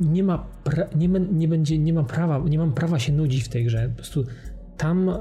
nie 0.01 0.23
ma, 0.23 0.47
pra- 0.65 0.97
nie, 0.97 1.09
nie 1.33 1.49
będzie, 1.49 1.79
nie 1.79 1.93
ma 1.93 2.05
prawa, 2.05 2.39
nie 2.49 2.59
mam 2.59 2.73
prawa 2.73 2.99
się 2.99 3.13
nudzić 3.13 3.45
w 3.45 3.49
tej 3.49 3.65
grze. 3.65 3.89
Po 3.89 3.97
prostu 3.97 4.25
tam, 4.77 5.09
y, 5.09 5.15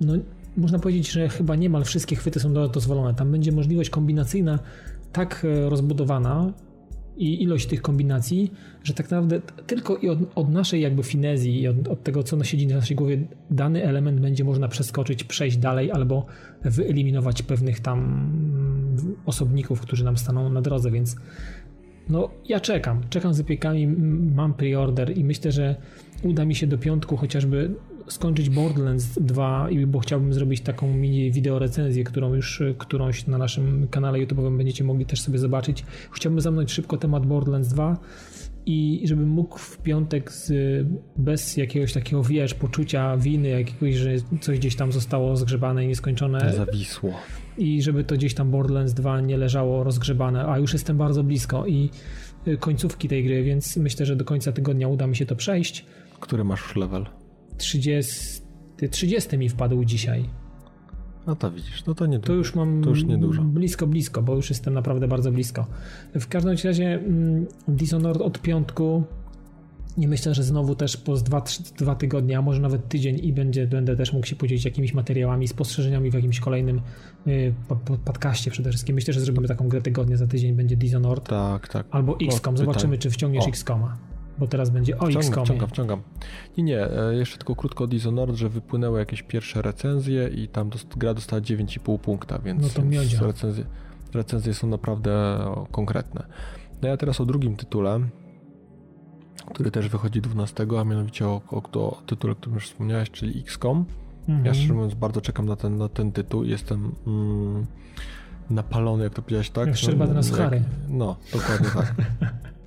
no, 0.00 0.14
można 0.56 0.78
powiedzieć, 0.78 1.10
że 1.10 1.28
chyba 1.28 1.56
niemal 1.56 1.84
wszystkie 1.84 2.16
chwyty 2.16 2.40
są 2.40 2.52
do- 2.52 2.68
dozwolone. 2.68 3.14
Tam 3.14 3.32
będzie 3.32 3.52
możliwość 3.52 3.90
kombinacyjna 3.90 4.58
tak 5.12 5.44
e, 5.44 5.70
rozbudowana 5.70 6.52
i 7.16 7.42
ilość 7.42 7.66
tych 7.66 7.82
kombinacji, 7.82 8.52
że 8.84 8.94
tak 8.94 9.10
naprawdę 9.10 9.40
tylko 9.66 9.96
i 9.96 10.08
od, 10.08 10.18
od 10.34 10.50
naszej 10.50 10.80
jakby 10.80 11.02
finezji 11.02 11.62
i 11.62 11.68
od, 11.68 11.88
od 11.88 12.02
tego, 12.02 12.22
co 12.22 12.44
siedzi 12.44 12.66
na 12.66 12.76
naszej 12.76 12.96
głowie, 12.96 13.26
dany 13.50 13.84
element 13.84 14.20
będzie 14.20 14.44
można 14.44 14.68
przeskoczyć, 14.68 15.24
przejść 15.24 15.56
dalej 15.56 15.92
albo 15.92 16.26
wyeliminować 16.62 17.42
pewnych 17.42 17.80
tam 17.80 17.98
mm, 17.98 19.16
osobników, 19.26 19.80
którzy 19.80 20.04
nam 20.04 20.16
staną 20.16 20.50
na 20.50 20.62
drodze, 20.62 20.90
więc 20.90 21.16
no, 22.10 22.30
ja 22.48 22.60
czekam. 22.60 23.00
Czekam 23.10 23.34
z 23.34 23.38
wypiekami, 23.38 23.86
mam 24.34 24.54
preorder 24.54 25.18
i 25.18 25.24
myślę, 25.24 25.52
że 25.52 25.76
uda 26.22 26.44
mi 26.44 26.54
się 26.54 26.66
do 26.66 26.78
piątku 26.78 27.16
chociażby 27.16 27.70
skończyć 28.08 28.50
Borderlands 28.50 29.18
2, 29.20 29.70
i- 29.70 29.86
bo 29.86 29.98
chciałbym 29.98 30.32
zrobić 30.34 30.60
taką 30.60 30.92
mini 30.94 31.32
wideo 31.32 31.58
recenzję, 31.58 32.04
którą 32.04 32.34
już 32.34 32.60
y, 32.60 32.74
którąś 32.78 33.26
na 33.26 33.38
naszym 33.38 33.88
kanale 33.90 34.18
YouTube'owym 34.18 34.56
będziecie 34.56 34.84
mogli 34.84 35.06
też 35.06 35.20
sobie 35.20 35.38
zobaczyć. 35.38 35.84
Chciałbym 36.12 36.40
zamknąć 36.40 36.72
szybko 36.72 36.96
temat 36.96 37.26
Borderlands 37.26 37.68
2 37.68 37.96
i 38.68 39.02
żebym 39.04 39.28
mógł 39.28 39.58
w 39.58 39.78
piątek 39.78 40.32
z, 40.32 40.52
bez 41.16 41.56
jakiegoś 41.56 41.92
takiego, 41.92 42.22
wiesz, 42.22 42.54
poczucia 42.54 43.16
winy 43.16 43.48
jakiegoś, 43.48 43.94
że 43.94 44.10
coś 44.40 44.58
gdzieś 44.58 44.76
tam 44.76 44.92
zostało 44.92 45.36
zgrzebane 45.36 45.84
i 45.84 45.88
nieskończone 45.88 46.52
Zawisło. 46.52 47.12
i 47.58 47.82
żeby 47.82 48.04
to 48.04 48.14
gdzieś 48.14 48.34
tam 48.34 48.50
Borderlands 48.50 48.94
2 48.94 49.20
nie 49.20 49.36
leżało 49.36 49.84
rozgrzebane, 49.84 50.46
a 50.46 50.58
już 50.58 50.72
jestem 50.72 50.98
bardzo 50.98 51.24
blisko 51.24 51.66
i 51.66 51.90
y, 52.48 52.56
końcówki 52.56 53.08
tej 53.08 53.24
gry, 53.24 53.42
więc 53.42 53.76
myślę, 53.76 54.06
że 54.06 54.16
do 54.16 54.24
końca 54.24 54.52
tygodnia 54.52 54.88
uda 54.88 55.06
mi 55.06 55.16
się 55.16 55.26
to 55.26 55.36
przejść. 55.36 55.84
Który 56.20 56.44
masz 56.44 56.62
już 56.62 56.76
level? 56.76 57.06
30, 57.58 58.42
30 58.90 59.38
mi 59.38 59.48
wpadł 59.48 59.84
dzisiaj. 59.84 60.24
No 61.28 61.36
to 61.36 61.50
widzisz, 61.50 61.84
no 61.86 61.94
to 61.94 62.06
nie 62.06 62.18
To 62.18 62.32
już 62.32 62.54
mam 62.54 62.82
To 62.84 62.90
już 62.90 63.04
niedużo. 63.04 63.42
blisko, 63.42 63.86
blisko, 63.86 64.22
bo 64.22 64.34
już 64.36 64.50
jestem 64.50 64.74
naprawdę 64.74 65.08
bardzo 65.08 65.32
blisko. 65.32 65.66
W 66.14 66.26
każdym 66.28 66.56
razie 66.64 66.94
mm, 66.94 67.46
Dishonored 67.68 68.22
od 68.22 68.42
piątku 68.42 69.02
nie 69.98 70.08
myślę, 70.08 70.34
że 70.34 70.42
znowu 70.42 70.74
też 70.74 70.96
po 70.96 71.14
dwa, 71.14 71.40
trzy, 71.40 71.62
dwa 71.78 71.94
tygodnie, 71.94 72.38
a 72.38 72.42
może 72.42 72.60
nawet 72.60 72.88
tydzień 72.88 73.18
i 73.22 73.32
będzie, 73.32 73.66
będę 73.66 73.96
też 73.96 74.12
mógł 74.12 74.26
się 74.26 74.36
podzielić 74.36 74.64
jakimiś 74.64 74.94
materiałami, 74.94 75.48
spostrzeżeniami 75.48 76.10
w 76.10 76.14
jakimś 76.14 76.40
kolejnym 76.40 76.80
y, 77.26 77.54
po- 77.68 77.76
po- 77.76 77.96
podcaście 77.98 78.50
przede 78.50 78.70
wszystkim. 78.70 78.94
Myślę, 78.94 79.14
że 79.14 79.20
zrobimy 79.20 79.48
taką 79.48 79.68
grę 79.68 79.82
tygodnia, 79.82 80.16
za 80.16 80.26
tydzień 80.26 80.52
będzie 80.54 80.76
Dishonored 80.76 81.24
Tak, 81.28 81.68
tak. 81.68 81.86
albo 81.90 82.16
XCOM. 82.20 82.56
Zobaczymy, 82.56 82.98
czy 82.98 83.10
wciągniesz. 83.10 83.46
XCOMa, 83.48 83.96
bo 84.38 84.46
teraz 84.46 84.70
będzie 84.70 84.98
o 84.98 85.06
Wciągam, 85.06 85.44
wciągam, 85.44 85.68
wciągam. 85.68 86.02
Nie, 86.58 86.64
nie, 86.64 86.90
e, 86.90 87.14
jeszcze 87.14 87.38
tylko 87.38 87.56
krótko 87.56 87.84
o 87.84 87.86
Dishonored, 87.86 88.36
że 88.36 88.48
wypłynęły 88.48 88.98
jakieś 88.98 89.22
pierwsze 89.22 89.62
recenzje 89.62 90.28
i 90.28 90.48
tam 90.48 90.70
dost, 90.70 90.98
gra 90.98 91.14
dostała 91.14 91.42
9,5 91.42 91.98
punkta, 91.98 92.38
więc, 92.38 92.62
No 92.62 92.68
to 92.68 92.88
więc 92.88 93.20
recenzje, 93.20 93.64
recenzje 94.14 94.54
są 94.54 94.66
naprawdę 94.66 95.38
konkretne. 95.70 96.26
No 96.82 96.88
ja 96.88 96.96
teraz 96.96 97.20
o 97.20 97.26
drugim 97.26 97.56
tytule, 97.56 98.00
który 99.54 99.70
też 99.70 99.88
wychodzi 99.88 100.20
12, 100.20 100.66
a 100.80 100.84
mianowicie 100.84 101.26
o, 101.26 101.40
o, 101.50 101.62
o 101.72 102.02
tytule, 102.06 102.32
o 102.32 102.36
którym 102.36 102.54
już 102.54 102.66
wspomniałeś, 102.66 103.10
czyli 103.10 103.40
XCOM. 103.40 103.84
Mhm. 104.28 104.46
Ja 104.46 104.54
szczerze 104.54 104.74
mówiąc 104.74 104.94
bardzo 104.94 105.20
czekam 105.20 105.46
na 105.46 105.56
ten, 105.56 105.76
na 105.76 105.88
ten 105.88 106.12
tytuł. 106.12 106.44
Jestem 106.44 106.92
mm, 107.06 107.66
napalony, 108.50 109.04
jak 109.04 109.14
to 109.14 109.22
powiedziałeś, 109.22 109.50
tak? 109.50 109.66
Jak 109.66 109.76
szczerbaty 109.76 110.10
na 110.12 110.16
jak- 110.16 110.24
suchary. 110.24 110.62
No, 110.88 111.16
dokładnie 111.32 111.68
tak. 111.74 111.94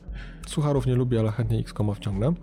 Sucharów 0.52 0.86
nie 0.86 0.96
lubię, 0.96 1.20
ale 1.20 1.32
chętnie 1.32 1.60
XCOMa 1.60 1.94
wciągnę. 1.94 2.34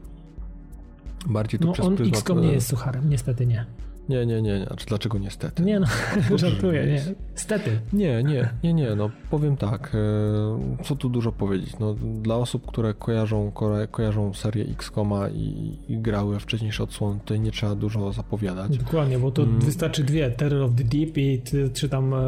Bardziej 1.26 1.60
tu 1.60 1.66
No 1.66 1.72
przez 1.72 1.86
on 1.86 1.96
pryzmat... 1.96 2.18
XCOM 2.18 2.40
nie 2.40 2.48
e, 2.48 2.52
jest 2.52 2.68
sucharem, 2.68 3.10
niestety 3.10 3.46
nie. 3.46 3.66
Nie, 4.08 4.26
nie, 4.26 4.42
nie, 4.42 4.58
nie. 4.58 4.66
Znaczy, 4.66 4.86
dlaczego 4.86 5.18
niestety? 5.18 5.62
Nie 5.62 5.80
no, 5.80 5.86
żartuję, 6.36 6.86
nie. 6.86 7.02
Stety. 7.34 7.80
Nie, 7.92 8.22
nie, 8.22 8.48
nie, 8.62 8.74
nie, 8.74 8.94
no 8.94 9.10
powiem 9.30 9.56
tak, 9.56 9.94
e, 9.94 10.84
co 10.84 10.96
tu 10.96 11.08
dużo 11.08 11.32
powiedzieć, 11.32 11.78
no 11.80 11.94
dla 12.22 12.36
osób, 12.36 12.66
które 12.66 12.94
kojarzą, 12.94 13.52
kojarzą 13.90 14.34
serię 14.34 14.64
X-Koma 14.64 15.28
i, 15.28 15.78
i 15.88 15.98
grały 15.98 16.40
wcześniejsze 16.40 16.82
odsłony, 16.82 17.20
tutaj 17.20 17.40
nie 17.40 17.50
trzeba 17.50 17.74
dużo 17.74 18.12
zapowiadać. 18.12 18.78
Dokładnie, 18.78 19.18
bo 19.18 19.30
to 19.30 19.42
mm. 19.42 19.60
wystarczy 19.60 20.04
dwie, 20.04 20.30
Terror 20.30 20.62
of 20.62 20.74
the 20.74 20.84
Deep 20.84 21.18
i 21.18 21.42
czy 21.74 21.88
tam 21.88 22.14
e, 22.14 22.18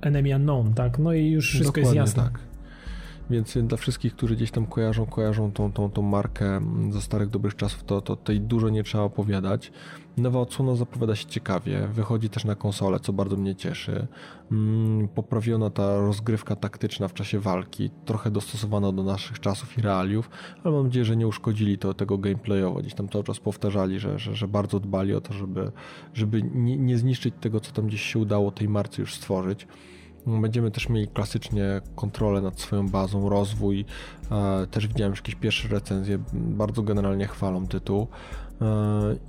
Enemy 0.00 0.36
Unknown, 0.36 0.74
tak, 0.74 0.98
no 0.98 1.12
i 1.12 1.30
już 1.30 1.48
wszystko 1.48 1.80
Dokładnie 1.80 2.00
jest 2.00 2.16
jasne. 2.16 2.30
tak. 2.32 2.53
Więc 3.30 3.58
dla 3.62 3.76
wszystkich, 3.76 4.16
którzy 4.16 4.36
gdzieś 4.36 4.50
tam 4.50 4.66
kojarzą, 4.66 5.06
kojarzą 5.06 5.52
tą, 5.52 5.72
tą, 5.72 5.90
tą 5.90 6.02
markę 6.02 6.60
ze 6.90 7.00
starych 7.00 7.30
dobrych 7.30 7.56
czasów, 7.56 7.84
to, 7.84 8.00
to 8.00 8.16
tutaj 8.16 8.40
dużo 8.40 8.68
nie 8.68 8.82
trzeba 8.82 9.04
opowiadać. 9.04 9.72
Nowa 10.16 10.40
odsłona 10.40 10.74
zapowiada 10.74 11.16
się 11.16 11.26
ciekawie, 11.26 11.88
wychodzi 11.92 12.28
też 12.28 12.44
na 12.44 12.54
konsolę, 12.54 13.00
co 13.00 13.12
bardzo 13.12 13.36
mnie 13.36 13.54
cieszy. 13.54 14.06
Mm, 14.52 15.08
poprawiona 15.08 15.70
ta 15.70 15.96
rozgrywka 15.96 16.56
taktyczna 16.56 17.08
w 17.08 17.14
czasie 17.14 17.40
walki, 17.40 17.90
trochę 18.04 18.30
dostosowana 18.30 18.92
do 18.92 19.02
naszych 19.02 19.40
czasów 19.40 19.78
i 19.78 19.80
realiów, 19.80 20.30
ale 20.64 20.74
mam 20.74 20.84
nadzieję, 20.84 21.04
że 21.04 21.16
nie 21.16 21.26
uszkodzili 21.26 21.78
to 21.78 21.94
tego 21.94 22.18
gameplayowo. 22.18 22.80
Gdzieś 22.80 22.94
tam 22.94 23.08
cały 23.08 23.24
czas 23.24 23.40
powtarzali, 23.40 24.00
że, 24.00 24.18
że, 24.18 24.36
że 24.36 24.48
bardzo 24.48 24.80
dbali 24.80 25.14
o 25.14 25.20
to, 25.20 25.32
żeby, 25.32 25.72
żeby 26.14 26.42
nie, 26.42 26.76
nie 26.76 26.98
zniszczyć 26.98 27.34
tego, 27.40 27.60
co 27.60 27.72
tam 27.72 27.86
gdzieś 27.86 28.02
się 28.02 28.18
udało 28.18 28.50
tej 28.50 28.68
marce 28.68 29.02
już 29.02 29.14
stworzyć. 29.14 29.66
Będziemy 30.26 30.70
też 30.70 30.88
mieli 30.88 31.08
klasycznie 31.08 31.80
kontrolę 31.96 32.40
nad 32.40 32.60
swoją 32.60 32.88
bazą, 32.88 33.28
rozwój. 33.28 33.84
E, 34.30 34.66
też 34.66 34.86
widziałem 34.86 35.12
już 35.12 35.20
jakieś 35.20 35.34
pierwsze 35.34 35.68
recenzje, 35.68 36.18
bardzo 36.32 36.82
generalnie 36.82 37.26
chwalą 37.26 37.66
tytuł. 37.66 38.06
E, 38.62 38.66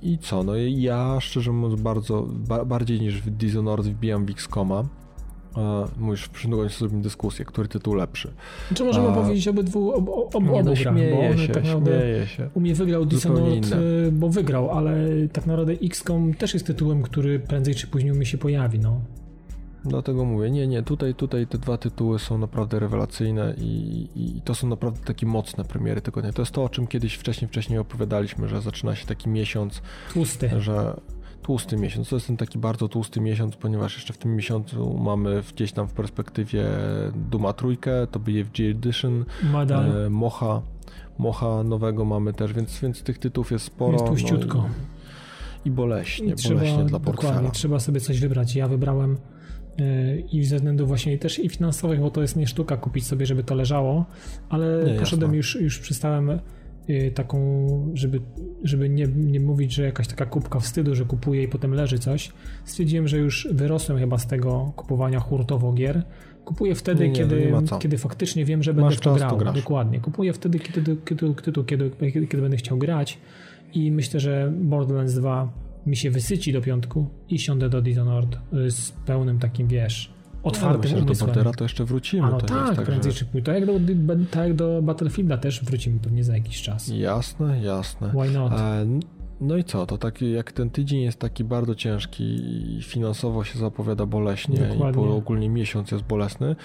I 0.02 0.18
co? 0.18 0.42
No 0.42 0.56
ja 0.56 1.20
szczerze 1.20 1.52
mówiąc 1.52 1.80
bardzo, 1.82 2.22
bardziej 2.66 3.00
niż 3.00 3.22
w 3.22 3.30
Dishonored 3.30 3.86
wbijam 3.86 4.26
w 4.26 4.30
X-Koma. 4.30 4.84
E, 5.56 5.84
mówisz, 5.98 6.28
w 6.32 6.42
sobie 6.42 6.68
zrobimy 6.68 7.02
dyskusję, 7.02 7.44
który 7.44 7.68
tytuł 7.68 7.94
lepszy. 7.94 8.32
Czy 8.74 8.84
możemy 8.84 9.08
A... 9.08 9.12
powiedzieć 9.12 9.48
obydwu, 9.48 9.90
ob, 9.90 10.08
ob, 10.08 10.18
ob, 10.18 10.34
obu 10.34 10.46
no, 10.46 10.62
bo 10.64 10.76
się, 10.76 10.84
tak 11.52 11.64
naprawdę 11.64 12.26
się. 12.26 12.50
u 12.54 12.60
mnie 12.60 12.74
wygrał 12.74 13.04
Dishonored, 13.04 13.74
bo 14.12 14.28
wygrał, 14.28 14.70
ale 14.70 14.96
tak 15.32 15.46
naprawdę 15.46 15.72
XCOM 15.72 16.34
też 16.34 16.54
jest 16.54 16.66
tytułem, 16.66 17.02
który 17.02 17.40
prędzej 17.40 17.74
czy 17.74 17.86
później 17.86 18.12
u 18.12 18.14
mnie 18.14 18.26
się 18.26 18.38
pojawi, 18.38 18.78
no. 18.78 19.00
Dlatego 19.88 20.24
mówię, 20.24 20.50
nie, 20.50 20.66
nie, 20.66 20.82
tutaj, 20.82 21.14
tutaj 21.14 21.46
te 21.46 21.58
dwa 21.58 21.78
tytuły 21.78 22.18
są 22.18 22.38
naprawdę 22.38 22.78
rewelacyjne 22.78 23.54
i, 23.58 24.08
i 24.16 24.40
to 24.42 24.54
są 24.54 24.68
naprawdę 24.68 25.00
takie 25.04 25.26
mocne 25.26 25.64
premiery 25.64 26.00
tygodnia. 26.00 26.32
To 26.32 26.42
jest 26.42 26.52
to, 26.52 26.64
o 26.64 26.68
czym 26.68 26.86
kiedyś 26.86 27.14
wcześniej, 27.14 27.48
wcześniej 27.48 27.78
opowiadaliśmy, 27.78 28.48
że 28.48 28.60
zaczyna 28.60 28.96
się 28.96 29.06
taki 29.06 29.28
miesiąc. 29.28 29.82
Tłusty. 30.12 30.50
Że 30.60 31.00
tłusty 31.42 31.76
miesiąc. 31.76 32.08
To 32.08 32.16
jest 32.16 32.26
ten 32.26 32.36
taki 32.36 32.58
bardzo 32.58 32.88
tłusty 32.88 33.20
miesiąc, 33.20 33.56
ponieważ 33.56 33.94
jeszcze 33.94 34.12
w 34.12 34.18
tym 34.18 34.36
miesiącu 34.36 34.98
mamy 34.98 35.42
gdzieś 35.54 35.72
tam 35.72 35.88
w 35.88 35.92
perspektywie 35.92 36.64
Duma 37.30 37.52
trójkę, 37.52 38.06
to 38.06 38.20
BFG 38.20 38.70
Edition, 38.70 39.24
e, 39.70 40.10
Mocha, 40.10 40.62
Mocha 41.18 41.62
nowego 41.62 42.04
mamy 42.04 42.32
też, 42.32 42.52
więc, 42.52 42.80
więc 42.80 43.02
tych 43.02 43.18
tytułów 43.18 43.50
jest 43.50 43.64
sporo. 43.64 43.92
Jest 43.92 44.06
tłuściutko. 44.06 44.58
No 44.58 44.68
i, 45.64 45.68
i 45.68 45.70
boleśnie, 45.70 46.32
I 46.32 46.34
trzeba, 46.34 46.60
boleśnie 46.60 46.84
dla 46.84 47.00
portfela. 47.00 47.32
Dokładnie, 47.32 47.50
trzeba 47.50 47.80
sobie 47.80 48.00
coś 48.00 48.20
wybrać. 48.20 48.56
Ja 48.56 48.68
wybrałem 48.68 49.16
i 50.32 50.44
ze 50.44 50.56
względów 50.56 50.88
właśnie 50.88 51.18
też 51.18 51.38
i 51.38 51.48
finansowych, 51.48 52.00
bo 52.00 52.10
to 52.10 52.22
jest 52.22 52.36
nie 52.36 52.46
sztuka 52.46 52.76
kupić 52.76 53.06
sobie, 53.06 53.26
żeby 53.26 53.44
to 53.44 53.54
leżało, 53.54 54.04
ale 54.48 54.84
nie, 54.86 54.98
poszedłem 54.98 55.34
już, 55.34 55.60
już 55.60 55.78
przystałem 55.78 56.30
y, 56.90 57.12
taką, 57.14 57.40
żeby, 57.94 58.20
żeby 58.64 58.88
nie, 58.88 59.06
nie 59.06 59.40
mówić, 59.40 59.72
że 59.72 59.82
jakaś 59.82 60.08
taka 60.08 60.26
kubka 60.26 60.60
wstydu, 60.60 60.94
że 60.94 61.04
kupuję 61.04 61.42
i 61.42 61.48
potem 61.48 61.74
leży 61.74 61.98
coś. 61.98 62.32
Stwierdziłem, 62.64 63.08
że 63.08 63.18
już 63.18 63.48
wyrosłem 63.50 63.98
chyba 63.98 64.18
z 64.18 64.26
tego 64.26 64.72
kupowania 64.76 65.20
hurtowo 65.20 65.72
gier. 65.72 66.02
Kupuję 66.44 66.74
wtedy, 66.74 67.04
nie, 67.04 67.08
nie, 67.08 67.14
kiedy, 67.14 67.52
kiedy 67.78 67.98
faktycznie 67.98 68.44
wiem, 68.44 68.62
że 68.62 68.74
będę 68.74 68.90
Masz 68.90 68.96
w 68.96 69.00
to 69.00 69.14
grał. 69.14 69.52
Dokładnie. 69.54 70.00
Kupuję 70.00 70.32
wtedy, 70.32 70.58
kiedy, 70.58 70.96
kiedy, 71.04 71.34
kiedy, 71.34 71.64
kiedy, 71.64 71.90
kiedy, 72.12 72.26
kiedy 72.26 72.42
będę 72.42 72.56
chciał 72.56 72.78
grać 72.78 73.18
i 73.74 73.90
myślę, 73.90 74.20
że 74.20 74.52
Borderlands 74.60 75.14
2 75.14 75.65
mi 75.86 75.96
się 75.96 76.10
wysyci 76.10 76.52
do 76.52 76.60
piątku 76.60 77.06
i 77.28 77.38
siądę 77.38 77.68
do 77.68 77.82
Dishonored 77.82 78.38
y, 78.66 78.70
z 78.70 78.90
pełnym 78.90 79.38
takim, 79.38 79.68
wiesz, 79.68 80.16
otwartym 80.42 80.90
myślę, 80.90 81.02
umysłem. 81.02 81.44
do 81.44 81.52
to 81.52 81.64
jeszcze 81.64 81.84
wrócimy. 81.84 82.26
A 82.26 82.30
no 82.30 82.40
tak, 82.40 82.76
tak, 82.76 82.86
prędzej 82.86 83.12
że... 83.12 83.18
czy 83.18 83.24
później. 83.24 83.42
Tak 83.42 83.54
jak, 83.54 83.66
do, 83.66 83.72
tak 84.30 84.48
jak 84.48 84.54
do 84.54 84.82
Battlefielda 84.82 85.38
też 85.38 85.64
wrócimy 85.64 86.00
pewnie 86.00 86.24
za 86.24 86.34
jakiś 86.34 86.62
czas. 86.62 86.88
Jasne, 86.88 87.62
jasne. 87.62 88.10
Why 88.10 88.30
not? 88.30 88.52
E, 88.52 88.86
no 89.40 89.56
i 89.56 89.64
co, 89.64 89.86
to 89.86 89.98
taki, 89.98 90.32
jak 90.32 90.52
ten 90.52 90.70
tydzień 90.70 91.00
jest 91.00 91.18
taki 91.18 91.44
bardzo 91.44 91.74
ciężki 91.74 92.24
i 92.24 92.82
finansowo 92.82 93.44
się 93.44 93.58
zapowiada 93.58 94.06
boleśnie 94.06 94.56
Dokładnie. 94.56 95.02
i 95.02 95.08
ogólnie 95.08 95.48
miesiąc 95.48 95.90
jest 95.90 96.04
bolesny, 96.04 96.56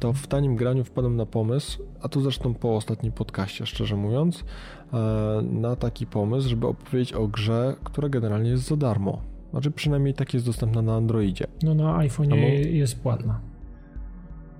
to 0.00 0.12
w 0.12 0.26
tanim 0.26 0.56
graniu 0.56 0.84
wpadłem 0.84 1.16
na 1.16 1.26
pomysł, 1.26 1.82
a 2.02 2.08
tu 2.08 2.20
zresztą 2.20 2.54
po 2.54 2.76
ostatnim 2.76 3.12
podcaście, 3.12 3.66
szczerze 3.66 3.96
mówiąc, 3.96 4.44
e, 4.92 5.42
na 5.42 5.76
taki 5.76 6.06
pomysł, 6.06 6.48
żeby 6.48 6.66
opowiedzieć 6.66 7.12
o 7.12 7.28
grze, 7.28 7.76
która 7.84 8.08
generalnie 8.08 8.50
jest 8.50 8.68
za 8.68 8.76
darmo. 8.76 9.22
Znaczy 9.50 9.70
przynajmniej 9.70 10.14
tak 10.14 10.34
jest 10.34 10.46
dostępna 10.46 10.82
na 10.82 10.94
Androidzie. 10.94 11.46
No 11.62 11.74
na 11.74 11.96
iPhone 11.96 12.34
jest 12.70 13.02
płatna. 13.02 13.40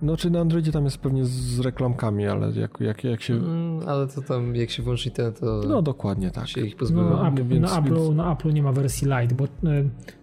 No 0.02 0.16
czy 0.16 0.30
na 0.30 0.40
Androidzie 0.40 0.72
tam 0.72 0.84
jest 0.84 0.98
pewnie 0.98 1.24
z 1.24 1.60
reklamkami, 1.60 2.26
ale 2.26 2.52
jak, 2.52 2.80
jak, 2.80 3.04
jak 3.04 3.22
się... 3.22 3.34
Mm, 3.34 3.88
ale 3.88 4.06
to 4.06 4.22
tam 4.22 4.56
jak 4.56 4.70
się 4.70 4.82
włączy 4.82 5.10
ten, 5.10 5.32
to... 5.32 5.62
No 5.68 5.82
dokładnie 5.82 6.30
tak. 6.30 6.48
Się 6.48 6.60
ich 6.60 6.76
pozbywa. 6.76 7.10
No, 7.10 7.28
Apple, 7.28 7.44
więc, 7.44 7.70
na, 7.70 7.78
Apple, 7.78 7.94
więc... 7.94 8.16
na 8.16 8.32
Apple 8.32 8.52
nie 8.52 8.62
ma 8.62 8.72
wersji 8.72 9.08
Lite, 9.08 9.34
bo 9.34 9.44
e, 9.44 9.48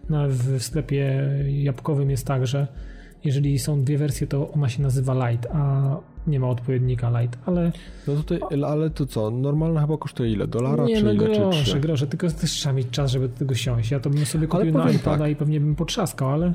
na, 0.10 0.28
w 0.28 0.64
sklepie 0.64 1.30
jabłkowym 1.48 2.10
jest 2.10 2.26
tak, 2.26 2.48
że 2.48 2.68
jeżeli 3.24 3.60
są 3.60 3.84
dwie 3.84 3.98
wersje, 3.98 4.28
to 4.28 4.52
ona 4.52 4.70
się 4.70 4.82
nazywa 4.82 5.30
Light, 5.30 5.48
a 5.52 5.96
nie 6.28 6.40
ma 6.40 6.50
odpowiednika 6.50 7.22
Light, 7.22 7.40
ale... 7.46 7.72
No 8.08 8.16
tutaj, 8.16 8.40
ale 8.66 8.90
to 8.90 9.06
co, 9.06 9.32
normalna 9.32 9.82
chyba 9.82 9.98
kosztuje 9.98 10.32
ile? 10.32 10.48
Dolara 10.48 10.86
nie, 10.86 10.98
czy 10.98 11.04
no 11.04 11.12
ile? 11.12 11.26
Grosze, 11.26 11.64
czy 11.64 11.80
grosze, 11.80 12.08
tylko 12.08 12.30
też 12.30 12.52
trzeba 12.52 12.74
mieć 12.74 12.90
czas, 12.90 13.12
żeby 13.12 13.30
do 13.30 13.38
tego 13.38 13.56
siąść. 13.56 13.92
Ja 13.92 14.00
to 14.00 14.10
bym 14.10 14.26
sobie 14.26 14.48
kupił 14.48 14.74
na 14.74 14.92
iPada 14.92 15.18
tak. 15.18 15.32
i 15.32 15.36
pewnie 15.36 15.60
bym 15.60 15.76
potrzaskał, 15.76 16.30
ale... 16.30 16.54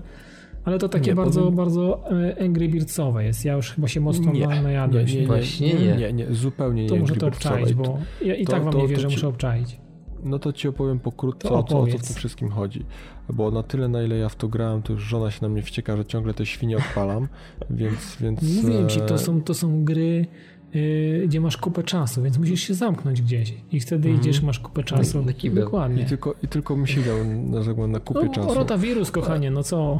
Ale 0.65 0.79
to 0.79 0.89
takie 0.89 1.11
nie, 1.11 1.15
bardzo, 1.15 1.41
powiem... 1.41 1.57
bardzo 1.57 2.11
e, 2.11 2.43
Angry 2.45 2.69
Birdsowe 2.69 3.25
jest. 3.25 3.45
Ja 3.45 3.55
już 3.55 3.71
chyba 3.71 3.89
się 3.89 4.01
mocno 4.01 4.33
nie, 4.33 4.47
najadłem. 4.47 5.07
Nie, 5.07 5.15
nie, 5.15 5.27
nie, 5.61 5.75
nie, 5.75 5.97
nie, 5.97 6.13
nie, 6.13 6.35
zupełnie 6.35 6.83
nie 6.83 6.89
To 6.89 6.97
muszę 6.97 7.17
to 7.17 7.27
obczaić, 7.27 7.75
bo 7.75 7.99
ja 8.25 8.35
i 8.35 8.45
to, 8.45 8.53
tak 8.53 8.65
wam 8.65 8.73
to, 8.73 8.79
nie 8.79 8.89
wierzę, 8.89 9.09
ci... 9.09 9.15
muszę 9.15 9.29
obczaić. 9.29 9.82
No 10.23 10.39
to 10.39 10.53
ci 10.53 10.69
opowiem 10.69 10.99
pokrótce, 10.99 11.49
o 11.51 11.63
co, 11.63 11.81
o 11.81 11.87
co 11.87 11.99
w 11.99 12.03
tym 12.03 12.17
wszystkim 12.17 12.51
chodzi. 12.51 12.85
Bo 13.29 13.51
na 13.51 13.63
tyle, 13.63 13.89
na 13.89 14.03
ile 14.03 14.17
ja 14.17 14.29
w 14.29 14.37
to 14.37 14.49
grałem, 14.49 14.83
to 14.83 14.93
już 14.93 15.03
żona 15.03 15.31
się 15.31 15.39
na 15.43 15.49
mnie 15.49 15.63
wścieka, 15.63 15.97
że 15.97 16.05
ciągle 16.05 16.35
te 16.35 16.47
świnie 16.47 16.77
odpalam, 16.77 17.29
więc... 17.71 18.17
więc 18.21 18.43
Mówiłem 18.43 18.89
ci, 18.89 19.01
to 19.01 19.15
e, 19.15 19.19
są, 19.19 19.43
to 19.43 19.55
są 19.55 19.85
gry, 19.85 20.27
yy, 20.75 21.23
gdzie 21.27 21.41
masz 21.41 21.57
kupę 21.57 21.83
czasu, 21.83 22.23
więc 22.23 22.39
musisz 22.39 22.61
się 22.61 22.75
zamknąć 22.75 23.23
gdzieś 23.23 23.55
i 23.73 23.81
wtedy 23.81 24.09
mm. 24.09 24.21
idziesz, 24.21 24.43
masz 24.43 24.59
kupę 24.59 24.85
czasu. 24.85 25.19
Na, 25.19 25.33
na 25.51 25.61
Dokładnie. 25.61 26.03
I 26.03 26.07
tylko, 26.07 26.35
I 26.43 26.49
tylko 26.49 26.77
mi 26.77 26.89
siedział 26.89 27.17
na, 27.25 27.87
na 27.87 28.01
kupie 28.01 28.25
no, 28.25 28.33
czasu. 28.33 28.55
Rotawirus, 28.55 29.11
kochanie, 29.11 29.51
no 29.51 29.63
co? 29.63 29.77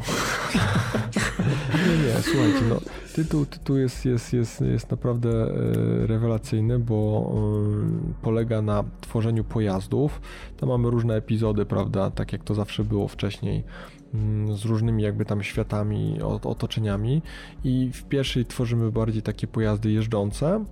nie, 1.87 1.97
nie, 1.97 2.21
słuchajcie, 2.21 2.61
no 2.69 2.79
tytuł, 3.13 3.45
tytuł 3.45 3.77
jest, 3.77 4.05
jest, 4.05 4.33
jest, 4.33 4.61
jest 4.61 4.91
naprawdę 4.91 5.29
e, 5.29 6.07
rewelacyjny, 6.07 6.79
bo 6.79 7.31
e, 7.35 8.21
polega 8.21 8.61
na 8.61 8.83
tworzeniu 9.01 9.43
pojazdów. 9.43 10.21
Tam 10.57 10.69
mamy 10.69 10.89
różne 10.89 11.15
epizody, 11.15 11.65
prawda, 11.65 12.11
tak 12.11 12.33
jak 12.33 12.43
to 12.43 12.55
zawsze 12.55 12.83
było 12.83 13.07
wcześniej 13.07 13.63
z 14.55 14.65
różnymi 14.65 15.03
jakby 15.03 15.25
tam 15.25 15.43
światami, 15.43 16.21
otoczeniami 16.43 17.21
i 17.63 17.91
w 17.93 18.03
pierwszej 18.03 18.45
tworzymy 18.45 18.91
bardziej 18.91 19.21
takie 19.21 19.47
pojazdy 19.47 19.91
jeżdżące, 19.91 20.65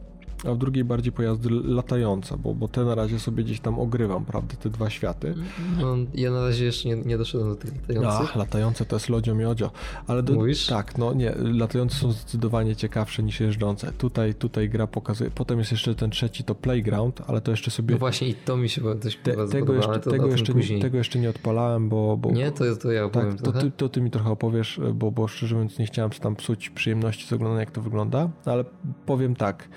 a 0.46 0.54
w 0.54 0.58
drugiej 0.58 0.84
bardziej 0.84 1.12
pojazdy 1.12 1.50
latające, 1.50 2.38
bo, 2.38 2.54
bo 2.54 2.68
te 2.68 2.86
na 2.86 2.96
razie 2.96 3.20
sobie 3.20 3.44
gdzieś 3.44 3.60
tam 3.60 3.80
ogrywam, 3.80 4.26
prawda, 4.26 4.56
te 4.56 4.70
dwa 4.70 4.90
światy. 4.90 5.36
No, 5.82 5.96
ja 6.14 6.32
na 6.32 6.42
razie 6.42 6.66
jeszcze 6.66 6.90
nie, 6.90 6.96
nie 6.96 7.18
doszedłem 7.18 7.50
do 7.50 7.56
tych 7.56 7.74
latających. 7.74 8.30
Ach, 8.30 8.36
latające 8.36 8.86
to 8.86 8.96
jest 8.96 9.10
lodzio 9.10 9.36
miodzio. 9.36 9.72
Ale 10.08 10.24
do, 10.24 10.34
Mówisz? 10.34 10.68
Tak, 10.68 10.98
no 10.98 11.14
nie, 11.14 11.36
latające 11.38 11.96
są 11.96 12.12
zdecydowanie 12.12 12.76
ciekawsze 12.76 13.24
niż 13.24 13.40
jeżdżące. 13.40 13.92
Tutaj, 13.92 14.34
tutaj 14.34 14.70
gra 14.70 14.88
pokazuje, 14.88 15.32
potem 15.32 15.60
jest 15.60 15.72
jeszcze 15.72 15.96
ten 15.96 16.10
trzeci, 16.10 16.44
to 16.44 16.56
Playground, 16.56 17.22
ale 17.28 17.42
to 17.42 17.52
jeszcze 17.52 17.72
sobie... 17.72 17.96
No 17.96 18.00
właśnie 18.00 18.28
i 18.28 18.36
to 18.36 18.58
mi 18.58 18.70
się 18.70 18.82
dość 18.96 19.20
Te, 19.24 19.48
tego, 19.48 19.74
jeszcze, 19.74 20.00
to 20.00 20.12
tego, 20.12 20.28
jeszcze, 20.28 20.54
nie, 20.54 20.82
tego 20.82 20.98
jeszcze 20.98 21.20
nie 21.20 21.30
odpalałem, 21.30 21.90
bo... 21.90 22.18
bo 22.18 22.32
nie, 22.32 22.52
to, 22.52 22.76
to 22.76 22.92
ja 22.92 23.06
opowiem 23.06 23.38
tak, 23.38 23.42
to 23.42 23.52
ty, 23.52 23.72
to 23.72 23.90
ty 23.90 24.02
mi 24.02 24.12
trochę 24.12 24.30
opowiesz, 24.30 24.82
bo, 24.94 25.12
bo 25.12 25.28
szczerze 25.28 25.56
mówiąc 25.56 25.80
nie 25.80 25.86
chciałem 25.86 26.12
tam 26.12 26.36
psuć 26.36 26.70
przyjemności 26.70 27.28
z 27.28 27.34
oglądania 27.34 27.60
jak 27.60 27.72
to 27.72 27.82
wygląda, 27.82 28.30
ale 28.46 28.66
powiem 29.06 29.36
tak, 29.36 29.70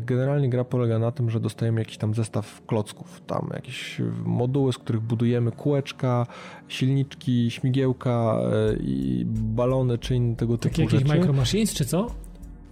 generalnie 0.00 0.48
gra 0.48 0.64
polega 0.64 0.98
na 0.98 1.10
tym, 1.10 1.30
że 1.30 1.40
dostajemy 1.40 1.80
jakiś 1.80 1.96
tam 1.96 2.14
zestaw 2.14 2.66
klocków, 2.66 3.22
tam 3.26 3.50
jakieś 3.54 4.00
moduły, 4.24 4.72
z 4.72 4.78
których 4.78 5.02
budujemy 5.02 5.52
kółeczka, 5.52 6.26
silniczki, 6.68 7.50
śmigiełka 7.50 8.38
e, 8.38 8.76
i 8.76 9.24
balony 9.28 9.98
czy 9.98 10.14
inne 10.14 10.36
tego 10.36 10.58
typu 10.58 10.74
Takie 10.74 10.82
jakieś 10.82 11.12
Micro 11.12 11.32
Machines 11.32 11.74
czy 11.74 11.84
co? 11.84 12.23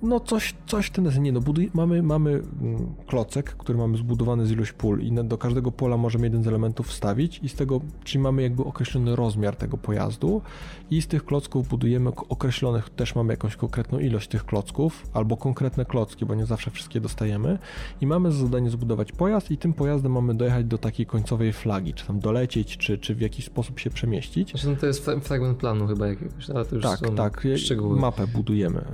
No 0.03 0.21
coś, 0.21 0.55
coś 0.67 0.91
ten 0.91 1.23
nie 1.23 1.33
no, 1.33 1.41
buduj, 1.41 1.71
mamy, 1.75 2.03
mamy 2.03 2.31
mm, 2.31 2.95
klocek, 3.07 3.57
który 3.57 3.79
mamy 3.79 3.99
zbudowany 3.99 4.47
z 4.47 4.51
ilość 4.51 4.73
pól 4.73 5.03
i 5.03 5.13
do 5.13 5.39
każdego 5.39 5.73
pola 5.73 5.97
możemy 5.97 6.27
jeden 6.27 6.43
z 6.43 6.49
elementów 6.49 6.87
wstawić 6.87 7.41
i 7.43 7.49
z 7.49 7.55
tego, 7.55 7.81
czyli 8.05 8.23
mamy 8.23 8.43
jakby 8.43 8.65
określony 8.65 9.17
rozmiar 9.17 9.57
tego 9.57 9.79
pojazdu 9.79 10.43
i 10.91 11.03
z 11.03 11.07
tych 11.07 11.25
klocków 11.25 11.69
budujemy 11.69 12.11
określonych, 12.29 12.91
też 12.91 13.15
mamy 13.15 13.33
jakąś 13.33 13.57
konkretną 13.57 13.99
ilość 13.99 14.29
tych 14.29 14.45
klocków 14.45 15.07
albo 15.13 15.37
konkretne 15.37 15.85
klocki, 15.85 16.27
bo 16.27 16.35
nie 16.35 16.47
zawsze 16.47 16.71
wszystkie 16.71 17.01
dostajemy 17.01 17.59
i 18.01 18.07
mamy 18.07 18.33
za 18.33 18.39
zadanie 18.39 18.71
zbudować 18.71 19.13
pojazd 19.13 19.51
i 19.51 19.59
tym 19.59 19.73
pojazdem 19.73 20.13
mamy 20.13 20.35
dojechać 20.35 20.67
do 20.67 20.79
takiej 20.79 21.07
końcowej 21.07 21.53
flagi, 21.53 21.95
czy 21.95 22.07
tam 22.07 22.21
dolecieć, 22.21 22.77
czy, 22.77 22.99
czy 22.99 23.15
w 23.15 23.21
jakiś 23.21 23.45
sposób 23.45 23.79
się 23.79 23.91
przemieścić. 23.91 24.51
Zresztą 24.51 24.71
no 24.71 24.77
to 24.77 24.87
jest 24.87 25.05
fragment 25.21 25.59
planu 25.59 25.87
chyba 25.87 26.07
jakiegoś, 26.07 26.51
ale 26.51 26.65
to 26.65 26.75
już 26.75 26.85
tak, 26.85 27.01
tak, 27.17 27.45
szczegóły. 27.57 28.01
mapę 28.01 28.27
budujemy. 28.27 28.85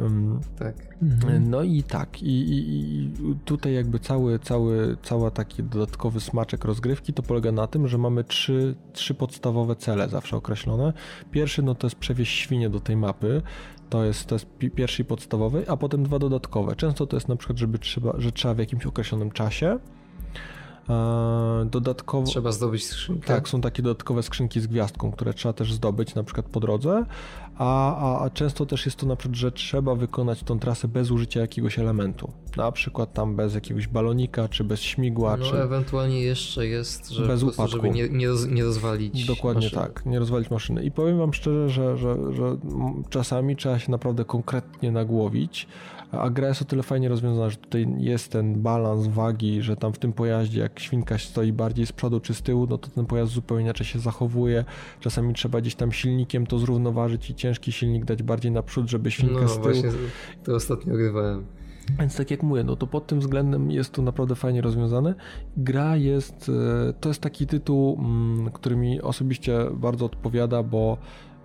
Tak. 0.58 0.97
Mhm. 1.02 1.50
No 1.50 1.62
i 1.62 1.82
tak, 1.82 2.22
i, 2.22 2.26
i, 2.26 2.58
i, 2.70 3.10
tutaj 3.44 3.74
jakby 3.74 3.98
cały, 3.98 4.38
cały, 4.38 4.96
cały 5.02 5.30
taki 5.30 5.62
dodatkowy 5.62 6.20
smaczek 6.20 6.64
rozgrywki 6.64 7.12
to 7.12 7.22
polega 7.22 7.52
na 7.52 7.66
tym, 7.66 7.88
że 7.88 7.98
mamy 7.98 8.24
trzy, 8.24 8.74
trzy 8.92 9.14
podstawowe 9.14 9.76
cele 9.76 10.08
zawsze 10.08 10.36
określone. 10.36 10.92
Pierwszy 11.30 11.62
no 11.62 11.74
to 11.74 11.86
jest 11.86 11.96
przewieźć 11.96 12.38
świnie 12.38 12.70
do 12.70 12.80
tej 12.80 12.96
mapy, 12.96 13.42
to 13.90 14.04
jest, 14.04 14.26
to 14.26 14.34
jest 14.34 14.46
pierwszy 14.74 15.02
i 15.02 15.04
podstawowy, 15.04 15.64
a 15.68 15.76
potem 15.76 16.02
dwa 16.02 16.18
dodatkowe. 16.18 16.76
Często 16.76 17.06
to 17.06 17.16
jest 17.16 17.28
na 17.28 17.36
przykład, 17.36 17.58
żeby 17.58 17.78
trzeba, 17.78 18.12
że 18.18 18.32
trzeba 18.32 18.54
w 18.54 18.58
jakimś 18.58 18.86
określonym 18.86 19.30
czasie 19.30 19.78
dodatkowo. 21.66 22.26
Trzeba 22.26 22.52
zdobyć 22.52 22.86
skrzynkę. 22.86 23.26
Tak, 23.26 23.48
są 23.48 23.60
takie 23.60 23.82
dodatkowe 23.82 24.22
skrzynki 24.22 24.60
z 24.60 24.66
gwiazdką, 24.66 25.12
które 25.12 25.34
trzeba 25.34 25.52
też 25.52 25.72
zdobyć 25.72 26.14
na 26.14 26.22
przykład 26.22 26.46
po 26.46 26.60
drodze, 26.60 27.04
a, 27.58 27.96
a, 27.96 28.24
a, 28.24 28.30
często 28.30 28.66
też 28.66 28.86
jest 28.86 28.98
to 28.98 29.06
na 29.06 29.16
przykład, 29.16 29.36
że 29.36 29.52
trzeba 29.52 29.94
wykonać 29.94 30.42
tą 30.42 30.58
trasę 30.58 30.88
bez 30.88 31.10
użycia 31.10 31.40
jakiegoś 31.40 31.78
elementu. 31.78 32.32
Na 32.56 32.72
przykład 32.72 33.12
tam 33.12 33.36
bez 33.36 33.54
jakiegoś 33.54 33.88
balonika, 33.88 34.48
czy 34.48 34.64
bez 34.64 34.80
śmigła, 34.80 35.36
no, 35.36 35.44
czy... 35.44 35.62
ewentualnie 35.62 36.20
jeszcze 36.20 36.66
jest, 36.66 37.08
że 37.08 37.26
bez 37.26 37.42
upadku. 37.42 37.68
żeby 37.68 37.90
nie, 37.90 38.08
nie, 38.08 38.28
roz, 38.28 38.46
nie 38.46 38.64
rozwalić 38.64 39.26
Dokładnie 39.26 39.66
maszyny. 39.66 39.82
tak, 39.82 40.06
nie 40.06 40.18
rozwalić 40.18 40.50
maszyny. 40.50 40.84
I 40.84 40.90
powiem 40.90 41.18
wam 41.18 41.34
szczerze, 41.34 41.68
że, 41.68 41.96
że, 41.96 42.34
że 42.34 42.56
czasami 43.10 43.56
trzeba 43.56 43.78
się 43.78 43.90
naprawdę 43.90 44.24
konkretnie 44.24 44.92
nagłowić, 44.92 45.68
a 46.12 46.30
gra 46.30 46.48
jest 46.48 46.62
o 46.62 46.64
tyle 46.64 46.82
fajnie 46.82 47.08
rozwiązana, 47.08 47.50
że 47.50 47.56
tutaj 47.56 47.86
jest 47.98 48.32
ten 48.32 48.62
balans 48.62 49.06
wagi, 49.06 49.62
że 49.62 49.76
tam 49.76 49.92
w 49.92 49.98
tym 49.98 50.12
pojaździe 50.12 50.60
jak 50.60 50.80
świnka 50.80 51.18
stoi 51.18 51.52
bardziej 51.52 51.86
z 51.86 51.92
przodu 51.92 52.20
czy 52.20 52.34
z 52.34 52.42
tyłu, 52.42 52.66
no 52.70 52.78
to 52.78 52.88
ten 52.88 53.06
pojazd 53.06 53.32
zupełnie 53.32 53.64
inaczej 53.64 53.86
się 53.86 53.98
zachowuje. 53.98 54.64
Czasami 55.00 55.34
trzeba 55.34 55.60
gdzieś 55.60 55.74
tam 55.74 55.92
silnikiem 55.92 56.46
to 56.46 56.58
zrównoważyć 56.58 57.30
i 57.30 57.34
ciężki 57.34 57.72
silnik 57.72 58.04
dać 58.04 58.22
bardziej 58.22 58.52
naprzód, 58.52 58.90
żeby 58.90 59.10
świnka 59.10 59.40
no, 59.40 59.48
z 59.48 59.52
tyłu... 59.52 59.64
właśnie 59.64 59.90
to 60.44 60.54
ostatnio 60.54 60.94
grywałem. 60.94 61.44
Więc 61.98 62.16
tak 62.16 62.30
jak 62.30 62.42
mówię, 62.42 62.64
no 62.64 62.76
to 62.76 62.86
pod 62.86 63.06
tym 63.06 63.20
względem 63.20 63.70
jest 63.70 63.92
to 63.92 64.02
naprawdę 64.02 64.34
fajnie 64.34 64.60
rozwiązane. 64.60 65.14
Gra 65.56 65.96
jest, 65.96 66.50
e, 66.88 66.92
to 66.92 67.08
jest 67.08 67.20
taki 67.20 67.46
tytuł, 67.46 67.98
mm, 67.98 68.50
który 68.52 68.76
mi 68.76 69.00
osobiście 69.00 69.58
bardzo 69.72 70.04
odpowiada, 70.04 70.62
bo 70.62 70.98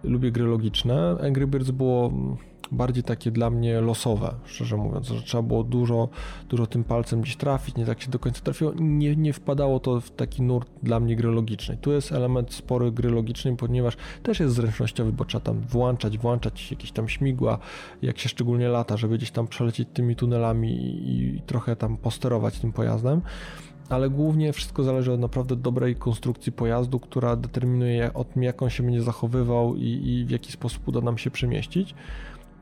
lubię 0.04 0.32
gry 0.32 0.46
logiczne. 0.46 1.18
Angry 1.28 1.48
Birds 1.48 1.72
było 1.72 2.08
mm, 2.08 2.38
bardziej 2.72 3.04
takie 3.04 3.32
dla 3.32 3.50
mnie 3.50 3.82
losowe, 3.82 4.34
szczerze 4.46 4.78
mówiąc, 4.78 5.08
że 5.08 5.22
trzeba 5.22 5.44
było 5.44 5.64
dużo, 5.64 6.10
dużo 6.50 6.68
tym 6.68 6.84
palcem 6.84 7.22
gdzieś 7.22 7.36
trafić, 7.36 7.76
nie 7.76 7.86
tak 7.86 8.02
się 8.02 8.12
do 8.12 8.20
końca 8.20 8.42
trafiło, 8.42 8.74
nie, 8.76 9.16
nie 9.16 9.34
wpadało 9.34 9.80
to 9.80 10.02
w 10.02 10.12
taki 10.12 10.42
nurt 10.42 10.70
dla 10.84 11.00
mnie 11.00 11.16
gry 11.16 11.32
logicznej. 11.32 11.78
Tu 11.78 11.92
jest 11.92 12.12
element 12.12 12.54
spory 12.54 12.92
gry 12.92 13.10
logicznej, 13.10 13.56
ponieważ 13.56 13.98
też 14.24 14.40
jest 14.40 14.56
zręcznościowy, 14.56 15.12
bo 15.12 15.26
trzeba 15.26 15.46
tam 15.46 15.62
włączać, 15.62 16.18
włączać 16.18 16.72
jakieś 16.72 16.92
tam 16.92 17.10
śmigła, 17.10 17.60
jak 18.02 18.20
się 18.20 18.30
szczególnie 18.30 18.70
lata, 18.70 18.98
żeby 18.98 19.18
gdzieś 19.18 19.32
tam 19.32 19.48
przelecieć 19.48 19.90
tymi 19.94 20.16
tunelami 20.16 20.72
i, 20.72 21.38
i 21.38 21.42
trochę 21.42 21.76
tam 21.76 21.98
posterować 21.98 22.60
tym 22.60 22.72
pojazdem 22.72 23.22
ale 23.90 24.10
głównie 24.10 24.54
wszystko 24.54 24.84
zależy 24.84 25.12
od 25.12 25.20
naprawdę 25.20 25.56
dobrej 25.56 25.96
konstrukcji 25.96 26.52
pojazdu, 26.52 27.00
która 27.00 27.36
determinuje 27.36 28.14
o 28.14 28.24
tym, 28.24 28.44
jak 28.44 28.62
on 28.62 28.70
się 28.70 28.84
będzie 28.84 29.02
zachowywał 29.02 29.76
i, 29.76 29.82
i 29.84 30.26
w 30.26 30.30
jaki 30.30 30.52
sposób 30.52 30.88
uda 30.88 31.02
nam 31.02 31.18
się 31.18 31.32
przemieścić. 31.32 31.96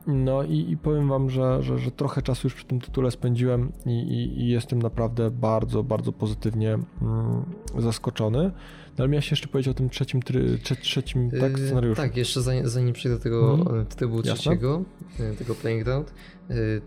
No 0.06 0.42
i, 0.42 0.70
i, 0.70 0.76
powiem 0.76 1.08
wam, 1.08 1.30
że, 1.30 1.62
że, 1.62 1.78
że, 1.78 1.90
trochę 1.90 2.22
czasu 2.22 2.46
już 2.46 2.54
przy 2.54 2.64
tym 2.64 2.80
tytule 2.80 3.10
spędziłem 3.10 3.72
i, 3.86 3.90
i, 3.90 4.40
i 4.40 4.48
jestem 4.48 4.82
naprawdę 4.82 5.30
bardzo, 5.30 5.82
bardzo 5.82 6.12
pozytywnie 6.12 6.78
mm, 7.02 7.44
zaskoczony. 7.78 8.42
No 8.98 9.04
ale 9.04 9.08
miałeś 9.08 9.30
jeszcze 9.30 9.48
powiedzieć 9.48 9.70
o 9.70 9.74
tym 9.74 9.90
trzecim, 9.90 10.22
try, 10.22 10.58
trze, 10.58 10.76
trzecim 10.76 11.30
tak, 11.30 11.58
yy, 11.58 11.66
scenariuszu. 11.66 12.02
tak, 12.02 12.16
jeszcze 12.16 12.42
zanim, 12.42 12.68
zanim 12.68 12.92
przejdę 12.92 13.18
do 13.18 13.22
tego 13.22 13.54
mm. 13.54 13.86
tytułu 13.86 14.22
trzeciego, 14.22 14.82
Jasne? 15.10 15.36
tego 15.36 15.54
Playing 15.54 15.84
Ground, 15.84 16.14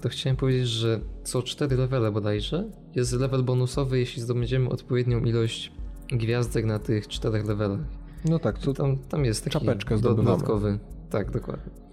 to 0.02 0.10
chciałem 0.10 0.38
powiedzieć, 0.38 0.68
że 0.68 1.00
co 1.24 1.44
cztery 1.44 1.78
levele 1.78 2.12
bodajże 2.12 2.70
jest 2.96 3.14
level 3.14 3.44
bonusowy, 3.44 4.00
jeśli 4.00 4.22
zdobędziemy 4.22 4.70
odpowiednią 4.70 5.20
ilość 5.20 5.72
gwiazdek 6.08 6.66
na 6.66 6.80
tych 6.80 7.08
czterech 7.08 7.46
levelach. 7.46 7.80
No 8.26 8.40
tak, 8.40 8.60
to 8.60 8.74
tam, 8.74 8.98
tam 8.98 9.26
jest 9.26 9.44
taki 9.44 9.60
czapeczkę 9.60 10.00
dodatkowy. 10.00 10.80
Tak, 11.10 11.32
dokładnie. 11.32 11.85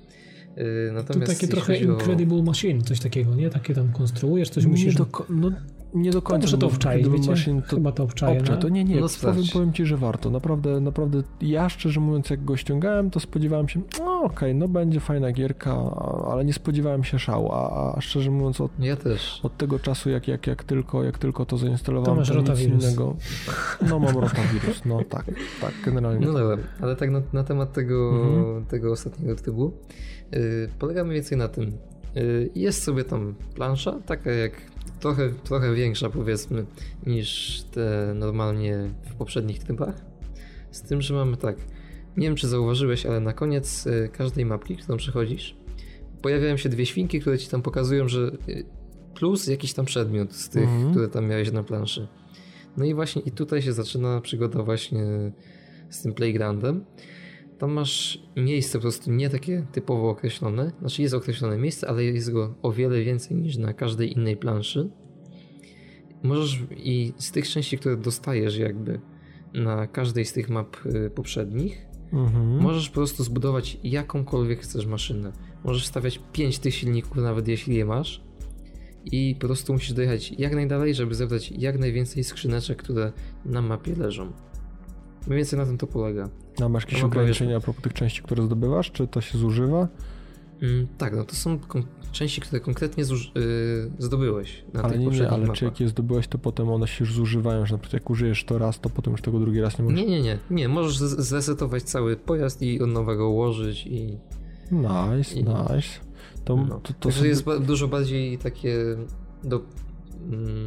Y, 0.58 0.92
natomiast 0.92 1.32
to 1.32 1.38
takie 1.38 1.48
trochę 1.48 1.76
Incredible 1.76 2.38
o... 2.38 2.42
Machine, 2.42 2.82
coś 2.82 3.00
takiego, 3.00 3.34
nie? 3.34 3.50
Takie 3.50 3.74
tam 3.74 3.92
konstruujesz, 3.92 4.50
coś 4.50 4.66
musisz... 4.66 4.94
Do, 4.94 5.06
no, 5.30 5.50
nie 5.94 6.10
do 6.10 6.22
końca. 6.22 6.48
To, 6.48 6.56
to 6.56 6.66
obczaić, 6.66 7.08
wiecie? 7.08 7.30
Machine, 7.30 7.62
to 7.62 7.76
Chyba 7.76 7.92
to 7.92 8.02
obczaję. 8.02 8.40
Obczaj, 8.40 8.56
no. 8.56 8.62
to 8.62 8.68
nie, 8.68 8.84
nie, 8.84 9.00
no 9.00 9.06
powiem, 9.22 9.44
powiem 9.52 9.72
ci, 9.72 9.86
że 9.86 9.96
warto. 9.96 10.30
Naprawdę, 10.30 10.80
naprawdę, 10.80 11.22
ja 11.40 11.68
szczerze 11.68 12.00
mówiąc, 12.00 12.30
jak 12.30 12.44
go 12.44 12.56
ściągałem, 12.56 13.10
to 13.10 13.20
spodziewałem 13.20 13.68
się, 13.68 13.80
no 13.98 14.18
okej, 14.18 14.26
okay, 14.26 14.54
no 14.54 14.68
będzie 14.68 15.00
fajna 15.00 15.32
gierka, 15.32 15.72
ale 16.30 16.44
nie 16.44 16.52
spodziewałem 16.52 17.04
się 17.04 17.18
szału, 17.18 17.52
a, 17.52 17.94
a 17.96 18.00
szczerze 18.00 18.30
mówiąc 18.30 18.60
od, 18.60 18.72
ja 18.78 18.96
też. 18.96 19.40
od 19.42 19.56
tego 19.56 19.78
czasu, 19.78 20.10
jak, 20.10 20.28
jak, 20.28 20.46
jak, 20.46 20.64
tylko, 20.64 21.04
jak 21.04 21.18
tylko 21.18 21.46
to 21.46 21.58
zainstalowałem, 21.58 22.24
to, 22.24 22.42
to 22.42 22.52
nic 22.52 22.60
innego. 22.60 23.16
No 23.88 23.98
mam 23.98 24.18
rotawirus, 24.18 24.84
no 24.84 25.04
tak, 25.08 25.24
tak, 25.60 25.72
generalnie. 25.84 26.26
No 26.26 26.32
dobra, 26.32 26.56
ale 26.80 26.96
tak 26.96 27.10
na, 27.10 27.22
na 27.32 27.44
temat 27.44 27.72
tego, 27.72 28.10
mhm. 28.10 28.64
tego 28.64 28.92
ostatniego 28.92 29.36
tytułu, 29.36 29.72
polega 30.78 31.04
mniej 31.04 31.14
więcej 31.14 31.38
na 31.38 31.48
tym, 31.48 31.78
yy, 32.14 32.50
jest 32.54 32.82
sobie 32.82 33.04
tam 33.04 33.34
plansza, 33.54 34.00
taka 34.06 34.30
jak 34.30 34.52
trochę, 35.00 35.28
trochę 35.44 35.74
większa 35.74 36.10
powiedzmy 36.10 36.66
niż 37.06 37.60
te 37.62 38.12
normalnie 38.14 38.90
w 39.10 39.14
poprzednich 39.14 39.58
trybach. 39.58 39.94
Z 40.70 40.82
tym, 40.82 41.02
że 41.02 41.14
mamy 41.14 41.36
tak, 41.36 41.56
nie 42.16 42.26
wiem 42.26 42.36
czy 42.36 42.48
zauważyłeś, 42.48 43.06
ale 43.06 43.20
na 43.20 43.32
koniec 43.32 43.86
y, 43.86 44.10
każdej 44.12 44.44
mapki, 44.44 44.76
którą 44.76 44.96
przechodzisz, 44.98 45.56
pojawiają 46.22 46.56
się 46.56 46.68
dwie 46.68 46.86
świnki, 46.86 47.20
które 47.20 47.38
ci 47.38 47.48
tam 47.48 47.62
pokazują, 47.62 48.08
że 48.08 48.30
y, 48.48 48.64
plus 49.14 49.46
jakiś 49.46 49.72
tam 49.72 49.84
przedmiot 49.84 50.32
z 50.32 50.48
tych, 50.48 50.62
mhm. 50.62 50.90
które 50.90 51.08
tam 51.08 51.28
miałeś 51.28 51.52
na 51.52 51.62
planszy. 51.62 52.08
No 52.76 52.84
i 52.84 52.94
właśnie 52.94 53.22
i 53.22 53.30
tutaj 53.30 53.62
się 53.62 53.72
zaczyna 53.72 54.20
przygoda 54.20 54.62
właśnie 54.62 55.32
z 55.90 56.02
tym 56.02 56.12
playgroundem 56.12 56.84
tam 57.62 57.72
masz 57.72 58.22
miejsce 58.36 58.78
po 58.78 58.82
prostu 58.82 59.12
nie 59.12 59.30
takie 59.30 59.66
typowo 59.72 60.10
określone. 60.10 60.72
Znaczy 60.80 61.02
jest 61.02 61.14
określone 61.14 61.58
miejsce, 61.58 61.88
ale 61.88 62.04
jest 62.04 62.32
go 62.32 62.54
o 62.62 62.72
wiele 62.72 63.04
więcej 63.04 63.36
niż 63.36 63.56
na 63.56 63.72
każdej 63.72 64.12
innej 64.12 64.36
planszy. 64.36 64.90
Możesz 66.22 66.58
i 66.76 67.12
z 67.18 67.32
tych 67.32 67.48
części, 67.48 67.78
które 67.78 67.96
dostajesz 67.96 68.58
jakby 68.58 69.00
na 69.54 69.86
każdej 69.86 70.24
z 70.24 70.32
tych 70.32 70.48
map 70.48 70.76
y, 70.86 71.10
poprzednich, 71.10 71.86
mhm. 72.12 72.62
możesz 72.62 72.88
po 72.88 72.94
prostu 72.94 73.24
zbudować 73.24 73.78
jakąkolwiek 73.84 74.60
chcesz 74.60 74.86
maszynę. 74.86 75.32
Możesz 75.64 75.86
stawiać 75.86 76.20
pięć 76.32 76.58
tych 76.58 76.74
silników, 76.74 77.16
nawet 77.16 77.48
jeśli 77.48 77.76
je 77.76 77.84
masz. 77.84 78.24
I 79.04 79.36
po 79.40 79.46
prostu 79.46 79.72
musisz 79.72 79.92
dojechać 79.92 80.32
jak 80.38 80.54
najdalej, 80.54 80.94
żeby 80.94 81.14
zebrać 81.14 81.52
jak 81.52 81.78
najwięcej 81.78 82.24
skrzyneczek, 82.24 82.82
które 82.82 83.12
na 83.44 83.62
mapie 83.62 83.94
leżą. 83.96 84.32
Mniej 85.26 85.36
więcej 85.36 85.58
na 85.58 85.66
tym 85.66 85.78
to 85.78 85.86
polega. 85.86 86.28
A 86.64 86.68
masz 86.68 86.84
jakieś 86.84 87.02
ograniczenia 87.02 87.56
a 87.56 87.60
propos 87.60 87.82
tych 87.82 87.92
części, 87.92 88.22
które 88.22 88.42
zdobywasz? 88.42 88.90
Czy 88.90 89.06
to 89.06 89.20
się 89.20 89.38
zużywa? 89.38 89.88
Mm, 90.62 90.86
tak, 90.98 91.16
no 91.16 91.24
to 91.24 91.34
są 91.34 91.58
części, 92.12 92.40
które 92.40 92.60
konkretnie 92.60 93.04
yy, 93.34 93.90
zdobyłeś 93.98 94.64
na 94.72 94.82
ale 94.82 94.92
tych 94.92 95.00
nie, 95.00 95.06
nie, 95.06 95.30
ale 95.30 95.38
mapach. 95.38 95.56
czy 95.56 95.64
jak 95.64 95.80
je 95.80 95.88
zdobyłeś, 95.88 96.28
to 96.28 96.38
potem 96.38 96.68
one 96.68 96.86
się 96.88 97.04
już 97.04 97.14
zużywają, 97.14 97.66
że 97.66 97.74
na 97.74 97.78
przykład 97.78 98.02
jak 98.02 98.10
użyjesz 98.10 98.44
to 98.44 98.58
raz, 98.58 98.80
to 98.80 98.90
potem 98.90 99.12
już 99.12 99.22
tego 99.22 99.38
drugi 99.38 99.60
raz 99.60 99.78
nie 99.78 99.84
możesz? 99.84 100.00
Nie, 100.00 100.06
nie, 100.06 100.22
nie, 100.22 100.38
nie. 100.50 100.68
możesz 100.68 100.96
zresetować 100.98 101.82
cały 101.82 102.16
pojazd 102.16 102.62
i 102.62 102.82
od 102.82 102.90
nowego 102.90 103.28
ułożyć 103.28 103.86
i... 103.86 104.18
Nice, 104.70 105.34
i... 105.34 105.44
nice. 105.44 106.00
To, 106.44 106.56
no. 106.56 106.80
to, 106.80 106.92
to 107.00 107.12
są... 107.12 107.24
jest 107.24 107.44
dużo 107.60 107.88
bardziej 107.88 108.38
takie 108.38 108.76
do. 109.44 109.60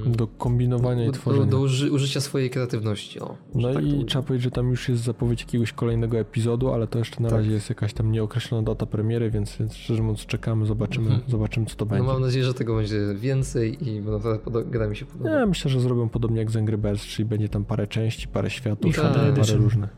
Do 0.05 0.27
kombinowania 0.27 1.03
do, 1.03 1.09
i 1.09 1.13
tworzenia. 1.13 1.45
Do, 1.45 1.51
do 1.51 1.59
uży, 1.59 1.91
użycia 1.91 2.21
swojej 2.21 2.49
kreatywności. 2.49 3.19
O, 3.19 3.35
no 3.55 3.73
tak 3.73 3.85
i 3.85 4.05
trzeba 4.05 4.23
powiedzieć, 4.23 4.43
że 4.43 4.51
tam 4.51 4.69
już 4.69 4.89
jest 4.89 5.03
zapowiedź 5.03 5.41
jakiegoś 5.41 5.73
kolejnego 5.73 6.17
epizodu, 6.17 6.73
ale 6.73 6.87
to 6.87 6.99
jeszcze 6.99 7.23
na 7.23 7.29
tak. 7.29 7.37
razie 7.37 7.51
jest 7.51 7.69
jakaś 7.69 7.93
tam 7.93 8.11
nieokreślona 8.11 8.63
data 8.63 8.85
premiery, 8.85 9.31
więc, 9.31 9.57
więc 9.57 9.75
szczerze 9.75 10.01
mówiąc 10.01 10.25
czekamy, 10.25 10.65
zobaczymy, 10.65 11.05
mhm. 11.05 11.31
zobaczymy 11.31 11.65
co 11.65 11.75
to 11.75 11.85
będzie. 11.85 12.07
No 12.07 12.13
mam 12.13 12.21
nadzieję, 12.21 12.45
że 12.45 12.53
tego 12.53 12.75
będzie 12.75 12.99
więcej 13.15 13.89
i 13.89 14.01
naprawdę 14.01 14.63
gra 14.65 14.87
mi 14.87 14.95
się 14.95 15.05
podoba. 15.05 15.29
Ja 15.29 15.45
myślę, 15.45 15.71
że 15.71 15.79
zrobią 15.79 16.09
podobnie 16.09 16.39
jak 16.39 16.51
z 16.51 16.55
Angry 16.55 16.77
Birds, 16.77 17.03
czyli 17.03 17.25
będzie 17.25 17.49
tam 17.49 17.65
parę 17.65 17.87
części, 17.87 18.27
parę 18.27 18.49
światów, 18.49 18.95
parę, 18.95 19.33
parę 19.33 19.53
różnych. 19.53 19.89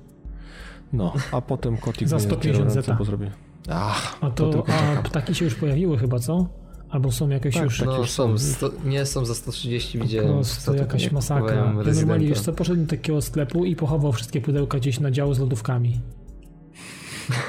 No, 0.93 1.13
a 1.31 1.41
potem 1.41 1.77
Kotik 1.77 2.07
Za 2.17 2.19
150 2.19 2.71
zeta. 2.71 2.93
bo 2.93 3.05
zrobię. 3.05 3.31
Ach, 3.69 4.17
a 4.21 4.29
to, 4.29 4.49
to 4.49 4.63
a 4.69 5.01
ptaki 5.01 5.35
się 5.35 5.45
już 5.45 5.55
pojawiły 5.55 5.97
chyba, 5.97 6.19
co? 6.19 6.47
Albo 6.89 7.11
są 7.11 7.29
jakieś 7.29 7.53
Tak, 7.53 7.63
już... 7.63 7.81
No 7.81 7.97
już 7.97 8.09
są, 8.09 8.37
sto, 8.37 8.71
nie 8.85 9.05
są 9.05 9.25
za 9.25 9.35
130 9.35 9.97
Po 9.97 10.05
widziałem. 10.05 10.33
prostu 10.33 10.57
ostatnio, 10.57 10.81
jakaś 10.81 11.03
jak 11.03 11.11
masakra. 11.11 11.55
Ja 11.55 11.93
normalnie, 11.93 12.27
wiesz 12.27 12.39
co, 12.39 12.53
poszedłem 12.53 12.85
do 12.85 12.89
takiego 12.89 13.21
sklepu 13.21 13.65
i 13.65 13.75
pochował 13.75 14.11
wszystkie 14.13 14.41
pudełka 14.41 14.77
gdzieś 14.77 14.99
na 14.99 15.11
dział 15.11 15.33
z 15.33 15.39
lodówkami. 15.39 15.99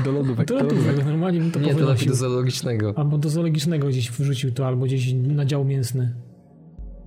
Do 0.05 0.13
lodówek. 0.13 0.49
Do 0.49 0.55
lodówek. 0.55 1.05
normalnie 1.05 1.41
bym 1.41 1.51
to 1.51 1.61
Nie, 1.61 1.75
to 1.75 1.95
do 2.07 2.15
zoologicznego. 2.15 2.95
Albo 2.97 3.19
do 3.19 3.29
zoologicznego 3.29 3.89
gdzieś 3.89 4.11
wrzucił 4.11 4.53
to, 4.53 4.67
albo 4.67 4.85
gdzieś 4.85 5.13
na 5.13 5.45
dział 5.45 5.65
mięsny. 5.65 6.15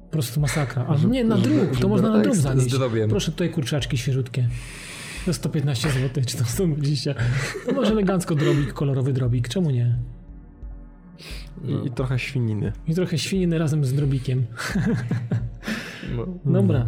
Po 0.06 0.12
prostu 0.12 0.40
masakra. 0.40 0.86
Albo 0.86 1.08
nie, 1.08 1.24
na 1.24 1.38
drób, 1.38 1.80
to 1.80 1.88
można 1.88 2.10
na 2.10 2.20
drób 2.20 2.36
zanieść. 2.36 2.76
Proszę 3.10 3.32
tutaj 3.32 3.50
kurczaczki 3.50 3.98
świeżutkie. 3.98 4.50
Za 5.28 5.34
115 5.34 5.90
zł, 5.90 6.24
czy 6.26 6.38
tam 6.38 6.46
120. 6.46 7.16
No 7.68 7.74
może 7.74 7.92
elegancko 7.92 8.36
drobik, 8.36 8.74
kolorowy 8.74 9.14
drobik, 9.14 9.50
czemu 9.50 9.70
nie? 9.72 9.98
I, 11.66 11.88
I 11.88 11.92
trochę 11.92 12.20
świniny. 12.20 12.72
I 12.88 12.96
trochę 12.96 13.18
świniny 13.18 13.58
razem 13.58 13.86
z 13.86 13.94
drobikiem. 13.94 14.44
No. 16.16 16.28
Dobra. 16.62 16.86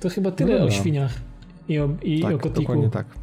To 0.00 0.08
chyba 0.08 0.30
tyle 0.30 0.50
Dobra. 0.52 0.66
o 0.66 0.70
świniach 0.70 1.12
i 1.68 1.78
o, 1.78 1.88
i 2.02 2.24
o 2.24 2.30
Tak, 2.30 2.40
kotiku. 2.40 2.60
dokładnie 2.60 2.90
tak. 2.90 3.06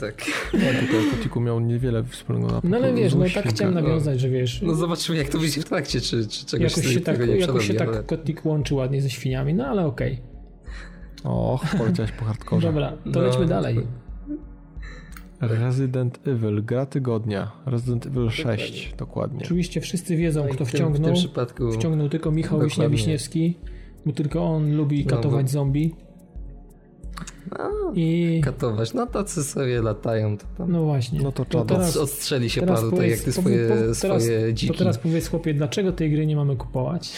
Tak. 0.00 0.26
Ja 0.52 0.80
tutaj 0.80 1.08
o 1.08 1.16
kotiku 1.16 1.40
miał 1.40 1.60
niewiele 1.60 2.04
wspólnego 2.04 2.46
na 2.46 2.60
No 2.64 2.76
ale 2.76 2.94
wiesz, 2.94 3.14
no 3.14 3.24
tak 3.34 3.48
chciałem 3.48 3.74
nawiązać, 3.74 4.20
że 4.20 4.28
wiesz, 4.28 4.62
no 4.62 4.74
zobaczymy 4.74 5.18
jak 5.18 5.28
to 5.28 5.38
wyjdzie 5.38 5.60
w 5.60 5.64
trakcie, 5.64 6.00
czy, 6.00 6.26
czy 6.28 6.46
czegoś 6.46 6.76
jakoś 6.76 6.94
się 6.94 7.00
tak, 7.00 7.26
nie 7.26 7.36
jakoś 7.36 7.66
się 7.66 7.74
tak 7.74 7.88
ale... 7.88 8.02
kotik 8.02 8.44
łączy 8.46 8.74
ładnie 8.74 9.02
ze 9.02 9.10
świniami, 9.10 9.54
no 9.54 9.66
ale 9.66 9.86
okej. 9.86 10.20
Och, 11.24 11.64
poleciałeś 11.78 12.12
po 12.12 12.24
hardkorze. 12.24 12.66
Dobra, 12.66 12.90
to 12.90 12.96
No, 13.04 13.20
lećmy 13.20 13.46
dalej. 13.46 13.80
Resident 15.40 16.18
Evil, 16.28 16.62
gra 16.64 16.86
tygodnia. 16.86 17.52
Resident 17.66 18.06
Evil 18.06 18.30
6, 18.30 18.94
dokładnie. 18.98 19.40
Oczywiście 19.44 19.80
wszyscy 19.80 20.16
wiedzą, 20.16 20.44
No 20.48 20.54
kto 20.54 20.54
w 20.54 20.56
tym- 20.58 20.66
W 20.66 20.68
wciągnął. 20.70 21.04
tym 21.04 21.14
przypadku 21.14 21.72
Wciągnął 21.72 22.08
tylko 22.08 22.30
Michał 22.30 22.50
Dokładnie. 22.50 22.66
Wiśnia-Wiśniewski, 22.68 23.54
bo 24.06 24.12
tylko 24.12 24.44
on 24.44 24.76
lubi 24.76 25.04
No, 25.04 25.10
katować 25.16 25.46
bo- 25.46 25.52
zombie. 25.52 25.94
A, 27.50 27.68
I 27.94 28.40
katować, 28.44 28.94
no 28.94 29.06
tacy 29.06 29.44
sobie 29.44 29.82
latają, 29.82 30.38
to 30.38 30.44
tam 30.58 30.72
no 30.72 30.84
właśnie. 30.84 31.20
No 31.22 31.32
to 31.32 31.44
To 31.44 31.50
trzeba 31.50 31.64
teraz- 31.64 31.96
odstrzeli 31.96 32.50
się 32.50 32.60
teraz 32.60 32.80
paru, 32.80 32.90
tak 32.90 32.98
powiedz- 33.00 33.10
jak 33.10 33.20
ty 33.20 33.32
swoje, 33.32 33.44
powie- 33.68 33.68
teraz- 33.68 33.96
swoje 33.98 34.46
To 34.46 34.52
dziki. 34.52 34.78
teraz 34.78 34.98
powiedz 34.98 35.28
chłopie, 35.28 35.54
dlaczego 35.54 35.92
tej 35.92 36.10
gry 36.10 36.26
nie 36.26 36.36
mamy 36.36 36.56
kupować? 36.56 37.12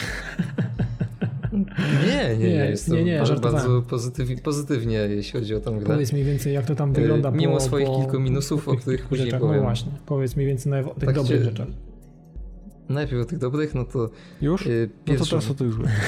Nie, 1.53 2.29
nie, 2.29 2.39
Nie, 2.39 2.41
nie, 2.57 2.71
jest 2.71 2.87
to 2.89 2.95
nie, 2.95 3.05
nie, 3.05 3.19
bardzo, 3.19 3.37
bardzo 3.37 3.83
pozytyw, 3.83 4.43
pozytywnie, 4.43 4.95
jeśli 4.97 5.41
chodzi 5.41 5.55
o 5.55 5.61
tę 5.61 5.71
grę. 5.71 5.87
Powiedz 5.87 6.13
mniej 6.13 6.25
więcej, 6.25 6.55
jak 6.55 6.67
to 6.67 6.75
tam 6.75 6.91
Y, 6.91 6.93
wygląda. 6.93 7.31
mimo 7.31 7.53
po, 7.55 7.61
swoich 7.61 7.87
po, 7.87 7.99
kilku 8.01 8.21
minusów, 8.21 8.65
po 8.65 8.71
o 8.71 8.77
których 8.77 9.07
później 9.07 9.27
rzeczach. 9.27 9.41
powiem. 9.41 9.57
No 9.57 9.63
właśnie, 9.63 9.93
powiedz 10.07 10.37
mniej 10.37 10.49
więcej 10.49 10.71
na, 10.73 10.79
o 10.81 10.95
tych 10.95 11.05
Tak 11.05 11.15
dobrych 11.15 11.39
się- 11.39 11.45
rzeczach. 11.45 11.69
Najpierw 12.89 13.23
o 13.23 13.25
tych 13.25 13.39
dobrych, 13.39 13.75
no 13.75 13.85
to 13.85 14.11
Już? 14.41 14.67
y, 14.67 14.89
No 14.91 14.97
to 15.05 15.13
pierwszą, 15.13 15.27
teraz 15.31 15.51
o 15.51 15.55
tych 15.55 15.73
złych. 15.73 15.91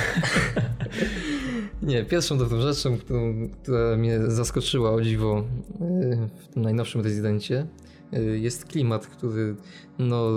nie, 1.82 2.04
pierwszą 2.04 2.38
dobrą 2.38 2.60
rzeczą, 2.60 2.98
którą, 2.98 3.48
która 3.62 3.96
mnie 3.96 4.18
zaskoczyła 4.30 4.90
o 4.92 5.00
dziwo 5.02 5.44
y, 5.80 6.18
w 6.42 6.48
tym 6.54 6.62
najnowszym 6.62 7.00
Rezydencie, 7.00 7.66
y, 8.14 8.38
jest 8.38 8.64
klimat, 8.64 9.06
który 9.06 9.56
no, 9.98 10.30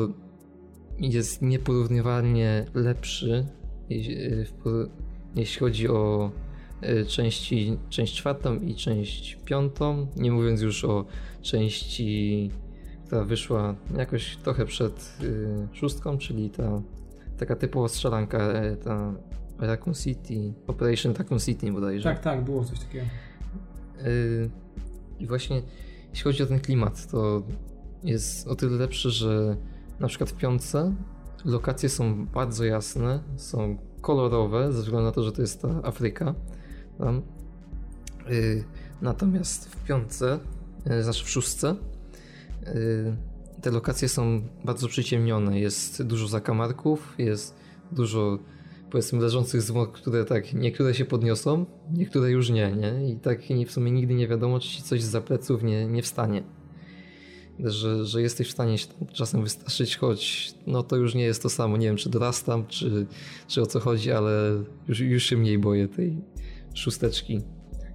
jest 1.00 1.42
nieporównywalnie 1.42 2.66
lepszy, 2.74 3.46
jeśli, 3.98 4.18
y, 4.18 4.46
jeśli 5.36 5.60
chodzi 5.60 5.90
o 5.90 6.32
y, 6.84 7.06
części, 7.06 7.78
część 7.90 8.16
czwartą 8.16 8.60
i 8.60 8.76
część 8.76 9.38
piątą, 9.46 10.08
nie 10.16 10.32
mówiąc 10.32 10.62
już 10.62 10.86
o 10.86 11.06
części, 11.42 12.52
która 13.06 13.24
wyszła 13.24 13.76
jakoś 13.98 14.38
trochę 14.38 14.66
przed 14.66 15.18
y, 15.24 15.68
szóstką, 15.74 16.18
czyli 16.18 16.50
ta 16.50 16.82
taka 17.38 17.56
typowa 17.56 17.88
strzelanka, 17.88 18.54
ta 18.84 19.14
Raccoon 19.60 19.94
City, 19.94 20.54
Operation 20.68 21.14
Raccoon 21.14 21.40
City 21.40 21.72
bodajże. 21.72 22.04
Tak, 22.04 22.20
tak, 22.20 22.44
było 22.44 22.64
coś 22.64 22.80
takiego. 22.80 23.06
I 25.20 25.28
właśnie 25.28 25.62
jeśli 26.10 26.24
chodzi 26.24 26.44
o 26.44 26.46
ten 26.46 26.60
klimat, 26.60 27.12
to 27.12 27.44
jest 28.04 28.48
o 28.48 28.56
tyle 28.56 28.78
lepszy, 28.78 29.12
że 29.12 29.58
na 30.00 30.08
przykład 30.08 30.30
w 30.30 30.34
piątce 30.34 30.96
lokacje 31.46 31.90
są 31.90 32.26
bardzo 32.26 32.66
jasne, 32.66 33.20
są 33.38 33.78
kolorowe, 34.02 34.74
ze 34.74 34.82
względu 34.82 35.06
na 35.06 35.12
to, 35.12 35.24
że 35.24 35.32
to 35.32 35.42
jest 35.42 35.62
ta 35.62 35.70
Afryka. 35.84 36.36
Tam. 36.98 37.22
Y, 38.30 38.64
Natomiast 39.04 39.70
w 39.70 39.84
piątce, 39.84 40.40
znaczy 41.02 41.26
w 41.26 41.30
szóstce, 41.30 41.76
y, 42.68 43.16
te 43.62 43.72
lokacje 43.72 44.10
są 44.10 44.42
bardzo 44.66 44.88
przyciemnione. 44.88 45.60
Jest 45.60 46.04
dużo 46.04 46.28
zakamarków, 46.28 47.16
jest 47.18 47.56
dużo 47.92 48.40
powiedzmy 48.92 49.20
leżących 49.20 49.62
zwłok, 49.62 49.92
które 49.92 50.26
tak, 50.26 50.54
niektóre 50.54 50.94
się 50.94 51.06
podniosą, 51.06 51.66
niektóre 51.94 52.32
już 52.32 52.50
nie, 52.50 52.72
nie? 52.72 53.12
I 53.12 53.16
tak 53.16 53.42
w 53.68 53.72
sumie 53.72 53.92
nigdy 53.92 54.14
nie 54.14 54.28
wiadomo, 54.28 54.60
czy 54.60 54.70
ci 54.70 54.84
coś 54.84 55.04
za 55.04 55.22
pleców 55.22 55.64
nie, 55.64 55.88
nie 55.88 56.02
wstanie. 56.02 56.44
Że, 57.64 58.06
że 58.06 58.22
jesteś 58.22 58.48
w 58.48 58.52
stanie 58.52 58.78
się 58.78 58.88
czasem 59.14 59.44
wystraszyć, 59.44 59.98
choć 59.98 60.54
no 60.68 60.84
to 60.84 60.96
już 60.96 61.16
nie 61.16 61.24
jest 61.24 61.44
to 61.44 61.50
samo. 61.50 61.78
Nie 61.78 61.88
wiem, 61.88 61.98
czy 61.98 62.10
dorastam, 62.10 62.68
czy, 62.68 63.06
czy 63.48 63.62
o 63.62 63.66
co 63.66 63.80
chodzi, 63.80 64.12
ale 64.12 64.32
już, 64.88 65.00
już 65.00 65.24
się 65.24 65.38
mniej 65.38 65.60
boję 65.60 65.88
tej 65.88 66.22
szósteczki. 66.74 67.42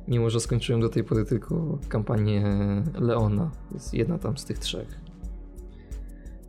Mimo, 0.09 0.31
że 0.31 0.40
skończyłem 0.40 0.81
do 0.81 0.89
tej 0.89 1.05
pory 1.05 1.24
tylko 1.24 1.78
kampanię 1.89 2.45
Leona. 3.01 3.51
Jest 3.74 3.95
jedna 3.95 4.19
tam 4.19 4.39
z 4.39 4.45
tych 4.45 4.59
trzech. 4.59 5.01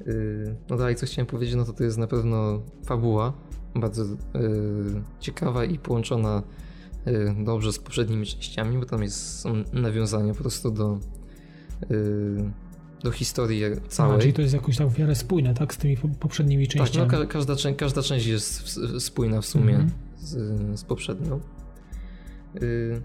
Yy, 0.05 0.55
No 0.69 0.77
dalej, 0.77 0.95
co 0.95 1.05
chciałem 1.05 1.27
powiedzieć, 1.27 1.55
no 1.55 1.65
to 1.65 1.73
to 1.73 1.83
jest 1.83 1.97
na 1.97 2.07
pewno 2.07 2.61
fabuła, 2.85 3.33
bardzo 3.75 4.03
yy, 4.03 4.17
ciekawa 5.19 5.65
i 5.65 5.79
połączona 5.79 6.43
yy, 7.05 7.35
dobrze 7.43 7.73
z 7.73 7.79
poprzednimi 7.79 8.25
częściami, 8.25 8.77
bo 8.77 8.85
tam 8.85 9.03
jest, 9.03 9.39
są 9.39 9.63
nawiązania 9.73 10.33
po 10.33 10.39
prostu 10.39 10.71
do, 10.71 10.99
yy, 11.89 12.51
do 13.03 13.11
historii 13.11 13.65
A, 13.65 13.87
całej. 13.87 14.19
czyli 14.21 14.33
to 14.33 14.41
jest 14.41 14.53
jakoś 14.53 14.77
tak 14.77 14.87
w 14.87 14.99
miarę 14.99 15.15
spójne, 15.15 15.53
tak, 15.53 15.73
z 15.73 15.77
tymi 15.77 15.97
po- 15.97 16.07
poprzednimi 16.07 16.67
tak, 16.67 16.75
no, 16.75 16.83
częściami. 16.85 17.09
ka- 17.11 17.25
każda, 17.25 17.53
czę- 17.53 17.75
każda 17.75 18.01
część 18.01 18.25
jest 18.25 18.79
spójna 18.99 19.41
w 19.41 19.45
sumie 19.45 19.73
Mhm. 19.73 19.91
z, 20.19 20.79
z 20.79 20.83
poprzednią. 20.83 21.39
Yy, 22.55 23.01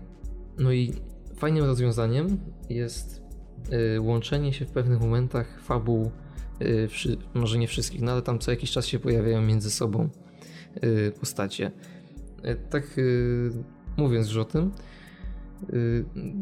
No 0.59 0.73
i 0.73 0.93
fajnym 1.37 1.65
rozwiązaniem 1.65 2.39
jest 2.71 3.23
yy, 3.95 4.01
łączenie 4.01 4.53
się 4.53 4.65
w 4.65 4.71
pewnych 4.71 5.01
momentach 5.01 5.61
fabuł, 5.61 6.11
yy, 6.61 6.89
wszy- 6.89 7.17
może 7.35 7.59
nie 7.59 7.69
wszystkich, 7.69 8.01
no 8.03 8.13
ale 8.13 8.23
tam 8.23 8.39
co 8.39 8.51
jakiś 8.51 8.71
czas 8.71 8.87
się 8.87 8.99
pojawiają 8.99 9.43
między 9.43 9.71
sobą 9.71 10.09
postacie. 11.21 11.71
Tak 12.71 13.01
mówiąc 13.97 14.27
już 14.29 14.37
o 14.37 14.45
tym, 14.45 14.71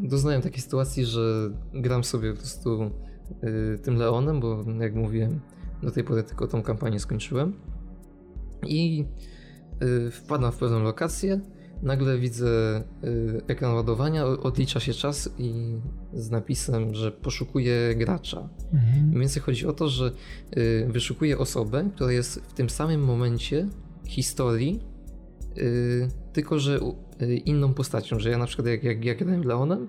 doznałem 0.03 0.43
takiej 0.43 0.61
sytuacji, 0.61 1.05
że 1.07 1.51
gram 1.75 2.05
sobie 2.05 2.33
po 2.33 2.39
prostu 2.39 2.91
tym 3.83 3.97
Leonem, 3.97 4.41
bo 4.41 4.65
jak 4.81 4.95
mówiłem, 4.95 5.41
do 5.83 5.91
tej 5.91 6.05
pory 6.05 6.23
tylko 6.23 6.47
tą 6.47 6.63
kampanię 6.63 7.01
skończyłem. 7.01 7.53
I 8.67 8.99
yy, 9.81 10.11
wpadam 10.11 10.53
w 10.53 10.57
pewną 10.57 10.83
lokację. 10.83 11.41
Nagle 11.83 12.19
widzę 12.19 12.85
yy, 13.03 13.43
ekran 13.47 13.75
ładowania, 13.75 14.27
odlicza 14.27 14.81
się 14.81 14.93
czas 14.93 15.31
i 15.39 15.81
z 16.13 16.31
napisem, 16.31 16.95
że 16.95 17.13
poszukuje 17.13 17.95
gracza. 17.97 18.49
Mhm. 18.73 19.07
Mniej 19.07 19.21
więcej 19.21 19.43
chodzi 19.43 19.67
o 19.67 19.73
to, 19.73 19.89
że 19.89 20.13
y, 20.57 20.87
wyszukuję 20.89 21.39
osobę, 21.39 21.91
która 21.95 22.13
jest 22.13 22.41
w 22.41 22.53
tym 22.53 22.71
samym 22.71 23.05
momencie 23.05 23.69
historii, 24.07 24.81
y, 25.59 26.09
tylko 26.33 26.59
że 26.59 26.81
y, 27.23 27.37
inną 27.37 27.75
postacią. 27.75 28.19
Że 28.19 28.31
ja 28.31 28.39
na 28.39 28.47
przykład 28.47 28.67
jak, 28.67 28.85
jak, 28.85 29.05
jak 29.05 29.19
grałem 29.19 29.45
Leonem, 29.45 29.87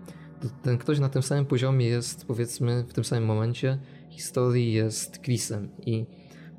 ten 0.64 0.78
ktoś 0.78 1.00
na 1.00 1.10
tym 1.10 1.24
samym 1.24 1.46
poziomie 1.46 1.86
jest 1.86 2.26
powiedzmy 2.26 2.84
w 2.84 2.94
tym 2.94 3.04
samym 3.04 3.26
momencie 3.26 3.78
historii 4.10 4.74
jest 4.74 5.22
Chrisem 5.22 5.70
i 5.86 6.06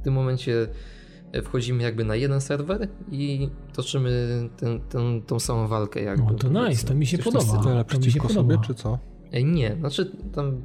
w 0.00 0.02
tym 0.02 0.14
momencie 0.14 0.68
y, 1.36 1.42
wchodzimy 1.42 1.82
jakby 1.82 2.04
na 2.04 2.16
jeden 2.16 2.40
serwer 2.40 2.88
i 3.10 3.48
toczymy 3.72 4.28
ten, 4.56 4.80
ten, 4.80 5.22
tą 5.22 5.40
samą 5.40 5.68
walkę 5.68 6.02
jakby. 6.02 6.32
No 6.32 6.38
to 6.38 6.48
nice, 6.48 6.60
powiedzmy. 6.60 6.88
to 6.88 6.94
mi 6.94 7.06
się 7.06 7.18
Coś 7.18 7.24
podoba. 7.24 7.52
Ale 7.52 7.62
to 7.62 7.68
mi 7.70 7.78
się 7.78 7.84
przeciwko 8.00 8.28
sobie, 8.28 8.56
podoba. 8.56 8.66
czy 8.66 8.74
co? 8.74 8.98
Ej, 9.32 9.44
nie, 9.44 9.76
znaczy 9.80 10.10
tam. 10.34 10.62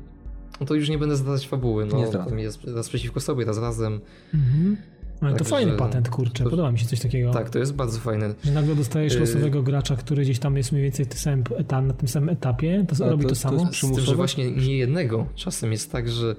No 0.59 0.65
to 0.65 0.75
już 0.75 0.89
nie 0.89 0.97
będę 0.97 1.15
zdradzać 1.15 1.47
fabuły. 1.47 1.85
No, 1.85 1.97
Nie 1.97 2.07
tam 2.07 2.39
jest 2.39 2.63
raz 2.63 2.89
przeciwko 2.89 3.19
sobie, 3.19 3.45
raz 3.45 3.57
razem. 3.57 4.01
Mhm. 4.33 4.77
Ale 5.21 5.31
to 5.31 5.37
Także- 5.37 5.49
fajny 5.49 5.71
patent, 5.77 6.09
kurczę, 6.09 6.43
to- 6.43 6.49
podoba 6.49 6.71
mi 6.71 6.79
się 6.79 6.85
coś 6.85 6.99
takiego. 6.99 7.31
Tak, 7.31 7.49
to 7.49 7.59
jest 7.59 7.73
bardzo 7.73 7.99
fajne. 7.99 8.33
Że 8.43 8.51
nagle 8.51 8.75
dostajesz 8.75 9.13
Yy. 9.13 9.19
losowego 9.19 9.63
gracza, 9.63 9.95
który 9.95 10.23
gdzieś 10.23 10.39
tam 10.39 10.57
jest 10.57 10.71
mniej 10.71 10.83
więcej 10.83 11.05
w 11.05 11.07
tym 11.09 11.17
samym 11.17 11.43
etap, 11.57 11.85
na 11.85 11.93
tym 11.93 12.07
samym 12.07 12.29
etapie, 12.29 12.85
to 12.87 13.03
Ale 13.03 13.11
robi 13.11 13.23
to, 13.23 13.29
to- 13.29 13.35
to 13.35 13.41
samo. 13.41 13.59
jest 13.61 13.73
Z 13.77 13.81
tym, 13.95 13.99
że 13.99 14.15
właśnie 14.15 14.51
nie 14.51 14.77
jednego. 14.77 15.25
Czasem 15.35 15.71
jest 15.71 15.91
tak, 15.91 16.09
że. 16.09 16.35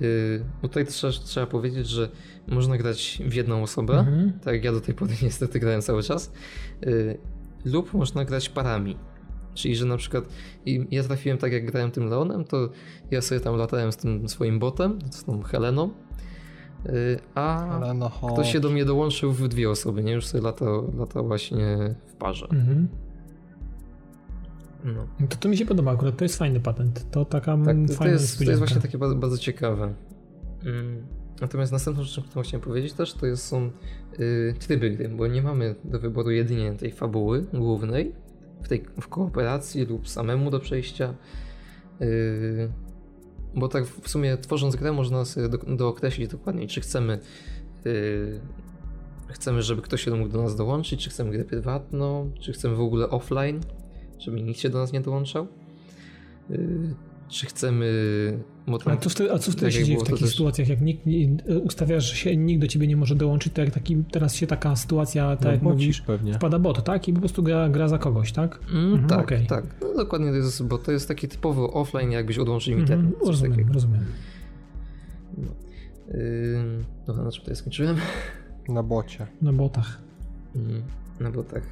Yy, 0.00 0.44
tutaj 0.62 0.86
trzeba, 0.86 1.12
trzeba 1.12 1.46
powiedzieć, 1.46 1.88
że 1.88 2.08
można 2.48 2.78
grać 2.78 3.22
w 3.26 3.34
jedną 3.34 3.62
osobę. 3.62 3.98
Mhm. 3.98 4.32
Tak 4.44 4.54
jak 4.54 4.64
ja 4.64 4.72
do 4.72 4.80
tej 4.80 4.94
pory 4.94 5.12
niestety 5.22 5.60
grałem 5.60 5.82
cały 5.82 6.02
czas. 6.02 6.32
Yy, 6.86 7.18
lub 7.64 7.94
można 7.94 8.24
grać 8.24 8.48
parami. 8.48 8.96
Czyli, 9.54 9.76
że 9.76 9.84
na 9.86 9.96
przykład 9.96 10.24
i 10.66 10.86
ja 10.90 11.02
trafiłem 11.02 11.38
tak, 11.38 11.52
jak 11.52 11.66
grałem 11.66 11.90
tym 11.90 12.06
Leonem, 12.08 12.44
to 12.44 12.68
ja 13.10 13.20
sobie 13.20 13.40
tam 13.40 13.56
latałem 13.56 13.92
z 13.92 13.96
tym 13.96 14.28
swoim 14.28 14.58
botem, 14.58 14.98
z 15.10 15.24
tą 15.24 15.42
Heleną. 15.42 15.90
Y, 16.86 17.18
a 17.34 17.80
no 17.94 18.10
ktoś 18.32 18.52
się 18.52 18.60
do 18.60 18.70
mnie 18.70 18.84
dołączył 18.84 19.32
w 19.32 19.48
dwie 19.48 19.70
osoby, 19.70 20.02
nie? 20.02 20.12
Już 20.12 20.26
sobie 20.26 20.44
lata, 20.44 20.66
lata 20.98 21.22
właśnie 21.22 21.76
w 22.06 22.14
parze. 22.14 22.46
Mhm. 22.52 22.88
No. 24.84 25.06
No 25.20 25.26
To, 25.26 25.36
to 25.36 25.48
mi 25.48 25.56
się 25.56 25.66
podoba 25.66 25.92
akurat, 25.92 26.16
to 26.16 26.24
jest 26.24 26.38
fajny 26.38 26.60
patent. 26.60 27.10
To 27.10 27.24
taka 27.24 27.56
Tak, 27.56 27.68
mm, 27.68 27.86
to, 27.86 27.92
to, 27.92 27.98
fajna 27.98 28.12
jest, 28.12 28.38
to 28.38 28.44
jest 28.44 28.58
właśnie 28.58 28.80
takie 28.80 28.98
bardzo, 28.98 29.16
bardzo 29.16 29.38
ciekawe. 29.38 29.94
Mm. 30.64 31.06
Natomiast 31.40 31.72
następną 31.72 32.02
rzeczą, 32.02 32.22
którą 32.22 32.42
chciałem 32.42 32.64
powiedzieć 32.64 32.92
też, 32.92 33.14
to 33.14 33.26
jest, 33.26 33.46
są 33.46 33.70
y, 34.20 34.54
tryby 34.58 34.90
gry, 34.90 35.08
bo 35.08 35.26
nie 35.26 35.42
mamy 35.42 35.74
do 35.84 35.98
wyboru 35.98 36.30
jedynie 36.30 36.72
tej 36.72 36.92
fabuły 36.92 37.46
głównej, 37.52 38.12
w, 38.62 38.68
tej, 38.68 38.84
w 39.00 39.08
kooperacji 39.08 39.84
lub 39.86 40.08
samemu 40.08 40.50
do 40.50 40.60
przejścia. 40.60 41.14
Y, 42.02 42.72
bo 43.54 43.68
tak 43.68 43.86
w 43.86 44.08
sumie 44.08 44.36
tworząc 44.36 44.76
grę 44.76 44.92
można 44.92 45.24
sobie 45.24 45.48
do, 45.48 45.58
dookreślić 45.58 46.30
dokładnie, 46.30 46.66
czy 46.66 46.80
chcemy 46.80 47.18
y, 47.86 48.40
chcemy, 49.28 49.62
żeby 49.62 49.82
ktoś 49.82 50.04
się 50.04 50.10
mógł 50.10 50.32
do 50.32 50.42
nas 50.42 50.56
dołączyć, 50.56 51.04
czy 51.04 51.10
chcemy 51.10 51.30
grę 51.30 51.44
prywatną, 51.44 52.30
czy 52.40 52.52
chcemy 52.52 52.74
w 52.76 52.80
ogóle 52.80 53.10
offline, 53.10 53.60
żeby 54.18 54.42
nikt 54.42 54.60
się 54.60 54.70
do 54.70 54.78
nas 54.78 54.92
nie 54.92 55.00
dołączał. 55.00 55.46
Y, 56.50 56.94
czy 57.28 57.46
chcemy. 57.46 57.88
Tam, 58.84 58.92
A 58.92 58.96
co 58.96 59.10
wtedy, 59.10 59.32
a 59.32 59.38
co 59.38 59.50
wtedy 59.52 59.66
tak 59.66 59.72
się 59.72 59.78
jak 59.78 59.86
dzieje 59.86 59.98
w 59.98 60.02
to 60.02 60.06
takich 60.06 60.20
też- 60.20 60.30
sytuacjach, 60.30 60.68
jak 60.68 60.80
nikt, 60.80 61.06
nie- 61.06 61.36
ustawiasz, 61.64 62.10
że 62.10 62.16
się 62.16 62.36
nikt 62.36 62.60
do 62.60 62.66
ciebie 62.66 62.86
nie 62.86 62.96
może 62.96 63.14
dołączyć, 63.14 63.52
to 63.52 63.60
jak 63.60 63.70
taki, 63.74 63.96
teraz 64.12 64.34
się 64.34 64.46
taka 64.46 64.76
sytuacja, 64.76 65.36
tak 65.36 65.44
no, 65.44 65.50
jak 65.52 65.62
mówisz, 65.62 66.00
pewnie. 66.00 66.34
wpada 66.34 66.58
bot, 66.58 66.84
tak? 66.84 67.08
I 67.08 67.12
po 67.12 67.20
prostu 67.20 67.42
gra, 67.42 67.68
gra 67.68 67.88
za 67.88 67.98
kogoś, 67.98 68.32
tak? 68.32 68.60
Mm, 68.70 68.84
Mhm, 68.92 69.08
tak, 69.08 69.18
okej. 69.20 69.46
tak. 69.46 69.64
No, 69.80 69.94
dokładnie 69.96 70.30
to 70.30 70.36
jest, 70.36 70.66
bo 70.66 70.78
to 70.78 70.92
jest 70.92 71.08
taki 71.08 71.28
typowy 71.28 71.62
offline, 71.62 72.10
jakbyś 72.10 72.38
odłączył 72.38 72.78
internet. 72.78 73.04
Mhm, 73.06 73.20
coś 73.20 73.28
rozumiem, 73.28 73.52
takiego. 73.52 73.72
rozumiem. 73.72 74.04
Ym, 76.14 76.84
dobra, 77.06 77.24
na 77.24 77.30
czym 77.30 77.40
tutaj 77.40 77.56
skończyłem? 77.56 77.96
Na 78.68 78.82
bocie. 78.82 79.26
Na 79.42 79.52
botach. 79.52 79.98
Ym, 80.56 80.82
No 81.20 81.32
bo 81.32 81.42
tak. 81.42 81.62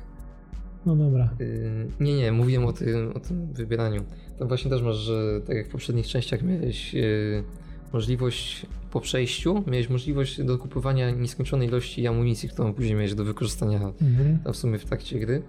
No 0.86 0.96
dobra. 0.96 1.28
Ym, 1.40 1.90
Nie, 2.00 2.14
nie, 2.16 2.32
mówiłem 2.32 2.64
o 2.66 2.72
tym, 2.72 3.12
o 3.14 3.20
tym 3.20 3.52
wybieraniu. 3.52 4.04
Tam 4.40 4.48
właśnie 4.48 4.70
też 4.70 4.82
masz, 4.82 4.96
że 4.96 5.40
tak 5.46 5.56
jak 5.56 5.66
w 5.66 5.70
poprzednich 5.70 6.06
częściach 6.06 6.42
miałeś 6.42 6.94
yy, 6.94 7.44
możliwość 7.92 8.66
po 8.90 9.00
przejściu, 9.00 9.64
miałeś 9.66 9.88
możliwość 9.88 10.42
do 10.42 10.58
kupowania 10.58 11.10
nieskończonej 11.10 11.68
ilości 11.68 12.06
amunicji, 12.06 12.48
którą 12.48 12.74
później 12.74 12.94
miałeś 12.94 13.14
do 13.14 13.24
wykorzystania 13.24 13.92
Mhm. 14.02 14.38
w 14.52 14.56
sumie 14.56 14.78
w 14.78 14.84
trakcie 14.84 15.18
gry. 15.18 15.42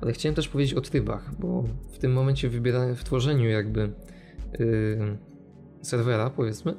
Ale 0.00 0.12
chciałem 0.12 0.36
też 0.36 0.48
powiedzieć 0.48 0.74
o 0.74 0.80
trybach, 0.80 1.30
bo 1.38 1.64
w 1.92 1.98
tym 1.98 2.12
momencie 2.12 2.48
w 2.94 3.04
tworzeniu 3.04 3.48
jakby 3.48 3.92
yy, 4.58 5.18
serwera, 5.82 6.30
powiedzmy, 6.30 6.74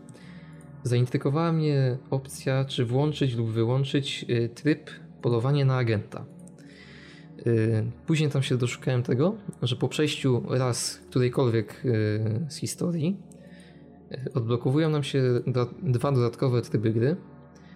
zaintrygowała 0.83 1.51
mnie 1.51 1.97
opcja, 2.09 2.65
czy 2.65 2.85
włączyć 2.85 3.35
lub 3.35 3.49
wyłączyć 3.49 4.23
yy, 4.23 4.49
tryb 4.49 4.89
polowanie 5.21 5.65
na 5.65 5.77
agenta. 5.77 6.25
Yy, 7.45 7.91
Później 8.07 8.29
tam 8.29 8.43
się 8.43 8.57
doszukałem 8.57 9.03
tego, 9.03 9.35
że 9.61 9.75
po 9.75 9.87
przejściu 9.87 10.43
raz 10.49 10.99
którejkolwiek 11.09 11.81
yy, 11.83 11.91
z 12.49 12.55
historii 12.55 13.17
yy, 14.11 14.17
odblokowują 14.33 14.89
nam 14.89 15.03
się 15.03 15.23
dwa 15.83 16.11
dodatkowe 16.11 16.61
tryby 16.61 16.91
gry, 16.91 17.15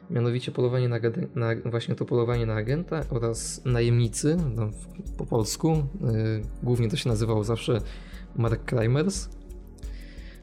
mianowicie 0.09 0.51
polowanie 0.51 0.89
na, 0.89 0.99
na 1.35 1.55
właśnie 1.65 1.95
to 1.95 2.05
polowanie 2.05 2.45
na 2.45 2.53
agenta 2.53 3.01
oraz 3.09 3.65
najemnicy, 3.65 4.37
no, 4.55 4.69
po 5.17 5.25
polsku, 5.25 5.83
yy, 6.01 6.41
głównie 6.63 6.89
to 6.89 6.95
się 6.95 7.09
nazywało 7.09 7.43
zawsze 7.43 7.81
Mark 8.35 8.69
Crimers. 8.69 9.29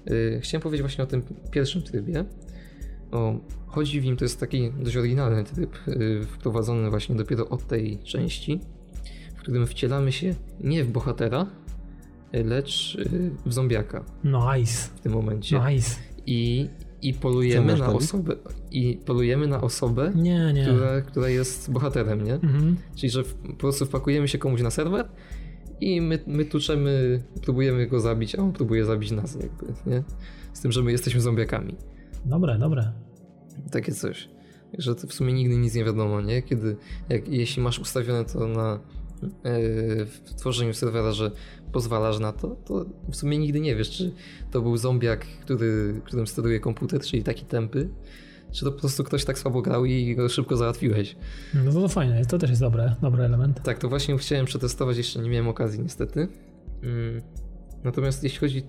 Yy, 0.06 0.40
chciałem 0.42 0.62
powiedzieć 0.62 0.82
właśnie 0.82 1.04
o 1.04 1.06
tym 1.06 1.22
pierwszym 1.50 1.82
trybie. 1.82 2.24
O, 3.10 3.34
chodzi 3.66 4.00
w 4.00 4.04
nim, 4.04 4.16
to 4.16 4.24
jest 4.24 4.40
taki 4.40 4.70
dość 4.70 4.96
oryginalny 4.96 5.44
tryb, 5.44 5.78
yy, 5.86 6.24
wprowadzony 6.26 6.90
właśnie 6.90 7.14
dopiero 7.14 7.48
od 7.48 7.66
tej 7.66 7.98
części, 7.98 8.60
w 9.42 9.44
którym 9.44 9.66
wcielamy 9.66 10.12
się 10.12 10.34
nie 10.60 10.84
w 10.84 10.92
bohatera, 10.92 11.46
lecz 12.32 12.94
yy, 12.94 13.30
w 13.46 13.52
zombiaka 13.52 14.04
Nice. 14.24 14.88
w 14.96 15.00
tym 15.00 15.12
momencie. 15.12 15.60
Nice. 15.70 15.96
I, 16.26 16.68
i 17.02 17.14
polujemy 17.14 17.76
na 17.76 17.86
osobę 17.92 18.36
i 18.70 18.98
polujemy 19.06 19.46
na 19.46 19.60
osobę, 19.60 20.12
Nie, 20.14 20.52
nie. 20.52 20.62
która, 20.62 21.00
która 21.00 21.28
jest 21.28 21.70
bohaterem, 21.72 22.24
nie? 22.24 22.34
Mhm. 22.34 22.76
Czyli, 22.96 23.10
że 23.10 23.22
po 23.24 23.52
prostu 23.52 23.86
wpakujemy 23.86 24.28
się 24.28 24.38
komuś 24.38 24.62
na 24.62 24.70
serwer 24.70 25.08
i 25.80 26.00
my, 26.00 26.18
my 26.26 26.44
tuczemy, 26.44 27.22
próbujemy 27.42 27.86
go 27.86 28.00
zabić, 28.00 28.34
a 28.34 28.42
on 28.42 28.52
próbuje 28.52 28.84
zabić 28.84 29.10
nas 29.10 29.34
jakby, 29.34 29.66
nie? 29.86 30.04
Z 30.52 30.60
tym, 30.60 30.72
że 30.72 30.82
my 30.82 30.92
jesteśmy 30.92 31.20
zombiakami. 31.20 31.76
Dobre, 32.24 32.58
dobre. 32.58 32.92
Takie 33.70 33.92
coś. 33.92 34.28
Że 34.78 34.94
to 34.94 35.06
w 35.06 35.12
sumie 35.12 35.32
nigdy 35.32 35.56
nic 35.56 35.74
nie 35.74 35.84
wiadomo, 35.84 36.20
nie? 36.20 36.42
Kiedy, 36.42 36.76
jak, 37.08 37.28
jeśli 37.28 37.62
masz 37.62 37.78
ustawione 37.78 38.24
to 38.24 38.48
na 38.48 38.80
w 40.06 40.34
tworzeniu 40.36 40.74
serwera, 40.74 41.12
że 41.12 41.30
pozwalasz 41.72 42.18
na 42.18 42.32
to, 42.32 42.48
to 42.48 42.84
w 43.10 43.16
sumie 43.16 43.38
nigdy 43.38 43.60
nie 43.60 43.76
wiesz, 43.76 43.90
czy 43.90 44.12
to 44.50 44.62
był 44.62 44.76
zombiak, 44.76 45.26
który, 45.40 46.00
którym 46.04 46.26
steruje 46.26 46.60
komputer, 46.60 47.00
czyli 47.00 47.22
taki 47.22 47.44
tępy, 47.44 47.88
czy 48.52 48.64
to 48.64 48.72
po 48.72 48.80
prostu 48.80 49.04
ktoś 49.04 49.24
tak 49.24 49.38
słabo 49.38 49.62
grał 49.62 49.84
i 49.84 50.16
go 50.16 50.28
szybko 50.28 50.56
załatwiłeś. 50.56 51.16
No 51.54 51.72
to, 51.72 51.80
to 51.80 51.88
fajne, 51.88 52.24
to 52.24 52.38
też 52.38 52.50
jest 52.50 52.62
dobre, 52.62 52.94
dobry 53.02 53.24
element. 53.24 53.62
Tak, 53.62 53.78
to 53.78 53.88
właśnie 53.88 54.18
chciałem 54.18 54.46
przetestować, 54.46 54.96
jeszcze 54.96 55.20
nie 55.20 55.30
miałem 55.30 55.48
okazji 55.48 55.80
niestety. 55.80 56.28
Mm. 56.82 57.22
Natomiast 57.84 58.24
jeśli 58.24 58.38
chodzi 58.38 58.58
y, 58.58 58.62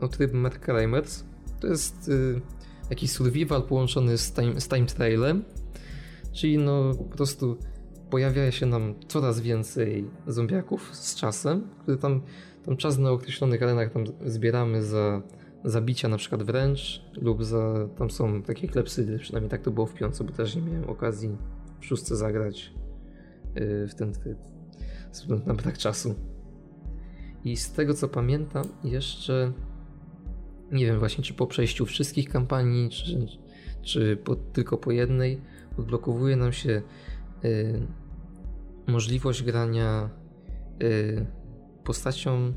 o 0.00 0.08
tryb 0.08 0.32
Mad 0.32 0.58
Crimers, 0.64 1.24
to 1.60 1.66
jest 1.66 2.08
y, 2.08 2.40
jakiś 2.90 3.10
survival 3.10 3.62
połączony 3.62 4.18
z 4.18 4.32
time, 4.32 4.60
z 4.60 4.68
time 4.68 4.86
trailem, 4.86 5.44
czyli 6.32 6.58
no 6.58 6.94
po 6.94 7.04
prostu 7.04 7.58
pojawia 8.12 8.52
się 8.52 8.66
nam 8.66 8.94
coraz 9.08 9.40
więcej 9.40 10.10
zombiaków 10.26 10.96
z 10.96 11.14
czasem, 11.14 11.68
który 11.82 11.96
tam, 11.96 12.20
tam 12.64 12.76
czas 12.76 12.98
na 12.98 13.10
określonych 13.10 13.62
arenach 13.62 13.92
tam 13.92 14.04
zbieramy 14.24 14.82
za 14.82 15.22
zabicia 15.64 16.08
na 16.08 16.16
przykład 16.16 16.42
wręcz 16.42 17.04
lub 17.20 17.44
za, 17.44 17.88
tam 17.98 18.10
są 18.10 18.42
takie 18.42 18.68
klepsydy, 18.68 19.18
przynajmniej 19.18 19.50
tak 19.50 19.62
to 19.62 19.70
było 19.70 19.86
w 19.86 19.94
piątce, 19.94 20.24
bo 20.24 20.32
też 20.32 20.56
nie 20.56 20.62
miałem 20.62 20.90
okazji 20.90 21.36
w 21.80 21.86
szóstce 21.86 22.16
zagrać 22.16 22.72
y, 23.56 23.88
w 23.88 23.94
ten 23.94 24.12
tryb 24.12 24.38
na 25.46 25.54
brak 25.54 25.78
czasu. 25.78 26.14
I 27.44 27.56
z 27.56 27.72
tego 27.72 27.94
co 27.94 28.08
pamiętam, 28.08 28.64
jeszcze 28.84 29.52
nie 30.72 30.86
wiem 30.86 30.98
właśnie, 30.98 31.24
czy 31.24 31.34
po 31.34 31.46
przejściu 31.46 31.86
wszystkich 31.86 32.28
kampanii, 32.28 32.90
czy, 32.90 33.26
czy 33.82 34.16
po, 34.16 34.36
tylko 34.36 34.78
po 34.78 34.90
jednej, 34.90 35.40
odblokowuje 35.78 36.36
nam 36.36 36.52
się 36.52 36.82
y, 37.44 38.01
możliwość 38.86 39.42
grania 39.42 40.10
y, 40.82 41.26
postacią. 41.84 42.52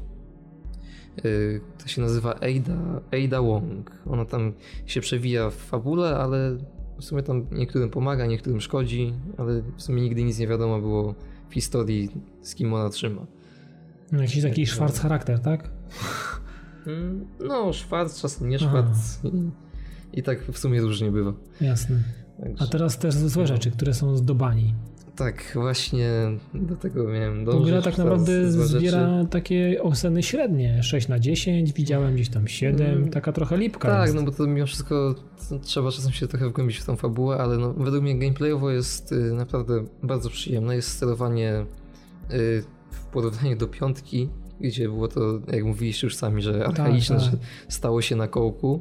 Y, 1.25 1.61
to 1.77 1.87
się 1.87 2.01
nazywa 2.01 2.35
Ada, 2.35 3.01
Ada 3.23 3.41
Wong. 3.41 3.91
Ona 4.09 4.25
tam 4.25 4.53
się 4.85 5.01
przewija 5.01 5.49
w 5.49 5.55
fabule, 5.55 6.17
ale 6.17 6.57
w 6.99 7.03
sumie 7.03 7.23
tam 7.23 7.45
niektórym 7.51 7.89
pomaga, 7.89 8.25
niektórym 8.25 8.61
szkodzi, 8.61 9.13
ale 9.37 9.61
w 9.77 9.81
sumie 9.81 10.01
nigdy 10.01 10.23
nic 10.23 10.39
nie 10.39 10.47
wiadomo 10.47 10.79
było 10.79 11.15
w 11.49 11.53
historii, 11.53 12.09
z 12.41 12.55
kim 12.55 12.73
ona 12.73 12.89
trzyma. 12.89 13.25
No, 14.11 14.21
Jakiś 14.21 14.43
taki 14.43 14.65
szwarc 14.67 14.99
charakter, 14.99 15.39
tak? 15.39 15.69
Mm, 16.87 17.25
No, 17.47 17.73
szwarc, 17.73 18.21
czasem 18.21 18.49
nie 18.49 18.59
szwarc. 18.59 19.19
I, 19.23 20.19
I 20.19 20.23
tak 20.23 20.43
w 20.51 20.57
sumie 20.57 20.81
różnie 20.81 21.11
bywa. 21.11 21.33
Jasne. 21.61 22.03
Także, 22.41 22.63
A 22.63 22.67
teraz 22.67 22.97
też 22.99 23.15
złe 23.15 23.47
rzeczy, 23.47 23.71
które 23.71 23.93
są 23.93 24.17
zdobani. 24.17 24.73
Tak, 25.15 25.51
właśnie 25.53 26.09
do 26.53 26.75
tego 26.75 27.03
miałem 27.03 27.45
dążyć. 27.45 27.71
gra 27.71 27.81
tak 27.81 27.97
naprawdę 27.97 28.51
złe 28.51 28.65
rzeczy. 28.65 28.79
zbiera 28.79 29.25
takie 29.29 29.83
oceny 29.83 30.23
średnie. 30.23 30.83
6 30.83 31.07
na 31.07 31.19
10, 31.19 31.73
widziałem 31.73 32.15
gdzieś 32.15 32.29
tam 32.29 32.47
7, 32.47 32.87
Mm. 32.97 33.09
taka 33.09 33.31
trochę 33.31 33.57
lipka 33.57 33.87
Tak, 33.89 34.01
jest. 34.03 34.15
no 34.15 34.23
bo 34.23 34.31
to 34.31 34.47
mimo 34.47 34.65
wszystko 34.67 35.15
trzeba 35.61 35.91
czasem 35.91 36.11
się 36.11 36.27
trochę 36.27 36.49
wgłębić 36.49 36.77
w 36.77 36.85
tą 36.85 36.95
fabułę, 36.95 37.37
ale 37.37 37.57
no, 37.57 37.73
według 37.73 38.03
mnie 38.03 38.19
gameplayowo 38.19 38.71
jest 38.71 39.11
y, 39.11 39.15
naprawdę 39.33 39.85
bardzo 40.03 40.29
przyjemne. 40.29 40.75
Jest 40.75 40.89
sterowanie 40.89 41.65
y, 42.31 42.63
w 42.91 43.05
porównaniu 43.05 43.57
do 43.57 43.67
piątki, 43.67 44.29
gdzie 44.61 44.87
było 44.89 45.07
to, 45.07 45.21
jak 45.53 45.63
mówiliście 45.63 46.07
już 46.07 46.15
sami, 46.15 46.41
że 46.41 46.65
archaiczne, 46.65 47.15
tak. 47.15 47.25
że 47.25 47.31
stało 47.69 48.01
się 48.01 48.15
na 48.15 48.27
kołku. 48.27 48.79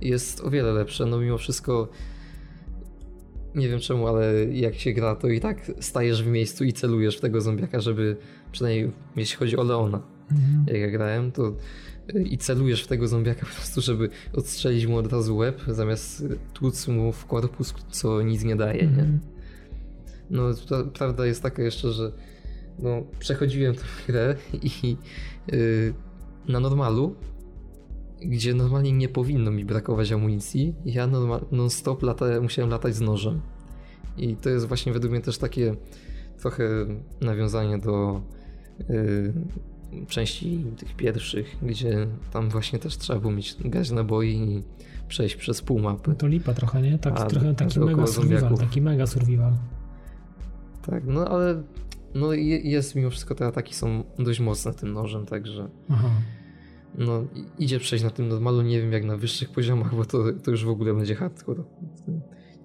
Jest 0.00 0.40
o 0.40 0.50
wiele 0.50 0.72
lepsze, 0.72 1.06
no 1.06 1.18
mimo 1.18 1.38
wszystko 1.38 1.88
nie 3.56 3.68
wiem 3.68 3.80
czemu, 3.80 4.06
ale 4.08 4.32
jak 4.52 4.74
się 4.74 4.92
gra, 4.92 5.14
to 5.16 5.28
i 5.28 5.40
tak 5.40 5.72
stajesz 5.80 6.22
w 6.22 6.26
miejscu 6.26 6.64
i 6.64 6.72
celujesz 6.72 7.16
w 7.16 7.20
tego 7.20 7.40
zombiaka, 7.40 7.80
żeby 7.80 8.16
przynajmniej 8.52 8.90
jeśli 9.16 9.36
chodzi 9.36 9.56
o 9.56 9.62
Leona, 9.62 10.02
Mhm. 10.30 10.64
jak 10.66 10.76
ja 10.80 10.90
grałem, 10.90 11.32
to 11.32 11.52
y, 12.14 12.22
i 12.22 12.38
celujesz 12.38 12.84
w 12.84 12.86
tego 12.86 13.08
zombiaka 13.08 13.46
po 13.46 13.54
prostu, 13.54 13.80
żeby 13.80 14.08
odstrzelić 14.32 14.86
mu 14.86 14.96
od 14.96 15.12
razu 15.12 15.36
łeb, 15.36 15.60
zamiast 15.68 16.24
tłuc 16.54 16.88
mu 16.88 17.12
w 17.12 17.26
korpus, 17.26 17.74
co 17.90 18.22
nic 18.22 18.44
nie 18.44 18.56
daje, 18.56 18.82
nie? 18.82 18.88
Mhm. 18.88 19.20
No, 20.30 20.42
pra- 20.50 20.90
prawda 20.90 21.26
jest 21.26 21.42
taka 21.42 21.62
jeszcze, 21.62 21.92
że 21.92 22.12
no, 22.78 23.02
przechodziłem 23.18 23.74
tę 23.74 23.82
grę 24.06 24.36
i 24.62 24.96
y, 25.52 25.94
na 26.48 26.60
normalu 26.60 27.14
gdzie 28.26 28.54
normalnie 28.54 28.92
nie 28.92 29.08
powinno 29.08 29.50
mi 29.50 29.64
brakować 29.64 30.12
amunicji, 30.12 30.74
ja 30.84 31.08
non-stop 31.52 32.02
lata, 32.02 32.40
musiałem 32.40 32.70
latać 32.70 32.94
z 32.94 33.00
nożem. 33.00 33.40
I 34.18 34.36
to 34.36 34.50
jest 34.50 34.68
właśnie 34.68 34.92
według 34.92 35.12
mnie 35.12 35.22
też 35.22 35.38
takie 35.38 35.74
trochę 36.40 36.64
nawiązanie 37.20 37.78
do 37.78 38.22
yy, 38.88 39.32
części 40.08 40.64
tych 40.76 40.96
pierwszych, 40.96 41.56
gdzie 41.62 42.06
tam 42.32 42.48
właśnie 42.48 42.78
też 42.78 42.96
trzeba 42.98 43.20
było 43.20 43.32
mieć 43.32 43.56
gaz 43.64 43.90
naboi 43.90 44.28
i 44.28 44.62
przejść 45.08 45.36
przez 45.36 45.62
pół 45.62 45.78
mapy. 45.78 46.14
To 46.14 46.26
lipa 46.26 46.54
trochę, 46.54 46.82
nie? 46.82 46.98
Tak, 46.98 47.20
A, 47.20 47.26
trochę 47.26 47.54
taki 47.54 47.80
mega 47.80 48.06
survival, 48.06 48.58
taki 48.58 48.80
mega 48.80 49.06
survival. 49.06 49.52
Tak, 50.86 51.04
no 51.06 51.28
ale 51.28 51.62
no 52.14 52.32
jest 52.32 52.94
mimo 52.94 53.10
wszystko 53.10 53.34
te 53.34 53.46
ataki 53.46 53.74
są 53.74 54.04
dość 54.18 54.40
mocne 54.40 54.74
tym 54.74 54.92
nożem, 54.92 55.26
także 55.26 55.68
Aha. 55.90 56.10
No 56.98 57.24
idzie 57.58 57.78
przejść 57.78 58.04
na 58.04 58.10
tym 58.10 58.28
normalu, 58.28 58.62
nie 58.62 58.80
wiem 58.80 58.92
jak 58.92 59.04
na 59.04 59.16
wyższych 59.16 59.50
poziomach, 59.50 59.94
bo 59.94 60.04
to, 60.04 60.24
to 60.44 60.50
już 60.50 60.64
w 60.64 60.68
ogóle 60.68 60.94
będzie 60.94 61.14
hardcore. 61.14 61.64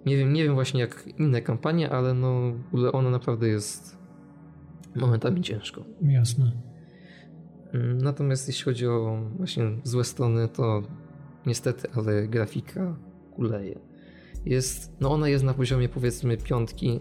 Nie 0.06 0.18
wiem, 0.18 0.34
nie 0.34 0.44
wiem 0.44 0.54
właśnie 0.54 0.80
jak 0.80 1.10
inne 1.18 1.42
kampanie, 1.42 1.90
ale 1.90 2.14
no 2.14 2.54
ona 2.92 3.10
naprawdę 3.10 3.48
jest 3.48 3.98
momentami 4.96 5.42
ciężko. 5.42 5.84
Jasne. 6.02 6.52
Natomiast 7.96 8.48
jeśli 8.48 8.64
chodzi 8.64 8.88
o 8.88 9.24
właśnie 9.38 9.64
złe 9.84 10.04
strony, 10.04 10.48
to 10.48 10.84
niestety, 11.46 11.88
ale 11.96 12.28
grafika 12.28 12.96
kuleje. 13.36 13.80
Jest, 14.46 14.96
no 15.02 15.12
ona 15.12 15.30
jest 15.30 15.44
na 15.44 15.54
poziomie 15.54 15.90
powiedzmy 15.90 16.38
piątki 16.38 17.00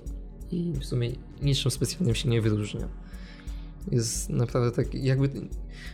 i 0.50 0.72
w 0.72 0.84
sumie 0.84 1.10
niczym 1.42 1.70
specjalnym 1.70 2.14
się 2.14 2.28
nie 2.28 2.40
wyróżnia. 2.40 2.88
Jest 3.90 4.30
naprawdę 4.30 4.84
tak, 4.84 4.94
jakby 4.94 5.30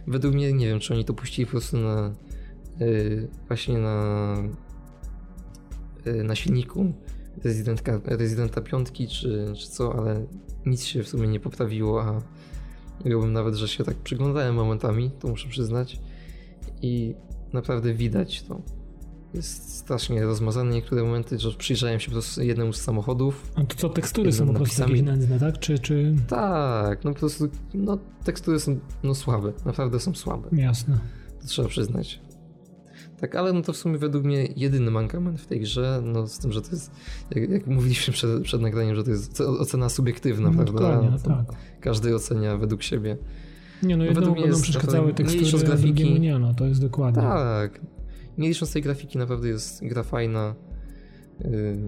według 0.06 0.35
mnie, 0.35 0.52
nie 0.52 0.66
wiem, 0.66 0.81
czy 0.81 0.94
oni 0.94 1.05
to 1.05 1.14
puścili 1.14 1.47
po 1.47 1.51
prostu 1.51 1.78
na 1.78 2.14
yy, 2.81 3.28
właśnie 3.48 3.78
na 3.78 4.36
yy, 6.06 6.24
na 6.24 6.35
silniku 6.35 6.93
Rezydentka, 7.44 8.01
Rezydenta 8.05 8.60
piątki, 8.60 9.09
czy, 9.09 9.52
czy 9.56 9.68
co, 9.68 9.94
ale 9.98 10.27
nic 10.66 10.85
się 10.85 11.02
w 11.02 11.09
sumie 11.09 11.28
nie 11.28 11.40
poprawiło, 11.40 12.02
a 12.02 12.23
Miałbym 13.05 13.32
nawet, 13.32 13.55
że 13.55 13.68
się 13.68 13.85
tak 13.85 13.97
przyglądałem 13.97 14.55
momentami, 14.55 15.10
to 15.20 15.28
muszę 15.28 15.48
przyznać. 15.48 16.01
I 16.82 17.14
naprawdę 17.52 17.94
widać 17.94 18.43
to. 18.43 18.62
Jest 19.37 19.79
strasznie 19.79 20.23
rozmazane 20.25 20.71
niektóre 20.71 21.03
momenty, 21.03 21.39
że 21.39 21.51
przyjrzałem 21.51 22.01
się 22.01 22.07
po 22.07 22.13
prostu 22.13 22.43
jednemu 22.43 22.73
z 22.73 22.81
samochodów. 22.81 23.53
A 23.55 23.65
to 23.65 23.77
co, 23.77 23.89
tekstury 23.89 24.33
są 24.33 24.47
po 24.47 24.53
prostu 24.53 24.83
jakieś 24.83 25.03
nędzne, 25.03 25.41
tak? 25.41 25.59
Czy, 25.59 25.79
czy... 25.79 26.15
Tak, 26.29 27.05
no 27.05 27.13
po 27.13 27.19
prostu 27.19 27.49
no, 27.75 27.99
tekstury 28.25 28.61
są 28.61 28.79
no, 29.03 29.15
słabe, 29.15 29.53
naprawdę 29.65 30.01
są 30.01 30.15
słabe. 30.15 30.49
Jasne. 30.53 30.99
To 31.41 31.47
trzeba 31.47 31.69
przyznać. 31.69 32.21
Tak, 33.21 33.35
ale 33.35 33.53
no 33.53 33.63
to 33.63 33.73
w 33.73 33.77
sumie 33.77 33.99
według 33.99 34.25
mnie 34.25 34.49
jedyny 34.57 34.91
mankament 34.91 35.41
w 35.41 35.47
tej 35.47 35.61
grze, 35.61 36.03
no 36.05 36.27
z 36.27 36.39
tym, 36.39 36.53
że 36.53 36.63
to 36.63 36.71
jest, 36.71 36.91
jak, 37.31 37.51
jak 37.51 37.67
mówiliśmy 37.67 38.13
przed, 38.15 38.43
przed 38.43 38.61
nagraniem, 38.61 38.97
że 38.97 39.05
to 39.05 39.11
jest 39.11 39.41
ocena 39.41 39.89
subiektywna, 39.89 40.51
no, 40.51 40.65
prawda? 40.65 41.19
Tak. 41.25 41.57
Każdy 41.81 42.15
ocenia 42.15 42.57
według 42.57 42.83
siebie. 42.83 43.17
Nie, 43.83 43.97
no, 43.97 44.05
no 44.05 44.11
jednemu 44.11 44.35
będą 44.35 44.63
przeszkadzały 44.63 45.15
tekstury, 45.15 45.63
a 45.63 45.67
grafiki, 45.67 46.21
nie, 46.21 46.39
no 46.39 46.55
to 46.55 46.67
jest 46.67 46.81
dokładnie. 46.81 47.23
Tak. 47.23 47.81
Nie 48.39 48.49
licząc 48.49 48.73
tej 48.73 48.83
grafiki, 48.83 49.19
naprawdę 49.19 49.49
jest 49.49 49.85
gra 49.85 50.03
fajna. 50.03 50.55
Yy, 51.41 51.79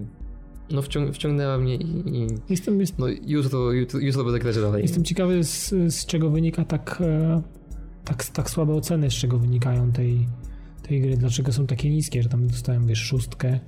no 0.71 0.81
wciąg 0.81 1.15
wciągnęła 1.15 1.57
mnie 1.57 1.75
i, 1.75 2.17
i 2.17 2.27
jestem, 2.49 2.79
jest... 2.79 2.99
no, 2.99 3.07
jutro, 3.25 3.71
jutro, 3.71 3.99
jutro 3.99 4.23
będę 4.23 4.39
grać 4.39 4.55
dalej. 4.55 4.81
Jestem 4.81 5.03
ciekawy 5.03 5.43
z, 5.43 5.69
z 5.69 6.05
czego 6.05 6.29
wynika 6.29 6.65
tak, 6.65 6.97
e, 7.01 7.41
tak, 8.05 8.25
tak 8.25 8.49
słabe 8.49 8.73
oceny, 8.73 9.11
z 9.11 9.13
czego 9.13 9.39
wynikają 9.39 9.91
tej 9.91 10.27
tej 10.89 11.01
gry, 11.01 11.17
dlaczego 11.17 11.51
są 11.53 11.67
takie 11.67 11.89
niskie, 11.89 12.23
że 12.23 12.29
tam 12.29 12.47
dostałem, 12.47 12.87
wiesz, 12.87 12.99
szóstkę, 12.99 13.59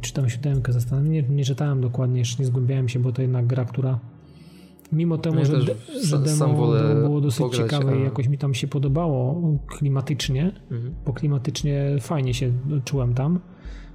czy 0.00 0.12
tam 0.12 0.30
siódemkę, 0.30 0.72
zastanawiam 0.72 1.12
nie, 1.12 1.22
nie 1.22 1.44
czytałem 1.44 1.80
dokładnie, 1.80 2.18
jeszcze 2.18 2.42
nie 2.42 2.46
zgłębiałem 2.46 2.88
się, 2.88 2.98
bo 2.98 3.12
to 3.12 3.22
jednak 3.22 3.46
gra, 3.46 3.64
która 3.64 4.00
mimo 4.92 5.18
temu, 5.18 5.34
no 5.34 5.40
ja 5.40 5.46
że, 5.46 5.74
że 6.02 6.18
demo 6.18 6.74
było 6.94 7.20
dosyć 7.20 7.56
ciekawe 7.56 7.92
a... 7.92 7.94
i 7.94 8.02
jakoś 8.02 8.28
mi 8.28 8.38
tam 8.38 8.54
się 8.54 8.68
podobało 8.68 9.42
klimatycznie, 9.66 10.52
mhm. 10.70 10.94
bo 11.06 11.12
klimatycznie 11.12 11.96
fajnie 12.00 12.34
się 12.34 12.52
czułem 12.84 13.14
tam, 13.14 13.40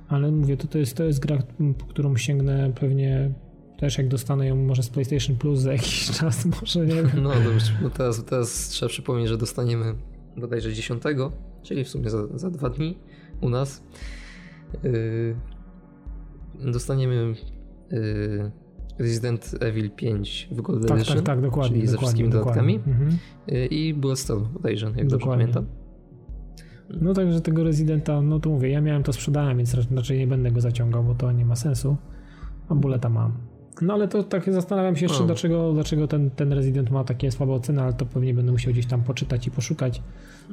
ale 0.08 0.32
mówię, 0.32 0.58
to, 0.58 0.68
to, 0.68 0.78
jest, 0.78 0.98
to 0.98 1.04
jest 1.04 1.20
gra, 1.20 1.38
po 1.78 1.86
którą 1.86 2.18
sięgnę 2.18 2.72
pewnie 2.80 3.32
też 3.78 3.98
jak 3.98 4.08
dostanę 4.08 4.48
ją 4.48 4.56
może 4.56 4.84
z 4.84 4.90
PlayStation 4.90 5.36
Plus 5.36 5.60
za 5.60 5.72
jakiś 5.78 6.12
czas, 6.12 6.46
może 6.46 6.86
nie 6.86 6.96
wiem. 6.96 7.10
No 7.22 7.30
dobrze, 7.30 7.74
no 7.82 7.90
teraz, 7.90 8.26
teraz 8.26 8.70
trzeba 8.70 8.90
przypomnieć, 8.90 9.30
że 9.30 9.38
dostaniemy 9.38 9.96
bodajże 10.38 10.74
10 10.74 11.04
czyli 11.64 11.84
w 11.84 11.90
sumie 11.90 12.10
za, 12.10 12.38
za 12.38 12.50
dwa 12.50 12.70
dni 12.70 12.98
u 13.42 13.50
nas, 13.50 13.84
yy, 14.84 15.36
dostaniemy 16.72 17.36
yy, 17.92 18.52
Resident 19.00 19.56
Evil 19.60 19.92
5 19.92 20.48
w 20.52 20.62
Gold 20.62 20.88
tak, 20.88 20.98
Edition, 20.98 21.16
tak, 21.16 21.26
tak, 21.26 21.42
dokładnie, 21.42 21.76
czyli 21.78 21.88
ze 21.88 21.98
wszystkimi 21.98 22.30
dodatkami 22.30 22.76
mhm. 22.76 23.18
yy, 23.48 23.66
i 23.66 23.94
Bloodstorm 23.94 24.46
bodajże, 24.54 24.86
jak 24.86 25.08
dokładnie. 25.08 25.10
dobrze 25.10 25.28
pamiętam. 25.28 25.66
No 27.02 27.14
także 27.14 27.42
tego 27.42 27.64
Residenta, 27.64 28.22
no 28.22 28.40
to 28.40 28.50
mówię, 28.50 28.70
ja 28.70 28.82
miałem 28.82 29.04
to 29.04 29.14
sprzedałem, 29.14 29.58
więc 29.58 29.76
raczej 29.96 30.20
nie 30.20 30.28
będę 30.28 30.52
go 30.52 30.62
zaciągał, 30.62 31.04
bo 31.04 31.16
to 31.16 31.32
nie 31.32 31.46
ma 31.46 31.56
sensu, 31.56 31.98
a 32.70 32.76
buleta 32.76 33.10
mam. 33.10 33.38
No 33.82 33.94
ale 33.94 34.08
to 34.08 34.24
tak 34.24 34.54
zastanawiam 34.54 34.96
się 34.96 35.06
jeszcze, 35.06 35.26
dlaczego, 35.26 35.74
dlaczego 35.74 36.08
ten, 36.08 36.30
ten 36.30 36.54
Resident 36.54 36.92
ma 36.92 37.04
takie 37.04 37.32
słabe 37.32 37.54
oceny, 37.54 37.82
ale 37.82 37.94
to 37.94 38.06
pewnie 38.06 38.34
będę 38.34 38.52
musiał 38.52 38.74
gdzieś 38.74 38.86
tam 38.86 39.04
poczytać 39.04 39.48
i 39.48 39.52
poszukać. 39.52 40.02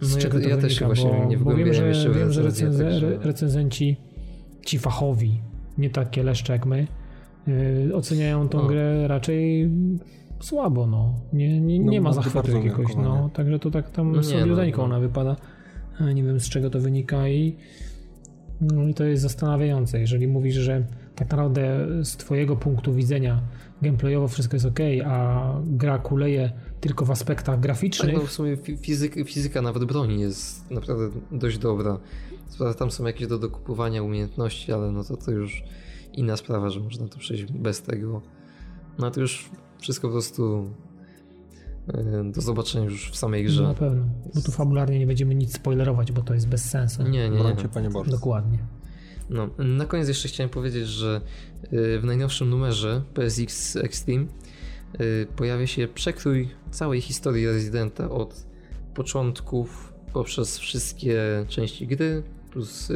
Z 0.00 0.14
no 0.14 0.20
czego 0.20 0.38
ja, 0.38 0.44
to 0.44 0.48
ja 0.48 0.56
wynika, 0.56 0.68
też 0.68 0.78
się 0.78 0.86
właśnie 0.86 1.10
bo, 1.10 1.26
nie 1.26 1.38
bo 1.38 1.54
wiem, 1.54 1.74
że, 1.74 2.10
wiem, 2.10 2.32
że 2.32 2.42
recenze, 2.42 3.00
że... 3.00 3.18
recenzenci 3.18 3.96
ci 4.66 4.78
fachowi, 4.78 5.40
nie 5.78 5.90
takie 5.90 6.22
leszcze 6.22 6.52
jak 6.52 6.66
my, 6.66 6.86
yy, 7.46 7.94
oceniają 7.94 8.48
tą 8.48 8.66
grę 8.66 9.08
raczej 9.08 9.70
słabo, 10.40 10.86
no. 10.86 11.14
Nie, 11.32 11.60
nie, 11.60 11.78
nie 11.78 12.00
no, 12.00 12.04
ma 12.04 12.12
zachwytu 12.12 12.56
jakiegoś, 12.56 12.96
no. 12.96 13.30
Także 13.34 13.58
to 13.58 13.70
tak 13.70 13.90
tam 13.90 14.12
no 14.12 14.22
słabiuteńko 14.22 14.82
no, 14.82 14.88
no. 14.88 14.94
ona 14.94 15.00
wypada. 15.00 15.36
Nie 16.14 16.22
wiem 16.22 16.40
z 16.40 16.48
czego 16.48 16.70
to 16.70 16.80
wynika 16.80 17.28
i, 17.28 17.56
no, 18.60 18.88
i 18.88 18.94
to 18.94 19.04
jest 19.04 19.22
zastanawiające. 19.22 20.00
Jeżeli 20.00 20.28
mówisz, 20.28 20.54
że 20.54 20.86
tak 21.14 21.30
naprawdę 21.30 21.86
z 22.04 22.16
twojego 22.16 22.56
punktu 22.56 22.94
widzenia 22.94 23.40
gameplayowo 23.82 24.28
wszystko 24.28 24.56
jest 24.56 24.66
ok, 24.66 24.80
a 25.06 25.52
gra 25.64 25.98
kuleje 25.98 26.52
tylko 26.80 27.04
w 27.04 27.10
aspektach 27.10 27.60
graficznych. 27.60 28.12
Tak, 28.12 28.22
no 28.22 28.28
w 28.28 28.32
sumie 28.32 28.56
fizyka, 28.56 29.24
fizyka 29.24 29.62
nawet 29.62 29.84
broni 29.84 30.20
jest 30.20 30.70
naprawdę 30.70 31.20
dość 31.32 31.58
dobra. 31.58 31.98
Tam 32.78 32.90
są 32.90 33.04
jakieś 33.04 33.26
do 33.26 33.38
dokupowania 33.38 34.02
umiejętności, 34.02 34.72
ale 34.72 34.92
no 34.92 35.04
to, 35.04 35.16
to 35.16 35.30
już 35.30 35.62
inna 36.16 36.36
sprawa, 36.36 36.70
że 36.70 36.80
można 36.80 37.08
to 37.08 37.18
przejść 37.18 37.44
bez 37.44 37.82
tego. 37.82 38.22
No 38.98 39.10
to 39.10 39.20
już 39.20 39.50
wszystko 39.80 40.08
po 40.08 40.12
prostu 40.12 40.70
e, 41.88 42.24
do 42.32 42.40
zobaczenia 42.40 42.84
już 42.84 43.10
w 43.10 43.16
samej 43.16 43.44
grze. 43.44 43.62
No 43.62 43.68
na 43.68 43.74
pewno, 43.74 44.06
bo 44.34 44.40
tu 44.40 44.52
fabularnie 44.52 44.98
nie 44.98 45.06
będziemy 45.06 45.34
nic 45.34 45.54
spoilerować, 45.54 46.12
bo 46.12 46.22
to 46.22 46.34
jest 46.34 46.48
bez 46.48 46.64
sensu. 46.70 47.02
Nie, 47.02 47.30
nie, 47.30 47.44
nie. 47.44 47.68
Panie 47.74 47.90
Boże. 47.90 48.10
Dokładnie. 48.10 48.58
No, 49.30 49.48
na 49.58 49.86
koniec 49.86 50.08
jeszcze 50.08 50.28
chciałem 50.28 50.50
powiedzieć, 50.50 50.86
że 50.88 51.20
y, 51.72 52.00
w 52.00 52.04
najnowszym 52.04 52.50
numerze 52.50 53.02
PSX 53.14 53.76
Extreme 53.76 54.26
y, 55.00 55.26
pojawia 55.36 55.66
się 55.66 55.88
przekrój 55.88 56.48
całej 56.70 57.00
historii 57.00 57.46
Residenta 57.46 58.10
od 58.10 58.46
początków 58.94 59.92
poprzez 60.12 60.58
wszystkie 60.58 61.20
części 61.48 61.86
gry 61.86 62.22
plus 62.50 62.92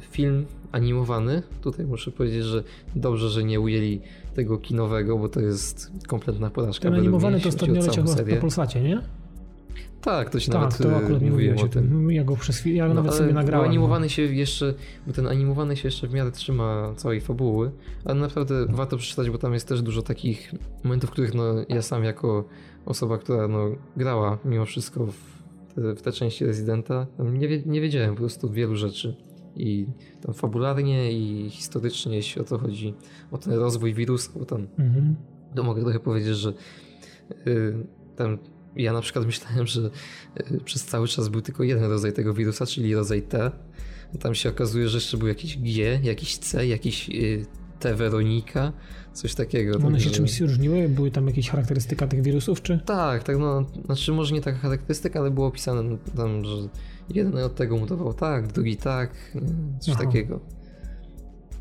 film 0.00 0.46
animowany. 0.72 1.42
Tutaj 1.60 1.86
muszę 1.86 2.10
powiedzieć, 2.10 2.44
że 2.44 2.64
dobrze, 2.96 3.28
że 3.28 3.44
nie 3.44 3.60
ujęli 3.60 4.00
tego 4.34 4.58
kinowego, 4.58 5.18
bo 5.18 5.28
to 5.28 5.40
jest 5.40 5.92
kompletna 6.06 6.50
porażka. 6.50 6.90
Ten 6.90 6.94
animowany 6.94 7.40
to 7.40 7.48
ostatnio 7.48 7.82
leciał 7.82 8.04
na 8.04 8.36
Polsacie, 8.40 8.82
nie? 8.82 9.02
Tak, 10.02 10.30
to 10.30 10.40
się 10.40 10.52
tak, 10.52 10.60
nawet 10.60 10.78
to 10.78 10.96
akurat 10.96 11.22
nie 11.22 11.30
mówiłeś 11.30 11.62
o 11.62 11.68
tym. 11.68 12.10
Ja 12.10 12.24
go 12.24 12.36
przez 12.36 12.58
chwilę, 12.58 12.76
ja 12.76 12.88
no, 12.88 12.94
nawet 12.94 13.14
sobie 13.14 13.32
nagrałem. 13.32 13.68
animowany 13.68 14.08
się 14.08 14.22
jeszcze, 14.22 14.74
bo 15.06 15.12
ten 15.12 15.26
animowany 15.26 15.76
się 15.76 15.88
jeszcze 15.88 16.08
w 16.08 16.12
miarę 16.14 16.30
trzyma 16.30 16.92
całej 16.96 17.20
fabuły, 17.20 17.70
ale 18.04 18.20
naprawdę 18.20 18.66
warto 18.66 18.96
przeczytać, 18.96 19.30
bo 19.30 19.38
tam 19.38 19.54
jest 19.54 19.68
też 19.68 19.82
dużo 19.82 20.02
takich 20.02 20.54
momentów, 20.84 21.10
w 21.10 21.12
których 21.12 21.34
no, 21.34 21.44
ja 21.68 21.82
sam 21.82 22.04
jako 22.04 22.44
osoba, 22.86 23.18
która 23.18 23.48
no, 23.48 23.70
grała 23.96 24.38
mimo 24.44 24.64
wszystko 24.64 25.06
w 25.06 25.14
te, 25.74 25.94
w 25.94 26.02
te 26.02 26.12
części 26.12 26.46
Residenta, 26.46 27.06
nie, 27.18 27.62
nie 27.66 27.80
wiedziałem 27.80 28.10
po 28.10 28.20
prostu 28.20 28.50
wielu 28.50 28.76
rzeczy. 28.76 29.16
I 29.56 29.86
tam 30.20 30.34
fabularnie 30.34 31.12
i 31.12 31.50
historycznie, 31.50 32.16
jeśli 32.16 32.40
o 32.40 32.44
to 32.44 32.58
chodzi, 32.58 32.94
o 33.30 33.38
ten 33.38 33.52
rozwój 33.52 33.94
wirusa, 33.94 34.30
bo 34.36 34.44
tam 34.44 34.66
mhm. 34.78 35.16
to 35.54 35.62
mogę 35.62 35.82
trochę 35.82 36.00
powiedzieć, 36.00 36.36
że 36.36 36.52
yy, 37.46 37.86
tam 38.16 38.38
ja 38.76 38.92
na 38.92 39.00
przykład 39.00 39.26
myślałem, 39.26 39.66
że 39.66 39.90
e, 40.34 40.60
przez 40.60 40.84
cały 40.84 41.08
czas 41.08 41.28
był 41.28 41.40
tylko 41.40 41.62
jeden 41.62 41.90
rodzaj 41.90 42.12
tego 42.12 42.34
wirusa, 42.34 42.66
czyli 42.66 42.94
rodzaj 42.94 43.22
T. 43.22 43.50
Tam 44.20 44.34
się 44.34 44.48
okazuje, 44.48 44.88
że 44.88 44.96
jeszcze 44.96 45.16
był 45.16 45.28
jakiś 45.28 45.58
G, 45.58 46.00
jakiś 46.02 46.36
C, 46.36 46.66
jakiś 46.66 47.10
e, 47.10 47.12
T 47.82 47.94
Weronika, 47.94 48.72
coś 49.12 49.34
takiego. 49.34 49.76
One 49.86 50.00
się 50.00 50.04
także- 50.04 50.10
czymś 50.10 50.40
różniły? 50.40 50.88
Były 50.88 51.10
tam 51.10 51.26
jakieś 51.26 51.50
charakterystyka 51.50 52.06
tych 52.06 52.22
wirusów, 52.22 52.62
czy? 52.62 52.80
Tak, 52.86 53.22
tak, 53.22 53.38
no, 53.38 53.64
znaczy 53.86 54.12
może 54.12 54.34
nie 54.34 54.40
taka 54.40 54.58
charakterystyka, 54.58 55.20
ale 55.20 55.30
było 55.30 55.46
opisane 55.46 55.82
no, 55.82 55.96
tam, 56.16 56.44
że 56.44 56.56
jeden 57.14 57.36
od 57.36 57.54
tego 57.54 57.76
mutował 57.76 58.14
tak, 58.14 58.46
drugi 58.52 58.76
tak, 58.76 59.10
coś 59.80 59.94
Aha. 59.94 60.04
takiego. 60.04 60.40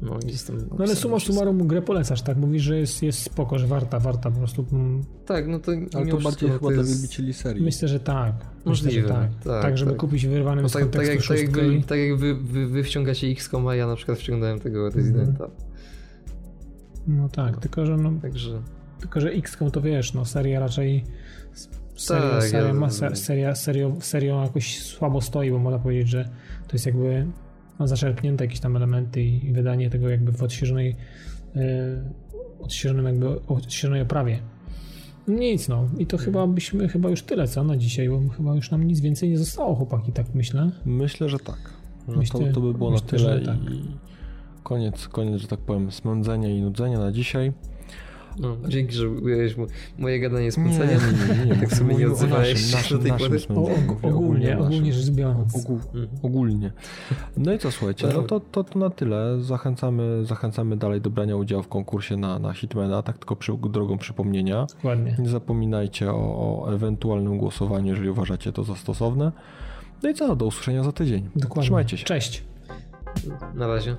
No, 0.01 0.19
jest 0.25 0.47
tam 0.47 0.57
No 0.57 0.63
ale 0.77 0.87
wszystko. 0.87 1.19
summarum 1.19 1.67
grę 1.67 1.81
polecasz, 1.81 2.21
tak? 2.21 2.37
Mówisz, 2.37 2.63
że 2.63 2.77
jest, 2.79 3.03
jest 3.03 3.19
spoko, 3.19 3.59
że 3.59 3.67
warta, 3.67 3.99
warta 3.99 4.31
po 4.31 4.37
prostu. 4.37 4.65
mm, 4.71 5.03
Tak, 5.25 5.47
no 5.47 5.59
to 5.59 5.71
Ale 5.71 6.05
to 6.07 6.17
bardziej 6.17 6.49
no, 6.49 6.55
chyba 6.57 6.71
dla 6.71 6.81
jest- 6.81 6.93
wielbicieli 6.93 7.33
serii. 7.33 7.63
Myślę, 7.63 7.87
że 7.87 7.99
tak. 7.99 8.33
Myślę, 8.35 8.51
Możliwe, 8.65 9.07
że 9.07 9.13
tak. 9.13 9.29
tak, 9.43 9.61
Tak, 9.61 9.77
żeby 9.77 9.91
tak. 9.91 9.99
kupić 9.99 10.27
wyrwanym 10.27 10.63
No, 10.63 10.69
z 10.69 10.73
tak, 10.73 10.81
tak, 10.81 10.91
kontekstu 10.91 11.33
jak, 11.33 11.51
tak 11.51 11.63
jak, 11.63 11.85
tak 11.85 11.99
jak 11.99 12.17
wy, 12.17 12.35
wy, 12.35 12.67
wy 12.67 12.83
wciągacie 12.83 13.27
a 13.69 13.75
ja 13.75 13.87
na 13.87 13.95
przykład 13.95 14.17
wciągnąłem 14.17 14.59
tego 14.59 14.89
Residenta. 14.89 15.47
No 17.07 17.29
tak, 17.29 17.57
tylko 17.57 17.85
że, 17.85 17.97
no, 17.97 18.11
Także 18.21 18.61
tylko 18.99 19.21
że 19.21 19.29
XCOM 19.29 19.71
to 19.71 19.81
wiesz, 19.81 20.13
no 20.13 20.25
seria 20.25 20.59
raczej 20.59 21.03
seria, 21.95 22.29
Tak, 22.29 22.43
seria, 22.43 22.67
ja- 22.67 22.73
ma, 22.73 22.89
seria, 22.89 23.55
serio, 23.55 23.95
serio 23.99 24.43
jakoś 24.43 24.79
słabo 24.79 25.21
stoi, 25.21 25.51
bo 25.51 25.59
można 25.59 25.79
powiedzieć, 25.79 26.09
że 26.09 26.23
to 26.67 26.73
jest 26.73 26.85
jakby 26.85 27.27
no, 27.79 27.87
zaczerpnięte 27.87 28.43
jakieś 28.45 28.59
tam 28.59 28.75
elementy 28.75 29.21
i 29.23 29.45
i 29.45 29.53
wydanie 29.53 29.89
tego 29.89 30.09
jakby 30.09 30.31
w 30.31 30.43
odświeżonej 30.43 30.95
yy, 31.55 31.61
odświeżonym 32.59 33.05
jakby 33.05 33.47
odświeżonej 33.47 34.01
oprawie. 34.01 34.39
Nic 35.27 35.67
no 35.67 35.87
i 35.97 36.05
to 36.05 36.17
chyba 36.17 36.47
byśmy 36.47 36.89
chyba 36.89 37.09
już 37.09 37.23
tyle 37.23 37.47
co 37.47 37.63
na 37.63 37.77
dzisiaj, 37.77 38.09
bo 38.09 38.29
chyba 38.29 38.55
już 38.55 38.71
nam 38.71 38.83
nic 38.83 38.99
więcej 38.99 39.29
nie 39.29 39.37
zostało 39.37 39.75
chłopaki, 39.75 40.11
tak 40.11 40.35
myślę. 40.35 40.71
Myślę, 40.85 41.29
że 41.29 41.39
tak. 41.39 41.73
Że 42.09 42.17
Myślę- 42.17 42.47
to, 42.47 42.53
to 42.53 42.61
by 42.61 42.73
było 42.73 42.91
myślę, 42.91 43.05
na 43.05 43.17
tyle 43.17 43.41
tak. 43.45 43.57
Koniec, 44.63 45.07
koniec, 45.07 45.41
że 45.41 45.47
tak 45.47 45.59
powiem, 45.59 45.91
smędzenia 45.91 46.49
i 46.49 46.61
nudzenia 46.61 46.99
na 46.99 47.11
dzisiaj. 47.11 47.51
no, 48.39 48.57
dzięki, 48.67 48.93
że 48.93 49.09
ująłeś 49.09 49.57
mo- 49.57 49.65
moje 49.99 50.19
gadanie 50.19 50.51
z 50.51 50.57
Nie, 50.57 50.63
nie, 50.63 50.69
nie, 50.77 51.45
nie, 51.45 51.55
Tak 51.61 51.73
sobie 51.73 51.95
nie 51.95 52.07
odzywałeś 52.11 52.73
naszym, 52.73 52.97
do 52.97 53.03
tej 53.03 53.13
pory? 53.13 53.39
Ogólnie, 54.03 54.57
ogólnie 54.59 54.93
rzecz 54.93 55.09
biorąc. 55.11 55.55
Ogół, 55.55 55.75
Mhm. 55.85 56.07
ogólnie. 56.23 56.71
No 57.37 57.53
i 57.53 57.59
co, 57.59 57.71
słuchajcie, 57.71 58.07
no 58.15 58.23
to, 58.23 58.39
to, 58.39 58.63
to 58.63 58.79
na 58.79 58.89
tyle. 58.89 59.41
Zachęcamy, 59.41 60.25
zachęcamy 60.25 60.77
dalej 60.77 61.01
do 61.01 61.09
brania 61.09 61.35
udziału 61.35 61.63
w 61.63 61.67
konkursie 61.67 62.17
na, 62.17 62.39
na 62.39 62.53
Hitmana, 62.53 63.01
tak 63.03 63.17
tylko 63.17 63.35
przy, 63.35 63.53
drogą 63.69 63.97
przypomnienia. 63.97 64.65
Dokładnie. 64.75 65.15
Nie 65.19 65.29
zapominajcie 65.29 66.11
o, 66.11 66.15
o 66.63 66.73
ewentualnym 66.73 67.37
głosowaniu, 67.37 67.87
jeżeli 67.87 68.09
uważacie 68.09 68.51
to 68.51 68.63
za 68.63 68.75
stosowne. 68.75 69.31
No 70.03 70.09
i 70.09 70.13
co, 70.13 70.35
do 70.35 70.45
usłyszenia 70.45 70.83
za 70.83 70.91
tydzień. 70.91 71.29
Dokładnie. 71.35 71.63
Trzymajcie 71.63 71.97
się. 71.97 72.05
Cześć. 72.05 72.43
Na 73.55 73.67
razie. 73.67 73.95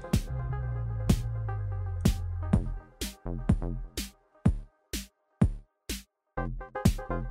Thank 7.09 7.27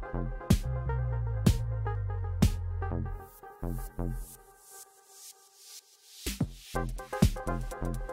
you. 7.84 8.11